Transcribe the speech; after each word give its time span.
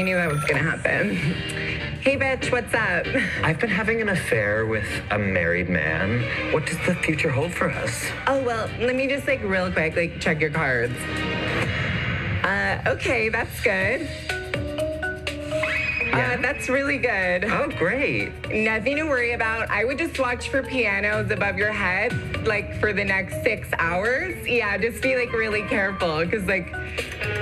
I 0.00 0.02
knew 0.02 0.16
that 0.16 0.32
was 0.32 0.42
gonna 0.44 0.62
happen. 0.62 1.14
Hey, 2.00 2.16
bitch, 2.16 2.50
what's 2.50 2.72
up? 2.72 3.04
I've 3.44 3.60
been 3.60 3.68
having 3.68 4.00
an 4.00 4.08
affair 4.08 4.64
with 4.64 4.88
a 5.10 5.18
married 5.18 5.68
man. 5.68 6.22
What 6.54 6.64
does 6.64 6.78
the 6.86 6.94
future 6.94 7.28
hold 7.28 7.52
for 7.52 7.68
us? 7.68 8.06
Oh, 8.26 8.42
well, 8.42 8.70
let 8.78 8.96
me 8.96 9.06
just 9.08 9.26
like 9.26 9.42
real 9.42 9.70
quick, 9.70 9.96
like 9.96 10.18
check 10.18 10.40
your 10.40 10.48
cards. 10.48 10.94
Uh, 12.42 12.80
okay, 12.86 13.28
that's 13.28 13.60
good. 13.60 14.08
Yeah. 16.06 16.36
Uh, 16.38 16.40
that's 16.40 16.70
really 16.70 16.96
good. 16.96 17.44
Oh, 17.44 17.68
great. 17.68 18.32
Nothing 18.50 18.96
to 18.96 19.02
worry 19.02 19.32
about. 19.32 19.68
I 19.68 19.84
would 19.84 19.98
just 19.98 20.18
watch 20.18 20.48
for 20.48 20.62
pianos 20.62 21.30
above 21.30 21.58
your 21.58 21.72
head, 21.72 22.46
like 22.46 22.74
for 22.80 22.94
the 22.94 23.04
next 23.04 23.42
six 23.42 23.68
hours. 23.76 24.48
Yeah, 24.48 24.78
just 24.78 25.02
be 25.02 25.14
like 25.14 25.34
really 25.34 25.64
careful, 25.64 26.24
because 26.24 26.46
like, 26.46 26.74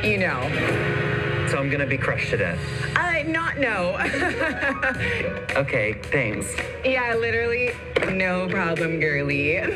you 0.03 0.19
know. 0.19 1.18
So 1.51 1.59
I'm 1.59 1.71
gonna 1.71 1.87
be 1.87 1.97
crushed 1.99 2.31
to 2.31 2.37
death. 2.37 2.59
Uh, 2.97 3.23
not 3.27 3.59
no. 3.59 3.97
Okay, 5.59 5.95
thanks. 6.05 6.55
yeah, 6.85 7.17
literally, 7.17 7.73
no 8.13 8.49
problem, 8.49 9.01
girly. 9.01 9.59
I 9.61 9.67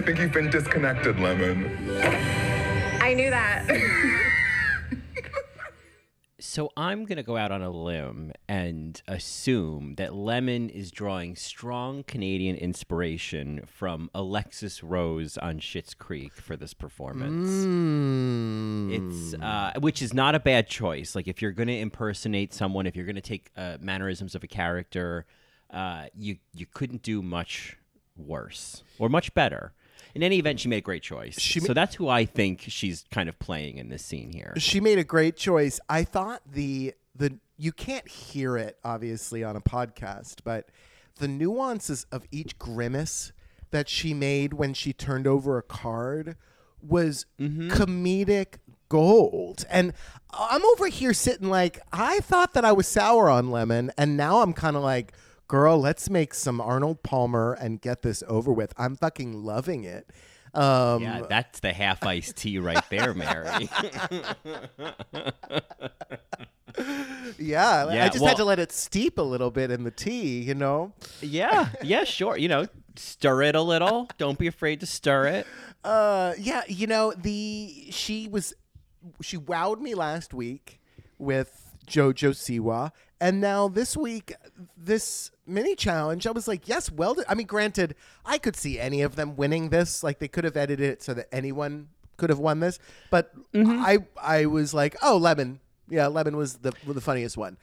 think 0.00 0.18
you've 0.20 0.32
been 0.32 0.48
disconnected, 0.50 1.18
Lemon. 1.18 1.64
I 3.00 3.14
knew 3.14 3.30
that. 3.30 3.66
So 6.50 6.72
I'm 6.76 7.04
going 7.04 7.16
to 7.16 7.22
go 7.22 7.36
out 7.36 7.52
on 7.52 7.62
a 7.62 7.70
limb 7.70 8.32
and 8.48 9.00
assume 9.06 9.94
that 9.98 10.16
Lemon 10.16 10.68
is 10.68 10.90
drawing 10.90 11.36
strong 11.36 12.02
Canadian 12.02 12.56
inspiration 12.56 13.62
from 13.68 14.10
Alexis 14.16 14.82
Rose 14.82 15.38
on 15.38 15.60
Schitt's 15.60 15.94
Creek 15.94 16.32
for 16.34 16.56
this 16.56 16.74
performance. 16.74 17.48
It's 18.92 19.34
uh, 19.40 19.74
which 19.78 20.02
is 20.02 20.12
not 20.12 20.34
a 20.34 20.40
bad 20.40 20.66
choice. 20.66 21.14
Like 21.14 21.28
if 21.28 21.40
you're 21.40 21.52
going 21.52 21.68
to 21.68 21.78
impersonate 21.78 22.52
someone, 22.52 22.84
if 22.84 22.96
you're 22.96 23.06
going 23.06 23.14
to 23.14 23.20
take 23.20 23.52
uh, 23.56 23.76
mannerisms 23.80 24.34
of 24.34 24.42
a 24.42 24.48
character, 24.48 25.26
uh, 25.72 26.06
you 26.16 26.38
you 26.52 26.66
couldn't 26.66 27.02
do 27.02 27.22
much 27.22 27.76
worse 28.16 28.82
or 28.98 29.08
much 29.08 29.32
better. 29.34 29.72
In 30.14 30.22
any 30.22 30.38
event, 30.38 30.60
she 30.60 30.68
made 30.68 30.78
a 30.78 30.82
great 30.82 31.02
choice. 31.02 31.38
She 31.38 31.60
so 31.60 31.68
ma- 31.68 31.74
that's 31.74 31.94
who 31.94 32.08
I 32.08 32.24
think 32.24 32.64
she's 32.68 33.04
kind 33.10 33.28
of 33.28 33.38
playing 33.38 33.78
in 33.78 33.88
this 33.88 34.04
scene 34.04 34.32
here. 34.32 34.54
She 34.56 34.80
made 34.80 34.98
a 34.98 35.04
great 35.04 35.36
choice. 35.36 35.80
I 35.88 36.04
thought 36.04 36.42
the 36.50 36.94
the 37.14 37.38
you 37.56 37.72
can't 37.72 38.08
hear 38.08 38.56
it 38.56 38.78
obviously 38.84 39.44
on 39.44 39.56
a 39.56 39.60
podcast, 39.60 40.36
but 40.44 40.68
the 41.16 41.28
nuances 41.28 42.06
of 42.10 42.24
each 42.30 42.58
grimace 42.58 43.32
that 43.70 43.88
she 43.88 44.14
made 44.14 44.54
when 44.54 44.74
she 44.74 44.92
turned 44.92 45.26
over 45.26 45.58
a 45.58 45.62
card 45.62 46.36
was 46.82 47.26
mm-hmm. 47.38 47.70
comedic 47.70 48.54
gold. 48.88 49.64
And 49.70 49.92
I'm 50.32 50.64
over 50.64 50.88
here 50.88 51.12
sitting 51.14 51.48
like 51.48 51.80
I 51.92 52.20
thought 52.20 52.54
that 52.54 52.64
I 52.64 52.72
was 52.72 52.86
sour 52.88 53.28
on 53.30 53.50
lemon 53.50 53.92
and 53.96 54.16
now 54.16 54.40
I'm 54.40 54.52
kind 54.52 54.76
of 54.76 54.82
like 54.82 55.12
girl, 55.50 55.80
let's 55.80 56.08
make 56.08 56.32
some 56.32 56.60
Arnold 56.60 57.02
Palmer 57.02 57.54
and 57.54 57.80
get 57.80 58.02
this 58.02 58.22
over 58.28 58.52
with. 58.52 58.72
I'm 58.78 58.94
fucking 58.96 59.42
loving 59.44 59.82
it. 59.84 60.08
Um, 60.54 61.02
Yeah, 61.02 61.22
that's 61.28 61.58
the 61.60 61.72
half 61.72 62.04
iced 62.04 62.36
tea 62.36 62.58
right 62.58 62.84
there, 62.90 63.14
Mary. 63.14 63.68
Yeah, 67.38 67.86
I 67.88 68.08
just 68.08 68.20
well- 68.20 68.28
had 68.28 68.36
to 68.38 68.44
let 68.44 68.58
it 68.58 68.70
steep 68.72 69.18
a 69.18 69.22
little 69.22 69.50
bit 69.50 69.70
in 69.70 69.84
the 69.84 69.90
tea, 69.90 70.40
you 70.40 70.54
know. 70.54 70.92
yeah, 71.20 71.68
yeah, 71.82 72.04
sure. 72.04 72.36
You 72.36 72.48
know, 72.48 72.66
stir 72.96 73.42
it 73.42 73.54
a 73.56 73.62
little. 73.62 74.08
Don't 74.18 74.38
be 74.38 74.46
afraid 74.46 74.80
to 74.80 74.86
stir 74.86 75.26
it. 75.26 75.46
Uh, 75.84 76.34
yeah, 76.38 76.62
you 76.68 76.86
know 76.86 77.12
the 77.12 77.88
she 77.90 78.28
was 78.28 78.54
she 79.20 79.36
wowed 79.36 79.80
me 79.80 79.94
last 79.94 80.32
week 80.32 80.80
with 81.18 81.74
JoJo 81.86 82.30
Siwa, 82.34 82.92
and 83.20 83.40
now 83.40 83.66
this 83.68 83.96
week 83.96 84.34
this 84.76 85.30
mini 85.50 85.74
challenge, 85.74 86.26
I 86.26 86.30
was 86.30 86.48
like, 86.48 86.68
yes, 86.68 86.90
well, 86.90 87.14
done. 87.14 87.24
I 87.28 87.34
mean, 87.34 87.46
granted, 87.46 87.94
I 88.24 88.38
could 88.38 88.56
see 88.56 88.78
any 88.80 89.02
of 89.02 89.16
them 89.16 89.36
winning 89.36 89.70
this. 89.70 90.02
Like 90.02 90.18
they 90.18 90.28
could 90.28 90.44
have 90.44 90.56
edited 90.56 90.88
it 90.88 91.02
so 91.02 91.12
that 91.14 91.26
anyone 91.32 91.88
could 92.16 92.30
have 92.30 92.38
won 92.38 92.60
this, 92.60 92.78
but 93.10 93.32
Mm-hmm. 93.52 93.82
I 93.84 93.98
I 94.22 94.46
was 94.46 94.72
like, 94.72 94.96
oh, 95.02 95.16
Lemon, 95.16 95.60
yeah, 95.88 96.06
Lemon 96.06 96.36
was 96.36 96.58
the 96.58 96.72
the 96.86 97.00
funniest 97.00 97.36
one 97.36 97.56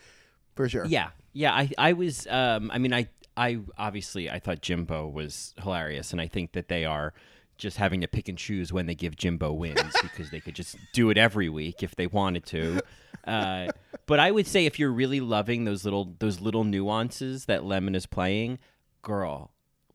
for 0.56 0.68
sure. 0.68 0.86
Yeah, 0.86 1.09
yeah. 1.34 1.53
I, 1.53 1.72
I 1.78 1.94
was. 1.94 2.28
Um, 2.28 2.70
I 2.72 2.78
mean, 2.78 2.94
I, 2.94 3.08
I 3.38 3.59
obviously 3.78 4.30
I 4.30 4.40
thought 4.40 4.62
Jimbo 4.62 5.08
was 5.08 5.54
hilarious, 5.62 6.12
and 6.12 6.19
I 6.19 6.28
think 6.28 6.54
that 6.54 6.68
they 6.68 6.86
are 6.86 7.14
just 7.57 7.78
having 7.78 8.01
to 8.01 8.07
pick 8.07 8.28
and 8.28 8.38
choose 8.38 8.72
when 8.72 8.85
they 8.85 8.95
give 8.95 9.16
Jimbo 9.16 9.53
wins 9.53 9.95
because 10.01 10.29
they 10.29 10.40
could 10.40 10.56
just 10.56 10.78
do 10.94 11.09
it 11.09 11.18
every 11.18 11.50
week 11.50 11.84
if 11.84 11.95
they 11.95 12.07
wanted 12.07 12.45
to. 12.47 12.81
Uh, 13.25 13.68
but 14.06 14.19
I 14.19 14.31
would 14.31 14.47
say 14.47 14.66
if 14.66 14.79
you're 14.79 14.91
really 14.91 15.19
loving 15.19 15.66
those 15.66 15.84
little 15.84 16.16
those 16.19 16.40
little 16.40 16.63
nuances 16.63 17.45
that 17.45 17.63
Lemon 17.63 17.95
is 17.95 18.06
playing, 18.06 18.59
girl, 19.01 19.51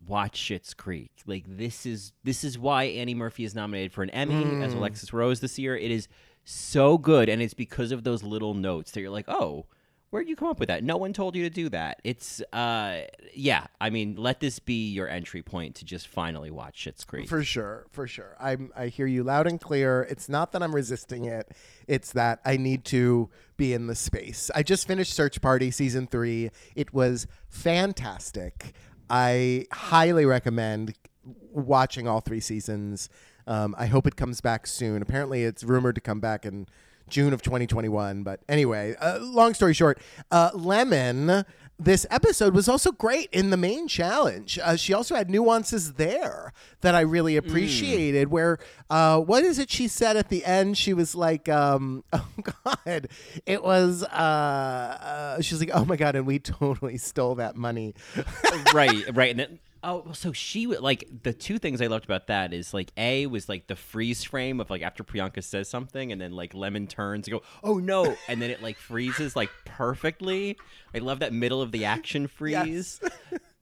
watch 0.06 0.39
Schitt's 0.39 0.75
Creek. 0.75 1.11
Like 1.27 1.45
this 1.47 1.87
is 1.87 2.12
this 2.25 2.45
is 2.45 2.59
why 2.59 2.84
Annie 2.84 3.15
Murphy 3.15 3.45
is 3.45 3.55
nominated 3.55 3.93
for 3.93 4.03
an 4.03 4.11
Emmy 4.11 4.62
as 4.62 4.75
Alexis 4.75 5.12
Rose 5.12 5.41
this 5.41 5.59
year. 5.59 5.77
It 5.77 5.91
is 5.91 6.09
so 6.44 6.99
good, 6.99 7.29
and 7.29 7.41
it's 7.41 7.55
because 7.55 7.93
of 7.93 8.05
those 8.05 8.23
little 8.23 8.55
notes 8.55 8.93
that 8.93 9.00
you're 9.00 9.11
like, 9.11 9.29
oh. 9.29 9.67
Where'd 10.12 10.28
you 10.28 10.37
come 10.37 10.49
up 10.49 10.61
with 10.61 10.69
that? 10.69 10.84
No 10.84 10.99
one 10.99 11.15
told 11.15 11.34
you 11.34 11.43
to 11.45 11.49
do 11.49 11.71
that. 11.71 12.03
It's, 12.05 12.43
uh, 12.53 13.05
yeah. 13.33 13.69
I 13.81 13.89
mean, 13.89 14.15
let 14.19 14.41
this 14.41 14.59
be 14.59 14.91
your 14.91 15.09
entry 15.09 15.41
point 15.41 15.77
to 15.77 15.87
just 15.87 16.06
finally 16.06 16.50
watch 16.50 16.84
Schitt's 16.84 17.03
Creek. 17.03 17.31
For 17.31 17.43
sure, 17.43 17.87
for 17.93 18.06
sure. 18.06 18.37
I'm 18.39 18.71
I 18.77 18.89
hear 18.89 19.06
you 19.06 19.25
loud 19.25 19.47
and 19.47 19.59
clear. 19.59 20.03
It's 20.03 20.28
not 20.28 20.53
that 20.53 20.62
I'm 20.62 20.75
resisting 20.75 21.25
it. 21.25 21.56
It's 21.89 22.12
that 22.12 22.43
I 22.45 22.59
need 22.59 22.84
to 22.87 23.31
be 23.56 23.73
in 23.73 23.87
the 23.87 23.95
space. 23.95 24.50
I 24.55 24.62
just 24.62 24.87
finished 24.87 25.15
Search 25.15 25.41
Party 25.41 25.71
season 25.71 26.06
3. 26.06 26.50
It 26.77 26.93
was 26.93 27.27
fantastic. 27.49 28.75
I 29.09 29.65
highly 29.73 30.27
recommend 30.27 30.93
watching 31.25 32.06
all 32.06 32.21
3 32.21 32.39
seasons. 32.39 33.09
Um, 33.47 33.75
I 33.79 33.87
hope 33.87 34.06
it 34.06 34.17
comes 34.17 34.43
back 34.43 34.67
soon. 34.67 35.00
Apparently 35.00 35.44
it's 35.44 35.65
rumored 35.65 35.94
to 35.94 36.03
come 36.03 36.21
back 36.21 36.44
in 36.44 36.67
June 37.12 37.33
of 37.33 37.43
2021. 37.43 38.25
But 38.25 38.41
anyway, 38.49 38.97
uh, 39.00 39.19
long 39.21 39.55
story 39.55 39.75
short, 39.75 40.00
uh, 40.31 40.50
Lemon, 40.55 41.45
this 41.78 42.06
episode 42.11 42.55
was 42.55 42.69
also 42.69 42.91
great 42.91 43.28
in 43.33 43.50
the 43.50 43.56
main 43.56 43.87
challenge. 43.87 44.59
Uh, 44.62 44.77
she 44.77 44.95
also 44.95 45.15
had 45.15 45.28
nuances 45.28 45.95
there 45.95 46.53
that 46.81 46.95
I 46.95 47.00
really 47.00 47.37
appreciated. 47.37 48.28
Where, 48.28 48.59
uh, 48.89 49.21
what 49.21 49.45
is 49.45 49.59
it 49.59 49.71
she 49.71 49.89
said 49.89 50.17
at 50.17 50.31
the 50.31 50.45
end? 50.45 50.78
She 50.78 50.95
was 50.95 51.15
like, 51.15 51.49
um, 51.49 52.03
oh 52.12 52.28
God, 52.65 53.09
it 53.47 53.62
was, 53.62 54.03
uh, 54.05 54.06
uh, 54.06 55.41
she 55.43 55.55
was 55.55 55.61
like, 55.61 55.71
oh 55.75 55.84
my 55.84 55.97
God, 55.97 56.17
and 56.17 56.27
we 56.27 56.39
totally 56.41 56.97
stole 56.97 57.34
that 57.37 57.56
money. 57.56 57.94
right, 58.73 59.05
right. 59.12 59.31
And 59.31 59.39
then, 59.39 59.59
oh, 59.82 60.12
so 60.12 60.32
she 60.32 60.66
would 60.66 60.81
like 60.81 61.09
the 61.22 61.32
two 61.32 61.59
things 61.59 61.81
I 61.81 61.87
loved 61.87 62.04
about 62.04 62.28
that 62.28 62.53
is 62.53 62.72
like 62.72 62.93
a 62.97 63.26
was 63.26 63.48
like 63.48 63.66
the 63.66 63.76
freeze 63.76 64.25
frame 64.25 64.60
of 64.60 64.70
like 64.70 64.82
after 64.82 65.04
Priyanka 65.04 65.43
says 65.43 65.69
something 65.69 66.12
and 66.12 66.20
then 66.20 66.32
like 66.32 66.54
Lemon 66.54 66.87
turns 66.87 67.26
and 67.26 67.38
go, 67.38 67.43
oh 67.62 67.78
no, 67.78 68.16
and 68.28 68.41
then 68.41 68.50
it 68.50 68.62
like 68.62 68.76
freezes 68.76 69.34
like 69.37 69.50
perfectly. 69.65 70.56
I 70.94 70.98
love 70.98 71.20
that 71.20 71.32
middle 71.32 71.62
of 71.62 71.72
the 71.72 71.84
action 71.84 72.26
freeze. 72.28 73.00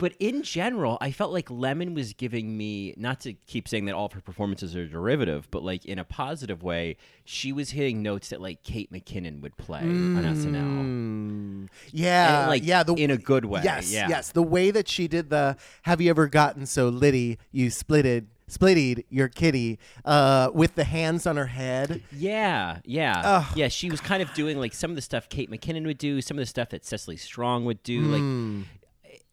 But 0.00 0.14
in 0.18 0.42
general, 0.42 0.96
I 1.02 1.10
felt 1.10 1.30
like 1.30 1.50
Lemon 1.50 1.92
was 1.92 2.14
giving 2.14 2.56
me 2.56 2.94
not 2.96 3.20
to 3.20 3.34
keep 3.34 3.68
saying 3.68 3.84
that 3.84 3.94
all 3.94 4.06
of 4.06 4.12
her 4.12 4.22
performances 4.22 4.74
are 4.74 4.86
derivative, 4.86 5.46
but 5.50 5.62
like 5.62 5.84
in 5.84 5.98
a 5.98 6.04
positive 6.04 6.62
way, 6.62 6.96
she 7.26 7.52
was 7.52 7.70
hitting 7.70 8.02
notes 8.02 8.30
that 8.30 8.40
like 8.40 8.62
Kate 8.62 8.90
McKinnon 8.90 9.42
would 9.42 9.58
play 9.58 9.80
on 9.80 10.16
SNL. 10.24 11.68
Yeah, 11.92 12.40
And, 12.40 12.48
like, 12.48 12.64
yeah, 12.64 12.82
the, 12.82 12.94
in 12.94 13.10
a 13.10 13.18
good 13.18 13.44
way, 13.44 13.60
Yes, 13.62 13.92
yeah. 13.92 14.08
yes. 14.08 14.32
The 14.32 14.42
way 14.42 14.70
that 14.70 14.88
she 14.88 15.06
did 15.06 15.28
the 15.28 15.56
"Have 15.82 16.00
you 16.00 16.08
ever 16.08 16.28
gotten 16.28 16.64
so 16.64 16.88
litty 16.88 17.38
you 17.52 17.68
splitted 17.68 18.26
splitted 18.50 19.04
your 19.10 19.28
kitty" 19.28 19.78
uh, 20.06 20.50
with 20.54 20.76
the 20.76 20.84
hands 20.84 21.26
on 21.26 21.36
her 21.36 21.46
head. 21.46 22.02
Yeah, 22.10 22.78
yeah, 22.84 23.44
yeah. 23.54 23.68
She 23.68 23.90
was 23.90 24.00
kind 24.00 24.22
of 24.22 24.32
doing 24.32 24.58
like 24.58 24.72
some 24.72 24.90
of 24.90 24.96
the 24.96 25.02
stuff 25.02 25.28
Kate 25.28 25.50
McKinnon 25.50 25.84
would 25.84 25.98
do, 25.98 26.20
some 26.22 26.38
of 26.38 26.42
the 26.42 26.46
stuff 26.46 26.70
that 26.70 26.84
Cecily 26.86 27.16
Strong 27.18 27.66
would 27.66 27.82
do. 27.82 28.00
Like, 28.00 28.66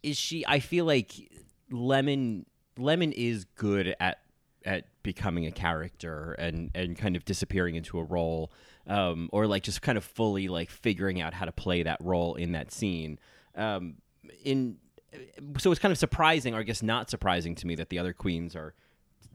is 0.04 0.18
she? 0.18 0.46
I 0.48 0.60
feel 0.60 0.86
like 0.86 1.12
Lemon 1.70 2.46
Lemon 2.78 3.12
is 3.12 3.46
good 3.56 3.96
at 4.00 4.20
at 4.66 4.86
becoming 5.04 5.46
a 5.46 5.52
character 5.52 6.34
and 6.34 6.72
and 6.76 6.98
kind 6.98 7.16
of 7.16 7.26
disappearing 7.26 7.76
into 7.76 8.00
a 8.00 8.04
role, 8.04 8.52
um, 8.88 9.30
or 9.32 9.48
like 9.48 9.64
just 9.64 9.82
kind 9.82 9.98
of 9.98 10.04
fully 10.04 10.48
like 10.48 10.70
figuring 10.70 11.22
out 11.22 11.34
how 11.34 11.46
to 11.46 11.52
play 11.52 11.84
that 11.84 11.98
role 12.02 12.36
in 12.36 12.52
that 12.54 12.72
scene. 12.72 13.20
Um, 13.56 13.96
in 14.44 14.78
so 15.58 15.72
it's 15.72 15.80
kind 15.80 15.92
of 15.92 15.98
surprising, 15.98 16.54
or 16.54 16.60
I 16.60 16.64
guess 16.64 16.84
not 16.84 17.10
surprising 17.10 17.56
to 17.56 17.68
me 17.68 17.76
that 17.76 17.90
the 17.90 18.00
other 18.00 18.14
queens 18.14 18.56
are 18.56 18.74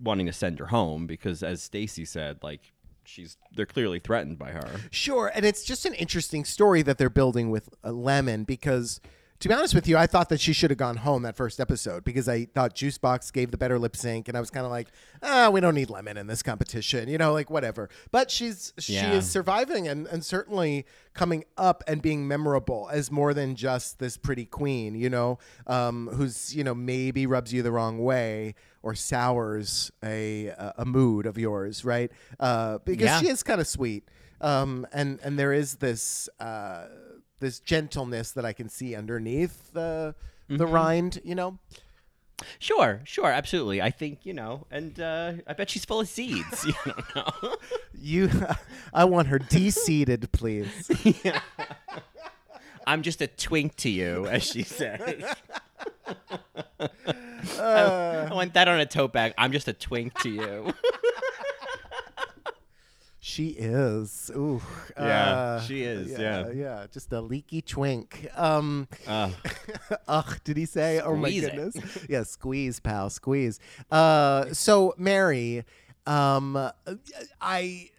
wanting 0.00 0.26
to 0.26 0.32
send 0.32 0.58
her 0.58 0.67
home 0.67 1.06
because, 1.06 1.43
as 1.43 1.62
Stacey 1.62 2.05
said, 2.05 2.38
like 2.43 2.73
she's 3.05 3.37
they're 3.55 3.67
clearly 3.67 3.99
threatened 3.99 4.38
by 4.38 4.50
her. 4.50 4.81
Sure, 4.91 5.32
and 5.35 5.44
it's 5.44 5.65
just 5.65 5.87
an 5.87 5.94
interesting 5.94 6.44
story 6.44 6.82
that 6.82 6.99
they're 6.99 7.11
building 7.11 7.50
with 7.50 7.69
uh, 7.85 7.91
Lemon 7.91 8.44
because 8.44 9.00
to 9.43 9.49
be 9.49 9.55
honest 9.55 9.75
with 9.75 9.89
you, 9.89 9.97
I 9.97 10.06
thought 10.06 10.29
that 10.29 10.41
she 10.41 10.53
should 10.53 10.71
have 10.71 10.79
gone 10.79 10.99
home 10.99 11.23
that 11.23 11.37
first 11.37 11.59
episode 11.59 12.05
because 12.05 12.29
I 12.29 12.44
thought 12.44 12.75
Juice 12.77 12.97
Boxx 12.97 13.33
gave 13.33 13.50
the 13.50 13.59
better 13.59 13.77
lip 13.77 13.97
sync, 13.97 14.29
and 14.29 14.37
I 14.37 14.41
was 14.41 14.50
kind 14.50 14.65
of 14.65 14.71
like, 14.71 14.87
ah, 15.21 15.50
we 15.50 15.61
don't 15.61 15.75
need 15.75 15.91
Lemon 15.91 16.17
in 16.17 16.29
this 16.29 16.44
competition, 16.44 17.09
you 17.09 17.19
know, 17.19 17.33
like 17.33 17.50
whatever. 17.50 17.91
But 18.12 18.31
she's 18.31 18.73
she 18.79 18.94
Yeah. 18.94 19.15
is 19.15 19.29
surviving 19.29 19.89
and 19.89 20.06
and 20.06 20.25
certainly 20.25 20.87
coming 21.12 21.43
up 21.59 21.83
and 21.89 22.00
being 22.00 22.27
memorable 22.29 22.89
as 22.93 23.11
more 23.11 23.35
than 23.35 23.56
just 23.56 23.99
this 23.99 24.17
pretty 24.17 24.44
queen, 24.47 24.94
you 24.94 25.11
know, 25.11 25.39
um, 25.67 26.06
who's 26.15 26.55
you 26.55 26.62
know 26.62 26.75
maybe 26.75 27.27
rubs 27.27 27.53
you 27.53 27.62
the 27.62 27.73
wrong 27.73 27.99
way 27.99 28.55
or 28.83 28.94
sours 28.94 29.91
a 30.05 30.47
a, 30.47 30.75
a 30.79 30.85
mood 30.85 31.27
of 31.27 31.37
yours, 31.37 31.85
right? 31.85 32.12
Uh, 32.39 32.79
because 32.85 33.03
Yeah. 33.06 33.19
she 33.21 33.29
is 33.29 33.43
kind 33.43 33.61
of 33.61 33.67
sweet, 33.67 34.09
um, 34.41 34.87
and 34.93 35.19
and 35.25 35.37
there 35.37 35.53
is 35.53 35.75
this. 35.77 36.29
Uh, 36.39 36.85
this 37.43 37.59
gentleness 37.59 38.33
that 38.33 38.47
I 38.47 38.55
can 38.55 38.71
see 38.71 38.94
underneath 38.94 39.73
the 39.75 40.15
the 40.49 40.67
rind, 40.67 41.21
you 41.25 41.35
know. 41.35 41.59
Sure, 42.59 43.00
sure, 43.05 43.31
absolutely. 43.31 43.83
I 43.83 43.91
think 43.91 44.25
you 44.25 44.33
know, 44.33 44.67
and 44.71 44.99
uh, 44.99 45.35
I 45.47 45.53
bet 45.53 45.69
she's 45.69 45.85
full 45.85 46.00
of 46.00 46.09
seeds. 46.09 46.65
You 46.67 46.75
don't 46.85 47.15
know. 47.15 47.56
You, 47.94 48.31
I 48.94 49.05
want 49.05 49.29
her 49.29 49.39
de-seeded, 49.39 50.33
please. 50.33 50.91
I'm 52.87 53.03
just 53.03 53.21
a 53.21 53.27
twink 53.29 53.77
to 53.77 53.91
you, 53.91 54.27
as 54.27 54.43
she 54.43 54.62
says. 54.65 55.23
Uh. 56.81 56.89
I, 57.61 58.29
I 58.31 58.35
want 58.35 58.55
that 58.55 58.67
on 58.67 58.81
a 58.81 58.87
tote 58.87 59.12
bag. 59.12 59.35
I'm 59.39 59.53
just 59.53 59.69
a 59.69 59.73
twink 59.73 60.19
to 60.21 60.31
you. 60.31 60.75
She 63.24 63.50
is. 63.50 64.32
Ooh. 64.34 64.60
Yeah, 64.98 65.30
uh, 65.30 65.60
she 65.60 65.82
is, 65.84 66.10
Yeah, 66.10 66.48
yeah. 66.48 66.50
yeah. 66.50 66.86
Just 66.92 67.12
a 67.12 67.20
leaky 67.20 67.62
twink. 67.62 68.26
Um. 68.34 68.88
Uh, 69.06 69.30
Ugh, 70.08 70.38
did 70.42 70.56
he 70.56 70.66
say? 70.66 70.98
Oh 71.00 71.14
my 71.14 71.28
Squeeze 71.28 71.44
it. 71.44 71.54
goodness. 71.54 71.98
yeah, 72.08 72.24
squeeze, 72.24 72.80
pal, 72.80 73.10
squeeze. 73.10 73.60
Uh, 73.92 74.46
so 74.52 74.94
Mary, 74.98 75.64
um, 76.04 76.69
I, 77.40 77.90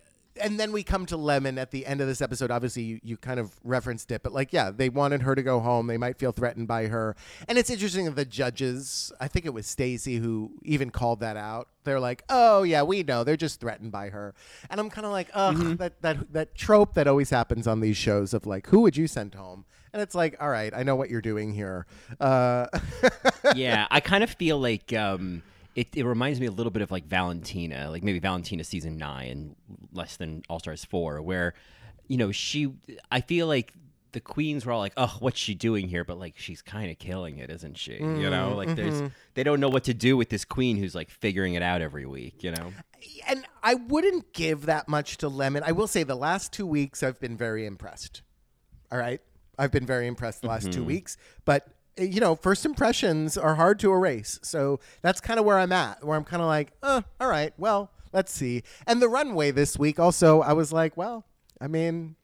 and 0.41 0.59
then 0.59 0.71
we 0.71 0.83
come 0.83 1.05
to 1.07 1.17
Lemon 1.17 1.57
at 1.57 1.71
the 1.71 1.85
end 1.85 2.01
of 2.01 2.07
this 2.07 2.21
episode. 2.21 2.51
Obviously, 2.51 2.83
you, 2.83 2.99
you 3.03 3.17
kind 3.17 3.39
of 3.39 3.51
referenced 3.63 4.11
it, 4.11 4.23
but 4.23 4.33
like, 4.33 4.51
yeah, 4.53 4.71
they 4.71 4.89
wanted 4.89 5.21
her 5.21 5.35
to 5.35 5.43
go 5.43 5.59
home. 5.59 5.87
They 5.87 5.97
might 5.97 6.17
feel 6.17 6.31
threatened 6.31 6.67
by 6.67 6.87
her, 6.87 7.15
and 7.47 7.57
it's 7.57 7.69
interesting 7.69 8.05
that 8.05 8.15
the 8.15 8.25
judges. 8.25 9.11
I 9.19 9.27
think 9.27 9.45
it 9.45 9.53
was 9.53 9.67
Stacey 9.67 10.17
who 10.17 10.51
even 10.63 10.89
called 10.89 11.19
that 11.19 11.37
out. 11.37 11.67
They're 11.83 11.99
like, 11.99 12.23
"Oh 12.29 12.63
yeah, 12.63 12.83
we 12.83 13.03
know. 13.03 13.23
They're 13.23 13.37
just 13.37 13.59
threatened 13.59 13.91
by 13.91 14.09
her," 14.09 14.33
and 14.69 14.79
I'm 14.79 14.89
kind 14.89 15.05
of 15.05 15.11
like, 15.11 15.29
"Ugh, 15.33 15.77
that 15.77 16.01
that 16.01 16.33
that 16.33 16.55
trope 16.55 16.93
that 16.95 17.07
always 17.07 17.29
happens 17.29 17.67
on 17.67 17.79
these 17.79 17.97
shows 17.97 18.33
of 18.33 18.45
like, 18.45 18.67
who 18.67 18.81
would 18.81 18.97
you 18.97 19.07
send 19.07 19.35
home?" 19.35 19.65
And 19.93 20.01
it's 20.01 20.15
like, 20.15 20.35
all 20.41 20.49
right, 20.49 20.73
I 20.75 20.81
know 20.81 20.95
what 20.95 21.11
you're 21.11 21.21
doing 21.21 21.53
here. 21.53 21.85
Uh, 22.19 22.65
yeah, 23.55 23.85
I 23.91 23.99
kind 23.99 24.23
of 24.23 24.31
feel 24.31 24.59
like 24.59 24.91
um, 24.91 25.43
it, 25.75 25.87
it 25.95 26.05
reminds 26.05 26.39
me 26.39 26.45
a 26.45 26.51
little 26.51 26.71
bit 26.71 26.81
of 26.81 26.91
like 26.91 27.05
Valentina, 27.05 27.89
like 27.89 28.03
maybe 28.03 28.19
Valentina 28.19 28.63
season 28.63 28.97
nine, 28.97 29.29
and 29.29 29.55
less 29.91 30.17
than 30.17 30.43
All 30.49 30.59
Stars 30.59 30.85
four, 30.85 31.21
where 31.21 31.53
you 32.07 32.17
know 32.17 32.31
she. 32.31 32.73
I 33.11 33.21
feel 33.21 33.47
like 33.47 33.73
the 34.11 34.19
queens 34.19 34.65
were 34.65 34.71
all 34.71 34.79
like, 34.79 34.93
"Oh, 34.95 35.17
what's 35.19 35.39
she 35.39 35.55
doing 35.55 35.87
here?" 35.87 36.03
But 36.03 36.19
like, 36.19 36.35
she's 36.37 36.61
kind 36.61 36.89
of 36.91 36.99
killing 36.99 37.39
it, 37.39 37.49
isn't 37.49 37.77
she? 37.77 37.93
you 37.93 37.99
mm, 37.99 38.31
know, 38.31 38.55
like 38.55 38.75
there's 38.75 38.95
mm-hmm. 38.95 39.07
they 39.33 39.43
don't 39.43 39.59
know 39.59 39.69
what 39.69 39.83
to 39.85 39.93
do 39.93 40.15
with 40.15 40.29
this 40.29 40.45
queen 40.45 40.77
who's 40.77 40.95
like 40.95 41.09
figuring 41.09 41.55
it 41.55 41.63
out 41.63 41.81
every 41.81 42.05
week. 42.05 42.43
You 42.43 42.51
know. 42.51 42.71
and 43.27 43.45
I 43.61 43.75
wouldn't 43.75 44.31
give 44.33 44.67
that 44.67 44.87
much 44.87 45.17
to 45.17 45.27
Lemon. 45.27 45.63
I 45.65 45.71
will 45.71 45.87
say 45.87 46.03
the 46.03 46.15
last 46.15 46.53
two 46.53 46.67
weeks 46.67 47.03
I've 47.03 47.19
been 47.19 47.35
very 47.35 47.65
impressed. 47.65 48.21
All 48.91 48.99
right, 48.99 49.21
I've 49.57 49.71
been 49.71 49.87
very 49.87 50.07
impressed 50.07 50.41
the 50.41 50.47
last 50.47 50.71
two 50.71 50.79
mm-hmm. 50.79 50.87
weeks, 50.87 51.17
but. 51.45 51.67
You 51.97 52.19
know, 52.19 52.35
first 52.35 52.65
impressions 52.65 53.37
are 53.37 53.55
hard 53.55 53.79
to 53.79 53.91
erase. 53.91 54.39
So 54.41 54.79
that's 55.01 55.21
kind 55.21 55.39
of 55.39 55.45
where 55.45 55.59
I'm 55.59 55.71
at, 55.71 56.03
where 56.03 56.17
I'm 56.17 56.23
kind 56.23 56.41
of 56.41 56.47
like, 56.47 56.71
uh, 56.81 57.01
all 57.21 57.27
right, 57.27 57.53
well, 57.57 57.91
let's 58.11 58.31
see. 58.33 58.63
And 58.87 59.01
the 59.01 59.07
runway 59.09 59.51
this 59.51 59.77
week 59.77 59.99
also, 59.99 60.41
I 60.41 60.53
was 60.53 60.73
like, 60.73 60.97
well, 60.97 61.25
I 61.61 61.67
mean, 61.67 62.15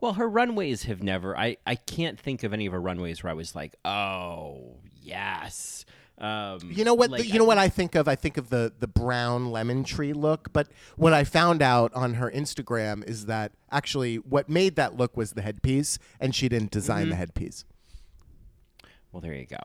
Well, 0.00 0.14
her 0.14 0.28
runways 0.28 0.84
have 0.84 1.02
never. 1.02 1.36
I 1.36 1.56
I 1.66 1.74
can't 1.74 2.18
think 2.18 2.42
of 2.42 2.52
any 2.52 2.66
of 2.66 2.72
her 2.72 2.80
runways 2.80 3.22
where 3.22 3.30
I 3.30 3.34
was 3.34 3.54
like, 3.54 3.74
"Oh, 3.84 4.76
yes." 5.02 5.84
Um, 6.20 6.58
You 6.72 6.84
know 6.84 6.94
what? 6.94 7.10
like, 7.10 7.32
you 7.32 7.38
know 7.38 7.44
what 7.44 7.58
I 7.58 7.68
think 7.68 7.94
of? 7.94 8.08
I 8.08 8.16
think 8.16 8.38
of 8.38 8.48
the 8.50 8.72
the 8.78 8.88
brown 8.88 9.50
lemon 9.52 9.84
tree 9.84 10.12
look. 10.12 10.52
But 10.52 10.68
what 10.96 11.12
I 11.12 11.22
found 11.24 11.62
out 11.62 11.92
on 11.94 12.14
her 12.14 12.30
Instagram 12.30 13.06
is 13.08 13.26
that 13.26 13.52
actually 13.70 14.16
what 14.16 14.48
made 14.48 14.74
that 14.76 14.96
look 14.96 15.16
was 15.16 15.32
the 15.32 15.42
headpiece, 15.42 15.98
and 16.18 16.34
she 16.34 16.48
didn't 16.48 16.70
design 16.72 17.02
Mm-hmm. 17.02 17.10
the 17.10 17.16
headpiece. 17.16 17.64
Well, 19.12 19.20
there 19.20 19.34
you 19.34 19.46
go. 19.46 19.58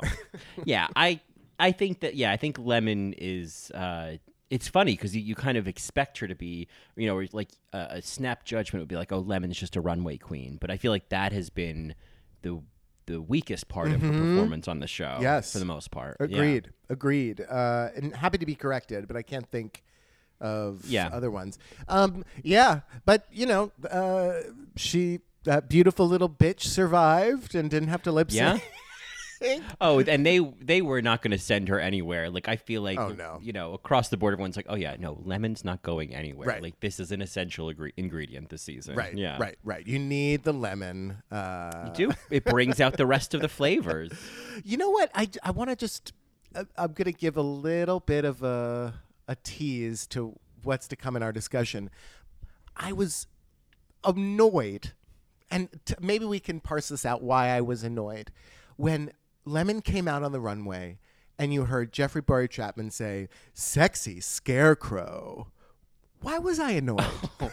yeah, 0.66 0.88
I 0.96 1.20
I 1.60 1.72
think 1.72 2.00
that 2.02 2.16
yeah, 2.16 2.32
I 2.32 2.38
think 2.38 2.58
Lemon 2.60 3.14
is. 3.18 3.72
Uh, 3.72 4.18
it's 4.50 4.68
funny 4.68 4.92
because 4.92 5.16
you, 5.16 5.22
you 5.24 5.34
kind 5.34 5.58
of 5.58 5.68
expect 5.68 6.20
her 6.20 6.28
to 6.28 6.36
be, 6.36 6.68
you 6.96 7.08
know, 7.08 7.26
like 7.32 7.50
uh, 7.74 7.88
a 7.90 8.02
snap 8.04 8.46
judgment 8.46 8.82
would 8.84 8.88
be 8.88 8.96
like, 8.96 9.12
oh, 9.12 9.18
Lemon's 9.18 9.58
just 9.58 9.76
a 9.76 9.82
runway 9.82 10.16
queen. 10.18 10.58
But 10.62 10.70
I 10.70 10.78
feel 10.78 10.92
like 10.92 11.10
that 11.10 11.32
has 11.32 11.50
been 11.50 11.96
the 12.44 12.62
the 13.08 13.20
weakest 13.22 13.68
part 13.68 13.92
of 13.92 14.02
her 14.02 14.10
performance 14.12 14.68
on 14.68 14.80
the 14.80 14.88
show. 14.88 15.06
Mm-hmm. 15.06 15.24
Yes. 15.24 15.52
for 15.54 15.60
the 15.60 15.66
most 15.66 15.90
part. 15.92 16.18
Yeah. 16.20 16.26
Agreed. 16.28 16.70
Agreed. 16.88 17.42
Uh, 17.50 17.90
and 17.96 18.16
happy 18.16 18.38
to 18.38 18.46
be 18.46 18.56
corrected, 18.56 19.08
but 19.08 19.18
I 19.18 19.24
can't 19.24 19.50
think 19.50 19.84
of 20.40 20.86
Yeah. 20.86 21.10
other 21.12 21.32
ones. 21.32 21.58
Um, 21.88 22.24
yeah, 22.44 22.82
but 23.06 23.26
you 23.32 23.46
know, 23.48 23.72
uh, 23.90 24.34
she 24.78 25.20
that 25.46 25.68
beautiful 25.68 26.08
little 26.08 26.30
bitch 26.30 26.62
survived 26.62 27.56
and 27.56 27.70
didn't 27.72 27.90
have 27.90 28.04
to 28.04 28.12
lip 28.12 28.30
sync. 28.32 28.62
Yeah. 28.62 28.70
sync. 29.44 29.64
Oh, 29.82 30.00
and 30.00 30.26
they 30.26 30.40
they 30.62 30.82
were 30.82 31.02
not 31.02 31.22
going 31.22 31.32
to 31.32 31.38
send 31.40 31.70
her 31.70 31.80
anywhere. 31.80 32.30
Like 32.30 32.48
I 32.48 32.56
feel 32.56 32.82
like 32.82 32.98
Oh, 33.00 33.10
no. 33.10 33.40
you 33.42 33.54
know 33.54 33.74
across 33.74 34.10
the 34.10 34.18
board, 34.18 34.34
everyone's 34.34 34.56
like, 34.56 34.66
oh 34.70 34.76
yeah, 34.76 34.96
no, 35.00 35.20
Lemon's 35.24 35.64
not 35.64 35.82
going 35.82 36.14
anywhere. 36.16 36.48
Right. 36.48 36.62
Like 36.64 36.80
this 36.80 37.00
is 37.00 37.12
an 37.12 37.22
essential 37.22 37.72
ingredient 37.98 38.50
this 38.50 38.62
season. 38.62 38.96
Right. 38.96 39.16
Yeah. 39.18 39.38
Right. 39.40 39.58
Right. 39.64 39.86
You 39.86 40.00
need 40.00 40.44
the 40.44 40.54
lemon. 40.54 41.18
Uh, 41.32 41.90
You 41.98 42.08
do. 42.08 42.14
It 42.30 42.46
brings 42.46 42.80
out 42.82 42.98
the 42.98 43.06
rest 43.06 43.34
of 43.34 43.42
the 43.42 43.50
flavors. 43.50 44.12
You 44.64 44.78
know 44.78 44.92
what? 44.92 45.10
I, 45.16 45.28
I 45.44 45.52
want 45.52 45.70
to 45.72 45.76
just. 45.76 46.14
I- 46.56 46.66
I'm 46.78 46.94
going 46.94 47.06
to 47.06 47.12
give 47.12 47.38
a 47.38 47.42
little 47.42 48.00
bit 48.00 48.24
of 48.24 48.44
a, 48.44 48.94
a 49.28 49.36
tease 49.44 50.06
to 50.08 50.38
what's 50.62 50.88
to 50.90 50.96
come 50.96 51.16
in 51.16 51.24
our 51.24 51.32
discussion. 51.32 51.90
I 52.78 52.94
was 52.94 53.26
annoyed, 54.04 54.92
and 55.50 55.70
t- 55.86 55.96
maybe 56.00 56.26
we 56.26 56.40
can 56.40 56.60
parse 56.60 56.90
this 56.90 57.06
out 57.06 57.22
why 57.24 57.48
I 57.50 57.62
was 57.62 57.84
annoyed. 57.84 58.32
When 58.76 59.12
Lemon 59.46 59.82
came 59.82 60.08
out 60.08 60.24
on 60.24 60.32
the 60.32 60.40
runway 60.40 61.00
and 61.38 61.54
you 61.54 61.66
heard 61.66 61.92
Jeffrey 61.92 62.22
Bowyer-Chapman 62.22 62.92
say, 62.92 63.28
sexy 63.54 64.20
scarecrow. 64.20 65.52
Why 66.22 66.38
was 66.38 66.60
I 66.60 66.72
annoyed? 66.72 67.06
Oh. 67.42 67.52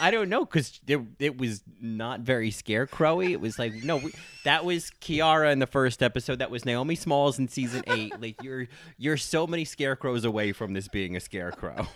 I 0.00 0.10
don't 0.10 0.28
know 0.28 0.44
because 0.44 0.80
it, 0.88 1.00
it 1.20 1.38
was 1.38 1.62
not 1.80 2.20
very 2.20 2.50
scarecrowy. 2.50 3.30
It 3.30 3.40
was 3.40 3.56
like 3.58 3.72
no, 3.84 3.98
we, 3.98 4.12
that 4.44 4.64
was 4.64 4.90
Kiara 5.00 5.52
in 5.52 5.60
the 5.60 5.66
first 5.66 6.02
episode. 6.02 6.40
That 6.40 6.50
was 6.50 6.64
Naomi 6.64 6.96
Smalls 6.96 7.38
in 7.38 7.46
season 7.46 7.84
eight. 7.86 8.12
Like 8.20 8.42
you're 8.42 8.66
you're 8.98 9.16
so 9.16 9.46
many 9.46 9.64
scarecrows 9.64 10.24
away 10.24 10.52
from 10.52 10.72
this 10.72 10.88
being 10.88 11.14
a 11.14 11.20
scarecrow. 11.20 11.86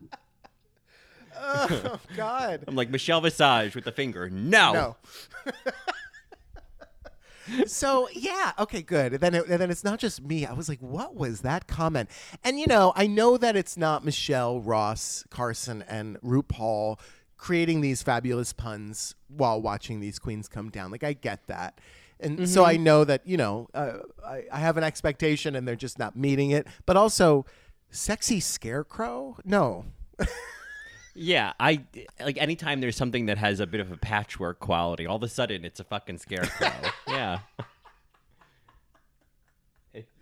oh, 1.38 1.98
God. 2.14 2.64
I'm 2.66 2.74
like 2.74 2.90
Michelle 2.90 3.20
Visage 3.22 3.74
with 3.74 3.84
the 3.84 3.92
finger. 3.92 4.28
No. 4.28 4.72
No. 4.72 4.96
So 7.66 8.08
yeah, 8.12 8.52
okay, 8.58 8.82
good. 8.82 9.14
And 9.14 9.20
then 9.20 9.34
it, 9.34 9.46
and 9.46 9.60
then 9.60 9.70
it's 9.70 9.84
not 9.84 9.98
just 9.98 10.22
me. 10.22 10.46
I 10.46 10.52
was 10.52 10.68
like, 10.68 10.80
what 10.80 11.14
was 11.14 11.40
that 11.42 11.66
comment? 11.66 12.10
And 12.44 12.58
you 12.58 12.66
know, 12.66 12.92
I 12.96 13.06
know 13.06 13.36
that 13.36 13.56
it's 13.56 13.76
not 13.76 14.04
Michelle, 14.04 14.60
Ross, 14.60 15.24
Carson, 15.30 15.82
and 15.88 16.20
RuPaul 16.20 16.98
creating 17.36 17.80
these 17.80 18.02
fabulous 18.02 18.52
puns 18.52 19.14
while 19.28 19.60
watching 19.60 20.00
these 20.00 20.18
queens 20.18 20.48
come 20.48 20.70
down. 20.70 20.90
Like 20.90 21.04
I 21.04 21.12
get 21.12 21.46
that. 21.48 21.80
And 22.18 22.48
so 22.48 22.64
I 22.64 22.78
know 22.78 23.04
that, 23.04 23.26
you 23.26 23.36
know, 23.36 23.68
uh, 23.74 23.98
I, 24.26 24.44
I 24.50 24.58
have 24.58 24.78
an 24.78 24.84
expectation 24.84 25.54
and 25.54 25.68
they're 25.68 25.76
just 25.76 25.98
not 25.98 26.16
meeting 26.16 26.50
it. 26.50 26.66
But 26.86 26.96
also, 26.96 27.44
sexy 27.90 28.40
scarecrow? 28.40 29.36
No. 29.44 29.84
Yeah, 31.16 31.54
I 31.58 31.84
like 32.20 32.36
anytime 32.38 32.80
there's 32.80 32.96
something 32.96 33.26
that 33.26 33.38
has 33.38 33.58
a 33.60 33.66
bit 33.66 33.80
of 33.80 33.90
a 33.90 33.96
patchwork 33.96 34.60
quality, 34.60 35.06
all 35.06 35.16
of 35.16 35.22
a 35.22 35.28
sudden 35.28 35.64
it's 35.64 35.80
a 35.80 35.84
fucking 35.84 36.18
scarecrow. 36.18 36.70
yeah. 37.08 37.38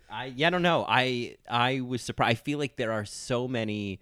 I 0.09 0.25
yeah, 0.35 0.47
I 0.47 0.49
don't 0.49 0.61
know. 0.61 0.85
I 0.87 1.35
I 1.49 1.81
was 1.81 2.01
surprised. 2.01 2.31
I 2.31 2.35
feel 2.35 2.59
like 2.59 2.77
there 2.77 2.93
are 2.93 3.05
so 3.05 3.47
many 3.47 3.99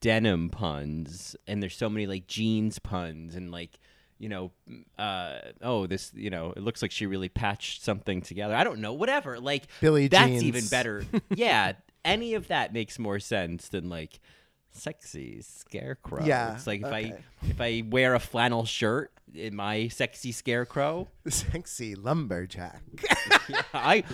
denim 0.00 0.48
puns 0.48 1.36
and 1.46 1.62
there's 1.62 1.76
so 1.76 1.88
many 1.88 2.06
like 2.06 2.26
jeans 2.26 2.78
puns 2.78 3.36
and 3.36 3.52
like 3.52 3.78
you 4.18 4.28
know 4.28 4.50
uh 4.98 5.38
oh 5.60 5.86
this 5.86 6.12
you 6.14 6.30
know 6.30 6.52
it 6.56 6.62
looks 6.62 6.82
like 6.82 6.90
she 6.90 7.06
really 7.06 7.28
patched 7.28 7.82
something 7.82 8.20
together 8.20 8.54
i 8.54 8.64
don't 8.64 8.80
know 8.80 8.92
whatever 8.92 9.38
like 9.38 9.64
Billie 9.80 10.08
that's 10.08 10.28
jeans. 10.28 10.42
even 10.42 10.66
better 10.66 11.04
yeah 11.34 11.72
any 12.04 12.34
of 12.34 12.48
that 12.48 12.72
makes 12.72 12.98
more 12.98 13.20
sense 13.20 13.68
than 13.68 13.88
like 13.88 14.18
sexy 14.72 15.42
scarecrow. 15.42 16.24
Yeah, 16.24 16.54
It's 16.54 16.66
like 16.66 16.80
if 16.80 16.86
okay. 16.86 17.12
I 17.12 17.18
if 17.48 17.60
I 17.60 17.82
wear 17.88 18.14
a 18.14 18.20
flannel 18.20 18.64
shirt, 18.64 19.12
am 19.36 19.60
I 19.60 19.88
sexy 19.88 20.32
scarecrow? 20.32 21.08
Sexy 21.28 21.94
lumberjack. 21.94 22.82
I 23.74 24.04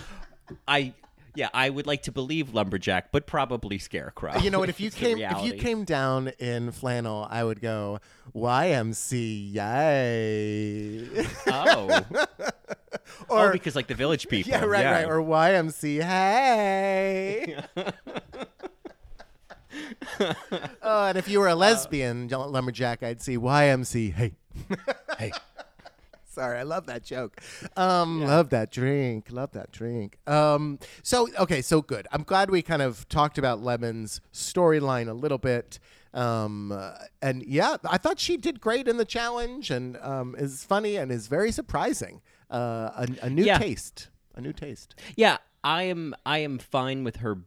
I 0.67 0.93
yeah, 1.35 1.49
I 1.53 1.69
would 1.69 1.85
like 1.87 2.03
to 2.03 2.11
believe 2.11 2.53
lumberjack, 2.53 3.11
but 3.11 3.25
probably 3.27 3.77
scarecrow. 3.77 4.37
you 4.39 4.49
know 4.49 4.59
what? 4.59 4.69
If 4.69 4.79
you 4.81 4.91
came, 4.91 5.19
if 5.19 5.43
you 5.43 5.53
came 5.53 5.83
down 5.85 6.29
in 6.39 6.71
flannel, 6.71 7.27
I 7.29 7.43
would 7.43 7.61
go 7.61 7.99
YMCA. 8.35 9.59
Oh. 11.47 12.01
Or- 13.29 13.49
oh, 13.49 13.51
because 13.51 13.75
like 13.75 13.87
the 13.87 13.95
village 13.95 14.27
people. 14.27 14.51
yeah, 14.51 14.65
right, 14.65 14.85
right. 14.85 15.05
Or 15.05 15.21
YMC. 15.21 16.01
Hey. 16.01 17.57
oh, 20.81 21.05
and 21.07 21.17
if 21.17 21.27
you 21.27 21.39
were 21.39 21.47
a 21.47 21.55
lesbian 21.55 22.27
lumberjack, 22.27 23.03
I'd 23.03 23.21
see 23.21 23.37
YMC. 23.37 24.13
Hey. 24.13 24.33
hey. 25.17 25.31
Sorry, 26.31 26.59
I 26.59 26.63
love 26.63 26.85
that 26.85 27.03
joke. 27.03 27.41
Um, 27.75 28.21
Love 28.21 28.49
that 28.51 28.71
drink. 28.71 29.27
Love 29.31 29.51
that 29.53 29.71
drink. 29.71 30.19
Um, 30.27 30.79
so 31.03 31.27
okay, 31.39 31.61
so 31.61 31.81
good. 31.81 32.07
I'm 32.11 32.23
glad 32.23 32.49
we 32.49 32.61
kind 32.61 32.81
of 32.81 33.09
talked 33.09 33.37
about 33.37 33.61
Lemon's 33.61 34.21
storyline 34.31 35.09
a 35.09 35.13
little 35.13 35.39
bit. 35.39 35.79
Um, 36.13 36.71
uh, 36.71 36.93
and 37.21 37.43
yeah, 37.43 37.77
I 37.83 37.97
thought 37.97 38.19
she 38.19 38.37
did 38.37 38.61
great 38.61 38.87
in 38.87 38.97
the 38.97 39.05
challenge, 39.05 39.69
and 39.69 39.97
um, 39.97 40.35
is 40.37 40.63
funny 40.63 40.95
and 40.95 41.11
is 41.11 41.27
very 41.27 41.51
surprising. 41.51 42.21
Uh, 42.49 42.91
a, 42.95 43.07
a 43.23 43.29
new 43.29 43.43
Yeah. 43.43 43.57
taste. 43.57 44.07
A 44.35 44.41
new 44.41 44.53
taste. 44.53 44.95
Yeah, 45.17 45.37
I 45.63 45.83
am. 45.83 46.15
I 46.25 46.37
am 46.39 46.57
fine 46.59 47.03
with 47.03 47.17
her. 47.17 47.39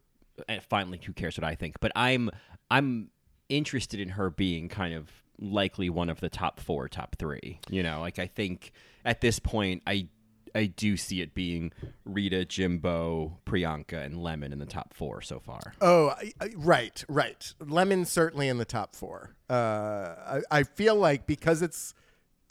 eh, 0.48 0.58
Finally, 0.68 1.00
who 1.06 1.12
cares 1.14 1.38
what 1.38 1.44
I 1.44 1.54
think? 1.54 1.76
But 1.80 1.92
I'm. 1.96 2.30
I'm 2.72 3.10
interested 3.48 4.00
in 4.00 4.10
her 4.10 4.30
being 4.30 4.68
kind 4.68 4.94
of 4.94 5.10
likely 5.38 5.90
one 5.90 6.08
of 6.08 6.20
the 6.20 6.28
top 6.28 6.58
four, 6.58 6.88
top 6.88 7.16
three. 7.18 7.60
You 7.68 7.82
know, 7.82 8.00
like 8.00 8.18
I 8.18 8.26
think 8.26 8.72
at 9.04 9.20
this 9.20 9.38
point, 9.38 9.82
I. 9.86 10.08
I 10.54 10.66
do 10.66 10.98
see 10.98 11.22
it 11.22 11.32
being 11.32 11.72
Rita, 12.04 12.44
Jimbo, 12.44 13.38
Priyanka, 13.46 14.04
and 14.04 14.22
Lemon 14.22 14.52
in 14.52 14.58
the 14.58 14.66
top 14.66 14.92
four 14.92 15.22
so 15.22 15.40
far. 15.40 15.72
Oh, 15.80 16.08
I, 16.08 16.32
I, 16.42 16.50
right, 16.54 17.02
right. 17.08 17.54
Lemon 17.58 18.04
certainly 18.04 18.48
in 18.48 18.58
the 18.58 18.66
top 18.66 18.94
four. 18.94 19.30
Uh, 19.48 19.54
I, 19.54 20.40
I 20.50 20.62
feel 20.64 20.94
like 20.94 21.26
because 21.26 21.62
it's 21.62 21.94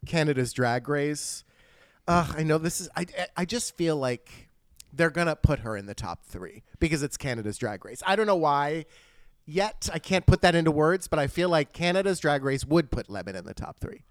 Canada's 0.08 0.52
Drag 0.52 0.90
Race. 0.90 1.44
Uh, 2.08 2.26
I 2.36 2.42
know 2.42 2.58
this 2.58 2.82
is. 2.82 2.90
I, 2.96 3.06
I 3.38 3.46
just 3.46 3.78
feel 3.78 3.98
like 3.98 4.50
they're 4.92 5.12
gonna 5.12 5.36
put 5.36 5.60
her 5.60 5.78
in 5.78 5.86
the 5.86 5.94
top 5.94 6.26
three 6.26 6.64
because 6.80 7.04
it's 7.04 7.18
Canada's 7.18 7.60
Drag 7.60 7.86
Race. 7.86 8.02
I 8.08 8.16
don't 8.16 8.26
know 8.26 8.36
why 8.36 8.86
yet. 9.52 9.90
I 9.94 10.00
can't 10.00 10.26
put 10.26 10.42
that 10.42 10.56
into 10.56 10.72
words, 10.72 11.08
but 11.08 11.20
I 11.20 11.28
feel 11.28 11.50
like 11.50 11.74
Canada's 11.74 12.20
Drag 12.20 12.44
Race 12.44 12.66
would 12.66 12.90
put 12.92 13.10
Lemon 13.10 13.36
in 13.36 13.46
the 13.46 13.54
top 13.54 13.80
three. 13.80 14.04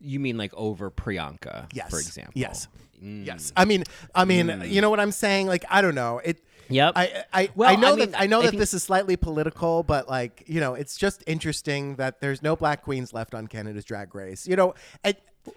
You 0.00 0.20
mean 0.20 0.36
like 0.36 0.52
over 0.54 0.90
Priyanka, 0.90 1.66
Yes. 1.72 1.90
for 1.90 1.98
example? 1.98 2.32
Yes. 2.36 2.68
Mm. 3.02 3.26
Yes. 3.26 3.52
I 3.56 3.64
mean, 3.64 3.84
I 4.14 4.24
mean, 4.24 4.62
you 4.66 4.80
know 4.80 4.90
what 4.90 5.00
I'm 5.00 5.12
saying? 5.12 5.46
Like, 5.48 5.64
I 5.68 5.80
don't 5.82 5.94
know. 5.94 6.20
It. 6.24 6.40
Yep. 6.70 6.92
I 6.96 7.24
I, 7.32 7.50
Well, 7.54 7.70
I 7.70 7.76
know 7.76 7.92
I 7.94 7.96
mean, 7.96 8.10
that 8.12 8.20
I 8.20 8.26
know 8.26 8.40
I 8.40 8.42
that 8.44 8.50
think- 8.50 8.60
this 8.60 8.74
is 8.74 8.82
slightly 8.82 9.16
political, 9.16 9.82
but 9.82 10.08
like 10.08 10.44
you 10.46 10.60
know, 10.60 10.74
it's 10.74 10.96
just 10.96 11.24
interesting 11.26 11.96
that 11.96 12.20
there's 12.20 12.42
no 12.42 12.54
black 12.56 12.82
queens 12.82 13.12
left 13.12 13.34
on 13.34 13.46
Canada's 13.46 13.84
Drag 13.84 14.14
Race. 14.14 14.46
You 14.46 14.56
know, 14.56 14.74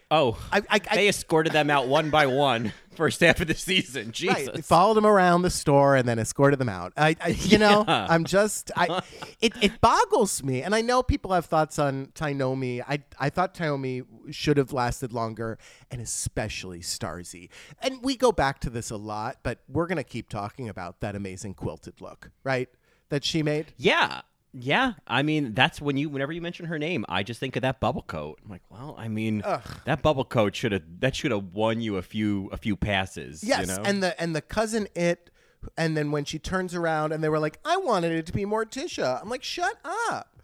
Oh, 0.09 0.37
I- 0.53 0.59
I- 0.69 0.79
I- 0.89 0.95
they 0.95 1.09
escorted 1.09 1.51
them 1.51 1.69
out 1.69 1.87
one 1.87 2.09
by 2.11 2.25
one 2.25 2.71
first 3.01 3.19
half 3.21 3.41
of 3.41 3.47
the 3.47 3.55
season. 3.55 4.11
Jesus. 4.11 4.47
right, 4.47 4.63
followed 4.63 4.93
them 4.93 5.07
around 5.07 5.41
the 5.41 5.49
store 5.49 5.95
and 5.95 6.07
then 6.07 6.19
escorted 6.19 6.59
them 6.59 6.69
out. 6.69 6.93
I, 6.95 7.15
I 7.19 7.29
you 7.29 7.57
know, 7.57 7.83
Yeah. 7.91 8.05
I'm 8.07 8.25
just 8.25 8.69
I 8.77 9.01
it, 9.41 9.53
it 9.59 9.81
boggles 9.81 10.43
me, 10.43 10.61
and 10.61 10.75
I 10.75 10.81
know 10.81 11.01
people 11.01 11.33
have 11.33 11.45
thoughts 11.45 11.79
on 11.79 12.11
Tynomi. 12.13 12.81
I 12.87 12.99
I 13.19 13.31
thought 13.31 13.55
Tynomi 13.55 14.03
should 14.29 14.57
have 14.57 14.71
lasted 14.71 15.11
longer, 15.11 15.57
and 15.89 15.99
especially 15.99 16.81
Starzy. 16.81 17.49
And 17.79 18.03
we 18.03 18.15
go 18.15 18.31
back 18.31 18.59
to 18.59 18.69
this 18.69 18.91
a 18.91 18.97
lot, 18.97 19.37
but 19.41 19.61
we're 19.67 19.87
gonna 19.87 20.03
keep 20.03 20.29
talking 20.29 20.69
about 20.69 20.99
that 20.99 21.15
amazing 21.15 21.55
quilted 21.55 22.01
look, 22.01 22.29
right? 22.43 22.69
That 23.09 23.23
she 23.25 23.41
made. 23.41 23.73
Yeah. 23.77 24.21
Yeah. 24.53 24.93
I 25.07 25.23
mean, 25.23 25.53
that's 25.53 25.79
when 25.81 25.97
you 25.97 26.09
whenever 26.09 26.31
you 26.31 26.41
mention 26.41 26.65
her 26.65 26.77
name, 26.77 27.05
I 27.07 27.23
just 27.23 27.39
think 27.39 27.55
of 27.55 27.61
that 27.61 27.79
bubble 27.79 28.01
coat. 28.03 28.39
I'm 28.43 28.51
like, 28.51 28.63
well, 28.69 28.95
I 28.97 29.07
mean, 29.07 29.43
that 29.85 30.01
bubble 30.01 30.25
coat 30.25 30.55
should 30.55 30.71
have 30.73 30.83
that 30.99 31.15
should 31.15 31.31
have 31.31 31.53
won 31.53 31.81
you 31.81 31.97
a 31.97 32.01
few 32.01 32.49
a 32.51 32.57
few 32.57 32.75
passes. 32.75 33.43
Yes, 33.43 33.61
You 33.61 33.75
know? 33.75 33.83
and 33.83 34.03
the 34.03 34.19
and 34.21 34.35
the 34.35 34.41
cousin 34.41 34.87
it, 34.95 35.29
and 35.77 35.95
then 35.95 36.11
when 36.11 36.25
she 36.25 36.37
turns 36.37 36.75
around 36.75 37.13
and 37.13 37.23
they 37.23 37.29
were 37.29 37.39
like, 37.39 37.59
"I 37.63 37.77
wanted 37.77 38.11
it 38.11 38.25
to 38.25 38.33
be 38.33 38.45
Morticia," 38.45 39.21
I'm 39.21 39.29
like, 39.29 39.43
"Shut 39.43 39.77
up." 40.09 40.37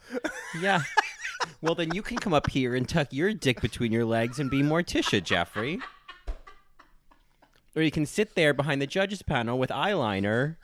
yeah. 0.61 0.83
well, 1.61 1.75
then 1.75 1.93
you 1.93 2.01
can 2.01 2.17
come 2.17 2.33
up 2.33 2.49
here 2.49 2.75
and 2.75 2.87
tuck 2.87 3.11
your 3.11 3.33
dick 3.33 3.59
between 3.61 3.91
your 3.91 4.05
legs 4.05 4.39
and 4.39 4.49
be 4.49 4.61
Morticia, 4.61 5.21
Jeffrey. 5.21 5.79
Or 7.75 7.81
you 7.81 7.91
can 7.91 8.05
sit 8.05 8.35
there 8.35 8.53
behind 8.53 8.81
the 8.81 8.87
judges 8.87 9.21
panel 9.21 9.59
with 9.59 9.69
eyeliner 9.69 10.55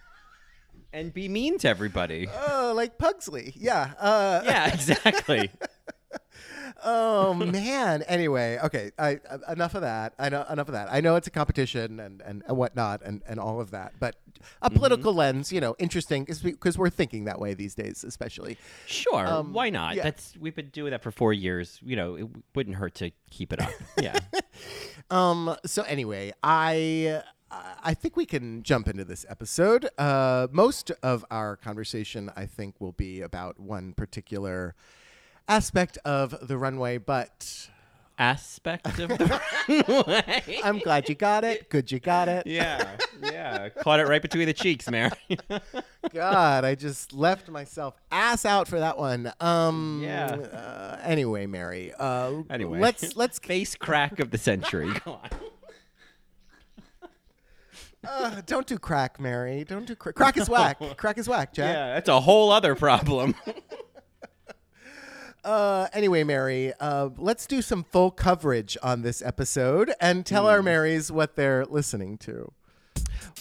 and 0.91 1.13
be 1.13 1.27
mean 1.27 1.57
to 1.59 1.67
everybody. 1.69 2.27
Like 2.73 2.97
Pugsley. 2.97 3.53
Yeah. 3.55 3.93
Uh, 3.99 4.41
Yeah, 4.45 4.67
exactly. 4.73 5.49
oh 6.83 7.33
man. 7.33 8.01
Anyway, 8.03 8.59
okay. 8.63 8.91
I, 8.97 9.19
uh, 9.29 9.37
enough 9.51 9.75
of 9.75 9.81
that. 9.81 10.13
I 10.19 10.29
know 10.29 10.45
enough 10.49 10.67
of 10.67 10.73
that. 10.73 10.89
I 10.91 11.01
know 11.01 11.15
it's 11.15 11.27
a 11.27 11.31
competition 11.31 11.99
and 11.99 12.21
and, 12.21 12.43
and 12.47 12.57
whatnot 12.57 13.01
and 13.03 13.21
and 13.27 13.39
all 13.39 13.59
of 13.61 13.71
that. 13.71 13.93
But 13.99 14.15
a 14.61 14.67
Mm-hmm. 14.69 14.75
political 14.77 15.13
lens, 15.13 15.53
you 15.53 15.61
know, 15.61 15.73
interesting 15.79 16.25
because 16.25 16.77
we're 16.77 16.89
thinking 16.89 17.25
that 17.25 17.39
way 17.39 17.53
these 17.53 17.75
days, 17.75 18.03
especially. 18.03 18.57
Sure, 18.87 19.25
Um, 19.25 19.53
why 19.53 19.69
not? 19.69 19.95
yeah. 19.95 20.03
That's 20.03 20.35
we've 20.37 20.55
been 20.55 20.67
doing 20.69 20.91
that 20.91 21.01
for 21.01 21.11
four 21.11 21.31
years. 21.31 21.79
You 21.81 21.95
know, 21.95 22.15
it 22.15 22.27
wouldn't 22.53 22.75
hurt 22.75 22.95
to 22.95 23.11
keep 23.31 23.53
it 23.53 23.61
up. 23.61 23.71
Yeah. 24.01 24.19
Um. 25.09 25.55
So 25.65 25.83
anyway, 25.83 26.31
I 26.41 27.21
I 27.83 27.93
think 27.93 28.15
we 28.15 28.25
can 28.25 28.63
jump 28.63 28.87
into 28.87 29.03
this 29.03 29.25
episode. 29.29 29.89
Uh, 29.97 30.47
most 30.51 30.91
of 31.01 31.25
our 31.29 31.55
conversation, 31.55 32.31
I 32.35 32.45
think, 32.45 32.79
will 32.79 32.91
be 32.93 33.21
about 33.21 33.59
one 33.59 33.93
particular 33.93 34.75
aspect 35.47 35.97
of 36.05 36.47
the 36.47 36.57
runway, 36.57 36.97
but 36.97 37.69
Aspect 38.19 38.85
of 38.87 38.95
the 38.95 39.41
runway. 39.67 40.61
I'm 40.63 40.77
glad 40.77 41.09
you 41.09 41.15
got 41.15 41.43
it. 41.43 41.67
Good, 41.69 41.91
you 41.91 41.99
got 41.99 42.27
it. 42.27 42.45
yeah, 42.45 42.97
yeah. 43.23 43.69
Caught 43.69 44.01
it 44.01 44.07
right 44.07 44.21
between 44.21 44.45
the 44.45 44.53
cheeks, 44.53 44.87
Mary. 44.89 45.09
God, 46.13 46.63
I 46.63 46.75
just 46.75 47.11
left 47.11 47.49
myself 47.49 47.95
ass 48.11 48.45
out 48.45 48.67
for 48.67 48.79
that 48.79 48.99
one. 48.99 49.33
Um. 49.39 50.01
Yeah. 50.03 50.27
Uh, 50.27 50.99
anyway, 51.03 51.47
Mary. 51.47 51.91
Uh, 51.97 52.43
anyway, 52.51 52.79
let's 52.79 53.15
let's 53.15 53.39
face 53.39 53.73
crack 53.75 54.19
of 54.19 54.29
the 54.29 54.37
century. 54.37 54.91
Go 55.05 55.13
on. 55.13 55.29
Uh, 58.07 58.41
don't 58.45 58.67
do 58.67 58.77
crack, 58.77 59.19
Mary. 59.19 59.63
Don't 59.63 59.85
do 59.85 59.95
crack. 59.95 60.15
Crack 60.15 60.37
is 60.37 60.49
whack. 60.49 60.79
Crack 60.97 61.17
is 61.17 61.27
whack, 61.27 61.53
Jack. 61.53 61.73
Yeah, 61.75 61.93
that's 61.95 62.09
a 62.09 62.19
whole 62.19 62.51
other 62.51 62.75
problem. 62.75 63.35
Uh, 65.43 65.87
anyway, 65.91 66.23
Mary, 66.23 66.71
uh, 66.79 67.09
let's 67.17 67.45
do 67.45 67.61
some 67.61 67.83
full 67.83 68.09
coverage 68.11 68.77
on 68.81 69.01
this 69.01 69.21
episode 69.21 69.91
and 69.99 70.25
tell 70.25 70.47
our 70.47 70.63
Marys 70.63 71.11
what 71.11 71.35
they're 71.35 71.65
listening 71.65 72.17
to. 72.19 72.49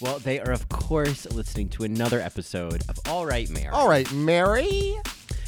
well, 0.00 0.18
they 0.18 0.40
are 0.40 0.50
of 0.50 0.68
course 0.68 1.26
listening 1.26 1.68
to 1.68 1.84
another 1.84 2.18
episode 2.18 2.82
of 2.88 2.98
All 3.06 3.24
Right, 3.24 3.48
Mary. 3.48 3.68
All 3.68 3.88
right, 3.88 4.10
Mary. 4.12 4.96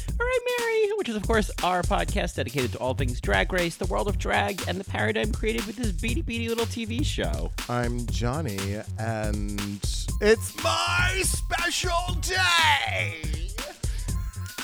All 0.07 0.25
right, 0.25 0.39
Mary, 0.59 0.91
which 0.97 1.09
is, 1.09 1.15
of 1.15 1.25
course, 1.27 1.51
our 1.63 1.81
podcast 1.81 2.35
dedicated 2.35 2.71
to 2.73 2.77
all 2.79 2.93
things 2.93 3.19
drag 3.19 3.51
race, 3.51 3.75
the 3.75 3.85
world 3.85 4.07
of 4.07 4.17
drag, 4.17 4.61
and 4.67 4.79
the 4.79 4.83
paradigm 4.83 5.31
created 5.31 5.65
with 5.65 5.75
this 5.75 5.91
beady 5.91 6.21
beady 6.21 6.47
little 6.49 6.65
TV 6.65 7.05
show. 7.05 7.51
I'm 7.69 8.05
Johnny, 8.07 8.81
and 8.99 9.59
it's 10.21 10.63
my 10.63 11.21
special 11.23 12.15
day. 12.21 13.49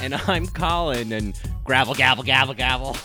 And 0.01 0.15
I'm 0.15 0.47
Colin, 0.47 1.11
and 1.11 1.39
gravel, 1.63 1.93
gavel, 1.93 2.23
gavel, 2.23 2.53
gavel. 2.53 2.95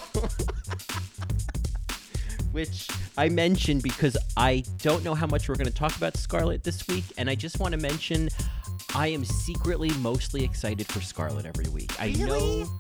Which 2.53 2.89
I 3.19 3.29
mentioned 3.29 3.83
because 3.83 4.17
I 4.37 4.63
don't 4.79 5.05
know 5.05 5.15
how 5.15 5.27
much 5.27 5.49
we're 5.49 5.57
going 5.57 5.67
to 5.67 5.75
talk 5.75 5.97
about 5.97 6.17
Scarlett 6.17 6.65
this 6.65 6.87
week, 6.89 7.05
and 7.19 7.29
I 7.29 7.35
just 7.35 7.61
want 7.61 7.73
to 7.73 7.79
mention 7.79 8.31
I 8.97 9.09
am 9.09 9.27
secretly 9.27 9.91
mostly 10.01 10.43
excited 10.43 10.87
for 10.87 11.03
Scarlett 11.03 11.45
every 11.45 11.69
week. 11.69 11.93
I 12.01 12.07
Really? 12.19 12.61
know 12.65 12.71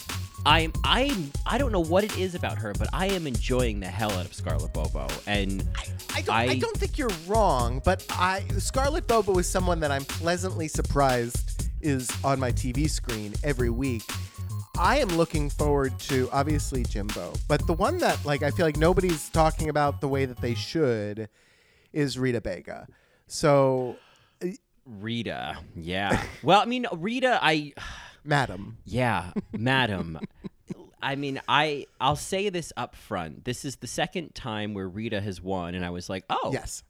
I'm 0.47 0.73
I 0.83 1.15
I 1.45 1.59
don't 1.59 1.73
know 1.73 1.83
what 1.83 2.05
it 2.05 2.17
is 2.17 2.35
about 2.35 2.57
her, 2.57 2.73
but 2.79 2.89
I 2.93 3.07
am 3.09 3.27
enjoying 3.27 3.81
the 3.81 3.87
hell 3.89 4.11
out 4.13 4.25
of 4.25 4.33
Scarlett 4.33 4.73
Bobo, 4.73 5.09
and 5.27 5.63
I 6.15 6.21
don't, 6.23 6.35
I, 6.35 6.47
I- 6.53 6.59
don't 6.59 6.77
think 6.77 6.97
you're 6.97 7.11
wrong, 7.27 7.83
but 7.85 8.07
I 8.11 8.45
Scarlett 8.59 9.07
Bobo 9.07 9.37
is 9.39 9.47
someone 9.47 9.79
that 9.81 9.91
I'm 9.91 10.05
pleasantly 10.07 10.69
surprised 10.69 11.69
is 11.83 12.09
on 12.25 12.41
my 12.41 12.51
TV 12.51 12.89
screen 12.89 13.35
every 13.45 13.69
week. 13.71 14.03
I 14.79 14.99
am 14.99 15.09
looking 15.09 15.51
forward 15.51 15.99
to 16.01 16.31
obviously 16.33 16.83
Jimbo, 16.85 17.35
but 17.47 17.67
the 17.67 17.75
one 17.75 17.99
that 17.99 18.25
like 18.25 18.43
I 18.43 18.51
feel 18.51 18.65
like 18.65 18.79
nobody's 18.79 19.29
talking 19.29 19.69
about 19.69 20.01
the 20.01 20.09
way 20.09 20.25
that 20.25 20.41
they 20.41 20.55
should 20.55 21.29
is 21.93 22.19
Rita 22.19 22.41
Baga. 22.41 22.87
So 23.27 23.97
Rita, 24.87 25.59
yeah. 25.75 26.23
well, 26.43 26.61
I 26.61 26.65
mean, 26.65 26.87
Rita, 26.93 27.39
I 27.43 27.73
Madam. 28.25 28.79
Yeah, 28.85 29.33
madam. 29.53 30.19
I 31.03 31.15
mean, 31.17 31.41
I 31.49 31.87
I'll 32.01 32.17
say 32.17 32.49
this 32.49 32.73
up 32.77 32.97
front. 32.97 33.45
This 33.45 33.65
is 33.65 33.77
the 33.77 33.87
second 33.87 34.35
time 34.35 34.75
where 34.75 34.89
Rita 34.89 35.21
has 35.21 35.41
won, 35.43 35.75
and 35.75 35.85
I 35.85 35.91
was 35.91 36.09
like, 36.09 36.25
oh, 36.31 36.51
Yes. 36.53 36.83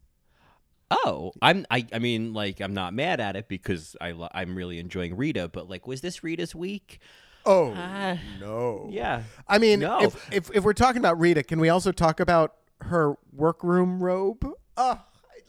oh. 0.91 1.33
I'm 1.43 1.67
I 1.71 1.87
I 1.93 1.99
mean, 1.99 2.33
like 2.33 2.61
I'm 2.61 2.73
not 2.75 2.95
mad 2.95 3.21
at 3.21 3.37
it 3.37 3.49
because 3.49 3.97
I 4.00 4.12
lo- 4.12 4.29
I'm 4.33 4.55
really 4.57 4.79
enjoying 4.79 5.17
Rita, 5.17 5.49
but 5.49 5.69
like, 5.69 5.87
was 5.87 6.00
this 6.00 6.23
Rita's 6.23 6.55
week? 6.55 7.00
Oh 7.45 7.73
Uh, 7.73 8.17
no. 8.41 8.88
yeah. 8.91 9.23
I 9.49 9.59
mean, 9.59 9.81
No. 9.81 10.00
if, 10.03 10.33
if 10.33 10.50
if 10.55 10.65
we're 10.65 10.73
talking 10.73 10.99
about 11.00 11.19
Rita, 11.21 11.43
can 11.43 11.61
we 11.61 11.69
also 11.69 11.93
talk 11.93 12.21
about 12.21 12.55
her 12.83 13.15
workroom 13.33 14.03
robe? 14.03 14.47
I 14.76 14.99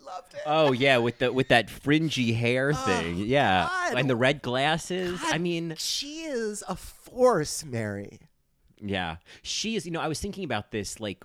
loved 0.07 0.33
it. 0.33 0.41
Oh 0.45 0.71
yeah, 0.71 0.97
with 0.97 1.19
the 1.19 1.31
with 1.31 1.49
that 1.49 1.69
fringy 1.69 2.33
hair 2.33 2.73
thing. 2.73 3.17
Yeah, 3.17 3.67
Oh, 3.69 3.89
God. 3.91 3.99
and 3.99 4.09
the 4.09 4.15
red 4.15 4.41
glasses. 4.41 5.19
I 5.23 5.37
mean, 5.37 5.75
she 5.77 6.21
is 6.23 6.63
a 6.67 6.75
force, 6.75 7.63
Mary. 7.65 8.19
Yeah, 8.79 9.17
she 9.41 9.75
is. 9.75 9.85
You 9.85 9.91
know, 9.91 10.01
I 10.01 10.07
was 10.07 10.19
thinking 10.19 10.43
about 10.43 10.71
this, 10.71 10.99
like, 10.99 11.23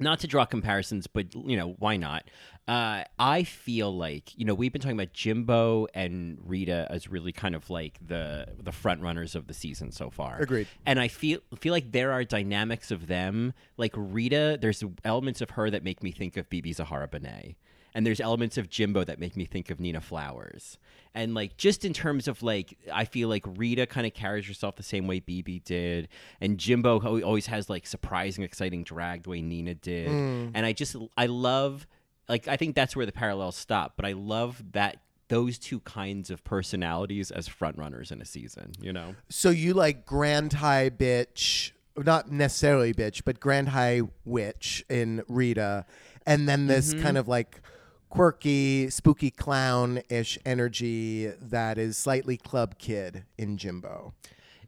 not 0.00 0.20
to 0.20 0.26
draw 0.26 0.44
comparisons, 0.44 1.06
but 1.06 1.34
you 1.34 1.56
know, 1.56 1.74
why 1.78 1.96
not? 1.96 2.24
Uh, 2.68 3.02
I 3.18 3.44
feel 3.44 3.96
like 3.96 4.36
you 4.38 4.44
know 4.44 4.52
we've 4.52 4.70
been 4.70 4.82
talking 4.82 4.98
about 5.00 5.14
Jimbo 5.14 5.86
and 5.94 6.36
Rita 6.44 6.86
as 6.90 7.08
really 7.08 7.32
kind 7.32 7.54
of 7.54 7.70
like 7.70 7.98
the 8.06 8.46
the 8.62 8.72
front 8.72 9.00
runners 9.00 9.34
of 9.34 9.46
the 9.46 9.54
season 9.54 9.90
so 9.90 10.10
far. 10.10 10.38
Agreed. 10.38 10.68
And 10.84 11.00
I 11.00 11.08
feel 11.08 11.40
feel 11.58 11.72
like 11.72 11.92
there 11.92 12.12
are 12.12 12.24
dynamics 12.24 12.90
of 12.90 13.06
them, 13.06 13.54
like 13.78 13.94
Rita. 13.96 14.58
There's 14.60 14.84
elements 15.02 15.40
of 15.40 15.48
her 15.50 15.70
that 15.70 15.82
make 15.82 16.02
me 16.02 16.10
think 16.12 16.36
of 16.36 16.50
BeBe 16.50 16.74
Zahara 16.74 17.08
Benet. 17.08 17.56
And 17.98 18.06
there's 18.06 18.20
elements 18.20 18.56
of 18.56 18.70
Jimbo 18.70 19.02
that 19.02 19.18
make 19.18 19.36
me 19.36 19.44
think 19.44 19.70
of 19.72 19.80
Nina 19.80 20.00
Flowers. 20.00 20.78
And 21.16 21.34
like 21.34 21.56
just 21.56 21.84
in 21.84 21.92
terms 21.92 22.28
of 22.28 22.44
like 22.44 22.78
I 22.94 23.04
feel 23.06 23.28
like 23.28 23.42
Rita 23.56 23.86
kind 23.86 24.06
of 24.06 24.14
carries 24.14 24.46
herself 24.46 24.76
the 24.76 24.84
same 24.84 25.08
way 25.08 25.18
BeBe 25.20 25.64
did 25.64 26.06
and 26.40 26.58
Jimbo 26.58 27.00
always 27.22 27.46
has 27.46 27.68
like 27.68 27.88
surprising 27.88 28.44
exciting 28.44 28.84
drag 28.84 29.24
the 29.24 29.30
way 29.30 29.42
Nina 29.42 29.74
did. 29.74 30.06
And 30.08 30.58
I 30.64 30.72
just 30.72 30.94
I 31.16 31.26
love 31.26 31.88
like 32.28 32.46
I 32.46 32.56
think 32.56 32.76
that's 32.76 32.94
where 32.94 33.04
the 33.06 33.10
parallels 33.10 33.56
stop, 33.56 33.94
but 33.96 34.04
I 34.06 34.12
love 34.12 34.62
that 34.72 34.98
those 35.26 35.58
two 35.58 35.80
kinds 35.80 36.30
of 36.30 36.44
personalities 36.44 37.30
as 37.32 37.48
front 37.48 37.76
runners 37.78 38.12
in 38.12 38.22
a 38.22 38.24
season, 38.24 38.72
you 38.80 38.92
know. 38.92 39.16
So 39.28 39.50
you 39.50 39.74
like 39.74 40.06
Grand 40.06 40.52
High 40.52 40.88
bitch, 40.88 41.72
not 41.96 42.30
necessarily 42.30 42.94
bitch, 42.94 43.22
but 43.24 43.40
Grand 43.40 43.70
High 43.70 44.02
witch 44.24 44.84
in 44.88 45.22
Rita, 45.28 45.84
and 46.26 46.48
then 46.48 46.66
this 46.68 46.94
Mm-hmm. 46.94 47.02
kind 47.02 47.18
of 47.18 47.26
like 47.28 47.60
quirky, 48.08 48.90
spooky 48.90 49.30
clown 49.30 50.02
ish 50.08 50.38
energy 50.44 51.26
that 51.40 51.78
is 51.78 51.96
slightly 51.96 52.36
club 52.36 52.78
kid 52.78 53.24
in 53.36 53.56
Jimbo. 53.56 54.14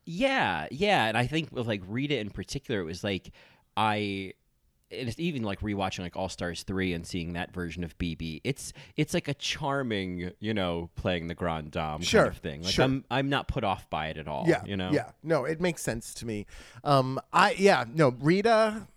Yeah, 0.04 0.66
yeah, 0.70 1.06
and 1.06 1.16
I 1.16 1.26
think 1.26 1.52
with 1.52 1.66
like 1.66 1.82
Rita 1.86 2.18
in 2.18 2.30
particular, 2.30 2.80
it 2.80 2.84
was 2.84 3.04
like 3.04 3.30
I. 3.76 4.34
And 4.92 5.08
it's 5.08 5.20
even 5.20 5.44
like 5.44 5.60
rewatching 5.60 6.00
like 6.00 6.16
All 6.16 6.28
Stars 6.28 6.64
three 6.64 6.92
and 6.92 7.06
seeing 7.06 7.34
that 7.34 7.54
version 7.54 7.84
of 7.84 7.96
BeBe. 7.96 8.40
It's 8.42 8.72
it's 8.96 9.14
like 9.14 9.28
a 9.28 9.34
charming, 9.34 10.32
you 10.40 10.52
know, 10.52 10.90
playing 10.96 11.28
the 11.28 11.34
grand 11.36 11.70
dame 11.70 12.00
Sure, 12.00 12.22
kind 12.22 12.34
of 12.34 12.42
thing. 12.42 12.62
Like 12.62 12.72
sure. 12.74 12.86
I'm 12.86 13.04
I'm 13.08 13.28
not 13.28 13.46
put 13.46 13.62
off 13.62 13.88
by 13.88 14.08
it 14.08 14.18
at 14.18 14.26
all. 14.26 14.46
Yeah, 14.48 14.64
you 14.64 14.76
know. 14.76 14.90
Yeah, 14.90 15.10
no, 15.22 15.44
it 15.44 15.60
makes 15.60 15.80
sense 15.82 16.12
to 16.14 16.26
me. 16.26 16.44
Um, 16.82 17.20
I 17.32 17.52
yeah, 17.52 17.84
no, 17.94 18.08
Rita. 18.20 18.88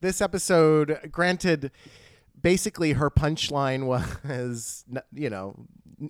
This 0.00 0.20
episode, 0.20 1.08
granted, 1.10 1.72
basically 2.40 2.92
her 2.92 3.10
punchline 3.10 3.86
was, 3.86 4.84
you 5.12 5.30
know, 5.30 5.54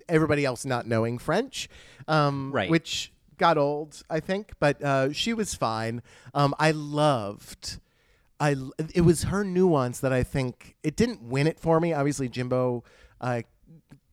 everybody 0.09 0.45
else 0.45 0.65
not 0.65 0.87
knowing 0.87 1.19
French, 1.19 1.69
um, 2.09 2.53
Right. 2.53 2.71
Which 2.71 3.13
got 3.39 3.57
old, 3.59 4.03
I 4.11 4.21
think, 4.21 4.53
but 4.61 4.83
uh, 4.83 5.13
she 5.13 5.33
was 5.33 5.55
fine. 5.55 6.03
Um, 6.35 6.55
I 6.59 6.71
loved. 6.73 7.79
I 8.39 8.57
it 8.95 9.03
was 9.03 9.25
her 9.25 9.45
nuance 9.45 10.01
that 10.01 10.13
I 10.13 10.23
think 10.23 10.77
it 10.83 10.97
didn't 10.97 11.23
win 11.23 11.47
it 11.47 11.59
for 11.61 11.81
me. 11.81 11.93
Obviously, 11.93 12.29
Jimbo. 12.29 12.85
I 13.21 13.45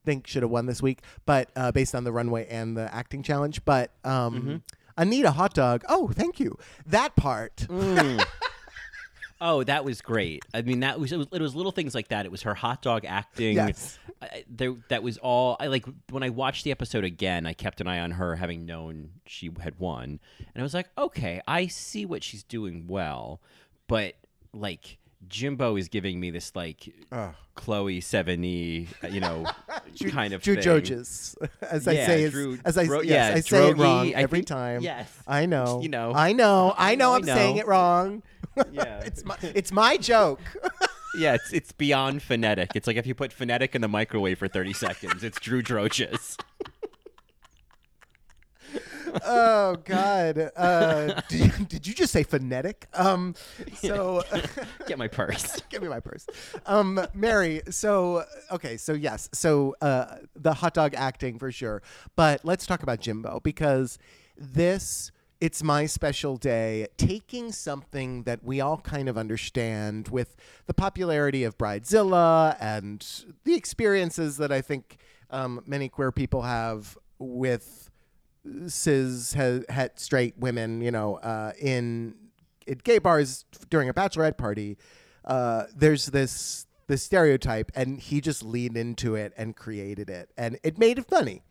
think 0.05 0.27
should 0.27 0.41
have 0.43 0.51
won 0.51 0.65
this 0.65 0.81
week, 0.81 0.99
but 1.25 1.49
uh, 1.55 1.71
based 1.71 1.93
on 1.95 2.03
the 2.05 2.11
runway 2.11 2.45
and 2.47 2.75
the 2.77 2.93
acting 2.93 3.23
challenge. 3.23 3.63
But 3.65 3.91
um, 4.03 4.35
Mm-hmm. 4.35 4.55
Anita 4.99 5.29
hot 5.31 5.53
dog. 5.53 5.83
Oh, 5.87 6.09
thank 6.13 6.39
you. 6.39 6.57
That 6.87 7.15
part. 7.15 7.67
Oh, 9.39 9.63
that 9.63 9.85
was 9.85 10.01
great. 10.01 10.43
I 10.53 10.61
mean, 10.63 10.79
that 10.79 10.99
was 10.99 11.11
it, 11.11 11.17
was 11.17 11.27
it 11.31 11.41
was 11.41 11.55
little 11.55 11.71
things 11.71 11.93
like 11.93 12.07
that. 12.07 12.25
It 12.25 12.31
was 12.31 12.41
her 12.43 12.55
hot 12.55 12.81
dog 12.81 13.05
acting. 13.05 13.55
Yes. 13.55 13.99
I, 14.21 14.43
there, 14.49 14.73
that 14.89 15.03
was 15.03 15.17
all. 15.19 15.57
I 15.59 15.67
like 15.67 15.85
when 16.09 16.23
I 16.23 16.29
watched 16.29 16.63
the 16.63 16.71
episode 16.71 17.03
again. 17.03 17.45
I 17.45 17.53
kept 17.53 17.79
an 17.81 17.87
eye 17.87 17.99
on 17.99 18.11
her, 18.11 18.35
having 18.35 18.65
known 18.65 19.11
she 19.27 19.51
had 19.61 19.77
won, 19.79 20.19
and 20.39 20.57
I 20.57 20.61
was 20.63 20.73
like, 20.73 20.89
okay, 20.97 21.41
I 21.47 21.67
see 21.67 22.05
what 22.05 22.23
she's 22.23 22.43
doing 22.43 22.87
well, 22.87 23.39
but 23.87 24.15
like 24.53 24.97
Jimbo 25.27 25.75
is 25.75 25.87
giving 25.87 26.19
me 26.19 26.31
this 26.31 26.55
like 26.55 26.91
Chloe 27.55 27.99
Sevigny, 28.01 28.87
you 29.11 29.19
know, 29.19 29.45
kind 30.09 30.33
of 30.33 30.41
Drew 30.41 30.55
thing. 30.55 30.63
Joges, 30.63 31.35
as 31.61 31.87
I 31.87 31.91
Yeah, 31.93 32.05
say, 32.07 32.29
Drew- 32.29 32.57
as 32.65 32.77
I 32.77 32.85
Dro- 32.85 33.01
yes, 33.01 33.29
yeah, 33.31 33.35
I 33.35 33.39
say 33.41 33.69
it 33.69 33.77
wrong 33.77 34.13
every 34.13 34.39
think- 34.39 34.47
time. 34.47 34.81
yes. 34.81 35.11
I 35.27 35.45
know. 35.45 35.79
You 35.81 35.89
know. 35.89 36.13
I 36.13 36.33
know. 36.33 36.73
I 36.77 36.95
know. 36.95 37.13
I 37.13 37.17
I'm 37.17 37.23
saying 37.23 37.57
it 37.57 37.67
wrong. 37.67 38.23
Yeah. 38.71 39.01
it's 39.05 39.23
my 39.25 39.37
it's 39.41 39.71
my 39.71 39.97
joke. 39.97 40.41
Yeah, 41.17 41.33
it's 41.33 41.51
it's 41.51 41.71
beyond 41.71 42.21
phonetic. 42.21 42.75
It's 42.75 42.85
like 42.85 42.97
if 42.97 43.07
you 43.07 43.15
put 43.15 43.33
phonetic 43.33 43.73
in 43.73 43.81
the 43.81 43.87
microwave 43.87 44.37
for 44.37 44.47
thirty 44.47 44.73
seconds, 44.73 45.23
it's 45.23 45.39
Drew 45.39 45.63
Droges. 45.63 46.37
oh 49.25 49.77
God. 49.83 50.51
Uh, 50.55 51.21
did, 51.27 51.39
you, 51.39 51.65
did 51.65 51.87
you 51.87 51.95
just 51.95 52.13
say 52.13 52.21
phonetic? 52.21 52.87
Um. 52.93 53.33
So. 53.77 54.21
Get 54.85 54.99
my 54.99 55.07
purse. 55.07 55.59
Give 55.69 55.81
me 55.81 55.87
my 55.87 56.01
purse. 56.01 56.27
Um, 56.67 56.99
Mary, 57.15 57.61
so 57.71 58.23
okay, 58.51 58.77
so 58.77 58.93
yes, 58.93 59.27
so 59.33 59.75
uh, 59.81 60.17
the 60.35 60.53
hot 60.53 60.75
dog 60.75 60.93
acting 60.93 61.39
for 61.39 61.51
sure. 61.51 61.81
But 62.15 62.45
let's 62.45 62.67
talk 62.67 62.83
about 62.83 62.99
Jimbo 62.99 63.39
because 63.39 63.97
this 64.37 65.11
it's 65.39 65.61
my 65.61 65.85
special 65.85 66.37
day 66.37 66.87
taking 66.97 67.51
something 67.51 68.23
that 68.23 68.43
we 68.43 68.59
all 68.59 68.77
kind 68.77 69.07
of 69.07 69.17
understand 69.17 70.07
with 70.09 70.35
the 70.65 70.73
popularity 70.73 71.43
of 71.43 71.57
Bridezilla 71.57 72.57
and 72.59 73.05
the 73.43 73.53
experiences 73.53 74.37
that 74.37 74.51
I 74.51 74.61
think 74.61 74.97
um, 75.29 75.61
many 75.65 75.89
queer 75.89 76.11
people 76.11 76.41
have 76.43 76.97
with 77.19 77.89
cis 78.67 79.33
het, 79.33 79.99
straight 79.99 80.37
women, 80.37 80.81
you 80.81 80.91
know, 80.91 81.15
uh, 81.17 81.51
in 81.59 82.15
at 82.67 82.83
gay 82.83 82.97
bars 82.97 83.45
during 83.69 83.89
a 83.89 83.93
bachelorette 83.93 84.37
party. 84.37 84.77
Uh, 85.25 85.65
there's 85.75 86.07
this 86.07 86.65
this 86.87 87.03
stereotype, 87.03 87.71
and 87.75 87.99
he 87.99 88.21
just 88.21 88.43
leaned 88.43 88.77
into 88.77 89.15
it 89.15 89.33
and 89.37 89.55
created 89.55 90.09
it, 90.09 90.31
and 90.37 90.57
it 90.63 90.77
made 90.77 90.97
it 90.97 91.05
funny. 91.05 91.43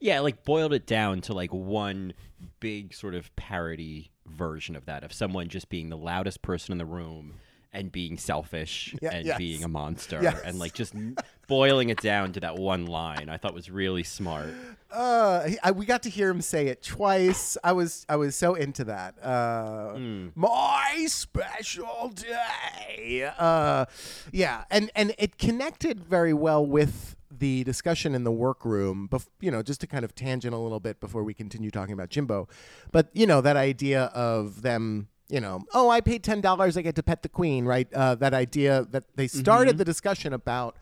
Yeah, 0.00 0.20
like 0.20 0.44
boiled 0.44 0.72
it 0.72 0.86
down 0.86 1.20
to 1.22 1.32
like 1.32 1.52
one 1.52 2.12
big 2.60 2.94
sort 2.94 3.14
of 3.14 3.34
parody 3.36 4.10
version 4.26 4.76
of 4.76 4.86
that 4.86 5.02
of 5.04 5.12
someone 5.12 5.48
just 5.48 5.68
being 5.68 5.88
the 5.90 5.96
loudest 5.96 6.40
person 6.42 6.72
in 6.72 6.78
the 6.78 6.86
room 6.86 7.34
and 7.72 7.92
being 7.92 8.18
selfish 8.18 8.94
Yeah, 9.00 9.10
and 9.12 9.26
yes. 9.26 9.38
being 9.38 9.62
a 9.62 9.68
monster 9.68 10.18
Yes. 10.20 10.40
and 10.44 10.58
like 10.58 10.72
just 10.74 10.92
boiling 11.46 11.88
it 11.88 12.00
down 12.00 12.32
to 12.32 12.40
that 12.40 12.56
one 12.56 12.86
line. 12.86 13.28
I 13.28 13.36
thought 13.36 13.54
was 13.54 13.70
really 13.70 14.02
smart. 14.02 14.52
Uh, 14.90 15.44
he- 15.46 15.58
I, 15.62 15.70
we 15.70 15.86
got 15.86 16.02
to 16.02 16.10
hear 16.10 16.30
him 16.30 16.40
say 16.40 16.66
it 16.66 16.82
twice. 16.82 17.56
I 17.62 17.70
was 17.72 18.04
I 18.08 18.16
was 18.16 18.34
so 18.34 18.54
into 18.54 18.82
that. 18.84 19.14
Uh, 19.24 19.96
My 20.34 21.04
special 21.08 22.08
day. 22.14 23.30
Uh, 23.38 23.84
yeah, 24.32 24.64
and 24.70 24.90
and 24.96 25.14
it 25.18 25.38
connected 25.38 26.00
very 26.04 26.32
well 26.34 26.66
with 26.66 27.14
the 27.40 27.64
discussion 27.64 28.14
in 28.14 28.22
the 28.24 28.30
workroom. 28.32 29.08
Bef- 29.10 29.26
you 29.40 29.50
know, 29.50 29.62
just 29.62 29.80
to 29.80 29.86
kind 29.88 30.04
of 30.04 30.14
tangent 30.14 30.54
a 30.54 30.58
little 30.58 30.78
bit 30.80 31.00
before 31.00 31.24
we 31.24 31.34
continue 31.34 31.70
talking 31.70 31.92
about 31.92 32.08
Jimbo, 32.10 32.48
but 32.92 33.08
you 33.12 33.26
know 33.26 33.40
that 33.40 33.56
idea 33.56 34.04
of 34.14 34.62
them. 34.62 35.08
You 35.28 35.40
know, 35.40 35.62
oh, 35.74 35.88
I 35.90 36.00
paid 36.00 36.24
ten 36.24 36.40
dollars, 36.40 36.76
I 36.76 36.82
get 36.82 36.94
to 36.96 37.02
pet 37.04 37.22
the 37.22 37.28
queen, 37.28 37.64
right? 37.64 37.92
Uh, 37.92 38.14
that 38.16 38.34
idea 38.34 38.86
that 38.90 39.04
they 39.16 39.26
started 39.28 39.78
the 39.78 39.84
discussion 39.84 40.32
about 40.32 40.76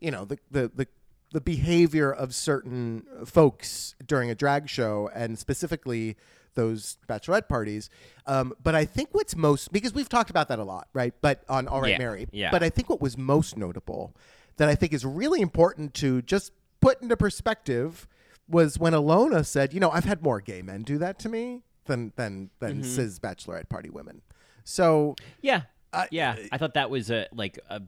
you 0.00 0.10
know 0.10 0.24
the 0.24 0.38
the 0.50 0.70
the, 0.74 0.88
the 1.32 1.40
behavior 1.40 2.12
of 2.12 2.34
certain 2.34 3.04
folks 3.24 3.94
during 4.04 4.30
a 4.30 4.34
drag 4.34 4.68
show 4.68 5.10
and 5.14 5.38
specifically 5.38 6.16
those 6.54 6.98
bachelorette 7.08 7.48
parties 7.48 7.90
um, 8.26 8.52
but 8.62 8.74
i 8.76 8.84
think 8.84 9.08
what's 9.12 9.34
most 9.34 9.72
because 9.72 9.92
we've 9.92 10.08
talked 10.08 10.30
about 10.30 10.46
that 10.48 10.60
a 10.60 10.62
lot 10.64 10.86
right 10.92 11.14
but 11.20 11.42
on 11.48 11.66
all 11.66 11.80
right 11.80 11.90
Yeah, 11.92 11.98
mary 11.98 12.26
yeah. 12.30 12.50
but 12.52 12.62
i 12.62 12.70
think 12.70 12.88
what 12.88 13.00
was 13.00 13.18
most 13.18 13.56
notable 13.56 14.14
that 14.56 14.68
i 14.68 14.74
think 14.74 14.92
is 14.92 15.04
really 15.04 15.40
important 15.40 15.94
to 15.94 16.22
just 16.22 16.52
put 16.80 17.00
into 17.02 17.16
perspective 17.16 18.06
was 18.48 18.78
when 18.78 18.92
Ilona 18.92 19.44
said 19.46 19.72
you 19.72 19.80
know 19.80 19.90
i've 19.90 20.04
had 20.04 20.22
more 20.22 20.40
gay 20.40 20.62
men 20.62 20.82
do 20.82 20.98
that 20.98 21.18
to 21.20 21.28
me 21.28 21.62
than 21.86 22.12
than 22.16 22.50
than 22.60 22.80
Mm-hmm. 22.82 22.82
cis 22.82 23.18
bachelorette 23.18 23.68
party 23.68 23.90
women 23.90 24.22
so 24.64 25.14
Yeah, 25.42 25.62
yeah. 26.10 26.36
I 26.50 26.58
thought 26.58 26.74
that 26.74 26.90
was 26.90 27.10
a 27.10 27.26
like 27.32 27.58
a 27.68 27.82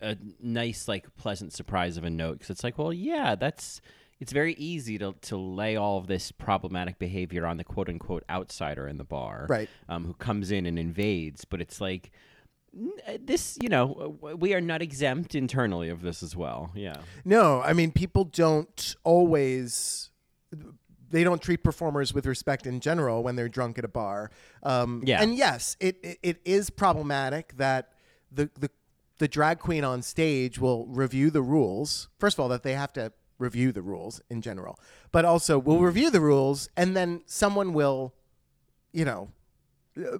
a 0.00 0.16
nice 0.40 0.88
like 0.88 1.14
pleasant 1.16 1.52
surprise 1.52 1.96
of 1.96 2.04
a 2.04 2.10
note 2.10 2.34
because 2.38 2.50
it's 2.50 2.64
like, 2.64 2.78
well, 2.78 2.92
yeah, 2.92 3.34
that's 3.36 3.80
it's 4.20 4.32
very 4.32 4.54
easy 4.54 4.98
to 4.98 5.14
to 5.22 5.36
lay 5.36 5.76
all 5.76 5.98
of 5.98 6.06
this 6.06 6.32
problematic 6.32 6.98
behavior 6.98 7.46
on 7.46 7.56
the 7.56 7.64
quote 7.64 7.88
unquote 7.88 8.24
outsider 8.30 8.86
in 8.88 8.98
the 8.98 9.04
bar, 9.04 9.46
Right. 9.48 9.68
Um, 9.88 10.04
who 10.04 10.14
comes 10.14 10.50
in 10.50 10.66
and 10.66 10.78
invades, 10.78 11.44
but 11.44 11.60
it's 11.60 11.80
like. 11.80 12.10
Uh, 13.06 13.18
This, 13.20 13.58
you 13.62 13.68
know, 13.68 14.16
we 14.38 14.54
are 14.54 14.60
not 14.60 14.82
exempt 14.82 15.34
internally 15.34 15.88
of 15.88 16.02
this 16.02 16.22
as 16.22 16.34
well. 16.36 16.70
Yeah. 16.74 16.96
No, 17.24 17.60
I 17.60 17.72
mean 17.72 17.92
people 17.92 18.24
don't 18.24 18.96
always 19.04 20.10
they 21.10 21.24
don't 21.24 21.42
treat 21.42 21.62
performers 21.62 22.14
with 22.14 22.24
respect 22.26 22.66
in 22.66 22.80
general 22.80 23.22
when 23.22 23.36
they're 23.36 23.48
drunk 23.48 23.78
at 23.78 23.84
a 23.84 23.88
bar. 23.88 24.30
Um, 24.62 25.02
Yeah. 25.04 25.22
and 25.22 25.36
yes, 25.36 25.76
it, 25.80 25.98
it 26.02 26.18
it 26.22 26.40
is 26.44 26.70
problematic 26.70 27.56
that 27.58 27.92
the 28.30 28.48
the 28.58 28.70
the 29.18 29.28
drag 29.28 29.58
queen 29.58 29.84
on 29.84 30.02
stage 30.02 30.58
will 30.58 30.86
review 30.86 31.30
the 31.30 31.42
rules. 31.42 32.08
First 32.18 32.36
of 32.36 32.40
all, 32.40 32.48
that 32.48 32.62
they 32.62 32.74
have 32.74 32.92
to 32.94 33.12
review 33.38 33.72
the 33.72 33.82
rules 33.82 34.20
in 34.30 34.40
general, 34.40 34.78
but 35.12 35.24
also 35.24 35.58
will 35.58 35.80
review 35.80 36.10
the 36.10 36.20
rules 36.20 36.68
and 36.76 36.96
then 36.96 37.22
someone 37.26 37.72
will, 37.74 38.14
you 38.92 39.04
know, 39.04 39.28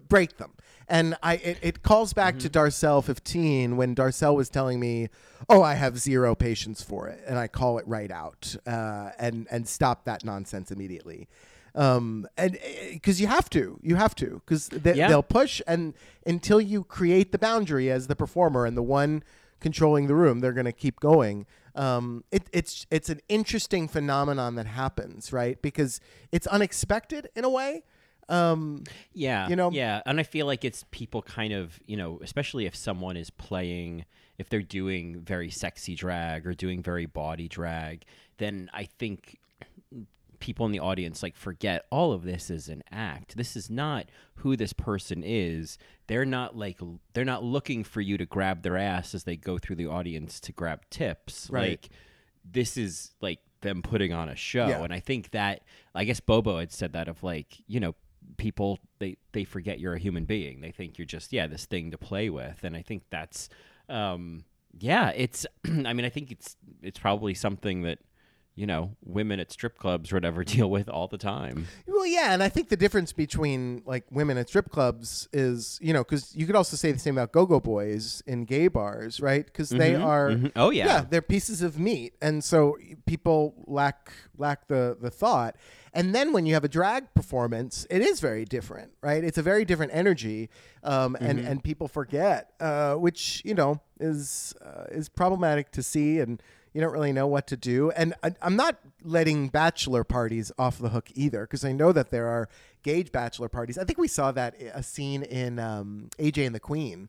break 0.09 0.37
them. 0.39 0.53
And 0.89 1.17
I 1.23 1.35
it, 1.37 1.59
it 1.63 1.83
calls 1.83 2.13
back 2.13 2.39
to 2.41 2.51
Darcelle 2.51 3.03
15 3.03 3.77
when 3.77 3.95
Darcelle 3.95 4.35
was 4.37 4.49
telling 4.49 4.79
me, 4.81 5.09
"Oh, 5.49 5.63
I 5.63 5.75
have 5.75 5.99
zero 5.99 6.35
patience 6.35 6.83
for 6.83 7.09
it," 7.09 7.23
and 7.27 7.39
I 7.39 7.49
call 7.49 7.79
it 7.79 7.87
right 7.87 8.11
out 8.11 8.57
uh, 8.67 9.11
and 9.19 9.47
and 9.51 9.67
stop 9.67 10.05
that 10.05 10.25
nonsense 10.25 10.71
immediately. 10.71 11.29
Um, 11.75 12.27
and 12.37 12.59
because 12.93 13.19
you 13.21 13.29
have 13.29 13.49
to, 13.51 13.79
you 13.83 13.97
have 13.97 14.15
to, 14.17 14.43
because 14.45 14.69
they, 14.69 14.95
Yeah. 14.95 15.09
they'll 15.09 15.23
push, 15.23 15.63
and 15.67 15.95
until 16.27 16.61
you 16.61 16.85
create 16.85 17.33
the 17.33 17.39
boundary 17.39 17.91
as 17.91 18.09
the 18.09 18.17
performer 18.17 18.67
and 18.67 18.77
the 18.77 18.83
one 18.83 19.23
controlling 19.59 20.07
the 20.07 20.15
room, 20.15 20.41
they're 20.41 20.53
going 20.53 20.67
to 20.67 20.73
keep 20.73 21.01
going. 21.01 21.47
Um, 21.75 22.25
it, 22.31 22.43
it's 22.53 22.87
it's 22.91 23.09
an 23.09 23.21
interesting 23.31 23.89
phenomenon 23.89 24.57
that 24.57 24.67
happens, 24.67 25.33
right? 25.33 25.63
Because 25.63 25.99
it's 26.31 26.47
unexpected 26.49 27.31
in 27.35 27.45
a 27.45 27.49
way. 27.49 27.85
Um, 28.29 28.85
Yeah. 29.13 29.49
You 29.49 29.57
know? 29.57 29.71
Yeah. 29.71 30.03
And 30.07 30.19
I 30.21 30.23
feel 30.23 30.47
like 30.47 30.65
it's 30.65 30.85
people 30.91 31.23
kind 31.23 31.53
of, 31.53 31.81
you 31.87 31.97
know, 31.97 32.21
especially 32.23 32.67
if 32.67 32.75
someone 32.77 33.17
is 33.17 33.31
playing, 33.31 34.05
if 34.39 34.49
they're 34.49 34.63
doing 34.63 35.21
very 35.21 35.51
sexy 35.51 35.95
drag 35.95 36.47
or 36.47 36.55
doing 36.55 36.83
very 36.83 37.07
body 37.07 37.49
drag, 37.49 38.05
then 38.39 38.71
I 38.73 38.85
think 38.85 39.39
people 40.41 40.67
in 40.67 40.73
the 40.73 40.81
audience 40.81 41.23
like 41.23 41.37
forget 41.37 41.85
all 41.91 42.13
of 42.13 42.25
this 42.25 42.51
is 42.51 42.69
an 42.69 42.83
act. 42.91 43.37
This 43.37 43.55
is 43.57 43.71
not 43.71 44.07
who 44.37 44.57
this 44.57 44.73
person 44.73 45.23
is. 45.25 45.79
They're 46.09 46.25
not 46.25 46.57
like 46.57 46.81
they're 47.13 47.25
not 47.25 47.45
looking 47.45 47.85
for 47.85 48.01
you 48.01 48.19
to 48.19 48.27
grab 48.27 48.63
their 48.63 48.77
ass 48.77 49.15
as 49.15 49.23
they 49.25 49.37
go 49.37 49.59
through 49.59 49.77
the 49.77 49.87
audience 49.87 50.41
to 50.41 50.53
grab 50.53 50.81
tips. 50.91 51.49
Right. 51.51 51.71
Like 51.83 51.91
this 52.51 52.77
is 52.77 53.13
like 53.21 53.39
them 53.61 53.83
putting 53.83 54.13
on 54.13 54.29
a 54.29 54.35
show 54.35 54.67
Yeah. 54.67 54.83
and 54.83 54.93
i 54.93 54.99
think 54.99 55.31
that 55.31 55.61
i 55.95 56.03
guess 56.03 56.19
bobo 56.19 56.59
had 56.59 56.73
said 56.73 56.95
that 56.95 57.07
of 57.07 57.23
like 57.23 57.63
you 57.69 57.79
know 57.79 57.95
people 58.37 58.79
they 58.99 59.17
they 59.33 59.45
forget 59.45 59.81
you're 59.81 59.95
a 59.95 59.99
human 59.99 60.25
being. 60.25 60.61
They 60.61 60.71
think 60.71 60.99
you're 60.99 61.07
just 61.07 61.33
yeah 61.33 61.47
this 61.47 61.67
thing 61.67 61.91
to 61.91 61.99
play 61.99 62.31
with. 62.31 62.65
And 62.65 62.77
i 62.77 62.83
think 62.83 63.05
that's 63.11 63.49
um 63.89 64.45
yeah 64.79 65.11
it's 65.11 65.47
i 65.65 65.93
mean 65.93 66.05
i 66.05 66.09
think 66.09 66.31
it's 66.31 66.57
it's 66.83 66.99
probably 66.99 67.35
something 67.35 67.83
that 67.83 67.99
you 68.55 68.67
know 68.67 68.95
women 69.05 69.41
at 69.41 69.51
strip 69.51 69.79
clubs 69.79 70.12
or 70.12 70.17
whatever 70.17 70.45
deal 70.55 70.71
with 70.71 70.88
all 70.88 71.09
the 71.09 71.19
time 71.19 71.67
Well, 71.87 72.07
yeah, 72.07 72.33
and 72.33 72.43
I 72.43 72.49
think 72.49 72.69
the 72.69 72.77
difference 72.77 73.12
between 73.12 73.83
like 73.87 74.05
women 74.11 74.37
at 74.37 74.49
strip 74.49 74.71
clubs 74.71 75.29
is, 75.33 75.79
you 75.81 75.93
know, 75.93 76.03
because 76.03 76.35
you 76.35 76.47
could 76.47 76.57
also 76.57 76.77
say 76.77 76.91
the 76.91 76.99
same 76.99 77.17
about 77.17 77.31
go-go 77.33 77.61
boys 77.61 78.23
in 78.27 78.45
gay 78.45 78.67
bars, 78.69 79.21
right? 79.21 79.45
Because 79.47 79.69
they 79.71 79.95
are, 79.95 80.31
mhm. 80.31 80.51
Oh, 80.57 80.71
yeah. 80.71 80.87
yeah, 80.87 81.05
they're 81.09 81.23
pieces 81.23 81.62
of 81.62 81.79
meat, 81.79 82.15
and 82.21 82.43
so 82.43 82.77
people 83.07 83.55
lack 83.67 84.12
lack 84.37 84.67
the 84.69 84.97
the 85.01 85.11
thought. 85.11 85.57
And 85.95 86.15
then 86.15 86.33
when 86.33 86.45
you 86.47 86.55
have 86.55 86.65
a 86.65 86.69
drag 86.69 87.12
performance, 87.15 87.87
it 87.91 88.01
is 88.03 88.19
very 88.21 88.45
different, 88.45 88.93
right? 89.03 89.23
It's 89.23 89.38
a 89.38 89.43
very 89.43 89.65
different 89.65 89.93
energy, 89.95 90.51
um, 90.83 91.17
and 91.21 91.38
and 91.38 91.62
people 91.62 91.87
forget, 91.88 92.53
uh, 92.61 92.95
which 92.95 93.43
you 93.45 93.55
know 93.55 93.81
is 94.01 94.55
uh, 94.65 94.85
is 94.91 95.09
problematic 95.09 95.71
to 95.73 95.83
see 95.83 96.19
and 96.19 96.43
you 96.73 96.81
don't 96.81 96.93
really 96.93 97.13
know 97.13 97.27
what 97.27 97.47
to 97.49 97.57
do. 97.57 97.91
And 97.93 98.15
I, 98.23 98.33
I'm 98.41 98.57
not 98.57 98.79
letting 99.03 99.49
bachelor 99.49 100.05
parties 100.05 100.51
off 100.59 100.79
the 100.79 100.89
hook 100.91 101.09
either, 101.15 101.43
because 101.43 101.65
I 101.65 101.73
know 101.73 101.93
that 101.93 102.11
there 102.11 102.27
are 102.29 102.49
gauge 102.83 103.13
bachelor 103.13 103.49
parties. 103.49 103.79
I 103.79 103.85
think 103.85 103.99
we 103.99 104.09
saw 104.09 104.33
that 104.33 104.55
a 104.75 104.83
scene 104.83 105.23
in 105.23 105.59
um, 105.59 106.09
AJ 106.19 106.47
and 106.47 106.55
the 106.55 106.61
Queen. 106.61 107.09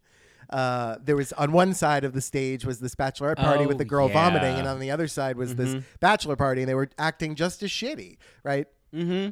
Uh, 0.49 0.97
there 1.03 1.15
was 1.15 1.31
on 1.33 1.51
one 1.51 1.73
side 1.73 2.03
of 2.03 2.13
the 2.13 2.21
stage 2.21 2.65
was 2.65 2.79
this 2.79 2.93
bachelorette 2.95 3.37
party 3.37 3.65
with 3.65 3.75
Oh, 3.75 3.77
the 3.79 3.85
girl 3.85 4.09
vomiting, 4.09 4.55
and 4.55 4.67
on 4.67 4.79
the 4.79 4.91
other 4.91 5.07
side 5.07 5.37
was 5.37 5.55
this 5.55 5.77
bachelor 5.99 6.35
party, 6.35 6.61
and 6.61 6.69
they 6.69 6.75
were 6.75 6.89
acting 6.99 7.33
just 7.35 7.63
as 7.63 7.69
shitty, 7.71 8.17
right? 8.43 8.67
Mm-hmm. 8.93 9.31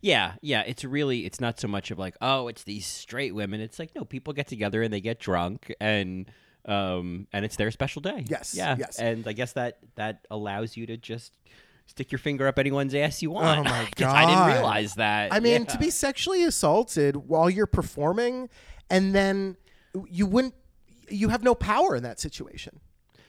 Yeah 0.00 0.34
yeah 0.40 0.62
it's 0.66 0.84
really 0.84 1.26
it's 1.26 1.38
not 1.38 1.60
so 1.60 1.68
much 1.68 1.90
of 1.90 1.98
like 1.98 2.16
oh 2.22 2.48
it's 2.48 2.64
these 2.64 2.86
straight 2.86 3.34
women 3.34 3.60
it's 3.60 3.78
like 3.78 3.94
no 3.94 4.06
people 4.06 4.32
get 4.32 4.46
together 4.46 4.82
and 4.82 4.90
they 4.90 5.02
get 5.02 5.20
drunk 5.20 5.70
and 5.80 6.30
um 6.66 7.26
and 7.32 7.44
it's 7.44 7.56
their 7.56 7.70
special 7.70 8.02
day 8.02 8.24
Yes, 8.28 8.54
yeah 8.54 8.76
yes. 8.78 8.98
and 8.98 9.26
i 9.28 9.32
guess 9.32 9.52
that 9.52 9.78
that 9.94 10.26
allows 10.30 10.76
you 10.76 10.86
to 10.86 10.96
just 10.96 11.32
stick 11.86 12.10
your 12.10 12.18
finger 12.18 12.48
up 12.48 12.58
anyone's 12.58 12.94
ass 12.94 13.22
you 13.22 13.30
want 13.30 13.60
Oh, 13.60 13.64
my 13.64 13.88
guess 13.96 14.12
i 14.12 14.26
didn't 14.26 14.54
realize 14.56 14.94
that 14.94 15.32
I 15.32 15.38
mean, 15.40 15.62
Yeah. 15.62 15.72
to 15.72 15.78
be 15.78 15.90
sexually 15.90 16.42
assaulted 16.42 17.16
while 17.16 17.48
you're 17.48 17.66
performing, 17.68 18.48
and 18.90 19.14
then 19.14 19.56
you 20.10 20.26
wouldn't, 20.26 20.54
you 21.08 21.28
have 21.28 21.42
no 21.44 21.54
power 21.54 21.94
in 21.96 22.02
that 22.02 22.18
situation. 22.20 22.80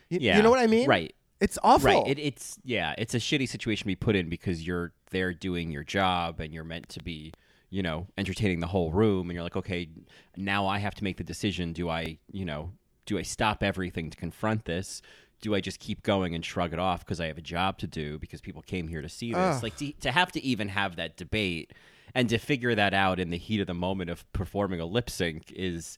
You, 0.10 0.20
Yeah, 0.22 0.38
you 0.38 0.44
know 0.44 0.50
what 0.50 0.60
I 0.60 0.68
mean? 0.68 0.88
right. 0.88 1.14
It's 1.40 1.60
awful. 1.64 1.92
Right. 1.92 2.08
It, 2.08 2.20
it's 2.20 2.58
yeah. 2.64 2.96
It's 2.98 3.14
a 3.14 3.20
shitty 3.20 3.48
situation 3.48 3.84
to 3.84 3.88
be 3.88 3.96
put 3.96 4.16
in 4.16 4.28
because 4.28 4.66
you're 4.66 4.92
there 5.12 5.34
doing 5.36 5.70
your 5.72 5.84
job 5.84 6.40
and 6.40 6.52
you're 6.52 6.64
meant 6.64 6.90
to 6.90 7.04
be, 7.04 7.32
you 7.70 7.84
know, 7.84 8.08
entertaining 8.18 8.60
the 8.60 8.66
whole 8.68 8.92
room. 8.92 9.30
And 9.30 9.36
you're 9.36 9.44
like, 9.44 9.56
okay, 9.56 9.88
now 10.36 10.66
I 10.66 10.80
have 10.80 10.96
to 10.96 11.04
make 11.04 11.18
the 11.18 11.24
decision. 11.24 11.74
Do 11.74 11.90
I, 11.90 12.18
you 12.32 12.44
know, 12.46 12.72
do 13.08 13.18
I 13.18 13.24
stop 13.24 13.64
everything 13.64 14.12
to 14.12 14.18
confront 14.18 14.66
this? 14.66 15.02
Do 15.42 15.56
I 15.56 15.62
just 15.62 15.80
keep 15.80 16.04
going 16.04 16.36
and 16.36 16.46
shrug 16.46 16.74
it 16.74 16.80
off 16.80 17.00
because 17.00 17.20
I 17.20 17.28
have 17.28 17.38
a 17.38 17.42
job 17.42 17.80
to 17.80 17.88
do 17.88 18.20
because 18.20 18.42
people 18.42 18.62
came 18.62 18.88
here 18.88 19.02
to 19.02 19.10
see 19.10 19.34
this? 19.34 19.58
Ugh. 19.58 19.64
Like 19.64 19.78
to, 19.78 19.92
to 20.02 20.12
have 20.12 20.32
to 20.34 20.44
even 20.44 20.68
have 20.70 20.98
that 20.98 21.18
debate 21.18 21.74
and 22.14 22.30
to 22.30 22.38
figure 22.38 22.76
that 22.76 22.94
out 22.94 23.20
in 23.20 23.30
the 23.30 23.38
heat 23.38 23.62
of 23.62 23.68
the 23.68 23.74
moment 23.74 24.10
of 24.10 24.32
performing 24.34 24.80
a 24.80 24.86
lip 24.86 25.10
sync 25.10 25.52
is, 25.52 25.98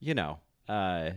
you 0.00 0.14
know, 0.14 0.40
uh, 0.68 1.10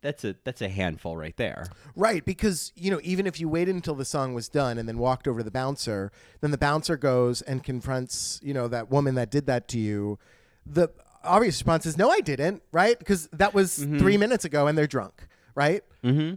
that's 0.00 0.24
a 0.24 0.34
that's 0.44 0.60
a 0.60 0.68
handful 0.68 1.16
right 1.16 1.36
there. 1.36 1.68
Right, 1.94 2.24
because 2.24 2.72
you 2.74 2.90
know, 2.90 3.00
even 3.04 3.26
if 3.26 3.38
you 3.38 3.48
waited 3.48 3.74
until 3.74 3.94
the 3.94 4.04
song 4.04 4.34
was 4.34 4.48
done 4.48 4.76
and 4.76 4.88
then 4.88 4.98
walked 4.98 5.28
over 5.28 5.40
to 5.40 5.44
the 5.44 5.50
bouncer, 5.50 6.10
then 6.40 6.50
the 6.50 6.58
bouncer 6.58 6.96
goes 6.96 7.40
and 7.40 7.62
confronts, 7.62 8.40
you 8.42 8.52
know, 8.52 8.66
that 8.68 8.90
woman 8.90 9.14
that 9.14 9.30
did 9.30 9.46
that 9.46 9.68
to 9.68 9.78
you. 9.78 10.18
The 10.66 10.88
obvious 11.24 11.54
response 11.56 11.86
is, 11.86 11.96
"No, 11.98 12.10
I 12.10 12.20
didn't." 12.20 12.62
Right, 12.72 12.98
because 12.98 13.28
that 13.32 13.54
was 13.54 13.78
Mm-hmm. 13.78 13.98
three 13.98 14.16
minutes 14.16 14.44
ago, 14.44 14.66
and 14.66 14.76
they're 14.76 14.86
drunk. 14.86 15.26
Right. 15.54 15.82
Mm-hmm. 16.04 16.34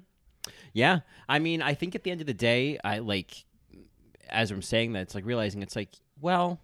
Yeah. 0.74 1.00
I 1.30 1.40
mean, 1.40 1.62
I 1.62 1.74
think 1.74 1.96
at 1.96 2.04
the 2.04 2.12
end 2.12 2.22
of 2.22 2.28
the 2.28 2.34
day, 2.34 2.78
I 2.84 3.00
like, 3.00 3.46
as 4.30 4.52
I'm 4.52 4.62
saying 4.62 4.94
that, 4.94 5.02
it's 5.04 5.16
like 5.16 5.26
realizing 5.26 5.62
it's 5.64 5.76
like, 5.76 5.90
well, 6.20 6.60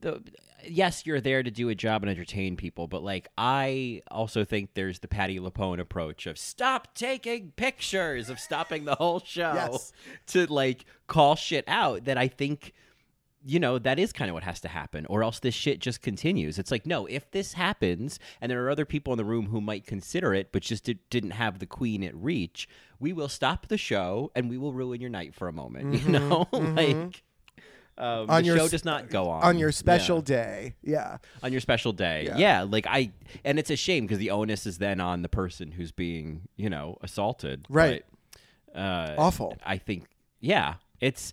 the, 0.00 0.22
yes, 0.66 1.06
you're 1.06 1.20
there 1.20 1.42
to 1.42 1.50
do 1.50 1.68
a 1.70 1.74
job 1.74 2.02
and 2.02 2.10
entertain 2.10 2.56
people, 2.56 2.86
but 2.86 3.02
like, 3.02 3.28
I 3.36 4.02
also 4.10 4.44
think 4.44 4.70
there's 4.74 4.98
the 5.00 5.08
Patti 5.08 5.38
LuPone 5.38 5.80
approach 5.80 6.26
of 6.26 6.38
stop 6.38 6.94
taking 6.94 7.52
pictures, 7.52 8.28
of 8.30 8.38
stopping 8.38 8.84
the 8.84 8.94
whole 8.94 9.20
show 9.20 9.52
Yes. 9.54 9.92
to 10.28 10.46
like 10.52 10.84
call 11.06 11.34
shit 11.36 11.64
out 11.66 12.04
that 12.04 12.16
I 12.18 12.28
think 12.28 12.72
you 13.44 13.58
know, 13.58 13.78
that 13.78 13.98
is 13.98 14.12
kind 14.12 14.30
of 14.30 14.34
what 14.34 14.42
has 14.42 14.60
to 14.60 14.68
happen, 14.68 15.06
or 15.06 15.22
else 15.22 15.38
this 15.38 15.54
shit 15.54 15.78
just 15.78 16.02
continues. 16.02 16.58
It's 16.58 16.70
like, 16.70 16.84
no, 16.86 17.06
if 17.06 17.30
this 17.30 17.54
happens 17.54 18.18
and 18.40 18.50
there 18.50 18.62
are 18.64 18.70
other 18.70 18.84
people 18.84 19.12
in 19.14 19.16
the 19.16 19.24
room 19.24 19.46
who 19.46 19.60
might 19.60 19.86
consider 19.86 20.34
it, 20.34 20.52
but 20.52 20.62
just 20.62 20.84
did, 20.84 20.98
didn't 21.08 21.30
have 21.32 21.58
the 21.58 21.66
queen 21.66 22.02
at 22.04 22.14
reach, 22.14 22.68
we 22.98 23.12
will 23.14 23.28
stop 23.30 23.68
the 23.68 23.78
show 23.78 24.30
and 24.34 24.50
we 24.50 24.58
will 24.58 24.72
ruin 24.74 25.00
your 25.00 25.08
night 25.10 25.34
for 25.34 25.48
a 25.48 25.52
moment. 25.52 26.02
You 26.02 26.10
know, 26.10 26.48
like 26.52 27.22
um, 27.96 28.28
On 28.30 28.42
the 28.42 28.44
your 28.44 28.56
show 28.58 28.68
does 28.68 28.84
not 28.84 29.08
go 29.10 29.28
on 29.30 29.42
On 29.42 29.58
your 29.58 29.72
special 29.72 30.18
Yeah. 30.18 30.22
day. 30.24 30.74
Yeah. 30.82 31.16
on 31.42 31.50
your 31.52 31.60
special 31.62 31.92
day. 31.92 32.24
Yeah. 32.26 32.36
Yeah. 32.36 32.62
like 32.68 32.86
I, 32.86 33.12
and 33.44 33.58
it's 33.58 33.70
a 33.70 33.76
shame 33.76 34.04
because 34.04 34.18
the 34.18 34.30
onus 34.30 34.66
is 34.66 34.76
then 34.78 35.00
on 35.00 35.22
the 35.22 35.28
person 35.30 35.72
who's 35.72 35.92
being, 35.92 36.42
you 36.56 36.68
know, 36.68 36.98
assaulted. 37.02 37.64
Right. 37.70 38.04
But, 38.74 38.78
uh, 38.78 39.14
Awful. 39.18 39.56
I 39.64 39.78
think, 39.78 40.04
yeah, 40.40 40.74
it's, 41.00 41.32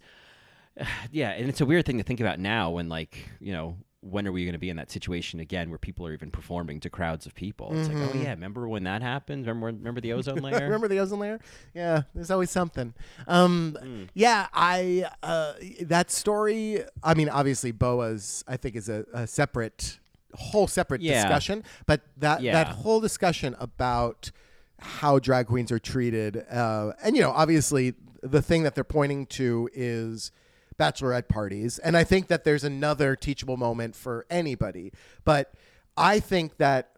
yeah, 1.12 1.30
and 1.32 1.48
it's 1.50 1.62
a 1.62 1.66
weird 1.66 1.86
thing 1.86 1.98
to 1.98 2.04
think 2.04 2.20
about 2.20 2.40
now 2.40 2.72
when, 2.72 2.90
like, 2.90 3.30
you 3.40 3.54
know, 3.54 3.78
when 4.02 4.28
are 4.28 4.32
we 4.32 4.46
going 4.46 4.54
to 4.54 4.60
be 4.60 4.70
in 4.70 4.78
that 4.78 4.92
situation 4.92 5.40
again 5.40 5.70
where 5.70 5.80
people 5.80 6.06
are 6.08 6.14
even 6.14 6.30
performing 6.32 6.80
to 6.82 6.90
crowds 6.90 7.26
of 7.26 7.34
people? 7.34 7.74
It's 7.74 7.90
like, 7.90 7.98
oh 8.02 8.14
yeah, 8.14 8.30
remember 8.30 8.68
when 8.70 8.84
that 8.84 9.02
happened? 9.02 9.46
Remember, 9.48 9.68
remember 9.68 10.00
the 10.00 10.14
ozone 10.14 10.38
layer? 10.42 10.60
Remember 10.66 10.88
the 10.88 11.00
ozone 11.00 11.20
layer? 11.20 11.40
Yeah, 11.74 12.04
there's 12.14 12.32
always 12.32 12.52
something. 12.52 12.94
Um, 13.28 13.76
Hmm. 13.82 14.04
Yeah, 14.14 14.48
I 14.54 15.10
uh, 15.24 15.54
that 15.82 16.12
story. 16.12 16.84
I 17.04 17.16
mean, 17.16 17.28
obviously, 17.28 17.72
Boa's 17.72 18.44
I 18.48 18.56
think 18.56 18.76
is 18.76 18.88
a, 18.88 19.04
a 19.14 19.26
separate, 19.28 20.00
whole 20.36 20.68
separate 20.68 21.02
Yeah. 21.02 21.24
discussion. 21.24 21.64
But 21.88 22.02
that 22.18 22.42
Yeah. 22.42 22.54
that 22.54 22.70
whole 22.70 23.02
discussion 23.02 23.56
about 23.60 24.32
how 24.80 25.18
drag 25.20 25.48
queens 25.48 25.72
are 25.72 25.80
treated, 25.80 26.46
uh, 26.52 26.92
and 27.04 27.16
you 27.16 27.22
know, 27.24 27.32
obviously, 27.32 27.96
the 28.22 28.44
thing 28.44 28.62
that 28.64 28.76
they're 28.76 28.84
pointing 28.84 29.26
to 29.26 29.70
is 29.74 30.32
bachelorette 30.80 31.28
parties, 31.28 31.80
and 31.80 31.98
I 31.98 32.04
think 32.04 32.28
that 32.28 32.44
there's 32.44 32.64
another 32.64 33.16
teachable 33.16 33.58
moment 33.58 33.96
for 33.96 34.26
anybody. 34.30 34.92
But 35.24 35.54
I 35.96 36.20
think 36.20 36.58
that 36.58 36.92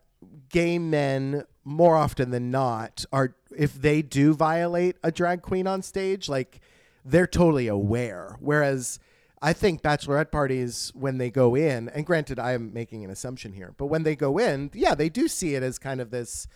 gay 0.49 0.77
men 0.79 1.43
more 1.63 1.95
often 1.95 2.31
than 2.31 2.51
not 2.51 3.05
are 3.11 3.35
if 3.55 3.73
they 3.73 4.01
do 4.01 4.33
violate 4.33 4.97
a 5.03 5.11
drag 5.11 5.41
queen 5.41 5.67
on 5.67 5.81
stage, 5.81 6.27
like 6.27 6.59
they're 7.05 7.27
totally 7.27 7.67
aware. 7.67 8.35
Whereas 8.39 8.99
I 9.41 9.53
think 9.53 9.81
bachelorette 9.81 10.31
parties, 10.31 10.91
when 10.93 11.17
they 11.17 11.29
go 11.29 11.55
in, 11.55 11.89
and 11.89 12.05
granted, 12.05 12.39
I 12.39 12.51
am 12.51 12.73
making 12.73 13.05
an 13.05 13.09
assumption 13.09 13.53
here, 13.53 13.73
but 13.77 13.85
when 13.85 14.03
they 14.03 14.15
go 14.15 14.37
in, 14.37 14.69
yeah, 14.73 14.95
they 14.95 15.09
do 15.09 15.27
see 15.27 15.55
it 15.55 15.63
as 15.63 15.79
kind 15.79 16.01
of 16.01 16.11
this 16.11 16.47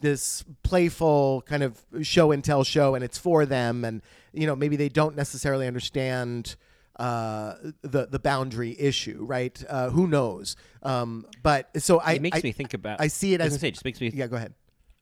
this 0.00 0.44
playful 0.62 1.42
kind 1.46 1.62
of 1.62 1.84
show 2.02 2.30
and 2.32 2.42
tell 2.44 2.64
show 2.64 2.94
and 2.94 3.04
it's 3.04 3.18
for 3.18 3.46
them 3.46 3.84
and 3.84 4.02
you 4.32 4.46
know 4.46 4.54
maybe 4.56 4.76
they 4.76 4.88
don't 4.88 5.16
necessarily 5.16 5.66
understand 5.66 6.56
uh, 6.98 7.54
the 7.82 8.06
the 8.10 8.18
boundary 8.18 8.74
issue 8.78 9.18
right 9.24 9.62
uh, 9.68 9.90
who 9.90 10.06
knows 10.08 10.56
um, 10.82 11.26
but 11.42 11.68
so 11.80 12.00
I 12.00 12.14
it 12.14 12.22
makes 12.22 12.38
I, 12.38 12.40
me 12.42 12.52
think 12.52 12.74
about. 12.74 13.00
I 13.00 13.06
see 13.08 13.34
it 13.34 13.40
I 13.40 13.44
as 13.44 13.60
say, 13.60 13.68
it 13.68 13.72
just 13.72 13.84
makes 13.84 14.00
me. 14.00 14.10
yeah 14.14 14.26
go 14.26 14.36
ahead 14.36 14.54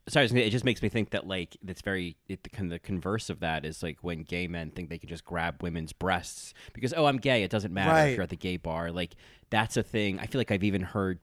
Sorry, 0.08 0.22
I 0.22 0.24
was 0.24 0.30
gonna- 0.32 0.44
it 0.44 0.50
just 0.50 0.64
makes 0.64 0.82
me 0.82 0.88
think 0.88 1.10
that 1.10 1.26
like 1.26 1.56
it's 1.66 1.80
very 1.82 2.16
it, 2.28 2.44
the 2.44 2.50
kind 2.50 2.66
of 2.66 2.70
the 2.70 2.78
converse 2.78 3.28
of 3.28 3.40
that 3.40 3.64
is 3.64 3.82
like 3.82 3.98
when 4.02 4.22
gay 4.22 4.46
men 4.46 4.70
think 4.70 4.88
they 4.88 4.98
can 4.98 5.08
just 5.08 5.24
grab 5.24 5.62
women's 5.62 5.92
breasts 5.92 6.54
because 6.74 6.94
oh 6.96 7.06
I'm 7.06 7.16
gay 7.16 7.42
it 7.42 7.50
doesn't 7.50 7.74
matter 7.74 7.90
Right. 7.90 8.04
if 8.10 8.14
you're 8.16 8.22
at 8.22 8.28
the 8.28 8.36
gay 8.36 8.56
bar 8.56 8.92
like 8.92 9.16
that's 9.50 9.76
a 9.76 9.82
thing. 9.82 10.18
I 10.20 10.26
feel 10.26 10.38
like 10.40 10.50
I've 10.52 10.62
even 10.64 10.82
heard 10.82 11.18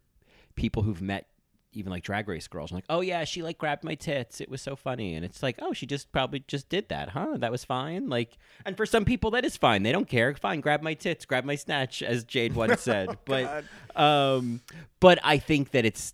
people 0.55 0.83
who've 0.83 1.01
met 1.01 1.27
even 1.73 1.91
like 1.91 2.03
drag 2.03 2.27
race 2.27 2.47
girls. 2.47 2.71
I'm 2.71 2.75
like 2.75 2.86
oh 2.89 3.01
yeah 3.01 3.23
she 3.23 3.41
like 3.41 3.57
grabbed 3.57 3.83
my 3.83 3.95
tits. 3.95 4.41
It 4.41 4.49
was 4.49 4.62
so 4.62 4.75
funny. 4.75 5.15
And 5.15 5.25
it's 5.25 5.43
like 5.43 5.59
oh 5.62 5.73
she 5.73 5.86
just 5.86 6.12
probably 6.12 6.43
just 6.47 6.69
did 6.69 6.89
that 6.89 7.09
huh? 7.09 7.38
That 7.38 7.51
was 7.51 7.63
fine? 7.63 8.09
Like 8.09 8.38
and 8.65 8.77
for 8.77 8.86
some 8.86 9.05
people 9.05 9.31
that 9.31 9.45
is 9.45 9.57
fine. 9.57 9.83
They 9.83 9.91
don't 9.91 10.07
care. 10.07 10.33
Fine 10.36 10.62
grab 10.62 10.81
my 10.81 10.93
tits 10.93 11.25
grab 11.25 11.45
my 11.45 11.55
snatch 11.55 12.01
as 12.01 12.23
Jade 12.23 12.53
once 12.53 12.81
said. 12.83 13.17
But 13.25 13.63
um 13.95 14.62
but 14.99 15.19
I 15.23 15.38
think 15.38 15.71
that 15.71 15.86
it's 15.86 16.13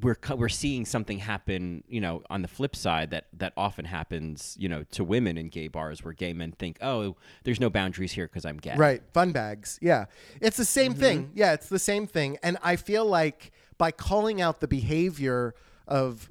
we're 0.00 0.16
we're 0.36 0.48
seeing 0.48 0.84
something 0.84 1.18
happen, 1.18 1.82
you 1.88 2.00
know, 2.00 2.22
on 2.30 2.42
the 2.42 2.48
flip 2.48 2.76
side 2.76 3.10
that 3.10 3.26
that 3.34 3.52
often 3.56 3.84
happens, 3.84 4.56
you 4.58 4.68
know, 4.68 4.84
to 4.92 5.02
women 5.02 5.36
in 5.36 5.48
gay 5.48 5.68
bars 5.68 6.04
where 6.04 6.12
gay 6.12 6.32
men 6.32 6.52
think, 6.52 6.78
"Oh, 6.80 7.16
there's 7.42 7.60
no 7.60 7.70
boundaries 7.70 8.12
here 8.12 8.26
because 8.26 8.44
I'm 8.44 8.58
gay." 8.58 8.76
Right, 8.76 9.02
fun 9.12 9.32
bags. 9.32 9.78
Yeah, 9.82 10.06
it's 10.40 10.56
the 10.56 10.64
same 10.64 10.94
thing. 10.94 11.32
Yeah, 11.34 11.54
it's 11.54 11.68
the 11.68 11.78
same 11.78 12.06
thing. 12.06 12.38
And 12.42 12.56
I 12.62 12.76
feel 12.76 13.04
like 13.04 13.52
by 13.78 13.90
calling 13.90 14.40
out 14.40 14.60
the 14.60 14.68
behavior 14.68 15.54
of 15.86 16.30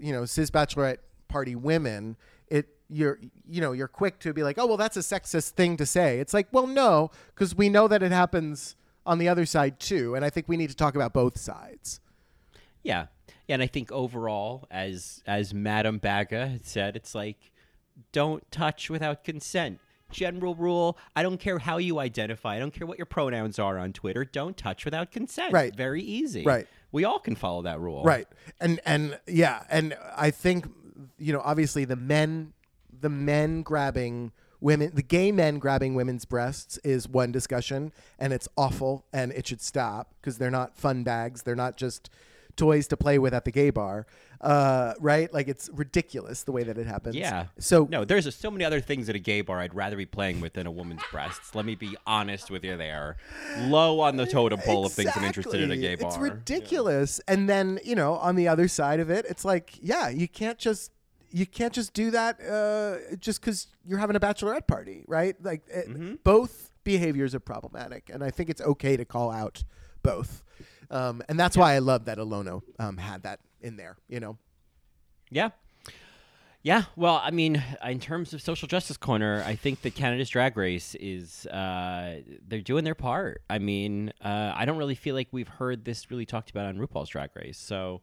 you 0.00 0.12
know 0.12 0.24
cis 0.24 0.50
bachelorette 0.50 0.98
party 1.28 1.54
women, 1.54 2.16
it 2.48 2.68
you're 2.88 3.18
you 3.48 3.60
know 3.60 3.72
you're 3.72 3.88
quick 3.88 4.18
to 4.20 4.32
be 4.32 4.42
like, 4.42 4.58
oh 4.58 4.66
well, 4.66 4.76
that's 4.76 4.96
a 4.96 5.00
sexist 5.00 5.50
thing 5.50 5.76
to 5.76 5.86
say. 5.86 6.18
It's 6.20 6.34
like, 6.34 6.48
well, 6.52 6.66
no, 6.66 7.10
because 7.34 7.54
we 7.54 7.68
know 7.68 7.88
that 7.88 8.02
it 8.02 8.12
happens 8.12 8.76
on 9.04 9.18
the 9.18 9.28
other 9.28 9.46
side 9.46 9.78
too, 9.80 10.14
and 10.14 10.24
I 10.24 10.30
think 10.30 10.48
we 10.48 10.56
need 10.56 10.70
to 10.70 10.76
talk 10.76 10.94
about 10.94 11.12
both 11.12 11.38
sides. 11.38 12.00
Yeah, 12.82 13.06
and 13.48 13.62
I 13.62 13.66
think 13.66 13.90
overall, 13.92 14.66
as 14.70 15.22
as 15.26 15.54
Madame 15.54 15.98
Baga 15.98 16.48
had 16.48 16.66
said, 16.66 16.96
it's 16.96 17.14
like, 17.14 17.52
don't 18.12 18.48
touch 18.50 18.90
without 18.90 19.24
consent. 19.24 19.80
General 20.16 20.54
rule. 20.54 20.96
I 21.14 21.22
don't 21.22 21.38
care 21.38 21.58
how 21.58 21.76
you 21.76 21.98
identify. 21.98 22.56
I 22.56 22.58
don't 22.58 22.72
care 22.72 22.86
what 22.86 22.98
your 22.98 23.04
pronouns 23.04 23.58
are 23.58 23.78
on 23.78 23.92
Twitter. 23.92 24.24
Don't 24.24 24.56
touch 24.56 24.86
without 24.86 25.12
consent. 25.12 25.52
Right. 25.52 25.76
Very 25.76 26.02
easy. 26.02 26.42
Right. 26.42 26.66
We 26.90 27.04
all 27.04 27.18
can 27.18 27.36
follow 27.36 27.62
that 27.62 27.80
rule. 27.80 28.02
Right. 28.02 28.26
And 28.58 28.80
and 28.86 29.18
yeah, 29.26 29.64
and 29.68 29.94
I 30.16 30.30
think 30.30 30.66
you 31.18 31.34
know, 31.34 31.42
obviously 31.44 31.84
the 31.84 31.96
men 31.96 32.54
the 32.98 33.10
men 33.10 33.60
grabbing 33.60 34.32
women 34.58 34.90
the 34.94 35.02
gay 35.02 35.32
men 35.32 35.58
grabbing 35.58 35.94
women's 35.94 36.24
breasts 36.24 36.78
is 36.78 37.06
one 37.06 37.30
discussion 37.30 37.92
and 38.18 38.32
it's 38.32 38.48
awful 38.56 39.04
and 39.12 39.32
it 39.32 39.46
should 39.46 39.60
stop 39.60 40.14
because 40.18 40.38
they're 40.38 40.50
not 40.50 40.78
fun 40.78 41.02
bags. 41.02 41.42
They're 41.42 41.54
not 41.54 41.76
just 41.76 42.08
toys 42.56 42.88
to 42.88 42.96
play 42.96 43.18
with 43.18 43.34
at 43.34 43.44
the 43.44 43.52
gay 43.52 43.68
bar. 43.68 44.06
Uh, 44.40 44.94
right? 45.00 45.32
Like 45.32 45.48
it's 45.48 45.70
ridiculous 45.72 46.42
the 46.42 46.52
way 46.52 46.62
that 46.62 46.76
it 46.78 46.86
happens. 46.86 47.16
Yeah. 47.16 47.46
So 47.58 47.88
no, 47.90 48.04
there's 48.04 48.32
so 48.34 48.50
many 48.50 48.64
other 48.64 48.80
things 48.80 49.08
at 49.08 49.16
a 49.16 49.18
gay 49.18 49.40
bar 49.40 49.60
I'd 49.60 49.74
rather 49.74 49.96
be 49.96 50.06
playing 50.06 50.40
with 50.40 50.54
than 50.54 50.66
a 50.66 50.70
woman's 50.70 51.02
breasts. 51.10 51.54
Let 51.54 51.64
me 51.64 51.74
be 51.74 51.96
honest 52.06 52.50
with 52.50 52.64
you 52.64 52.76
there. 52.76 53.16
Low 53.60 54.00
on 54.00 54.16
the 54.16 54.26
totem 54.26 54.60
pole 54.60 54.84
of 54.86 54.92
things 54.92 55.10
I'm 55.16 55.24
interested 55.24 55.60
in 55.60 55.70
a 55.70 55.76
gay 55.76 55.94
bar. 55.94 56.08
It's 56.08 56.18
ridiculous. 56.18 57.20
And 57.28 57.48
then, 57.48 57.80
you 57.84 57.94
know, 57.94 58.14
on 58.16 58.36
the 58.36 58.48
other 58.48 58.68
side 58.68 59.00
of 59.00 59.10
it, 59.10 59.24
it's 59.28 59.44
like, 59.44 59.72
yeah, 59.80 60.08
you 60.08 60.28
can't 60.28 60.58
just 60.58 60.92
you 61.30 61.44
can't 61.44 61.72
just 61.72 61.92
do 61.92 62.10
that 62.12 62.40
uh, 62.40 63.16
just 63.16 63.40
because 63.40 63.66
you're 63.84 63.98
having 63.98 64.16
a 64.16 64.20
bachelorette 64.20 64.66
party, 64.66 65.04
right? 65.08 65.34
Like 65.42 65.62
it, 65.68 65.88
Mm-hmm. 65.88 66.14
both 66.24 66.70
behaviors 66.84 67.34
are 67.34 67.40
problematic, 67.40 68.10
and 68.12 68.22
I 68.22 68.30
think 68.30 68.48
it's 68.48 68.60
okay 68.60 68.96
to 68.96 69.04
call 69.04 69.30
out 69.30 69.64
both. 70.02 70.42
Um, 70.90 71.20
and 71.28 71.38
that's 71.38 71.56
why 71.56 71.74
I 71.74 71.78
love 71.80 72.04
that 72.04 72.18
Ilona 72.18 72.62
um, 72.78 72.96
had 72.96 73.24
that 73.24 73.40
in 73.66 73.76
there. 73.76 73.96
You 74.08 74.20
know, 74.20 74.38
Yeah. 75.30 75.50
Yeah, 76.62 76.82
well, 76.96 77.20
I 77.22 77.30
mean, 77.30 77.62
in 77.84 78.00
terms 78.00 78.34
of 78.34 78.42
social 78.42 78.66
justice 78.66 78.96
corner, 78.96 79.40
I 79.46 79.54
think 79.54 79.82
that 79.82 79.94
Canada's 79.94 80.28
Drag 80.28 80.56
Race 80.56 80.96
is 80.98 81.46
uh, 81.46 82.22
they're 82.48 82.60
doing 82.60 82.82
their 82.82 82.96
part. 82.96 83.42
I 83.48 83.60
mean, 83.60 84.12
uh, 84.20 84.52
I 84.52 84.64
don't 84.64 84.76
really 84.76 84.96
feel 84.96 85.14
like 85.14 85.28
we've 85.30 85.46
heard 85.46 85.84
this 85.84 86.10
really 86.10 86.26
talked 86.26 86.50
about 86.50 86.66
on 86.66 86.76
RuPaul's 86.76 87.10
Drag 87.10 87.30
Race. 87.36 87.56
So, 87.56 88.00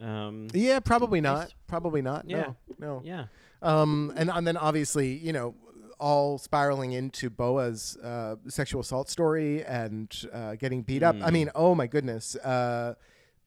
um, 0.00 0.48
yeah, 0.52 0.80
probably 0.80 1.20
not. 1.20 1.54
Probably 1.68 2.02
not. 2.02 2.28
Yeah. 2.28 2.40
No, 2.40 2.56
no. 2.80 3.02
yeah, 3.04 3.26
Um, 3.62 4.12
and, 4.16 4.28
and 4.28 4.44
then 4.44 4.56
obviously, 4.56 5.12
you 5.16 5.32
know, 5.32 5.54
all 6.00 6.36
spiraling 6.36 6.90
into 6.90 7.30
Boa's 7.30 7.96
uh, 7.98 8.34
sexual 8.48 8.80
assault 8.80 9.08
story 9.08 9.62
and 9.62 10.12
uh, 10.32 10.56
getting 10.56 10.82
beat 10.82 11.04
up. 11.04 11.14
I 11.22 11.30
mean, 11.30 11.48
oh 11.54 11.76
my 11.76 11.86
goodness. 11.86 12.34
Uh, 12.34 12.94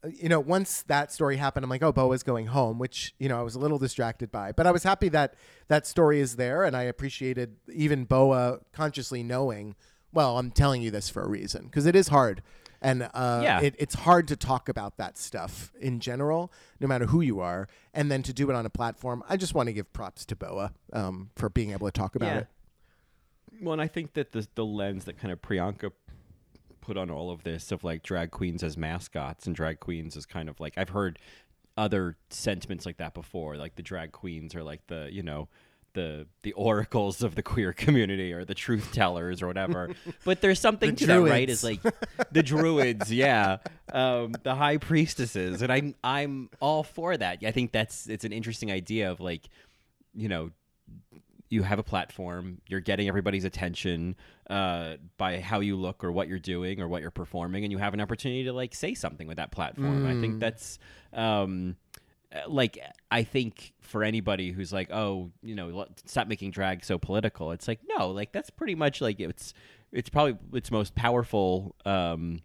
you 0.09 0.29
know, 0.29 0.39
once 0.39 0.81
that 0.83 1.11
story 1.11 1.37
happened, 1.37 1.63
I'm 1.63 1.69
like, 1.69 1.83
oh, 1.83 1.91
Boa's 1.91 2.23
going 2.23 2.47
home, 2.47 2.77
which, 2.79 3.13
you 3.19 3.29
know, 3.29 3.39
I 3.39 3.41
was 3.41 3.55
a 3.55 3.59
little 3.59 3.77
distracted 3.77 4.31
by. 4.31 4.51
But 4.51 4.67
I 4.67 4.71
was 4.71 4.83
happy 4.83 5.09
that 5.09 5.35
that 5.67 5.87
story 5.87 6.19
is 6.19 6.35
there. 6.35 6.63
And 6.63 6.75
I 6.75 6.83
appreciated 6.83 7.55
even 7.73 8.05
Boa 8.05 8.59
consciously 8.73 9.23
knowing, 9.23 9.75
well, 10.11 10.37
I'm 10.37 10.51
telling 10.51 10.81
you 10.81 10.91
this 10.91 11.09
for 11.09 11.23
a 11.23 11.27
reason 11.27 11.65
because 11.65 11.85
it 11.85 11.95
is 11.95 12.09
hard. 12.09 12.41
And 12.81 13.03
uh, 13.13 13.39
Yeah. 13.43 13.61
it, 13.61 13.75
it's 13.79 13.95
hard 13.95 14.27
to 14.27 14.35
talk 14.35 14.67
about 14.67 14.97
that 14.97 15.17
stuff 15.17 15.71
in 15.79 16.01
general, 16.01 16.51
no 16.81 16.87
matter 16.87 17.05
who 17.05 17.21
you 17.21 17.39
are. 17.39 17.69
And 17.93 18.11
then 18.11 18.23
to 18.23 18.33
do 18.33 18.49
it 18.49 18.55
on 18.55 18.65
a 18.65 18.69
platform, 18.69 19.23
I 19.29 19.37
just 19.37 19.53
want 19.55 19.67
to 19.67 19.73
give 19.73 19.93
props 19.93 20.25
to 20.25 20.35
Boa 20.35 20.73
um, 20.91 21.29
for 21.37 21.49
being 21.49 21.71
able 21.71 21.87
to 21.87 21.93
talk 21.93 22.15
about 22.15 22.27
yeah. 22.27 22.37
it. 22.39 22.47
Well, 23.61 23.73
and 23.73 23.81
I 23.81 23.87
think 23.87 24.13
that 24.15 24.31
the 24.31 24.47
the 24.55 24.65
lens 24.65 25.05
that 25.05 25.19
kind 25.19 25.31
of 25.31 25.41
Priyanka 25.41 25.91
put 26.83 26.97
on 26.97 27.09
all 27.09 27.31
of 27.31 27.43
this 27.43 27.71
of 27.71 27.83
like 27.83 28.03
drag 28.03 28.29
queens 28.31 28.61
as 28.61 28.77
mascots 28.77 29.47
and 29.47 29.55
drag 29.55 29.79
queens 29.79 30.17
as 30.17 30.25
kind 30.25 30.49
of 30.49 30.59
like 30.59 30.77
I've 30.77 30.89
heard 30.89 31.17
other 31.77 32.17
sentiments 32.29 32.85
like 32.85 32.97
that 32.97 33.13
before. 33.13 33.55
Like 33.55 33.75
the 33.75 33.81
drag 33.81 34.11
queens 34.11 34.53
are 34.53 34.63
like 34.63 34.85
the 34.87 35.07
you 35.11 35.23
know 35.23 35.47
the 35.93 36.27
the 36.41 36.51
oracles 36.53 37.23
of 37.23 37.35
the 37.35 37.41
queer 37.43 37.71
community 37.71 38.33
or 38.33 38.43
the 38.43 38.53
truth 38.53 38.91
tellers 38.91 39.41
or 39.41 39.47
whatever. 39.47 39.95
but 40.25 40.41
there's 40.41 40.59
something 40.59 40.91
The 40.91 40.95
to 40.97 41.05
that, 41.07 41.21
right? 41.21 41.49
Is 41.49 41.63
like 41.63 41.79
the 42.31 42.43
druids, 42.43 43.11
yeah, 43.13 43.57
um, 43.93 44.33
the 44.43 44.55
high 44.55 44.77
priestesses, 44.77 45.61
and 45.61 45.71
I'm 45.71 45.95
I'm 46.03 46.49
all 46.59 46.83
for 46.83 47.15
that. 47.15 47.39
I 47.45 47.51
think 47.51 47.71
that's 47.71 48.07
it's 48.07 48.25
an 48.25 48.33
interesting 48.33 48.71
idea 48.71 49.09
of 49.09 49.21
like 49.21 49.47
you 50.13 50.27
know 50.27 50.51
you 51.53 51.63
have 51.63 51.79
a 51.79 51.83
platform 51.83 52.59
you're 52.67 52.79
getting 52.79 53.07
everybody's 53.07 53.45
attention 53.45 54.15
uh, 54.49 54.95
by 55.17 55.39
how 55.39 55.59
you 55.59 55.75
look 55.75 56.03
or 56.03 56.11
what 56.11 56.27
you're 56.27 56.39
doing 56.39 56.81
or 56.81 56.87
what 56.87 57.01
you're 57.01 57.11
performing 57.11 57.63
and 57.63 57.71
you 57.71 57.77
have 57.77 57.93
an 57.93 58.01
opportunity 58.01 58.43
to 58.43 58.53
like 58.53 58.73
say 58.73 58.93
something 58.93 59.27
with 59.27 59.37
that 59.37 59.51
platform. 59.51 60.05
I 60.07 60.19
think 60.19 60.39
that's 60.39 60.79
um, 61.13 61.75
uh, 62.33 62.39
like 62.47 62.79
i 63.11 63.21
think 63.23 63.73
for 63.81 64.03
anybody 64.03 64.51
who's 64.51 64.73
like 64.73 64.89
oh 64.91 65.29
you 65.43 65.53
know 65.53 65.85
stop 66.05 66.27
making 66.27 66.49
drag 66.49 66.83
so 66.83 66.97
political 66.97 67.51
it's 67.51 67.67
like 67.67 67.79
no 67.97 68.09
like 68.09 68.31
that's 68.31 68.49
pretty 68.49 68.73
much 68.73 69.01
like 69.01 69.19
it's 69.19 69.53
it's 69.91 70.09
probably 70.09 70.35
its 70.53 70.71
most 70.71 70.95
powerful 70.95 71.75
um, 71.85 72.39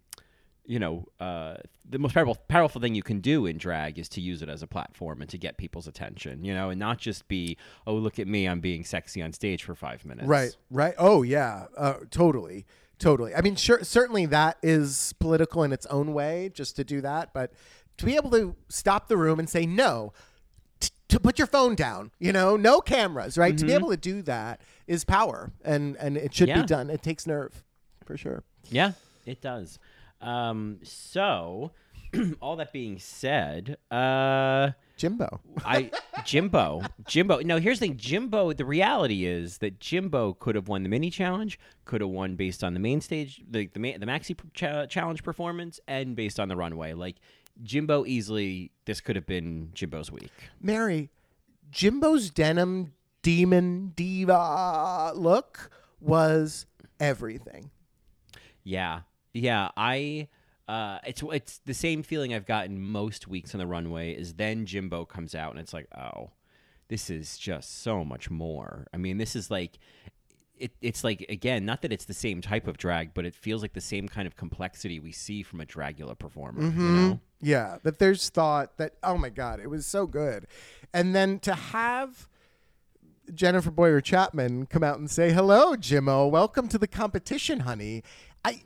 you 0.69 0.79
know, 0.79 1.07
uh, 1.19 1.57
the 1.89 1.99
most 1.99 2.13
powerful 2.15 2.37
powerful 2.47 2.79
thing 2.81 2.95
you 2.95 3.03
can 3.03 3.21
do 3.21 3.47
in 3.47 3.57
drag 3.57 3.99
is 3.99 4.09
to 4.11 4.21
use 4.21 4.43
it 4.43 4.51
as 4.51 4.63
a 4.63 4.67
platform 4.67 5.23
and 5.23 5.31
to 5.31 5.39
get 5.39 5.57
people's 5.57 5.87
attention, 5.89 6.45
you 6.45 6.53
know, 6.53 6.69
and 6.69 6.79
not 6.79 6.99
just 6.99 7.27
be, 7.27 7.57
oh, 7.87 7.95
look 7.95 8.19
at 8.19 8.29
me, 8.29 8.47
I'm 8.47 8.61
being 8.61 8.85
sexy 8.85 9.23
on 9.23 9.33
stage 9.33 9.65
for 9.65 9.75
five 9.75 10.05
minutes. 10.05 10.29
Right, 10.29 10.55
right. 10.71 10.95
Oh, 10.99 11.23
yeah, 11.23 11.67
uh, 11.77 11.95
totally. 12.11 12.67
Totally. 12.99 13.35
I 13.35 13.41
mean, 13.41 13.57
sure, 13.57 13.83
certainly 13.83 14.27
that 14.27 14.59
is 14.63 15.15
political 15.21 15.63
in 15.63 15.73
its 15.73 15.87
own 15.87 16.13
way, 16.13 16.51
just 16.53 16.77
to 16.77 16.85
do 16.85 17.01
that. 17.01 17.33
But 17.33 17.53
to 17.97 18.05
be 18.05 18.17
able 18.17 18.31
to 18.33 18.55
stop 18.69 19.09
the 19.09 19.17
room 19.17 19.39
and 19.39 19.49
say 19.49 19.65
no, 19.65 20.13
t- 20.81 20.91
to 21.09 21.19
put 21.19 21.39
your 21.39 21.47
phone 21.47 21.77
down, 21.77 22.11
you 22.19 22.33
know, 22.33 22.57
no 22.57 22.81
cameras, 22.83 23.39
right? 23.39 23.57
To 23.57 23.65
be 23.65 23.73
able 23.73 23.89
to 23.91 23.97
do 23.97 24.21
that 24.23 24.61
is 24.87 25.05
power, 25.05 25.53
and 25.65 25.97
and 25.97 26.17
it 26.19 26.35
should 26.35 26.49
Yeah. 26.49 26.61
be 26.61 26.67
done. 26.67 26.91
It 26.91 27.03
takes 27.03 27.27
nerve, 27.27 27.63
for 28.05 28.17
sure. 28.19 28.43
Yeah, 28.69 28.93
it 29.25 29.41
does. 29.41 29.79
Um, 30.21 30.79
so, 30.83 31.73
all 32.41 32.57
that 32.57 32.73
being 32.73 32.99
said, 32.99 33.77
uh, 33.91 34.71
Jimbo. 34.97 35.41
I 35.65 35.91
Jimbo, 36.25 36.83
Jimbo. 37.07 37.39
No, 37.41 37.59
here's 37.59 37.79
the 37.79 37.87
thing. 37.87 37.97
Jimbo. 37.97 38.53
The 38.53 38.65
reality 38.65 39.25
is 39.25 39.59
that 39.59 39.79
Jimbo 39.79 40.33
could 40.35 40.57
have 40.57 40.67
won 40.67 40.83
the 40.83 40.89
mini 40.89 41.09
challenge, 41.11 41.59
could 41.85 42.01
have 42.01 42.11
won 42.11 42.35
based 42.35 42.65
on 42.65 42.75
the 42.75 42.81
main 42.81 43.01
stage, 43.01 43.43
the 43.49 43.71
the, 43.73 43.97
the 43.97 44.07
maxi 44.07 44.37
cha- 44.55 44.87
challenge 44.87 45.23
performance, 45.23 45.79
and 45.87 46.17
based 46.17 46.41
on 46.41 46.49
the 46.49 46.57
runway. 46.57 46.95
Like 46.95 47.17
Jimbo, 47.63 48.07
easily 48.07 48.73
this 48.87 49.01
could 49.01 49.15
have 49.15 49.27
been 49.27 49.71
Jimbo's 49.73 50.11
week. 50.11 50.33
Mary, 50.61 51.11
Jimbo's 51.71 52.31
denim 52.31 52.93
demon 53.23 53.93
diva 53.95 55.13
look 55.15 55.71
was 56.01 56.67
everything. 56.99 57.71
Yeah, 58.65 59.03
yeah. 59.38 59.70
I. 59.77 60.29
Uh, 60.68 60.98
it's 61.07 61.22
it's 61.33 61.61
the 61.64 61.72
same 61.72 62.03
feeling 62.03 62.35
I've 62.35 62.44
gotten 62.44 62.79
most 62.79 63.27
weeks 63.27 63.55
on 63.55 63.59
the 63.59 63.66
runway. 63.66 64.12
Is 64.12 64.35
then 64.35 64.66
Jimbo 64.66 65.07
comes 65.07 65.35
out 65.35 65.53
and 65.53 65.59
it's 65.59 65.72
like, 65.72 65.88
oh, 65.96 66.33
this 66.88 67.09
is 67.09 67.38
just 67.38 67.83
so 67.83 68.05
much 68.05 68.29
more. 68.29 68.87
I 68.92 68.98
mean, 68.98 69.16
this 69.16 69.35
is 69.35 69.51
like, 69.51 69.79
it, 70.59 70.72
it's 70.83 71.03
like 71.03 71.24
again, 71.31 71.64
not 71.64 71.81
that 71.81 71.90
it's 71.90 72.05
the 72.05 72.12
same 72.12 72.42
type 72.42 72.66
of 72.66 72.77
drag, 72.77 73.14
but 73.14 73.24
it 73.24 73.35
feels 73.35 73.62
like 73.62 73.72
the 73.72 73.81
same 73.81 74.09
kind 74.09 74.27
of 74.27 74.37
complexity 74.37 75.01
we 75.01 75.11
see 75.11 75.42
from 75.42 75.62
a 75.62 75.64
Dragula 75.64 76.18
performer. 76.18 76.61
You 76.61 76.70
know? 76.70 77.20
Yeah, 77.40 77.79
that 77.85 77.98
there's 77.98 78.29
thought 78.29 78.77
that 78.77 78.92
oh 79.03 79.16
my 79.16 79.31
god, 79.31 79.61
it 79.61 79.70
was 79.70 79.87
so 79.87 80.07
good, 80.07 80.46
and 80.92 81.14
then 81.14 81.38
to 81.40 81.55
have 81.55 82.29
Jennifer 83.33 83.70
Bowyer-Chapman 83.70 84.66
come 84.66 84.85
out 84.85 84.98
and 84.98 85.11
say 85.11 85.33
hello, 85.33 85.77
Jimbo, 85.77 86.27
welcome 86.27 86.68
to 86.68 86.77
the 86.77 86.88
competition, 86.88 87.61
honey. 87.61 88.03
I 88.44 88.64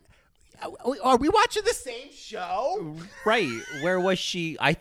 are 1.02 1.16
we 1.16 1.28
watching 1.28 1.62
the 1.64 1.74
same 1.74 2.12
show? 2.12 2.96
Right. 3.24 3.60
Where 3.80 4.00
was 4.00 4.18
she? 4.18 4.56
I. 4.60 4.76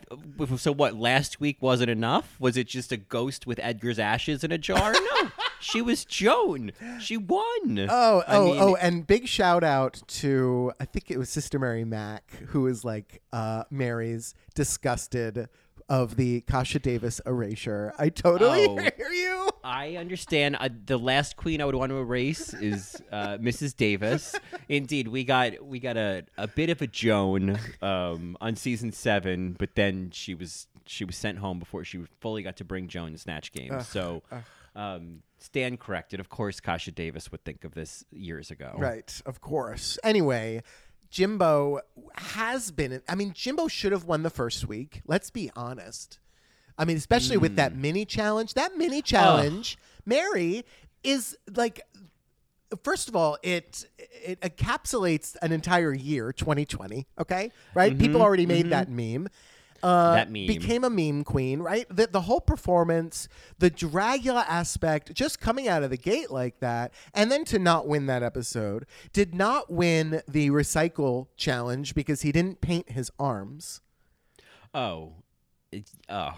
So 0.58 0.72
what? 0.72 0.96
Last 0.96 1.40
week 1.40 1.58
wasn't 1.62 1.90
enough. 1.90 2.36
Was 2.40 2.58
it 2.58 2.68
just 2.68 2.92
a 2.92 2.98
ghost 2.98 3.48
with 3.48 3.60
Edgar's 3.60 4.00
ashes 4.00 4.44
in 4.44 4.52
a 4.52 4.58
jar? 4.58 4.94
No. 5.12 5.30
she 5.60 5.82
was 5.82 6.06
Joan. 6.06 6.72
She 7.00 7.18
won. 7.18 7.88
Oh, 7.90 8.24
I 8.28 8.38
oh, 8.38 8.46
mean, 8.46 8.58
oh, 8.60 8.76
and 8.76 9.06
big 9.06 9.28
shout 9.28 9.64
out 9.64 10.02
to 10.08 10.72
I 10.80 10.86
think 10.86 11.12
it 11.12 11.18
was 11.18 11.30
Sister 11.30 11.60
Mary 11.60 11.84
Mack 11.84 12.32
who 12.48 12.62
was 12.62 12.86
like 12.86 13.22
uh, 13.34 13.66
Mary's 13.70 14.34
disgusted 14.56 15.50
of 15.92 16.16
the 16.16 16.40
Kasha 16.42 16.80
Davis 16.80 17.20
erasure. 17.26 17.94
I 18.00 18.08
totally 18.08 18.66
Oh. 18.66 18.76
hear 18.78 19.12
you. 19.12 19.50
I 19.62 19.98
understand. 19.98 20.56
Uh, 20.58 20.70
the 20.86 20.98
last 20.98 21.36
queen 21.36 21.62
I 21.62 21.66
would 21.66 21.76
want 21.76 21.90
to 21.92 21.98
erase 21.98 22.54
is 22.54 22.96
uh, 23.12 23.38
Mrs. 23.40 23.76
Davis. 23.76 24.34
Indeed, 24.70 25.10
we 25.10 25.26
got 25.26 25.62
we 25.64 25.80
got 25.80 25.98
a, 25.98 26.24
a 26.38 26.48
bit 26.48 26.70
of 26.70 26.82
a 26.82 26.88
Joan 26.88 27.60
um, 27.82 28.38
on 28.40 28.56
season 28.56 28.94
seven, 28.94 29.54
but 29.60 29.76
then 29.76 30.12
she 30.12 30.34
was 30.34 30.68
she 30.86 31.04
was 31.04 31.18
sent 31.18 31.40
home 31.40 31.60
before 31.60 31.84
she 31.84 32.06
fully 32.22 32.42
got 32.42 32.56
to 32.58 32.64
bring 32.64 32.88
Joan 32.88 33.12
to 33.12 33.18
Snatch 33.18 33.52
Game. 33.52 33.82
so, 33.82 34.24
um, 34.76 35.22
stand 35.40 35.80
corrected. 35.82 36.20
Of 36.22 36.30
course, 36.30 36.62
Kasha 36.62 36.92
Davis 36.92 37.32
would 37.34 37.44
think 37.44 37.66
of 37.66 37.74
this 37.74 38.06
years 38.12 38.50
ago. 38.50 38.76
Right, 38.78 39.22
of 39.26 39.42
course. 39.42 40.00
Anyway, 40.04 40.64
Jimbo 41.12 41.82
has 42.16 42.72
been. 42.72 43.02
I 43.08 43.16
mean, 43.16 43.34
Jimbo 43.34 43.68
should 43.68 43.92
have 43.92 44.06
won 44.06 44.24
the 44.24 44.30
first 44.30 44.68
week. 44.68 45.02
Let's 45.06 45.30
be 45.30 45.52
honest. 45.56 46.20
I 46.78 46.86
mean, 46.86 46.98
especially 46.98 47.38
with 47.38 47.58
that 47.58 47.74
mm. 47.74 47.82
mini 47.82 48.06
challenge. 48.06 48.56
That 48.56 48.76
mini 48.78 49.02
challenge, 49.02 49.78
Mary 50.06 50.66
is 51.04 51.38
like. 51.54 51.82
First 52.86 53.10
of 53.10 53.18
all, 53.18 53.38
it 53.44 53.86
it 53.98 54.40
encapsulates 54.40 55.36
an 55.42 55.52
entire 55.52 55.94
year, 55.94 56.32
2020. 56.32 57.06
Okay, 57.20 57.52
right? 57.76 57.92
People 57.92 58.16
mm-hmm. 58.16 58.22
already 58.22 58.46
made 58.46 58.68
mm-hmm. 58.68 58.70
that 58.70 58.90
meme. 58.90 59.28
Uh, 59.84 60.14
That 60.16 60.32
meme. 60.32 60.48
became 60.48 60.84
a 60.84 60.90
meme 60.90 61.24
queen, 61.24 61.60
right? 61.60 61.86
The, 61.90 62.08
the 62.08 62.22
whole 62.22 62.42
performance, 62.42 63.28
the 63.60 63.72
Dragula 63.72 64.46
aspect, 64.48 65.14
just 65.14 65.40
coming 65.40 65.68
out 65.68 65.84
of 65.84 65.90
the 65.90 65.98
gate 65.98 66.30
like 66.32 66.60
that, 66.60 66.94
and 67.14 67.32
then 67.32 67.46
to 67.46 67.60
not 67.60 67.88
win 67.88 68.06
that 68.06 68.22
episode, 68.24 68.86
did 69.14 69.34
not 69.34 69.72
win 69.72 70.22
the 70.28 70.50
recycle 70.52 71.28
challenge 71.36 71.96
because 71.96 72.22
he 72.22 72.32
didn't 72.32 72.62
paint 72.62 72.92
his 72.92 73.12
arms. 73.20 73.82
Oh, 74.74 75.14
it's, 75.72 75.92
oh, 76.10 76.34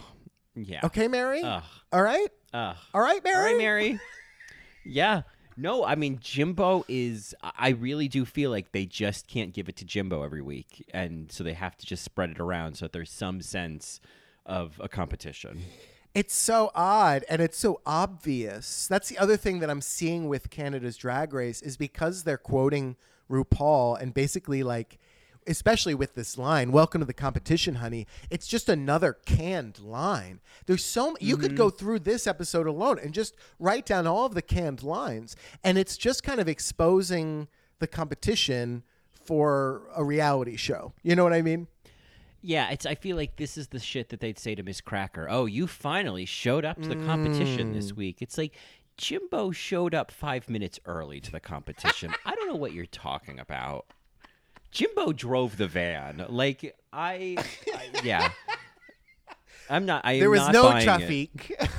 yeah. 0.56 0.82
Okay, 0.84 1.08
Mary. 1.08 1.42
Ugh. 1.44 1.64
All 1.92 2.02
right. 2.04 2.28
Ugh. 2.54 2.76
All 2.94 3.02
right, 3.02 3.24
Mary. 3.24 3.36
All 3.36 3.44
right, 3.44 3.58
Mary. 3.58 4.00
yeah. 4.86 5.24
No, 5.56 5.86
I 5.86 5.96
mean 5.96 6.20
Jimbo 6.22 6.86
is. 6.88 7.36
I 7.42 7.70
really 7.70 8.08
do 8.08 8.26
feel 8.26 8.50
like 8.52 8.72
they 8.72 8.86
just 8.86 9.28
can't 9.28 9.54
give 9.54 9.70
it 9.70 9.76
to 9.78 9.86
Jimbo 9.86 10.24
every 10.24 10.42
week, 10.42 10.86
and 10.94 11.32
so 11.32 11.44
they 11.44 11.54
have 11.54 11.78
to 11.78 11.86
just 11.86 12.04
spread 12.04 12.32
it 12.32 12.40
around 12.40 12.76
so 12.76 12.86
that 12.86 12.94
there's 12.94 13.12
some 13.12 13.42
sense 13.42 14.00
of 14.46 14.80
a 14.80 14.90
competition. 14.90 15.64
It's 16.14 16.36
so 16.36 16.70
odd 16.76 17.26
and 17.28 17.42
it's 17.42 17.58
so 17.58 17.82
obvious. 17.88 18.88
That's 18.88 19.10
the 19.10 19.18
other 19.18 19.36
thing 19.36 19.60
that 19.60 19.70
I'm 19.72 19.82
seeing 19.82 20.28
with 20.28 20.52
Canada's 20.52 20.96
Drag 20.96 21.34
Race 21.34 21.62
is 21.62 21.76
because 21.76 22.24
they're 22.24 22.38
quoting 22.38 22.98
RuPaul 23.32 24.00
and 24.00 24.14
basically 24.14 24.62
like 24.62 25.00
especially 25.48 25.96
with 25.96 26.16
this 26.16 26.38
line, 26.38 26.72
welcome 26.72 27.02
to 27.02 27.06
the 27.06 27.14
competition, 27.14 27.76
honey. 27.76 28.08
It's 28.30 28.48
just 28.48 28.70
another 28.70 29.14
canned 29.14 29.80
line. 29.80 30.40
There's 30.66 30.86
so 30.86 31.10
m- 31.10 31.16
you 31.20 31.38
could 31.38 31.56
go 31.56 31.68
mm-hmm. 31.68 31.78
through 31.78 32.00
this 32.00 32.28
episode 32.28 32.68
alone 32.68 33.00
and 33.00 33.14
just 33.14 33.36
write 33.60 33.86
down 33.86 34.08
all 34.08 34.26
of 34.26 34.34
the 34.34 34.42
canned 34.42 34.84
lines 34.84 35.36
and 35.64 35.78
it's 35.78 35.98
just 35.98 36.24
kind 36.24 36.40
of 36.40 36.48
exposing 36.48 37.48
the 37.80 37.88
competition 37.88 38.84
for 39.12 39.84
a 39.96 40.04
reality 40.04 40.56
show. 40.56 40.94
You 41.04 41.16
know 41.16 41.24
what 41.24 41.34
I 41.34 41.42
mean? 41.42 41.68
Yeah, 42.42 42.70
it's. 42.72 42.86
I 42.86 42.96
feel 42.96 43.16
like 43.16 43.38
this 43.38 43.58
is 43.58 43.70
the 43.70 43.80
shit 43.80 44.10
that 44.10 44.20
they'd 44.20 44.38
say 44.38 44.54
to 44.54 44.64
Miss 44.64 44.82
Cracker. 44.82 45.28
Oh, 45.30 45.46
you 45.46 45.66
finally 45.66 46.26
showed 46.26 46.66
up 46.66 46.82
to 46.82 46.90
the 46.90 46.98
competition 47.06 47.72
this 47.72 47.94
mm. 47.94 47.96
week. 47.96 48.22
It's 48.22 48.38
like 48.38 48.54
Jimbo 48.98 49.52
showed 49.52 49.96
up 49.96 50.12
five 50.12 50.50
minutes 50.50 50.78
early 50.86 51.22
to 51.22 51.32
the 51.32 51.40
competition. 51.40 52.14
I 52.26 52.36
don't 52.36 52.50
know 52.50 52.56
what 52.56 52.74
you're 52.74 52.86
talking 52.86 53.40
about. 53.40 53.86
Jimbo 54.74 55.14
drove 55.14 55.58
the 55.58 55.68
van. 55.68 56.26
Like 56.30 56.76
I, 56.92 57.38
I 57.74 57.90
yeah. 58.04 58.30
I'm 59.70 59.86
not. 59.86 60.02
I 60.04 60.14
am 60.14 60.20
There 60.20 60.30
was 60.30 60.50
no 60.50 60.80
traffic. 60.82 61.52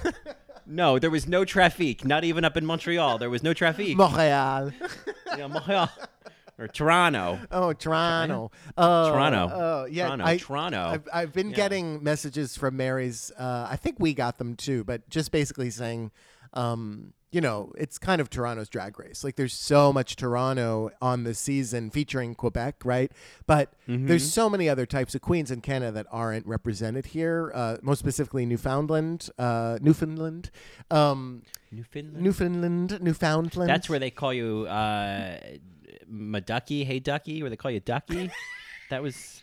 No, 0.66 0.98
there 0.98 1.10
was 1.10 1.28
no 1.28 1.44
traffic. 1.44 2.06
Not 2.06 2.24
even 2.24 2.42
up 2.42 2.56
in 2.56 2.64
Montreal. 2.64 3.18
There 3.18 3.28
was 3.28 3.42
no 3.42 3.52
traffic. 3.52 3.96
Montreal. 3.98 4.72
Yeah, 5.36 5.48
Montreal 5.48 5.90
or 6.58 6.68
Toronto. 6.68 7.40
Oh, 7.50 7.72
Toronto. 7.72 8.50
Oh, 8.78 9.10
Toronto. 9.10 9.50
Oh, 9.52 9.84
yeah. 9.86 10.06
Toronto. 10.06 10.24
I, 10.24 10.36
Toronto. 10.36 10.78
I've, 10.78 11.08
I've 11.12 11.32
been 11.32 11.50
Yeah. 11.50 11.56
getting 11.56 12.02
messages 12.02 12.56
from 12.56 12.76
Mary's. 12.76 13.32
Uh, 13.36 13.66
I 13.68 13.76
think 13.76 13.96
we 13.98 14.14
got 14.14 14.38
them 14.38 14.54
too, 14.54 14.84
but 14.84 15.08
just 15.08 15.32
basically 15.32 15.70
saying, 15.70 16.12
um, 16.54 17.12
you 17.30 17.40
know, 17.40 17.72
it's 17.76 17.98
kind 17.98 18.20
of 18.20 18.30
Toronto's 18.30 18.68
drag 18.68 18.96
race. 18.98 19.24
Like, 19.24 19.34
there's 19.34 19.52
so 19.52 19.92
much 19.92 20.14
Toronto 20.14 20.90
on 21.02 21.24
the 21.24 21.34
season 21.34 21.90
featuring 21.90 22.34
Quebec, 22.36 22.76
right? 22.84 23.10
But 23.46 23.72
Mm-hmm. 23.88 24.06
there's 24.06 24.32
so 24.32 24.48
many 24.48 24.68
other 24.68 24.86
types 24.86 25.14
of 25.16 25.20
queens 25.20 25.50
in 25.50 25.60
Canada 25.60 25.90
that 25.92 26.06
aren't 26.12 26.46
represented 26.46 27.06
here. 27.06 27.50
Uh, 27.54 27.76
most 27.82 27.98
specifically, 27.98 28.46
Newfoundland, 28.46 29.28
uh, 29.36 29.78
Newfoundland, 29.82 30.50
um, 30.92 31.42
Newfoundland. 31.72 32.22
Newfoundland, 32.22 33.00
Newfoundland. 33.02 33.68
That's 33.68 33.88
where 33.90 33.98
they 33.98 34.10
call 34.10 34.32
you 34.32 34.66
uh, 34.68 35.38
Maducky. 36.10 36.86
Hey, 36.86 36.98
Ducky. 37.00 37.42
Where 37.42 37.50
they 37.50 37.56
call 37.56 37.70
you 37.70 37.80
Ducky. 37.80 38.30
that 38.90 39.02
was. 39.02 39.42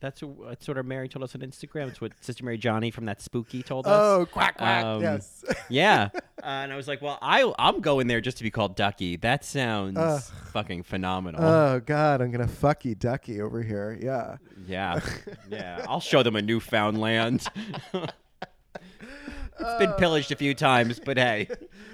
That's, 0.00 0.22
what- 0.22 0.58
what 0.68 0.76
our 0.76 0.82
Mary 0.84 1.08
told 1.08 1.24
us 1.24 1.34
on 1.34 1.40
Instagram. 1.40 1.88
It's 1.88 2.00
what 2.00 2.12
Sister 2.20 2.44
Mary 2.44 2.56
Johnny 2.56 2.90
from 2.92 3.06
that 3.06 3.20
Spooky 3.20 3.62
told 3.64 3.86
us. 3.86 3.92
Oh, 3.94 4.26
quack 4.30 4.56
quack. 4.58 4.84
Um, 4.84 5.02
yes. 5.02 5.44
yeah. 5.68 6.08
Uh, 6.40 6.62
and 6.62 6.72
I 6.72 6.76
was 6.76 6.86
like, 6.86 7.02
well, 7.02 7.18
I, 7.20 7.52
I'm 7.58 7.80
going 7.80 8.06
there 8.06 8.20
just 8.20 8.36
to 8.36 8.44
be 8.44 8.50
called 8.52 8.76
Ducky. 8.76 9.16
That 9.16 9.44
sounds 9.44 10.30
fucking 10.52 10.84
phenomenal. 10.84 11.42
Oh 11.42 11.80
God, 11.84 12.20
I'm 12.22 12.30
gonna 12.30 12.46
fuck 12.46 12.84
you, 12.84 12.94
Ducky, 12.94 13.40
over 13.42 13.60
here. 13.60 13.98
Yeah. 14.00 14.36
yeah. 14.68 15.00
Yeah. 15.50 15.84
I'll 15.88 15.98
show 15.98 16.22
them 16.22 16.36
a 16.36 16.42
Newfoundland. 16.42 17.44
it's 17.92 19.78
been 19.80 19.92
pillaged 19.94 20.30
a 20.30 20.36
few 20.36 20.54
times, 20.54 21.00
but 21.04 21.16
hey, 21.16 21.48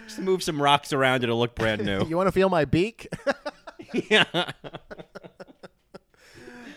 just 0.07 0.19
move 0.19 0.43
some 0.43 0.61
rocks 0.61 0.93
around. 0.93 1.25
It'll 1.25 1.39
look 1.39 1.55
brand 1.55 1.83
new. 1.83 2.05
You 2.07 2.17
want 2.19 2.27
to 2.27 2.33
feel 2.33 2.51
my 2.51 2.67
beak? 2.67 3.09
yeah. 4.11 4.51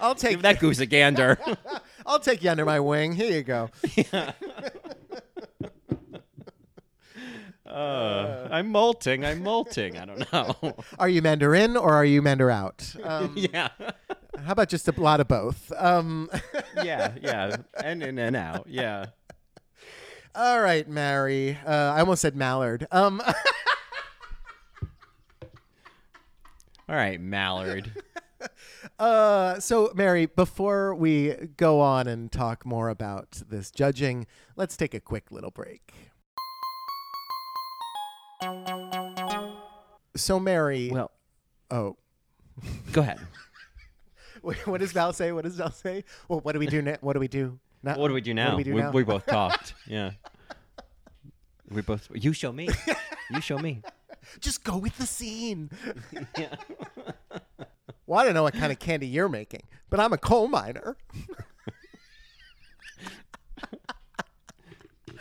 I'll 0.02 0.16
take 0.16 0.32
Give 0.32 0.42
that 0.44 0.60
goose 0.62 0.80
a 0.80 0.86
gander. 0.86 1.38
I'll 2.06 2.20
take 2.20 2.44
you 2.44 2.50
under 2.50 2.66
my 2.66 2.80
wing. 2.80 3.14
Here 3.14 3.32
you 3.32 3.44
go. 3.44 3.70
Uh, 7.66 8.48
I'm 8.50 8.70
molting. 8.72 9.26
I'm 9.26 9.44
molting. 9.44 9.98
I 9.98 10.06
don't 10.06 10.32
know. 10.34 10.76
Are 10.98 11.10
you 11.10 11.22
Mandarin 11.22 11.76
or 11.76 11.94
are 11.94 12.06
you 12.06 12.22
Mandarout? 12.22 12.96
Um, 13.06 13.34
yeah. 13.36 13.68
how 14.44 14.54
about 14.54 14.70
just 14.70 14.88
a 14.88 14.94
lot 15.00 15.20
of 15.20 15.28
both? 15.28 15.72
Um, 15.78 16.30
Yeah. 16.82 17.14
Yeah. 17.22 17.58
And 17.84 18.02
in 18.02 18.18
and 18.20 18.36
out. 18.38 18.68
Yeah. 18.70 19.08
all 20.34 20.62
right, 20.62 20.88
Mary. 20.88 21.58
Uh, 21.66 21.70
I 21.94 22.00
almost 22.00 22.22
said 22.22 22.36
Mallard. 22.38 22.88
Um, 22.92 23.22
All 26.90 26.96
right, 26.96 27.20
Mallard. 27.20 27.92
Uh, 29.00 29.60
so, 29.60 29.92
Mary, 29.94 30.26
before 30.26 30.96
we 30.96 31.36
go 31.56 31.80
on 31.80 32.08
and 32.08 32.32
talk 32.32 32.66
more 32.66 32.90
about 32.90 33.44
this 33.48 33.70
judging, 33.70 34.26
let's 34.56 34.76
take 34.76 34.94
a 34.96 35.00
quick 35.00 35.32
little 35.32 35.52
break. 35.52 35.94
So, 40.16 40.40
Mary. 40.40 40.90
Well, 40.92 41.12
oh, 41.70 41.98
go 42.92 43.02
ahead. 43.02 43.20
what 44.42 44.80
does 44.80 44.94
Val 44.94 45.14
say? 45.14 45.32
What 45.32 45.44
does 45.44 45.56
Val 45.56 45.72
say? 45.72 46.04
Well, 46.28 46.40
what 46.40 46.54
do 46.54 46.60
we 46.60 46.68
do 46.68 46.82
now? 46.82 46.98
What 47.02 47.14
do 47.14 47.20
we 47.20 47.28
do? 47.28 47.60
Now? 47.84 47.98
What 47.98 48.08
do 48.08 48.14
we 48.14 48.22
do 48.22 48.34
now? 48.34 48.56
What 48.56 48.64
do 48.64 48.74
we 48.74 48.80
do 48.80 48.84
now? 48.84 48.92
we 48.92 49.04
both 49.04 49.26
talked. 49.28 49.76
Yeah. 49.86 50.12
We 51.70 51.82
both. 51.82 52.08
You 52.14 52.34
show 52.34 52.52
me. 52.52 52.70
You 53.32 53.42
show 53.42 53.60
me. 53.60 53.82
Just 54.40 54.64
go 54.64 54.78
with 54.78 54.98
the 54.98 55.06
scene. 55.06 55.70
Yeah. 56.38 56.56
Well, 58.08 58.20
I 58.20 58.24
don't 58.26 58.34
know 58.34 58.44
what 58.44 58.54
kind 58.54 58.72
of 58.72 58.80
candy 58.80 59.06
you're 59.06 59.30
making, 59.30 59.64
but 59.90 60.00
I'm 60.00 60.14
a 60.14 60.18
coal 60.18 60.48
miner. 60.48 60.96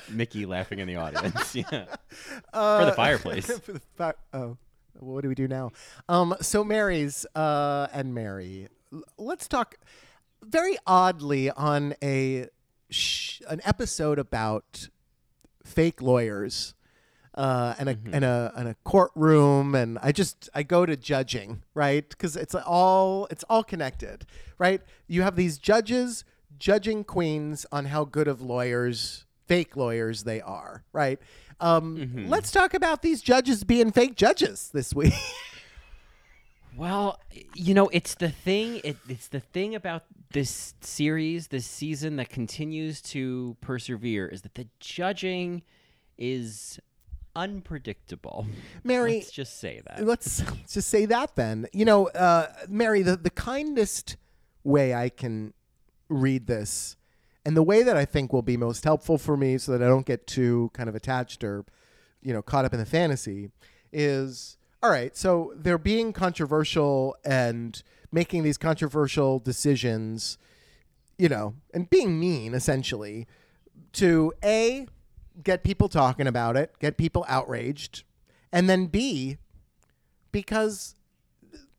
Mickey 0.09 0.47
laughing 0.47 0.79
in 0.79 0.87
the 0.87 0.97
audience. 0.97 1.55
Yeah. 1.55 1.87
Uh, 2.53 2.79
For 2.81 2.87
the 2.87 2.93
fireplace. 2.93 3.59
for 3.65 3.73
the 3.73 3.81
fi- 3.97 4.15
oh, 4.33 4.57
what 5.01 5.23
do 5.23 5.29
we 5.29 5.35
do 5.35 5.49
now? 5.49 5.73
Um, 6.09 6.37
so 6.41 6.63
Mary's 6.63 7.27
uh, 7.35 7.89
and 7.93 8.15
Mary, 8.15 8.69
l- 8.93 9.03
let's 9.19 9.49
talk 9.49 9.75
very 10.43 10.77
oddly 10.87 11.51
on 11.51 11.95
a 12.03 12.47
sh- 12.89 13.41
an 13.49 13.61
episode 13.65 14.19
about 14.21 14.89
fake 15.65 16.01
lawyers. 16.01 16.75
Uh, 17.37 17.75
and 17.79 17.89
a 17.91 17.95
Mm-hmm. 17.95 18.15
and 18.15 18.25
a 18.25 18.53
and 18.57 18.69
a 18.69 18.77
courtroom, 18.85 19.75
and 19.75 19.99
I 20.03 20.11
just 20.11 20.49
I 20.55 20.63
go 20.63 20.87
to 20.87 20.97
judging, 20.97 21.63
right? 21.75 22.09
Because 22.09 22.35
it's 22.35 22.55
all 22.55 23.27
it's 23.31 23.45
all 23.51 23.63
connected, 23.63 24.25
right? 24.59 24.81
You 25.07 25.21
have 25.23 25.37
these 25.37 25.59
judges 25.59 26.25
judging 26.59 27.05
queens 27.05 27.67
on 27.71 27.85
how 27.87 28.05
good 28.05 28.27
of 28.27 28.41
lawyers, 28.41 29.27
fake 29.47 29.77
lawyers, 29.77 30.23
they 30.25 30.41
are, 30.41 30.85
right? 30.95 31.19
Um, 31.61 31.97
Mm-hmm. 31.99 32.29
Let's 32.29 32.51
talk 32.51 32.73
about 32.73 33.03
these 33.03 33.21
judges 33.21 33.65
being 33.65 33.93
fake 33.93 34.17
judges 34.17 34.71
this 34.73 34.95
week. 34.95 35.13
Well, 36.77 37.19
you 37.55 37.73
know, 37.73 37.89
it's 37.89 38.15
the 38.17 38.29
thing. 38.31 38.83
It, 38.85 38.99
it's 39.09 39.29
the 39.29 39.41
thing 39.41 39.75
about 39.75 40.05
this 40.33 40.75
series, 40.83 41.49
this 41.49 41.65
season 41.67 42.17
that 42.17 42.29
continues 42.29 43.01
to 43.03 43.57
persevere, 43.63 44.27
is 44.29 44.43
that 44.43 44.57
the 44.57 44.69
judging 44.79 45.63
is 46.19 46.79
unpredictable. 47.37 48.47
Mary, 48.83 49.19
Let's 49.19 49.31
just 49.31 49.61
say 49.61 49.81
that. 49.87 50.05
let's 50.05 50.43
just 50.69 50.89
say 50.89 51.07
that 51.07 51.37
then. 51.37 51.67
You 51.73 51.85
know, 51.85 52.09
uh, 52.09 52.49
Mary, 52.69 53.03
the, 53.03 53.17
the 53.17 53.31
kindest 53.31 54.17
way 54.65 54.95
I 54.95 55.09
can 55.09 55.53
read 56.09 56.47
this 56.47 56.97
and 57.45 57.57
the 57.57 57.63
way 57.63 57.83
that 57.85 57.97
I 57.97 58.05
think 58.05 58.33
will 58.33 58.43
be 58.43 58.57
most 58.57 58.83
helpful 58.83 59.19
for 59.19 59.37
me 59.37 59.59
so 59.59 59.73
that 59.73 59.83
I 59.83 59.87
don't 59.87 60.07
get 60.07 60.27
too 60.27 60.71
kind 60.73 60.89
of 60.89 60.97
attached 60.97 61.45
or, 61.45 61.65
you 62.23 62.33
know, 62.33 62.43
caught 62.43 62.65
up 62.65 62.73
in 62.73 62.81
the 62.81 62.87
fantasy 62.87 63.51
is 63.93 64.57
all 64.83 64.91
right, 64.91 65.17
so 65.17 65.53
they're 65.57 65.79
being 65.79 66.13
controversial 66.13 67.17
and 67.25 67.83
making 68.13 68.43
these 68.43 68.59
controversial 68.59 69.39
decisions, 69.39 70.39
you 71.19 71.29
know, 71.29 71.55
and 71.75 71.89
being 71.91 72.21
mean 72.21 72.55
essentially 72.55 73.27
to 73.95 74.33
A, 74.45 74.87
get 75.43 75.63
people 75.63 75.89
talking 75.89 76.27
about 76.27 76.57
it, 76.57 76.75
get 76.81 76.97
people 76.97 77.25
outraged, 77.29 78.05
and 78.53 78.69
then 78.69 78.87
B, 78.87 79.39
because 80.33 80.95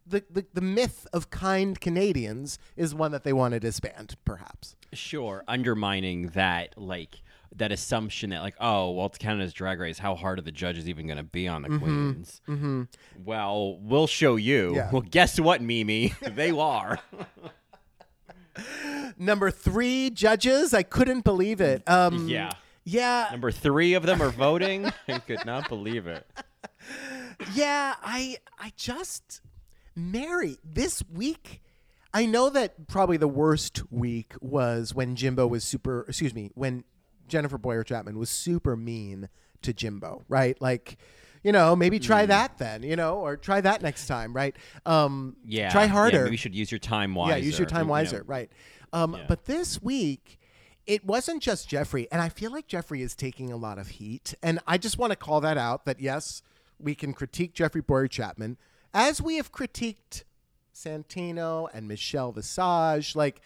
the, 0.05 0.24
the, 0.30 0.45
the 0.53 0.62
myth 0.62 1.08
of 1.12 1.30
kind 1.30 1.80
Canadians 1.80 2.60
is 2.76 2.95
one 2.95 3.12
that 3.12 3.24
they 3.24 3.34
want 3.34 3.53
to 3.53 3.60
disband, 3.60 4.16
perhaps. 4.26 4.76
Sure, 4.93 5.43
undermining 5.47 6.30
that 6.30 6.78
like 6.78 7.22
that 7.55 7.72
assumption 7.72 8.32
that 8.32 8.41
like 8.41 8.55
oh 8.60 8.91
well 8.91 9.08
it's 9.08 9.18
Canada's 9.18 9.53
Drag 9.53 9.80
Race 9.80 9.97
how 9.97 10.16
hard 10.16 10.38
are 10.38 10.41
the 10.41 10.51
judges 10.51 10.89
even 10.89 11.08
going 11.08 11.18
to 11.18 11.24
be 11.24 11.47
on 11.47 11.64
the 11.64 11.78
queens? 11.78 12.41
Mm-hmm. 12.47 12.84
Well, 13.24 13.78
we'll 13.80 14.08
show 14.08 14.36
you. 14.36 14.76
Yeah. 14.76 14.91
Well, 14.91 15.01
guess 15.01 15.39
what, 15.39 15.62
Mimi? 15.62 16.14
they 16.22 16.51
are. 16.51 16.99
Number 19.18 19.51
three 19.51 20.10
judges, 20.10 20.74
I 20.74 20.84
couldn't 20.84 21.24
believe 21.24 21.62
it. 21.62 21.88
Um, 21.88 22.28
yeah. 22.28 22.51
Yeah, 22.89 23.27
Number 23.31 23.51
three 23.51 23.95
of 23.95 24.03
them 24.03 24.21
are 24.21 24.29
voting. 24.29 24.85
I 25.09 25.19
could 25.19 25.45
not 25.45 25.67
believe 25.67 26.07
it. 26.07 26.25
yeah. 27.53 27.95
I 28.01 28.38
I 28.57 28.71
just 28.77 29.41
Mary 29.93 30.57
this 30.63 31.03
week. 31.13 31.61
I 32.13 32.25
know 32.25 32.49
that 32.49 32.88
probably 32.88 33.17
the 33.17 33.27
worst 33.27 33.81
week 33.91 34.33
was 34.39 34.95
when 34.95 35.17
Jimbo 35.17 35.47
was 35.47 35.65
super. 35.65 36.05
Excuse 36.07 36.33
me, 36.33 36.49
when 36.55 36.85
Jennifer 37.27 37.57
Bowyer-Chapman 37.57 38.17
was 38.17 38.29
super 38.29 38.77
mean 38.77 39.27
to 39.63 39.73
Jimbo. 39.73 40.23
Right, 40.29 40.59
like. 40.61 40.97
You 41.43 41.51
know, 41.53 41.75
maybe 41.77 41.99
try 41.99 42.25
that 42.25 42.57
then. 42.57 42.83
You 42.83 42.95
know, 42.95 43.19
or 43.19 43.38
try 43.38 43.61
that 43.61 43.81
next 43.81 44.07
time, 44.07 44.33
right? 44.33 44.55
Um, 44.85 45.38
Yeah. 45.45 45.69
try 45.69 45.83
Yeah, 45.83 45.88
harder. 45.89 46.17
maybe 46.23 46.31
you 46.31 46.38
should 46.38 46.55
use 46.55 46.71
your 46.71 46.79
time 46.79 47.15
wiser. 47.15 47.38
Yeah, 47.38 47.43
use 47.45 47.59
your 47.59 47.67
time 47.67 47.81
You 47.81 47.85
know, 47.85 47.91
wiser, 47.91 48.23
right? 48.25 48.51
Um, 48.91 49.13
Yeah. 49.13 49.25
But 49.27 49.45
this 49.45 49.81
week, 49.81 50.39
it 50.88 51.05
wasn't 51.05 51.43
just 51.43 51.67
Jeffrey, 51.67 52.07
and 52.11 52.21
I 52.21 52.29
feel 52.29 52.51
like 52.51 52.67
Jeffrey 52.67 53.01
is 53.01 53.13
taking 53.13 53.51
a 53.51 53.57
lot 53.57 53.77
of 53.77 53.88
heat, 53.89 54.33
and 54.41 54.59
I 54.65 54.77
just 54.77 54.97
want 54.97 55.11
to 55.11 55.17
call 55.17 55.41
that 55.41 55.57
out. 55.57 55.85
That 55.85 55.99
yes, 55.99 56.41
we 56.79 56.95
can 56.95 57.13
critique 57.13 57.53
Jeffrey 57.53 57.81
Bowyer-Chapman 57.81 58.57
as 58.93 59.21
we 59.21 59.35
have 59.35 59.51
critiqued 59.51 60.23
Santino 60.73 61.67
and 61.73 61.88
Michelle 61.88 62.31
Visage. 62.31 63.15
Like, 63.15 63.41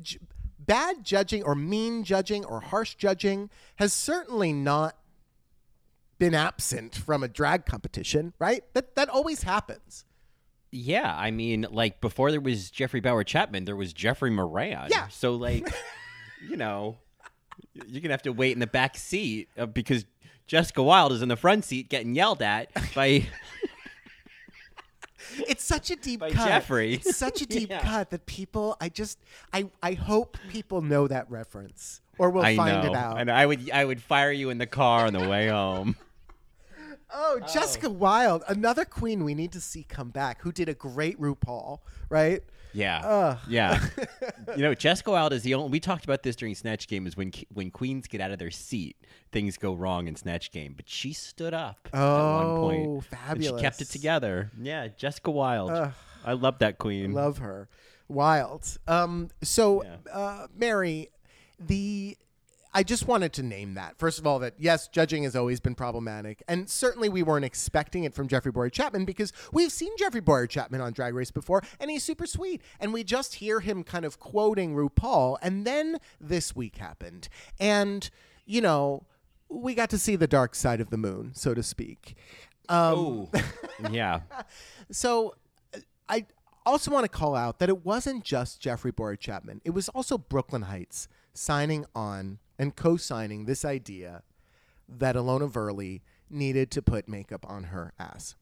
j- 0.00 0.18
bad 0.58 1.04
judging 1.04 1.42
or 1.44 1.54
mean 1.54 2.02
judging 2.04 2.44
or 2.44 2.60
harsh 2.60 2.94
judging 2.96 3.48
has 3.76 3.92
certainly 3.92 4.52
not 4.52 4.96
been 6.18 6.34
absent 6.34 6.94
from 6.94 7.22
a 7.22 7.28
drag 7.28 7.66
competition, 7.66 8.32
right? 8.38 8.64
That 8.74 8.96
that 8.96 9.08
always 9.08 9.42
happens. 9.42 10.04
Yeah, 10.70 11.14
I 11.14 11.30
mean, 11.30 11.66
like 11.70 12.00
before 12.00 12.30
there 12.30 12.40
was 12.40 12.70
Jeffrey 12.70 13.00
Bowyer-Chapman, 13.00 13.66
there 13.66 13.76
was 13.76 13.92
Jeffrey 13.92 14.30
Moran. 14.30 14.88
Yeah. 14.90 15.08
So 15.08 15.34
like, 15.34 15.68
you 16.48 16.56
know, 16.56 16.96
you're 17.86 18.00
gonna 18.00 18.12
have 18.12 18.22
to 18.22 18.32
wait 18.32 18.52
in 18.52 18.58
the 18.58 18.66
back 18.66 18.96
seat 18.96 19.48
uh, 19.58 19.66
because 19.66 20.04
Jessica 20.46 20.82
Wild 20.82 21.12
is 21.12 21.22
in 21.22 21.28
the 21.28 21.36
front 21.36 21.64
seat 21.64 21.88
getting 21.88 22.14
yelled 22.14 22.42
at 22.42 22.70
by. 22.94 23.26
It's 25.48 25.64
such 25.64 25.90
a 25.90 25.96
deep 25.96 26.20
By 26.20 26.30
cut. 26.30 26.46
Jeffrey. 26.46 26.94
It's 26.94 27.16
such 27.16 27.40
a 27.40 27.46
deep 27.46 27.70
Yeah. 27.70 27.80
cut 27.80 28.10
that 28.10 28.26
people. 28.26 28.76
I 28.80 28.88
just. 28.88 29.18
I. 29.52 29.70
I 29.82 29.92
hope 29.92 30.36
people 30.50 30.82
know 30.82 31.08
that 31.08 31.30
reference, 31.30 32.02
or 32.18 32.28
we'll 32.28 32.44
I 32.44 32.54
find 32.56 32.82
know, 32.84 32.90
it 32.92 32.96
out. 32.96 33.18
and 33.20 33.30
I 33.30 33.46
would 33.46 33.70
I 33.70 33.84
would 33.84 34.02
fire 34.02 34.32
you 34.32 34.50
in 34.50 34.58
the 34.58 34.66
car 34.66 35.06
on 35.06 35.12
the 35.12 35.26
way 35.26 35.48
home. 35.48 35.96
Oh, 37.14 37.40
Jessica 37.52 37.90
Wild, 37.90 38.42
another 38.48 38.86
queen 38.86 39.22
we 39.22 39.34
need 39.34 39.52
to 39.52 39.60
see 39.60 39.82
come 39.84 40.08
back, 40.08 40.40
who 40.40 40.50
did 40.50 40.70
a 40.70 40.74
great 40.74 41.20
RuPaul, 41.20 41.80
right? 42.08 42.42
Yeah, 42.74 43.00
Ugh. 43.04 43.38
yeah. 43.48 43.84
you 44.56 44.62
know, 44.62 44.74
Jessica 44.74 45.10
Wild 45.10 45.32
is 45.32 45.42
the 45.42 45.54
only. 45.54 45.70
We 45.70 45.80
talked 45.80 46.04
about 46.04 46.22
this 46.22 46.36
during 46.36 46.54
Snatch 46.54 46.88
Game. 46.88 47.06
Is 47.06 47.16
when 47.16 47.32
when 47.52 47.70
queens 47.70 48.06
get 48.06 48.20
out 48.20 48.30
of 48.30 48.38
their 48.38 48.50
seat, 48.50 48.96
things 49.30 49.56
go 49.58 49.74
wrong 49.74 50.08
in 50.08 50.16
Snatch 50.16 50.50
Game. 50.50 50.74
But 50.76 50.88
she 50.88 51.12
stood 51.12 51.54
up 51.54 51.88
at 51.92 51.98
one 52.00 52.56
point. 52.56 52.86
Oh, 52.88 52.92
and 52.94 53.04
fabulous. 53.04 53.60
she 53.60 53.64
kept 53.64 53.80
it 53.82 53.88
together. 53.90 54.50
Yeah, 54.60 54.88
Jessica 54.88 55.30
Wild. 55.30 55.92
I 56.24 56.32
love 56.32 56.58
that 56.60 56.78
queen. 56.78 57.12
Love 57.12 57.38
her. 57.38 57.68
Wild. 58.08 58.78
Um, 58.86 59.30
so, 59.42 59.82
Yeah. 59.84 59.96
uh, 60.12 60.46
Mary, 60.54 61.08
the 61.58 62.16
I 62.74 62.82
just 62.82 63.06
wanted 63.06 63.32
to 63.34 63.42
name 63.42 63.74
that. 63.74 63.98
First 63.98 64.18
of 64.18 64.26
all, 64.26 64.38
that 64.38 64.54
yes, 64.58 64.88
judging 64.88 65.24
has 65.24 65.36
always 65.36 65.60
been 65.60 65.74
problematic. 65.74 66.42
And 66.48 66.68
certainly 66.70 67.08
we 67.08 67.22
weren't 67.22 67.44
expecting 67.44 68.04
it 68.04 68.14
from 68.14 68.28
Jeffrey 68.28 68.50
Bowyer-Chapman 68.50 69.04
because 69.04 69.32
we've 69.52 69.70
seen 69.72 69.92
Jeffrey 69.98 70.20
Bowyer-Chapman 70.20 70.80
on 70.80 70.92
Drag 70.92 71.14
Race 71.14 71.30
before 71.30 71.62
and 71.78 71.90
he's 71.90 72.02
super 72.02 72.26
sweet. 72.26 72.62
And 72.80 72.92
we 72.92 73.04
just 73.04 73.34
hear 73.34 73.60
him 73.60 73.84
kind 73.84 74.04
of 74.06 74.18
quoting 74.18 74.74
RuPaul. 74.74 75.36
And 75.42 75.66
then 75.66 75.98
this 76.20 76.56
week 76.56 76.76
happened. 76.76 77.28
And, 77.60 78.08
you 78.46 78.60
know, 78.62 79.04
we 79.50 79.74
got 79.74 79.90
to 79.90 79.98
see 79.98 80.16
the 80.16 80.26
dark 80.26 80.54
side 80.54 80.80
of 80.80 80.88
the 80.88 80.96
moon, 80.96 81.32
so 81.34 81.52
to 81.52 81.62
speak. 81.62 82.16
Um, 82.70 82.94
Oh, 82.96 83.30
yeah. 83.90 84.20
so 84.90 85.34
I 86.08 86.24
also 86.64 86.90
want 86.90 87.04
to 87.04 87.08
call 87.10 87.34
out 87.34 87.58
that 87.58 87.68
it 87.68 87.84
wasn't 87.84 88.24
just 88.24 88.60
Jeffrey 88.60 88.92
Bowyer-Chapman. 88.92 89.60
It 89.64 89.70
was 89.70 89.88
also 89.90 90.16
Brooklyn 90.16 90.62
Hytes 90.62 91.06
signing 91.34 91.84
on 91.94 92.38
and 92.58 92.76
co-signing 92.76 93.44
this 93.44 93.64
idea 93.64 94.22
that 94.88 95.16
Ilona 95.16 95.50
Verley 95.50 96.02
needed 96.30 96.70
to 96.72 96.82
put 96.82 97.08
makeup 97.08 97.44
on 97.48 97.64
her 97.64 97.92
ass. 97.98 98.34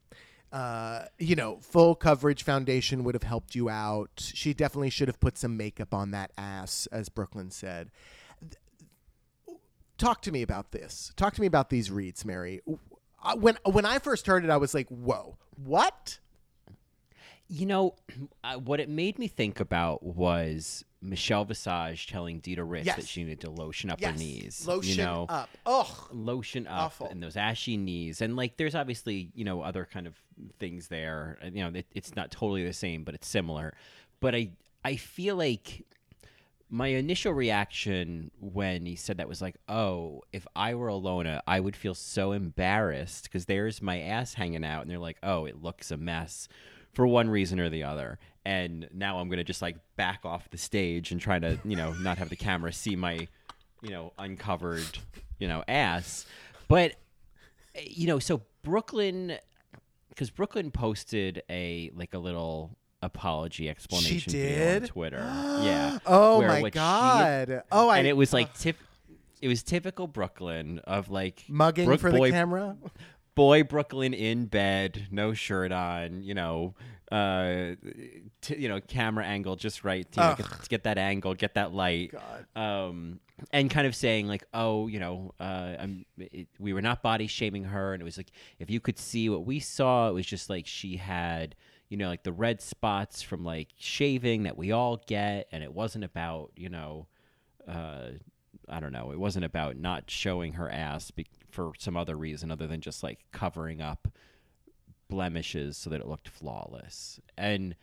Uh, 0.52 1.04
you 1.18 1.36
know, 1.36 1.58
full 1.60 1.94
coverage 1.94 2.42
foundation 2.42 3.04
would 3.04 3.14
have 3.14 3.22
helped 3.22 3.54
you 3.54 3.68
out. 3.68 4.10
She 4.16 4.52
definitely 4.52 4.90
should 4.90 5.06
have 5.06 5.20
put 5.20 5.38
some 5.38 5.56
makeup 5.56 5.94
on 5.94 6.10
that 6.10 6.32
ass, 6.36 6.88
as 6.90 7.08
Brooklyn 7.08 7.50
said. 7.50 7.90
Talk 9.96 10.22
to 10.22 10.32
me 10.32 10.42
about 10.42 10.72
this. 10.72 11.12
Talk 11.16 11.34
to 11.34 11.40
me 11.40 11.46
about 11.46 11.70
these 11.70 11.90
reads, 11.90 12.24
Mary. 12.24 12.62
Uh, 13.22 13.36
When 13.36 13.58
when 13.64 13.84
I 13.84 13.98
first 13.98 14.26
heard 14.26 14.44
it, 14.44 14.50
I 14.50 14.56
was 14.56 14.72
like, 14.72 14.88
"Whoa, 14.88 15.36
what?" 15.56 16.18
You 17.50 17.66
know, 17.66 17.94
uh, 18.44 18.54
what 18.54 18.80
it 18.80 18.88
made 18.88 19.18
me 19.18 19.28
think 19.28 19.60
about 19.60 20.02
was 20.02 20.84
Michelle 21.02 21.44
Visage 21.44 22.06
telling 22.06 22.40
Dida 22.40 22.62
Ritz 22.66 22.86
that 22.86 23.06
she 23.06 23.24
needed 23.24 23.40
to 23.40 23.50
lotion 23.50 23.90
up 23.90 24.00
yes. 24.00 24.12
her 24.12 24.18
knees. 24.18 24.66
Lotion 24.66 24.98
you 24.98 25.04
know? 25.04 25.26
up. 25.28 25.48
Ugh. 25.64 26.08
lotion 26.12 26.66
up 26.66 26.86
Awful. 26.86 27.08
and 27.08 27.22
those 27.22 27.36
ashy 27.36 27.76
knees 27.76 28.20
and 28.20 28.36
like 28.36 28.56
there's 28.56 28.74
obviously 28.74 29.30
you 29.34 29.44
know 29.44 29.62
other 29.62 29.86
kind 29.90 30.06
of 30.06 30.14
things 30.58 30.88
there 30.88 31.38
you 31.42 31.62
know 31.62 31.78
it, 31.78 31.86
it's 31.94 32.14
not 32.16 32.30
totally 32.30 32.64
the 32.64 32.72
same 32.72 33.04
but 33.04 33.14
it's 33.14 33.28
similar 33.28 33.74
but 34.20 34.34
i 34.34 34.50
i 34.84 34.96
feel 34.96 35.36
like 35.36 35.84
my 36.68 36.88
initial 36.88 37.32
reaction 37.32 38.30
when 38.40 38.86
he 38.86 38.96
said 38.96 39.18
that 39.18 39.28
was 39.28 39.42
like 39.42 39.56
oh 39.68 40.22
if 40.32 40.46
i 40.56 40.74
were 40.74 40.88
Ilona 40.88 41.40
i 41.46 41.60
would 41.60 41.76
feel 41.76 41.94
so 41.94 42.32
embarrassed 42.32 43.24
because 43.24 43.46
there's 43.46 43.82
my 43.82 44.00
ass 44.00 44.34
hanging 44.34 44.64
out 44.64 44.82
and 44.82 44.90
they're 44.90 44.98
like 44.98 45.18
oh 45.22 45.44
it 45.46 45.62
looks 45.62 45.90
a 45.90 45.96
mess 45.96 46.48
for 46.92 47.06
one 47.06 47.28
reason 47.30 47.60
or 47.60 47.68
the 47.68 47.84
other. 47.84 48.18
And 48.44 48.88
now 48.94 49.18
i'm 49.18 49.28
gonna 49.28 49.44
just 49.44 49.60
like 49.62 49.76
back 49.96 50.20
off 50.24 50.48
the 50.50 50.58
stage 50.58 51.12
and 51.12 51.20
try 51.20 51.38
to 51.38 51.58
you 51.64 51.76
know 51.76 51.92
not 51.94 52.18
have 52.18 52.30
the 52.30 52.36
camera 52.36 52.72
see 52.72 52.96
my 52.96 53.28
you 53.82 53.90
know 53.90 54.12
uncovered 54.18 54.98
you 55.38 55.46
know 55.48 55.62
ass. 55.68 56.26
But 56.68 56.94
you 57.82 58.06
know 58.06 58.18
so 58.18 58.42
brooklyn 58.62 59.36
because 60.08 60.30
brooklyn 60.30 60.70
posted 60.70 61.42
a 61.48 61.90
like 61.94 62.14
a 62.14 62.18
little 62.18 62.76
apology 63.02 63.68
explanation 63.68 64.32
video 64.32 64.76
on 64.76 64.82
twitter. 64.82 65.18
Yeah. 65.62 65.98
Oh 66.06 66.40
my 66.42 66.60
what 66.62 66.72
she- 66.72 66.78
god. 66.78 67.62
oh, 67.70 67.88
I 67.88 67.98
and 67.98 68.06
it 68.06 68.16
was 68.16 68.32
like 68.32 68.56
tip 68.58 68.76
it 69.40 69.48
was 69.48 69.62
typical 69.62 70.06
brooklyn 70.06 70.80
of 70.80 71.10
like 71.10 71.44
mugging 71.48 71.86
Brook 71.86 72.00
for 72.00 72.10
boy, 72.10 72.28
the 72.28 72.32
camera. 72.32 72.76
Boy 73.40 73.62
Brooklyn 73.62 74.12
in 74.12 74.44
bed, 74.44 75.08
no 75.10 75.32
shirt 75.32 75.72
on, 75.72 76.22
you 76.22 76.34
know, 76.34 76.74
uh, 77.10 77.74
t- 78.42 78.56
you 78.58 78.68
know, 78.68 78.82
camera 78.82 79.24
angle 79.24 79.56
just 79.56 79.82
right 79.82 80.12
to, 80.12 80.20
you 80.20 80.26
know, 80.26 80.34
get, 80.36 80.62
to 80.62 80.68
get 80.68 80.84
that 80.84 80.98
angle, 80.98 81.34
get 81.34 81.54
that 81.54 81.72
light, 81.72 82.12
um, 82.54 83.18
and 83.50 83.70
kind 83.70 83.86
of 83.86 83.94
saying 83.96 84.28
like, 84.28 84.44
oh, 84.52 84.88
you 84.88 85.00
know, 85.00 85.32
uh, 85.40 85.74
I'm, 85.80 86.04
it, 86.18 86.48
we 86.58 86.74
were 86.74 86.82
not 86.82 87.02
body 87.02 87.26
shaming 87.26 87.64
her, 87.64 87.94
and 87.94 88.02
it 88.02 88.04
was 88.04 88.18
like 88.18 88.30
if 88.58 88.68
you 88.68 88.78
could 88.78 88.98
see 88.98 89.30
what 89.30 89.46
we 89.46 89.58
saw, 89.58 90.10
it 90.10 90.12
was 90.12 90.26
just 90.26 90.50
like 90.50 90.66
she 90.66 90.96
had. 90.96 91.56
You 91.88 91.96
know, 91.96 92.08
like 92.08 92.22
the 92.22 92.30
red 92.30 92.60
spots 92.60 93.20
from 93.20 93.42
like 93.42 93.70
shaving 93.76 94.44
that 94.44 94.56
we 94.56 94.70
all 94.70 95.00
get, 95.08 95.48
and 95.50 95.64
it 95.64 95.74
wasn't 95.74 96.04
about 96.04 96.52
you 96.54 96.68
know, 96.68 97.08
uh, 97.66 98.10
I 98.68 98.78
don't 98.78 98.92
know. 98.92 99.10
It 99.10 99.18
wasn't 99.18 99.44
about 99.44 99.76
not 99.76 100.08
showing 100.08 100.52
her 100.52 100.70
ass 100.70 101.10
be- 101.10 101.26
for 101.50 101.72
some 101.78 101.96
other 101.96 102.16
reason 102.16 102.50
other 102.50 102.66
than 102.66 102.80
just 102.80 103.02
like 103.02 103.20
covering 103.32 103.80
up 103.80 104.08
blemishes 105.08 105.76
so 105.76 105.90
that 105.90 106.00
it 106.00 106.06
looked 106.06 106.28
flawless. 106.28 107.20
And 107.36 107.74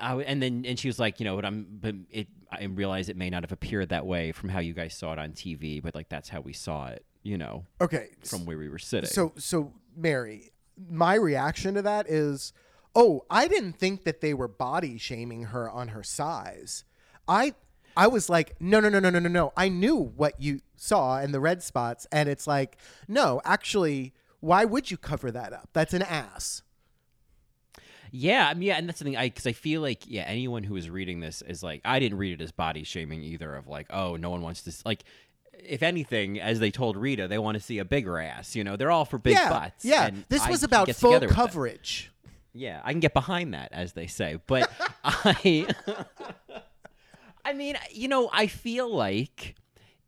I, 0.00 0.14
and 0.16 0.42
then 0.42 0.64
and 0.66 0.78
she 0.78 0.88
was 0.88 0.98
like, 0.98 1.20
you 1.20 1.24
know, 1.24 1.36
but 1.36 1.44
I'm 1.44 1.66
but 1.70 1.94
it 2.10 2.28
I 2.50 2.64
realize 2.64 3.08
it 3.08 3.16
may 3.16 3.30
not 3.30 3.42
have 3.42 3.52
appeared 3.52 3.90
that 3.90 4.06
way 4.06 4.32
from 4.32 4.48
how 4.48 4.58
you 4.60 4.72
guys 4.74 4.94
saw 4.96 5.12
it 5.12 5.18
on 5.18 5.32
TV, 5.32 5.82
but 5.82 5.94
like 5.94 6.08
that's 6.08 6.28
how 6.28 6.40
we 6.40 6.52
saw 6.52 6.88
it, 6.88 7.04
you 7.22 7.38
know, 7.38 7.66
Okay. 7.80 8.08
from 8.24 8.44
where 8.46 8.58
we 8.58 8.68
were 8.68 8.78
sitting. 8.78 9.10
So 9.10 9.32
so 9.36 9.72
Mary, 9.96 10.52
my 10.90 11.14
reaction 11.14 11.74
to 11.74 11.82
that 11.82 12.08
is, 12.08 12.52
oh, 12.94 13.24
I 13.30 13.46
didn't 13.48 13.74
think 13.74 14.04
that 14.04 14.20
they 14.22 14.32
were 14.34 14.48
body 14.48 14.96
shaming 14.98 15.44
her 15.44 15.70
on 15.70 15.88
her 15.88 16.02
size. 16.02 16.84
I 17.28 17.54
I 17.96 18.06
was 18.06 18.28
like, 18.30 18.54
no, 18.60 18.80
no, 18.80 18.88
no, 18.88 18.98
no, 18.98 19.10
no, 19.10 19.18
no, 19.18 19.28
no. 19.28 19.52
I 19.56 19.68
knew 19.68 19.96
what 19.96 20.40
you 20.40 20.60
saw 20.76 21.18
and 21.18 21.32
the 21.34 21.40
red 21.40 21.62
spots, 21.62 22.06
and 22.12 22.28
it's 22.28 22.46
like, 22.46 22.78
no, 23.08 23.40
actually, 23.44 24.12
why 24.40 24.64
would 24.64 24.90
you 24.90 24.96
cover 24.96 25.30
that 25.30 25.52
up? 25.52 25.68
That's 25.72 25.94
an 25.94 26.02
ass. 26.02 26.62
Yeah, 28.14 28.46
I 28.48 28.54
mean, 28.54 28.68
yeah, 28.68 28.76
and 28.76 28.86
that's 28.88 28.98
the 28.98 29.06
thing. 29.06 29.16
I 29.16 29.28
because 29.28 29.46
I 29.46 29.52
feel 29.52 29.80
like 29.80 30.02
yeah, 30.06 30.24
anyone 30.24 30.64
who 30.64 30.76
is 30.76 30.90
reading 30.90 31.20
this 31.20 31.40
is 31.42 31.62
like, 31.62 31.80
I 31.84 31.98
didn't 31.98 32.18
read 32.18 32.38
it 32.38 32.44
as 32.44 32.52
body 32.52 32.84
shaming 32.84 33.22
either. 33.22 33.54
Of 33.54 33.68
like, 33.68 33.86
oh, 33.90 34.16
no 34.16 34.28
one 34.30 34.42
wants 34.42 34.62
to 34.62 34.72
like. 34.84 35.04
If 35.64 35.82
anything, 35.82 36.40
as 36.40 36.58
they 36.60 36.70
told 36.70 36.96
Rita, 36.96 37.28
they 37.28 37.38
want 37.38 37.56
to 37.56 37.62
see 37.62 37.78
a 37.78 37.84
bigger 37.84 38.18
ass. 38.18 38.56
You 38.56 38.64
know, 38.64 38.76
they're 38.76 38.90
all 38.90 39.04
for 39.04 39.16
big 39.16 39.34
yeah, 39.34 39.48
butts. 39.48 39.84
yeah. 39.84 40.06
and 40.06 40.24
This 40.28 40.42
I 40.42 40.50
was 40.50 40.62
about 40.64 40.90
full 40.90 41.12
together 41.12 41.28
with 41.28 41.36
that. 41.36 41.42
coverage. 41.42 42.10
Yeah, 42.52 42.80
I 42.84 42.90
can 42.92 43.00
get 43.00 43.14
behind 43.14 43.54
that, 43.54 43.70
as 43.72 43.92
they 43.92 44.06
say. 44.08 44.38
But 44.46 44.70
I, 45.04 45.66
I 47.44 47.52
mean, 47.52 47.76
you 47.90 48.08
know, 48.08 48.30
I 48.32 48.46
feel 48.46 48.92
like 48.92 49.56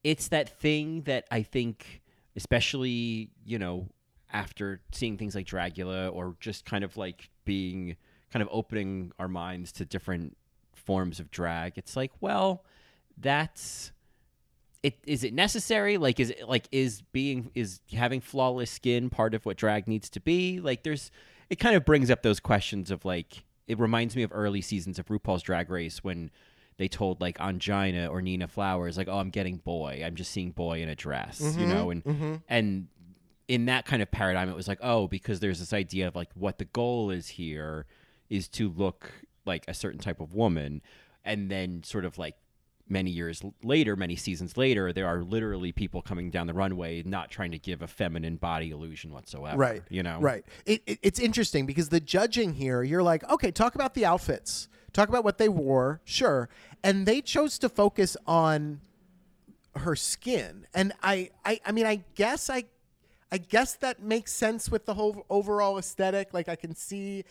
it's 0.02 0.28
that 0.28 0.60
thing 0.60 1.02
that 1.02 1.26
I 1.30 1.42
think, 1.42 2.02
especially, 2.36 3.30
you 3.44 3.58
know, 3.58 3.88
after 4.32 4.80
seeing 4.92 5.16
things 5.16 5.34
like 5.34 5.46
Dragula 5.46 6.12
or 6.12 6.36
just 6.40 6.64
kind 6.64 6.84
of 6.84 6.96
like 6.96 7.30
being 7.44 7.96
kind 8.32 8.42
of 8.42 8.48
opening 8.50 9.12
our 9.18 9.28
minds 9.28 9.72
to 9.72 9.84
different 9.84 10.36
forms 10.74 11.20
of 11.20 11.30
drag, 11.30 11.76
it's 11.76 11.96
like, 11.96 12.12
well, 12.20 12.64
that's 13.16 13.92
it 14.82 14.98
is 15.06 15.24
it 15.24 15.32
necessary? 15.32 15.96
Like 15.96 16.20
is 16.20 16.30
it 16.30 16.48
like 16.48 16.68
is 16.70 17.02
being 17.12 17.50
is 17.54 17.80
having 17.92 18.20
flawless 18.20 18.70
skin 18.70 19.08
part 19.08 19.34
of 19.34 19.46
what 19.46 19.56
drag 19.56 19.88
needs 19.88 20.10
to 20.10 20.20
be? 20.20 20.60
Like 20.60 20.82
there's 20.82 21.10
it 21.48 21.56
kind 21.56 21.74
of 21.74 21.84
brings 21.84 22.10
up 22.10 22.22
those 22.22 22.38
questions 22.38 22.90
of 22.90 23.04
like 23.04 23.44
it 23.66 23.78
reminds 23.78 24.14
me 24.14 24.22
of 24.22 24.30
early 24.34 24.60
seasons 24.60 24.98
of 24.98 25.06
RuPaul's 25.06 25.42
Drag 25.42 25.70
Race 25.70 26.04
when 26.04 26.30
they 26.76 26.88
told 26.88 27.20
like 27.20 27.38
Ongina 27.38 28.10
or 28.10 28.22
Nina 28.22 28.48
Flowers 28.48 28.96
like 28.96 29.08
oh 29.08 29.18
I'm 29.18 29.30
getting 29.30 29.56
boy 29.56 30.02
I'm 30.04 30.14
just 30.14 30.30
seeing 30.30 30.50
boy 30.50 30.82
in 30.82 30.88
a 30.88 30.94
dress 30.94 31.40
you 31.40 31.46
mm-hmm, 31.46 31.68
know 31.68 31.90
and 31.90 32.04
mm-hmm. 32.04 32.34
and 32.48 32.88
in 33.46 33.66
that 33.66 33.84
kind 33.84 34.02
of 34.02 34.10
paradigm 34.10 34.48
it 34.48 34.56
was 34.56 34.68
like 34.68 34.78
oh 34.82 35.06
because 35.06 35.40
there's 35.40 35.60
this 35.60 35.72
idea 35.72 36.08
of 36.08 36.16
like 36.16 36.30
what 36.34 36.58
the 36.58 36.64
goal 36.64 37.10
is 37.10 37.28
here 37.28 37.86
is 38.30 38.48
to 38.48 38.68
look 38.70 39.10
like 39.44 39.64
a 39.68 39.74
certain 39.74 40.00
type 40.00 40.20
of 40.20 40.34
woman 40.34 40.80
and 41.24 41.50
then 41.50 41.82
sort 41.84 42.04
of 42.04 42.18
like 42.18 42.36
many 42.86 43.10
years 43.10 43.42
later 43.62 43.96
many 43.96 44.14
seasons 44.16 44.56
later 44.58 44.92
there 44.92 45.06
are 45.06 45.22
literally 45.22 45.72
people 45.72 46.02
coming 46.02 46.30
down 46.30 46.46
the 46.46 46.52
runway 46.52 47.02
not 47.02 47.30
trying 47.30 47.50
to 47.50 47.58
give 47.58 47.80
a 47.80 47.86
feminine 47.86 48.36
body 48.36 48.70
illusion 48.70 49.10
whatsoever 49.10 49.56
Right. 49.56 49.82
you 49.88 50.02
know 50.02 50.18
Right. 50.24 50.44
It, 50.64 50.82
it, 50.86 50.98
it's 51.02 51.18
interesting 51.18 51.66
because 51.66 51.90
the 51.90 52.00
judging 52.00 52.54
here, 52.54 52.82
you're 52.82 53.02
like, 53.02 53.28
okay, 53.30 53.50
talk 53.50 53.74
about 53.74 53.92
the 53.94 54.06
outfits, 54.06 54.68
talk 54.94 55.10
about 55.10 55.24
what 55.24 55.36
they 55.36 55.50
wore, 55.50 56.00
sure, 56.04 56.48
and 56.82 57.04
they 57.04 57.20
chose 57.20 57.58
to 57.58 57.68
focus 57.68 58.16
on 58.26 58.80
her 59.76 59.96
skin, 59.96 60.66
and 60.72 60.92
I, 61.02 61.30
I, 61.44 61.60
I 61.66 61.72
mean, 61.72 61.84
I 61.84 62.04
guess 62.14 62.48
I, 62.48 62.64
I 63.32 63.38
guess 63.38 63.74
that 63.74 64.00
makes 64.00 64.32
sense 64.32 64.70
with 64.70 64.86
the 64.86 64.94
whole 64.94 65.26
overall 65.28 65.78
aesthetic. 65.78 66.32
Like, 66.32 66.48
I 66.48 66.54
can 66.54 66.76
see 66.76 67.24